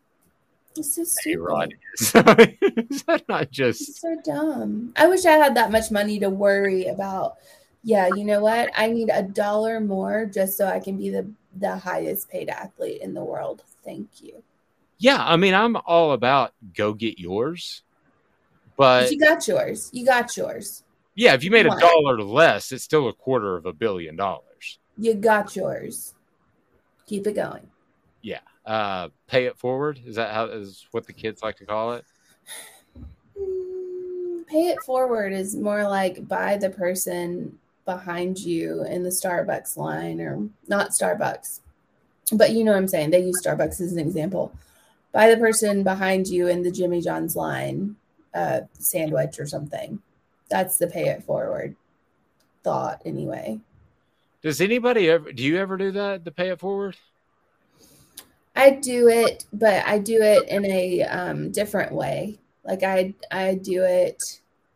stupid. 0.83 1.39
A-Rod 1.39 1.75
is. 1.95 2.01
is 2.91 3.03
that 3.05 3.25
not 3.29 3.51
just 3.51 3.89
It's 3.89 4.01
so 4.01 4.17
dumb. 4.25 4.93
I 4.97 5.07
wish 5.07 5.25
I 5.25 5.33
had 5.33 5.57
that 5.57 5.71
much 5.71 5.91
money 5.91 6.19
to 6.21 6.31
worry 6.31 6.87
about. 6.87 7.37
Yeah, 7.83 8.09
you 8.09 8.25
know 8.25 8.41
what? 8.41 8.71
I 8.77 8.89
need 8.89 9.11
a 9.13 9.23
dollar 9.23 9.79
more 9.81 10.27
just 10.27 10.57
so 10.57 10.67
I 10.67 10.81
can 10.81 10.97
be 10.97 11.11
the 11.11 11.31
the 11.59 11.77
highest 11.77 12.29
paid 12.29 12.49
athlete 12.49 13.01
in 13.03 13.15
the 13.15 13.25
world. 13.25 13.63
Thank 13.85 14.09
you. 14.23 14.43
Yeah, 14.99 15.23
I 15.25 15.37
mean, 15.37 15.55
I'm 15.55 15.77
all 15.87 16.13
about 16.13 16.53
go 16.75 16.95
get 16.95 17.19
yours. 17.19 17.83
But 18.77 19.11
you 19.11 19.19
got 19.19 19.47
yours. 19.47 19.91
You 19.93 20.05
got 20.05 20.37
yours. 20.37 20.83
yeah, 21.15 21.35
if 21.35 21.45
you 21.45 21.51
made 21.51 21.67
a 21.67 21.79
dollar 21.79 22.21
less, 22.23 22.73
it's 22.73 22.85
still 22.85 23.09
a 23.09 23.13
quarter 23.13 23.57
of 23.57 23.67
a 23.67 23.73
billion 23.73 24.17
dollars. 24.17 24.79
You 24.99 25.15
got 25.15 25.55
yours. 25.55 26.15
Keep 27.07 27.27
it 27.27 27.35
going. 27.35 27.69
Yeah. 28.23 28.41
Uh 28.65 29.11
pay 29.27 29.45
it 29.45 29.59
forward. 29.59 30.01
Is 30.05 30.17
that 30.17 30.33
how 30.33 30.47
is 30.47 30.87
what 30.91 31.07
the 31.07 31.13
kids 31.13 31.43
like 31.43 31.57
to 31.57 31.67
call 31.67 31.93
it? 31.93 32.05
Pay 34.47 34.69
it 34.69 34.83
forward 34.85 35.33
is 35.33 35.57
more 35.57 35.89
like 35.89 36.29
buy 36.29 36.57
the 36.57 36.71
person 36.71 37.59
behind 37.85 38.39
you 38.39 38.85
in 38.85 39.03
the 39.03 39.11
Starbucks 39.11 39.77
line 39.77 40.21
or 40.21 40.49
not 40.69 40.91
Starbucks. 40.91 41.61
But 42.33 42.53
you 42.53 42.65
know 42.65 42.73
what 42.73 42.79
I'm 42.79 42.89
saying? 42.89 43.11
They 43.11 43.25
use 43.25 43.43
Starbucks 43.45 43.81
as 43.81 43.93
an 43.93 43.99
example. 43.99 44.53
Buy 45.13 45.29
the 45.29 45.37
person 45.37 45.83
behind 45.83 46.27
you 46.27 46.49
in 46.49 46.63
the 46.63 46.71
Jimmy 46.71 47.01
John's 47.01 47.37
line, 47.37 47.97
uh, 48.35 48.63
sandwich 48.79 49.39
or 49.39 49.47
something. 49.47 50.01
That's 50.49 50.79
the 50.79 50.87
pay 50.87 51.09
it 51.09 51.23
forward 51.25 51.77
thought, 52.65 53.03
anyway. 53.05 53.61
Does 54.43 54.61
anybody 54.61 55.09
ever 55.09 55.31
do 55.33 55.43
you 55.43 55.59
ever 55.59 55.77
do 55.77 55.93
that, 55.93 56.25
the 56.25 56.33
pay 56.33 56.49
it 56.49 56.59
forward? 56.59 56.97
I 58.57 58.71
do 58.71 59.09
it, 59.09 59.45
but 59.53 59.85
I 59.87 59.99
do 59.99 60.21
it 60.21 60.49
in 60.49 60.65
a 60.65 61.03
um, 61.03 61.51
different 61.51 61.93
way. 61.93 62.39
Like 62.65 62.83
I, 62.83 63.15
I 63.31 63.55
do 63.55 63.83
it. 63.83 64.23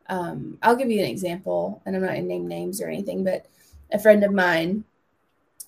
Um, 0.08 0.58
I'll 0.62 0.76
give 0.76 0.90
you 0.90 1.00
an 1.00 1.10
example, 1.10 1.82
and 1.84 1.94
I'm 1.94 2.02
not 2.02 2.12
going 2.12 2.22
to 2.22 2.28
name 2.28 2.48
names 2.48 2.80
or 2.80 2.88
anything, 2.88 3.24
but 3.24 3.46
a 3.92 3.98
friend 3.98 4.24
of 4.24 4.32
mine, 4.32 4.84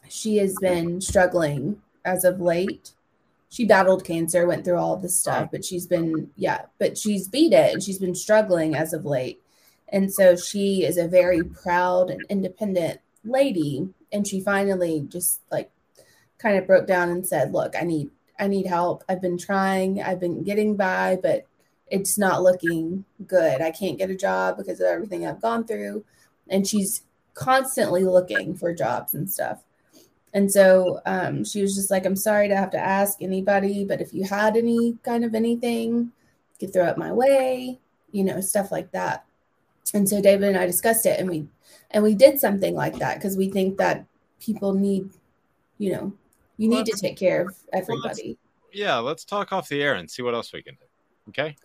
she 0.08 0.38
has 0.38 0.54
been 0.60 1.00
struggling 1.00 1.80
as 2.04 2.24
of 2.24 2.40
late. 2.40 2.92
She 3.50 3.64
battled 3.64 4.04
cancer, 4.04 4.46
went 4.46 4.64
through 4.64 4.78
all 4.78 4.94
of 4.94 5.02
this 5.02 5.18
stuff, 5.18 5.50
but 5.50 5.64
she's 5.64 5.86
been, 5.86 6.30
yeah, 6.36 6.62
but 6.78 6.96
she's 6.96 7.28
beat 7.28 7.52
it, 7.52 7.72
and 7.72 7.82
she's 7.82 7.98
been 7.98 8.14
struggling 8.14 8.74
as 8.74 8.92
of 8.92 9.04
late. 9.04 9.42
And 9.88 10.12
so 10.12 10.36
she 10.36 10.84
is 10.84 10.96
a 10.96 11.08
very 11.08 11.42
proud 11.42 12.10
and 12.10 12.22
independent 12.28 13.00
lady, 13.24 13.88
and 14.12 14.26
she 14.26 14.40
finally 14.40 15.06
just 15.08 15.40
like 15.50 15.70
kind 16.38 16.56
of 16.56 16.66
broke 16.66 16.86
down 16.86 17.10
and 17.10 17.26
said, 17.26 17.52
"Look, 17.52 17.74
I 17.76 17.82
need 17.82 18.10
I 18.38 18.46
need 18.46 18.66
help. 18.66 19.04
I've 19.08 19.20
been 19.20 19.36
trying. 19.36 20.00
I've 20.00 20.20
been 20.20 20.42
getting 20.44 20.76
by, 20.76 21.18
but 21.22 21.46
it's 21.90 22.16
not 22.18 22.42
looking 22.42 23.04
good. 23.26 23.60
I 23.60 23.70
can't 23.70 23.98
get 23.98 24.10
a 24.10 24.16
job 24.16 24.56
because 24.56 24.80
of 24.80 24.86
everything 24.86 25.26
I've 25.26 25.40
gone 25.40 25.66
through." 25.66 26.04
And 26.48 26.66
she's 26.66 27.02
constantly 27.34 28.04
looking 28.04 28.54
for 28.54 28.74
jobs 28.74 29.14
and 29.14 29.30
stuff. 29.30 29.62
And 30.32 30.50
so 30.50 31.00
um, 31.06 31.44
she 31.44 31.62
was 31.62 31.74
just 31.74 31.90
like, 31.90 32.06
"I'm 32.06 32.16
sorry 32.16 32.48
to 32.48 32.56
have 32.56 32.70
to 32.70 32.78
ask 32.78 33.22
anybody, 33.22 33.84
but 33.84 34.00
if 34.00 34.14
you 34.14 34.24
had 34.24 34.56
any 34.56 34.98
kind 35.02 35.24
of 35.24 35.34
anything, 35.34 36.12
you 36.58 36.66
could 36.66 36.72
throw 36.72 36.86
it 36.86 36.98
my 36.98 37.12
way, 37.12 37.80
you 38.12 38.24
know, 38.24 38.40
stuff 38.40 38.70
like 38.70 38.92
that." 38.92 39.24
And 39.92 40.08
so 40.08 40.20
David 40.20 40.48
and 40.48 40.58
I 40.58 40.66
discussed 40.66 41.06
it, 41.06 41.18
and 41.18 41.28
we 41.28 41.48
and 41.90 42.04
we 42.04 42.14
did 42.14 42.38
something 42.38 42.74
like 42.74 42.98
that 42.98 43.16
because 43.16 43.36
we 43.36 43.48
think 43.48 43.78
that 43.78 44.06
people 44.40 44.72
need, 44.72 45.10
you 45.78 45.92
know, 45.92 46.12
you 46.56 46.68
need 46.68 46.86
to 46.86 46.96
take 46.96 47.16
care 47.16 47.42
of 47.42 47.56
everybody. 47.72 48.38
Yeah, 48.72 48.98
let's 48.98 49.24
talk 49.24 49.52
off 49.52 49.68
the 49.68 49.82
air 49.82 49.94
and 49.94 50.10
see 50.10 50.22
what 50.22 50.34
else 50.34 50.52
we 50.52 50.62
can 50.62 50.74
do. 50.74 50.84
Okay. 51.30 51.56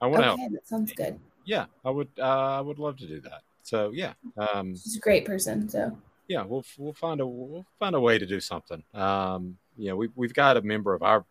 I 0.00 0.06
want 0.06 0.22
to 0.22 0.30
Okay, 0.32 0.40
help. 0.42 0.52
that 0.52 0.68
sounds 0.68 0.92
good. 0.92 1.18
Yeah, 1.44 1.66
I 1.84 1.90
would 1.90 2.08
uh 2.18 2.22
I 2.58 2.60
would 2.60 2.78
love 2.78 2.96
to 2.98 3.06
do 3.06 3.20
that. 3.22 3.42
So 3.62 3.90
yeah. 3.92 4.12
Um 4.36 4.74
She's 4.74 4.96
a 4.96 5.00
great 5.00 5.24
person. 5.24 5.68
So 5.68 5.96
yeah, 6.28 6.44
we'll 6.44 6.64
we'll 6.78 6.92
find 6.92 7.20
a 7.20 7.26
we'll 7.26 7.66
find 7.78 7.94
a 7.94 8.00
way 8.00 8.18
to 8.18 8.26
do 8.26 8.40
something. 8.40 8.82
Um, 8.94 9.58
you 9.76 9.88
know, 9.88 9.96
we 9.96 10.08
we've 10.14 10.34
got 10.34 10.56
a 10.56 10.62
member 10.62 10.94
of 10.94 11.02
our 11.02 11.24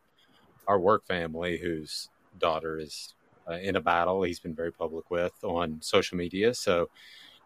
our 0.67 0.79
work 0.79 1.05
family 1.07 1.57
whose 1.57 2.09
daughter 2.37 2.77
is 2.77 3.13
uh, 3.49 3.53
in 3.53 3.75
a 3.75 3.81
battle. 3.81 4.23
He's 4.23 4.39
been 4.39 4.53
very 4.55 4.71
public 4.71 5.09
with 5.09 5.33
on 5.43 5.77
social 5.81 6.17
media. 6.17 6.53
So, 6.53 6.89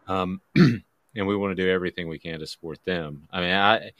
um, 0.08 0.40
and 0.56 0.82
we 1.14 1.36
want 1.36 1.56
to 1.56 1.62
do 1.62 1.70
everything 1.70 2.08
we 2.08 2.18
can 2.18 2.40
to 2.40 2.46
support 2.46 2.84
them. 2.84 3.28
I 3.32 3.40
mean, 3.40 3.54
I 3.54 3.92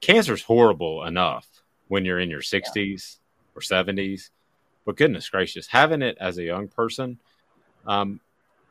cancer's 0.00 0.42
horrible 0.42 1.04
enough 1.04 1.46
when 1.88 2.04
you're 2.04 2.20
in 2.20 2.28
your 2.30 2.42
60s 2.42 3.16
or 3.56 3.62
70s, 3.62 4.30
but 4.88 4.96
goodness 4.96 5.28
gracious, 5.28 5.66
having 5.66 6.00
it 6.00 6.16
as 6.18 6.38
a 6.38 6.42
young 6.42 6.66
person. 6.66 7.18
Um, 7.86 8.20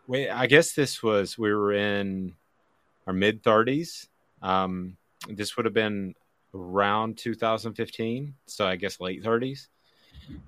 we, 0.07 0.27
I 0.27 0.47
guess 0.47 0.73
this 0.73 1.03
was 1.03 1.37
we 1.37 1.53
were 1.53 1.71
in 1.71 2.33
our 3.05 3.13
mid 3.13 3.43
30s. 3.43 4.07
Um, 4.41 4.97
this 5.29 5.55
would 5.55 5.67
have 5.67 5.75
been 5.75 6.15
around 6.55 7.19
2015, 7.19 8.33
so 8.47 8.65
I 8.65 8.77
guess 8.77 8.99
late 8.99 9.23
30s, 9.23 9.67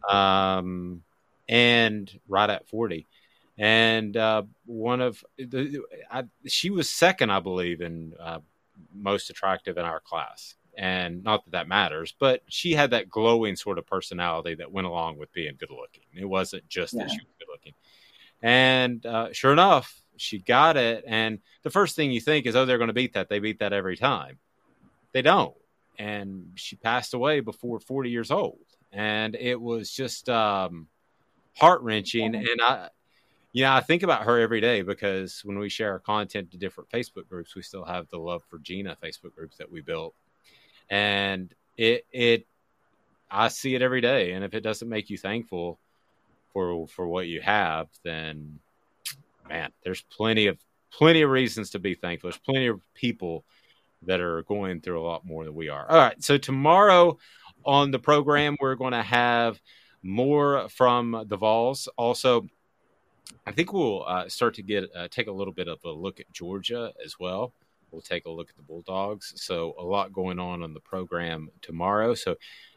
um, 0.10 1.04
and 1.48 2.20
right 2.28 2.50
at 2.50 2.68
40. 2.68 3.06
And 3.56 4.18
uh, 4.18 4.42
one 4.66 5.02
of 5.02 5.24
the, 5.38 5.82
I, 6.10 6.24
she 6.48 6.72
was 6.72 6.90
second, 6.90 7.30
I 7.30 7.42
believe, 7.42 7.82
in 7.82 8.16
uh, 8.20 8.40
most 8.92 9.30
attractive 9.30 9.78
in 9.78 9.86
our 9.86 10.00
class. 10.00 10.56
And 10.80 11.26
not 11.26 11.44
that 11.44 11.52
that 11.52 11.68
matters, 11.68 12.16
but 12.18 12.42
she 12.48 12.72
had 12.72 12.92
that 12.92 13.10
glowing 13.10 13.58
sort 13.58 13.78
of 13.78 13.86
personality 13.86 14.56
that 14.56 14.72
went 14.72 14.88
along 14.88 15.18
with 15.18 15.30
being 15.34 15.58
good 15.60 15.72
looking. 15.72 16.06
It 16.16 16.24
wasn't 16.24 16.70
just 16.70 16.98
that 16.98 17.12
she 17.12 17.18
was 17.18 17.36
good 17.38 17.50
looking. 17.52 17.74
And 18.42 19.06
uh, 19.06 19.34
sure 19.34 19.52
enough, 19.52 20.02
she 20.16 20.40
got 20.40 20.78
it. 20.78 21.04
And 21.06 21.40
the 21.64 21.70
first 21.70 21.98
thing 21.98 22.12
you 22.12 22.22
think 22.22 22.46
is, 22.46 22.56
oh, 22.56 22.66
they're 22.66 22.78
going 22.78 22.88
to 22.88 22.94
beat 22.94 23.16
that. 23.16 23.28
They 23.28 23.40
beat 23.40 23.60
that 23.60 23.74
every 23.74 23.98
time. 23.98 24.40
They 25.12 25.22
don't. 25.22 25.54
And 25.98 26.54
she 26.56 26.78
passed 26.78 27.14
away 27.14 27.42
before 27.42 27.82
40 27.82 28.10
years 28.10 28.32
old. 28.32 28.60
And 28.94 29.36
it 29.36 29.60
was 29.60 29.92
just 29.92 30.30
um, 30.30 30.88
heart 31.58 31.82
wrenching. 31.82 32.36
And 32.36 32.62
I, 32.62 32.88
you 33.52 33.64
know, 33.64 33.74
I 33.74 33.82
think 33.82 34.04
about 34.04 34.24
her 34.24 34.40
every 34.40 34.62
day 34.62 34.82
because 34.84 35.42
when 35.44 35.60
we 35.60 35.68
share 35.68 35.92
our 35.92 36.00
content 36.00 36.52
to 36.52 36.58
different 36.58 36.90
Facebook 36.90 37.28
groups, 37.28 37.54
we 37.54 37.64
still 37.64 37.84
have 37.84 38.08
the 38.08 38.18
Love 38.18 38.44
for 38.50 38.60
Gina 38.60 38.96
Facebook 39.04 39.36
groups 39.36 39.58
that 39.58 39.70
we 39.70 39.82
built. 39.82 40.16
And 40.90 41.54
it, 41.78 42.06
it, 42.12 42.48
I 43.30 43.50
see 43.50 43.76
it 43.76 43.82
every 43.82 44.02
day. 44.02 44.34
And 44.34 44.44
if 44.44 44.54
it 44.54 44.62
doesn't 44.62 44.90
make 44.90 45.10
you 45.10 45.18
thankful 45.18 45.80
for, 46.54 46.88
for 46.88 47.08
what 47.08 47.28
you 47.28 47.42
have, 47.42 47.88
then 48.04 48.60
man, 49.48 49.72
there's 49.84 50.02
plenty 50.02 50.48
of, 50.48 50.58
plenty 50.92 51.22
of 51.22 51.30
reasons 51.30 51.70
to 51.72 51.80
be 51.80 51.94
thankful. 51.94 52.30
There's 52.30 52.40
plenty 52.40 52.68
of 52.68 52.82
people 52.94 53.44
that 54.04 54.20
are 54.20 54.44
going 54.44 54.82
through 54.82 55.00
a 55.00 55.04
lot 55.04 55.26
more 55.26 55.44
than 55.44 55.54
we 55.54 55.70
are. 55.70 55.90
All 55.90 55.98
right. 55.98 56.24
So 56.24 56.38
tomorrow 56.38 57.18
on 57.66 57.92
the 57.92 58.00
program, 58.00 58.56
we're 58.60 58.76
going 58.76 58.94
to 58.94 59.04
have 59.04 59.60
more 60.02 60.70
from 60.70 61.26
the 61.28 61.38
Vols. 61.38 61.88
Also, 61.98 62.48
I 63.46 63.52
think 63.52 63.74
we'll 63.74 64.06
uh, 64.08 64.30
start 64.30 64.56
to 64.56 64.64
get 64.64 64.90
uh, 64.96 65.08
take 65.10 65.28
a 65.28 65.32
little 65.32 65.54
bit 65.54 65.68
of 65.68 65.80
a 65.84 65.90
look 65.90 66.20
at 66.20 66.32
Georgia 66.32 66.94
as 67.04 67.20
well. 67.20 67.54
We'll 67.92 68.02
take 68.02 68.26
a 68.26 68.32
look 68.32 68.50
at 68.50 68.56
the 68.56 68.62
Bulldogs. 68.62 69.34
So 69.36 69.76
a 69.78 69.84
lot 69.84 70.14
going 70.14 70.40
on 70.40 70.62
on 70.62 70.74
the 70.74 70.80
program 70.80 71.50
tomorrow. 71.62 72.14
So 72.14 72.36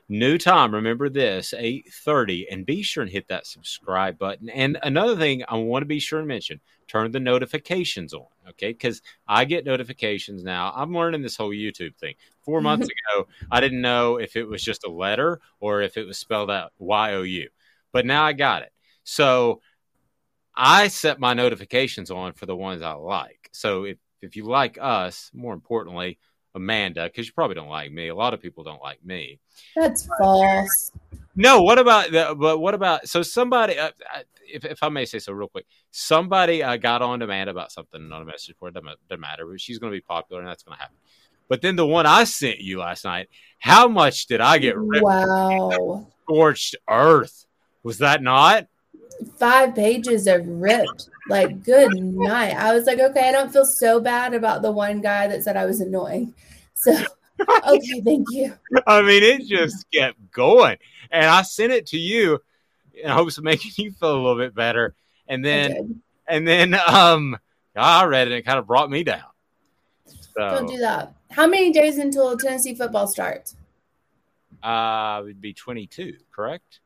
new 0.09 0.39
time. 0.39 0.75
Remember 0.75 1.09
this 1.09 1.55
eight 1.57 1.93
thirty, 1.93 2.49
and 2.51 2.67
be 2.67 2.83
sure 2.83 3.03
and 3.03 3.11
hit 3.11 3.29
that 3.29 3.47
subscribe 3.47 4.19
button. 4.19 4.49
And 4.51 4.79
another 4.83 5.17
thing 5.17 5.43
I 5.49 5.57
want 5.57 5.83
to 5.83 5.87
be 5.87 5.99
sure 5.99 6.19
and 6.19 6.29
mention: 6.29 6.61
turn 6.89 7.11
the 7.11 7.21
notifications 7.21 8.15
on. 8.15 8.27
Okay, 8.51 8.73
because 8.73 9.03
I 9.27 9.45
get 9.45 9.65
notifications 9.65 10.45
now. 10.45 10.73
I'm 10.75 10.95
learning 10.95 11.23
this 11.23 11.37
whole 11.37 11.51
YouTube 11.51 11.97
thing. 11.97 12.15
Four 12.43 12.61
months 12.63 12.87
ago, 12.89 13.27
I 13.51 13.61
didn't 13.61 13.81
know 13.81 14.17
if 14.19 14.37
it 14.37 14.45
was 14.45 14.63
just 14.63 14.85
a 14.85 14.91
letter 14.91 15.41
or 15.61 15.83
if 15.83 15.97
it 15.97 16.07
was 16.07 16.19
spelled 16.19 16.51
out 16.51 16.73
Y 16.79 17.15
O 17.15 17.23
U, 17.23 17.49
but 17.93 18.07
now 18.07 18.25
I 18.25 18.33
got 18.33 18.63
it. 18.63 18.73
So 19.05 19.61
I 20.55 20.89
set 20.89 21.19
my 21.19 21.35
notifications 21.35 22.11
on 22.11 22.35
for 22.35 22.47
the 22.47 22.57
ones 22.57 22.83
I 22.83 22.93
like. 22.93 23.49
So 23.53 23.85
if, 23.85 23.99
if 24.23 24.37
you 24.37 24.45
like 24.45 24.79
us, 24.81 25.31
more 25.35 25.55
importantly, 25.55 26.19
Amanda, 26.55 27.05
because 27.05 27.27
you 27.27 27.33
probably 27.33 27.55
don't 27.55 27.69
like 27.69 27.91
me. 27.91 28.09
A 28.09 28.15
lot 28.15 28.35
of 28.35 28.41
people 28.41 28.65
don't 28.65 28.83
like 28.83 29.05
me. 29.05 29.39
that's 29.75 30.09
false. 30.19 30.93
No, 31.35 31.63
what 31.63 31.79
about 31.79 32.11
the, 32.11 32.35
but 32.39 32.59
what 32.59 32.75
about 32.75 33.09
so 33.09 33.23
somebody 33.23 33.79
uh, 33.79 33.91
if, 34.53 34.65
if 34.65 34.83
I 34.83 34.89
may 34.89 35.05
say 35.05 35.19
so 35.19 35.33
real 35.33 35.49
quick, 35.49 35.67
somebody 35.91 36.63
uh, 36.63 36.77
got 36.77 37.03
on 37.03 37.21
to 37.21 37.25
Amanda 37.25 37.51
about 37.51 37.73
something 37.73 38.13
on 38.13 38.23
a 38.23 38.25
message 38.25 38.57
board. 38.59 38.75
Doesn't, 38.75 38.89
doesn't 39.09 39.21
matter, 39.21 39.47
but 39.47 39.61
she's 39.61 39.79
going 39.79 39.93
to 39.93 39.97
be 39.97 40.03
popular 40.03 40.43
and 40.43 40.49
that's 40.49 40.63
going 40.63 40.77
to 40.77 40.81
happen. 40.81 40.97
But 41.49 41.63
then 41.63 41.77
the 41.77 41.87
one 41.87 42.07
I 42.07 42.25
sent 42.25 42.61
you 42.61 42.79
last 42.79 43.05
night, 43.05 43.29
how 43.59 43.89
much 43.89 44.27
did 44.27 44.41
I 44.41 44.59
get 44.59 44.77
ripped? 44.77 45.05
Wow. 45.05 46.07
Scorched 46.23 46.77
earth. 46.89 47.47
Was 47.83 47.99
that 47.99 48.23
not? 48.23 48.67
Five 49.37 49.75
pages 49.75 50.27
of 50.27 50.47
ripped. 50.47 51.09
Like, 51.29 51.63
good 51.63 51.93
night. 51.95 52.55
I 52.55 52.75
was 52.75 52.87
like, 52.87 52.99
okay, 52.99 53.29
I 53.29 53.33
don't 53.33 53.53
feel 53.53 53.65
so 53.65 54.01
bad 54.01 54.35
about 54.35 54.63
the 54.63 54.73
one 54.73 55.01
guy 55.01 55.29
that 55.29 55.45
said 55.45 55.57
I 55.57 55.67
was 55.67 55.81
annoying. 55.81 56.35
So, 56.75 56.93
okay, 57.41 58.01
thank 58.01 58.27
you. 58.31 58.55
I 58.87 59.03
mean, 59.03 59.23
it 59.23 59.47
just 59.47 59.87
kept 59.93 60.19
going. 60.33 60.79
And 61.11 61.27
I 61.27 61.43
sent 61.43 61.73
it 61.73 61.87
to 61.89 61.99
you 61.99 62.41
in 62.95 63.11
hopes 63.11 63.39
of 63.39 63.45
making 63.45 63.73
you 63.77 63.93
feel 63.93 64.15
a 64.15 64.21
little 64.21 64.37
bit 64.39 64.55
better. 64.55 64.95
And 65.29 65.45
then, 65.45 66.03
and 66.27 66.47
then, 66.47 66.75
um, 66.75 67.39
I 67.75 68.05
read 68.05 68.29
it 68.29 68.33
and 68.33 68.39
it 68.39 68.43
kind 68.43 68.59
of 68.59 68.67
brought 68.67 68.91
me 68.91 69.05
down. 69.05 69.23
So, 70.07 70.49
Don't 70.49 70.67
do 70.67 70.79
that. 70.79 71.15
How 71.31 71.47
many 71.47 71.73
days 71.73 71.99
until 71.99 72.37
Tennessee 72.37 72.75
football 72.75 73.07
starts? 73.07 73.57
uh, 74.63 75.19
it 75.21 75.25
would 75.25 75.41
be 75.41 75.53
22, 75.53 76.17
correct? 76.31 76.81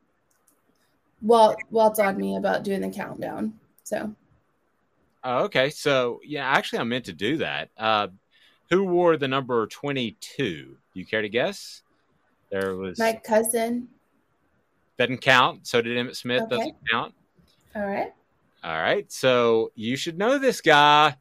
Walt 1.21 1.57
Walt's 1.71 1.99
on 1.99 2.17
me 2.17 2.35
about 2.37 2.63
doing 2.63 2.81
the 2.81 2.89
countdown. 2.89 3.53
So 3.83 4.13
Oh, 5.23 5.43
okay. 5.45 5.69
So, 5.71 6.21
yeah, 6.23 6.47
actually, 6.47 6.79
I 6.79 6.83
meant 6.83 7.05
to 7.05 7.13
do 7.13 7.37
that. 7.37 7.69
Uh, 7.77 8.07
who 8.69 8.83
wore 8.85 9.17
the 9.17 9.27
number 9.27 9.65
22? 9.67 10.77
You 10.93 11.05
care 11.05 11.21
to 11.21 11.27
guess? 11.27 11.81
There 12.49 12.75
was, 12.77 12.97
my 12.97 13.19
cousin. 13.25 13.89
doesn't 14.97 15.17
count. 15.17 15.67
So 15.67 15.81
did 15.81 15.97
Emmitt 15.97 16.15
Smith, 16.15 16.43
Okay. 16.43 16.55
doesn't 16.55 16.75
count. 16.89 17.13
All 17.75 17.85
right. 17.85 18.13
All 18.63 18.77
right. 18.79 19.11
So 19.11 19.71
you 19.75 19.97
should 19.97 20.17
know 20.17 20.37
this 20.37 20.61
guy. 20.61 21.15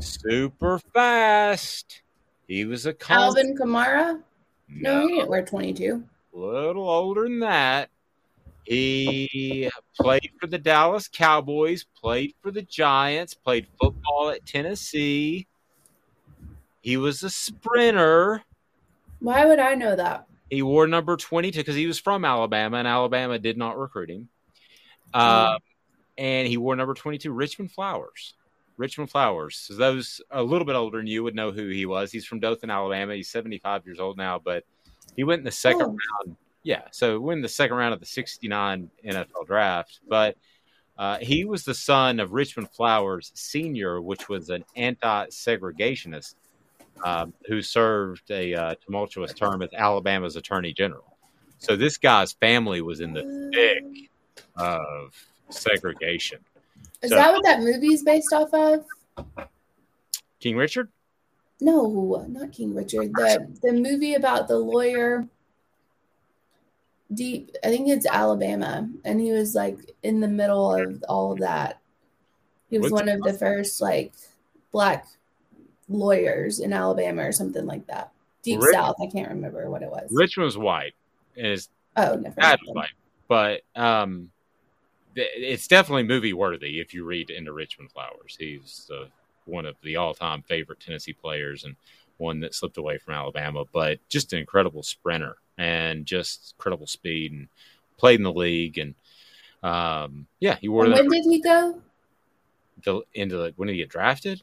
Super 0.00 0.80
fast. 0.92 2.02
He 2.48 2.64
was 2.64 2.86
a 2.86 2.94
con- 2.94 3.18
Alvin 3.18 3.56
Kamara. 3.56 4.20
No, 4.68 5.06
he 5.06 5.14
didn't 5.14 5.28
wear 5.30 5.44
22. 5.44 6.02
A 6.34 6.36
little 6.38 6.88
older 6.88 7.22
than 7.24 7.38
that. 7.40 7.90
He 8.66 9.70
played 9.98 10.30
for 10.40 10.46
the 10.48 10.58
Dallas 10.58 11.08
Cowboys, 11.08 11.84
played 12.00 12.34
for 12.42 12.50
the 12.50 12.62
Giants, 12.62 13.32
played 13.34 13.66
football 13.80 14.30
at 14.30 14.44
Tennessee. 14.44 15.46
He 16.82 16.96
was 16.96 17.22
a 17.22 17.30
sprinter. 17.30 18.42
Why 19.20 19.44
would 19.46 19.60
I 19.60 19.74
know 19.74 19.94
that? 19.96 20.26
He 20.50 20.62
wore 20.62 20.86
number 20.86 21.16
22 21.16 21.58
because 21.60 21.74
he 21.76 21.86
was 21.86 21.98
from 21.98 22.24
Alabama, 22.24 22.78
and 22.78 22.88
Alabama 22.88 23.38
did 23.38 23.56
not 23.56 23.78
recruit 23.78 24.10
him. 24.10 24.28
Uh, 25.14 25.58
and 26.18 26.46
he 26.48 26.56
wore 26.56 26.76
number 26.76 26.94
22, 26.94 27.32
Richmond 27.32 27.70
Flowers. 27.72 28.34
Richmond 28.76 29.10
Flowers. 29.10 29.56
So 29.56 29.74
those 29.74 30.20
a 30.30 30.42
little 30.42 30.66
bit 30.66 30.76
older 30.76 30.98
than 30.98 31.06
you 31.06 31.22
would 31.24 31.34
know 31.34 31.50
who 31.50 31.68
he 31.68 31.86
was. 31.86 32.12
He's 32.12 32.26
from 32.26 32.40
Dothan, 32.40 32.70
Alabama. 32.70 33.14
He's 33.14 33.30
75 33.30 33.86
years 33.86 33.98
old 34.00 34.16
now, 34.18 34.38
but 34.38 34.64
he 35.16 35.24
went 35.24 35.38
in 35.40 35.44
the 35.44 35.50
second 35.50 35.82
Oh. 35.82 35.96
round. 36.26 36.36
Yeah, 36.66 36.82
so 36.90 37.20
win 37.20 37.42
the 37.42 37.48
second 37.48 37.76
round 37.76 37.94
of 37.94 38.00
the 38.00 38.06
69 38.06 38.90
NFL 39.06 39.46
draft. 39.46 40.00
But 40.08 40.36
uh, 40.98 41.18
he 41.18 41.44
was 41.44 41.64
the 41.64 41.74
son 41.74 42.18
of 42.18 42.32
Richmond 42.32 42.70
Flowers 42.72 43.30
Sr., 43.36 44.00
which 44.00 44.28
was 44.28 44.50
an 44.50 44.64
anti 44.74 45.26
segregationist 45.26 46.34
um, 47.04 47.32
who 47.46 47.62
served 47.62 48.28
a 48.32 48.52
uh, 48.52 48.74
tumultuous 48.84 49.32
term 49.32 49.62
as 49.62 49.72
Alabama's 49.74 50.34
attorney 50.34 50.72
general. 50.72 51.16
So 51.58 51.76
this 51.76 51.98
guy's 51.98 52.32
family 52.32 52.80
was 52.80 52.98
in 52.98 53.12
the 53.12 53.48
thick 53.54 54.10
of 54.56 55.14
segregation. 55.50 56.40
Is 57.00 57.10
So- 57.10 57.16
that 57.16 57.32
what 57.32 57.44
that 57.44 57.60
movie 57.60 57.94
is 57.94 58.02
based 58.02 58.32
off 58.32 58.52
of? 58.52 58.84
King 60.40 60.56
Richard? 60.56 60.90
No, 61.60 62.26
not 62.28 62.50
King 62.50 62.74
Richard. 62.74 63.12
The 63.14 63.56
the 63.62 63.72
movie 63.72 64.14
about 64.14 64.48
the 64.48 64.58
lawyer. 64.58 65.28
Deep, 67.12 67.54
I 67.62 67.68
think 67.68 67.88
it's 67.88 68.06
Alabama, 68.06 68.88
and 69.04 69.20
he 69.20 69.30
was 69.32 69.54
like 69.54 69.94
in 70.02 70.20
the 70.20 70.28
middle 70.28 70.74
of 70.74 71.04
all 71.08 71.32
of 71.32 71.38
that. 71.38 71.80
He 72.68 72.78
was 72.78 72.90
What's- 72.90 73.06
one 73.06 73.08
of 73.08 73.22
the 73.22 73.32
first 73.32 73.80
like 73.80 74.12
black 74.72 75.06
lawyers 75.88 76.58
in 76.58 76.72
Alabama 76.72 77.22
or 77.28 77.32
something 77.32 77.64
like 77.64 77.86
that. 77.86 78.12
Deep 78.42 78.60
Rich- 78.60 78.74
South, 78.74 78.96
I 79.00 79.06
can't 79.06 79.28
remember 79.28 79.70
what 79.70 79.82
it 79.82 79.90
was. 79.90 80.08
Richmond's 80.12 80.58
white, 80.58 80.94
his 81.34 81.68
Oh, 81.96 82.16
never 82.16 82.34
white, 82.66 82.88
but 83.28 83.62
um, 83.74 84.30
it's 85.14 85.66
definitely 85.66 86.02
movie 86.02 86.32
worthy 86.34 86.78
if 86.80 86.92
you 86.92 87.04
read 87.04 87.30
into 87.30 87.52
Richmond 87.52 87.90
Flowers. 87.92 88.36
He's 88.38 88.90
uh, 88.92 89.06
one 89.46 89.64
of 89.64 89.76
the 89.82 89.96
all-time 89.96 90.42
favorite 90.42 90.80
Tennessee 90.80 91.14
players 91.14 91.64
and 91.64 91.76
one 92.18 92.40
that 92.40 92.54
slipped 92.54 92.76
away 92.76 92.98
from 92.98 93.14
Alabama, 93.14 93.64
but 93.72 93.98
just 94.08 94.32
an 94.32 94.40
incredible 94.40 94.82
sprinter 94.82 95.36
and 95.58 96.06
just 96.06 96.54
incredible 96.56 96.86
speed 96.86 97.32
and 97.32 97.48
played 97.96 98.20
in 98.20 98.24
the 98.24 98.32
league 98.32 98.78
and 98.78 98.94
um, 99.62 100.26
yeah, 100.38 100.56
he 100.60 100.68
wore 100.68 100.84
And 100.84 100.92
that 100.92 101.00
when 101.00 101.10
did 101.10 101.24
he 101.24 101.40
go? 101.40 101.80
the, 102.84 103.02
into 103.14 103.36
the 103.36 103.52
when 103.56 103.66
did 103.66 103.72
he 103.72 103.78
get 103.78 103.88
drafted? 103.88 104.42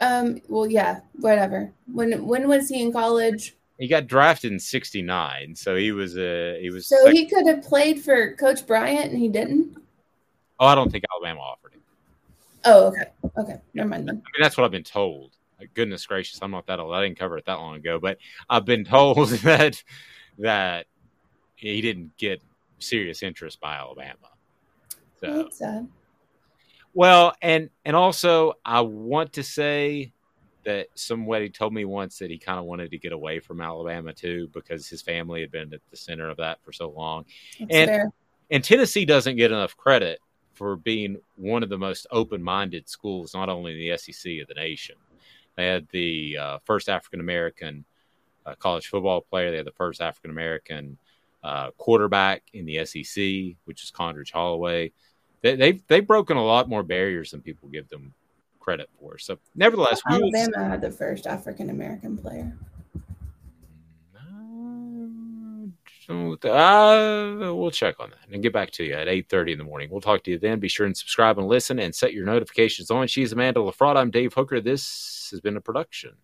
Um, 0.00 0.40
well, 0.48 0.66
yeah, 0.66 1.00
whatever. 1.20 1.72
When 1.92 2.26
when 2.26 2.48
was 2.48 2.68
he 2.68 2.82
in 2.82 2.92
college? 2.92 3.56
He 3.78 3.88
got 3.88 4.06
drafted 4.06 4.52
in 4.52 4.60
'69, 4.60 5.54
so 5.54 5.74
he 5.76 5.92
was 5.92 6.16
a 6.16 6.60
he 6.60 6.70
was. 6.70 6.86
So 6.86 7.10
he 7.10 7.26
could 7.26 7.46
have 7.46 7.62
played 7.62 8.02
for 8.02 8.34
Coach 8.36 8.66
Bryant, 8.66 9.10
and 9.10 9.18
he 9.18 9.28
didn't. 9.28 9.76
oh, 10.60 10.66
I 10.66 10.74
don't 10.74 10.90
think 10.90 11.04
Alabama 11.12 11.40
offered 11.40 11.74
him. 11.74 11.80
Oh, 12.64 12.86
okay, 12.88 13.10
okay, 13.38 13.60
never 13.74 13.88
mind 13.88 14.08
then. 14.08 14.16
I 14.16 14.18
mean, 14.18 14.42
that's 14.42 14.56
what 14.56 14.64
I've 14.64 14.70
been 14.70 14.82
told. 14.82 15.32
Goodness 15.74 16.04
gracious, 16.04 16.38
I'm 16.42 16.50
not 16.50 16.66
that 16.66 16.78
old. 16.78 16.94
I 16.94 17.02
didn't 17.02 17.18
cover 17.18 17.38
it 17.38 17.46
that 17.46 17.54
long 17.54 17.76
ago, 17.76 17.98
but 17.98 18.18
I've 18.50 18.66
been 18.66 18.84
told 18.84 19.28
that 19.44 19.82
that 20.38 20.86
he 21.56 21.80
didn't 21.80 22.16
get 22.16 22.42
serious 22.78 23.22
interest 23.22 23.60
by 23.60 23.76
Alabama. 23.76 24.28
So, 25.20 25.48
sad. 25.50 25.88
well, 26.94 27.34
and 27.40 27.70
and 27.84 27.96
also 27.96 28.54
I 28.64 28.82
want 28.82 29.32
to 29.34 29.42
say 29.42 30.12
that 30.64 30.88
somebody 30.94 31.48
told 31.48 31.72
me 31.72 31.84
once 31.84 32.18
that 32.18 32.30
he 32.30 32.38
kind 32.38 32.58
of 32.58 32.64
wanted 32.64 32.90
to 32.90 32.98
get 32.98 33.12
away 33.12 33.38
from 33.38 33.60
Alabama 33.60 34.12
too 34.12 34.50
because 34.52 34.88
his 34.88 35.00
family 35.00 35.40
had 35.40 35.52
been 35.52 35.72
at 35.72 35.80
the 35.90 35.96
center 35.96 36.28
of 36.28 36.36
that 36.38 36.58
for 36.62 36.72
so 36.72 36.90
long. 36.90 37.24
That's 37.58 37.72
and 37.72 37.88
fair. 37.88 38.10
and 38.50 38.64
Tennessee 38.64 39.04
doesn't 39.04 39.36
get 39.36 39.52
enough 39.52 39.76
credit 39.76 40.20
for 40.54 40.76
being 40.76 41.18
one 41.36 41.62
of 41.62 41.68
the 41.68 41.78
most 41.78 42.06
open-minded 42.10 42.88
schools, 42.88 43.34
not 43.34 43.48
only 43.48 43.72
in 43.72 43.78
the 43.78 43.96
SEC 43.96 44.40
of 44.40 44.48
the 44.48 44.54
nation. 44.54 44.96
They 45.56 45.66
had 45.66 45.86
the 45.90 46.36
uh, 46.38 46.58
first 46.64 46.88
African 46.88 47.20
American 47.20 47.84
uh, 48.46 48.54
college 48.54 48.86
football 48.86 49.20
player. 49.20 49.50
They 49.50 49.58
had 49.58 49.66
the 49.66 49.72
first 49.72 50.00
African 50.00 50.30
American 50.30 50.96
uh, 51.42 51.70
quarterback 51.72 52.42
in 52.54 52.64
the 52.64 52.84
SEC, 52.84 53.56
which 53.64 53.82
is 53.82 53.90
Condridge 53.90 54.32
Holloway. 54.32 54.92
They, 55.42 55.56
they've 55.56 55.82
they've 55.88 56.06
broken 56.06 56.36
a 56.36 56.44
lot 56.44 56.68
more 56.68 56.82
barriers 56.82 57.32
than 57.32 57.40
people 57.40 57.68
give 57.68 57.88
them 57.88 58.14
credit 58.60 58.88
for. 58.98 59.18
So, 59.18 59.38
nevertheless, 59.54 60.00
Alabama 60.08 60.64
had 60.64 60.80
the 60.80 60.90
first 60.90 61.26
African 61.26 61.70
American 61.70 62.16
player. 62.16 62.56
Uh, 66.08 67.52
we'll 67.52 67.70
check 67.72 67.96
on 67.98 68.10
that 68.10 68.32
and 68.32 68.40
get 68.40 68.52
back 68.52 68.70
to 68.70 68.84
you 68.84 68.94
at 68.94 69.08
8.30 69.08 69.52
in 69.52 69.58
the 69.58 69.64
morning. 69.64 69.90
We'll 69.90 70.00
talk 70.00 70.22
to 70.22 70.30
you 70.30 70.38
then. 70.38 70.60
Be 70.60 70.68
sure 70.68 70.86
and 70.86 70.96
subscribe 70.96 71.36
and 71.36 71.48
listen 71.48 71.80
and 71.80 71.92
set 71.92 72.12
your 72.12 72.24
notifications 72.24 72.92
on. 72.92 73.08
She's 73.08 73.32
Amanda 73.32 73.58
LaFratta. 73.58 73.96
I'm 73.96 74.12
Dave 74.12 74.32
Hooker. 74.32 74.60
This 74.60 75.28
has 75.32 75.40
been 75.40 75.56
a 75.56 75.60
production 75.60 76.14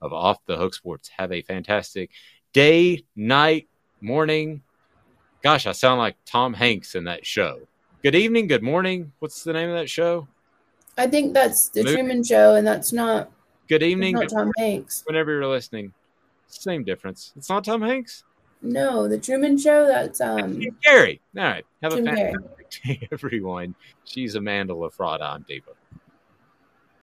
of 0.00 0.12
Off 0.12 0.38
the 0.46 0.56
Hook 0.56 0.74
Sports. 0.74 1.10
Have 1.16 1.32
a 1.32 1.42
fantastic 1.42 2.10
day, 2.52 3.04
night, 3.16 3.68
morning. 4.00 4.62
Gosh, 5.42 5.66
I 5.66 5.72
sound 5.72 5.98
like 5.98 6.16
Tom 6.24 6.54
Hanks 6.54 6.94
in 6.94 7.04
that 7.04 7.24
show. 7.26 7.60
Good 8.02 8.14
evening, 8.14 8.46
good 8.46 8.62
morning. 8.62 9.12
What's 9.18 9.44
the 9.44 9.52
name 9.52 9.70
of 9.70 9.76
that 9.76 9.90
show? 9.90 10.28
I 10.96 11.06
think 11.06 11.32
that's 11.34 11.68
the 11.68 11.84
Movie. 11.84 11.96
Truman 11.96 12.24
Show, 12.24 12.56
and 12.56 12.66
that's 12.66 12.92
not 12.92 13.30
Good 13.68 13.82
evening. 13.82 14.14
not 14.14 14.22
good 14.22 14.28
Tom 14.30 14.52
morning, 14.56 14.72
Hanks. 14.80 15.02
Whenever 15.06 15.30
you're 15.32 15.46
listening, 15.46 15.92
same 16.48 16.82
difference. 16.82 17.32
It's 17.36 17.48
not 17.48 17.64
Tom 17.64 17.82
Hanks. 17.82 18.24
No, 18.62 19.06
the 19.06 19.18
Truman 19.18 19.58
Show. 19.58 19.86
That's 19.86 20.20
um. 20.20 20.60
Gary. 20.82 21.20
All 21.36 21.44
right. 21.44 21.64
Have 21.82 21.92
a 21.92 21.96
Jim 21.96 22.06
Carrey. 22.06 22.32
fantastic 22.32 22.82
day, 23.00 23.08
everyone. 23.12 23.74
She's 24.04 24.34
Amanda 24.34 24.74
LaFratta. 24.74 25.22
I'm 25.22 25.44
Hooker. 25.48 25.77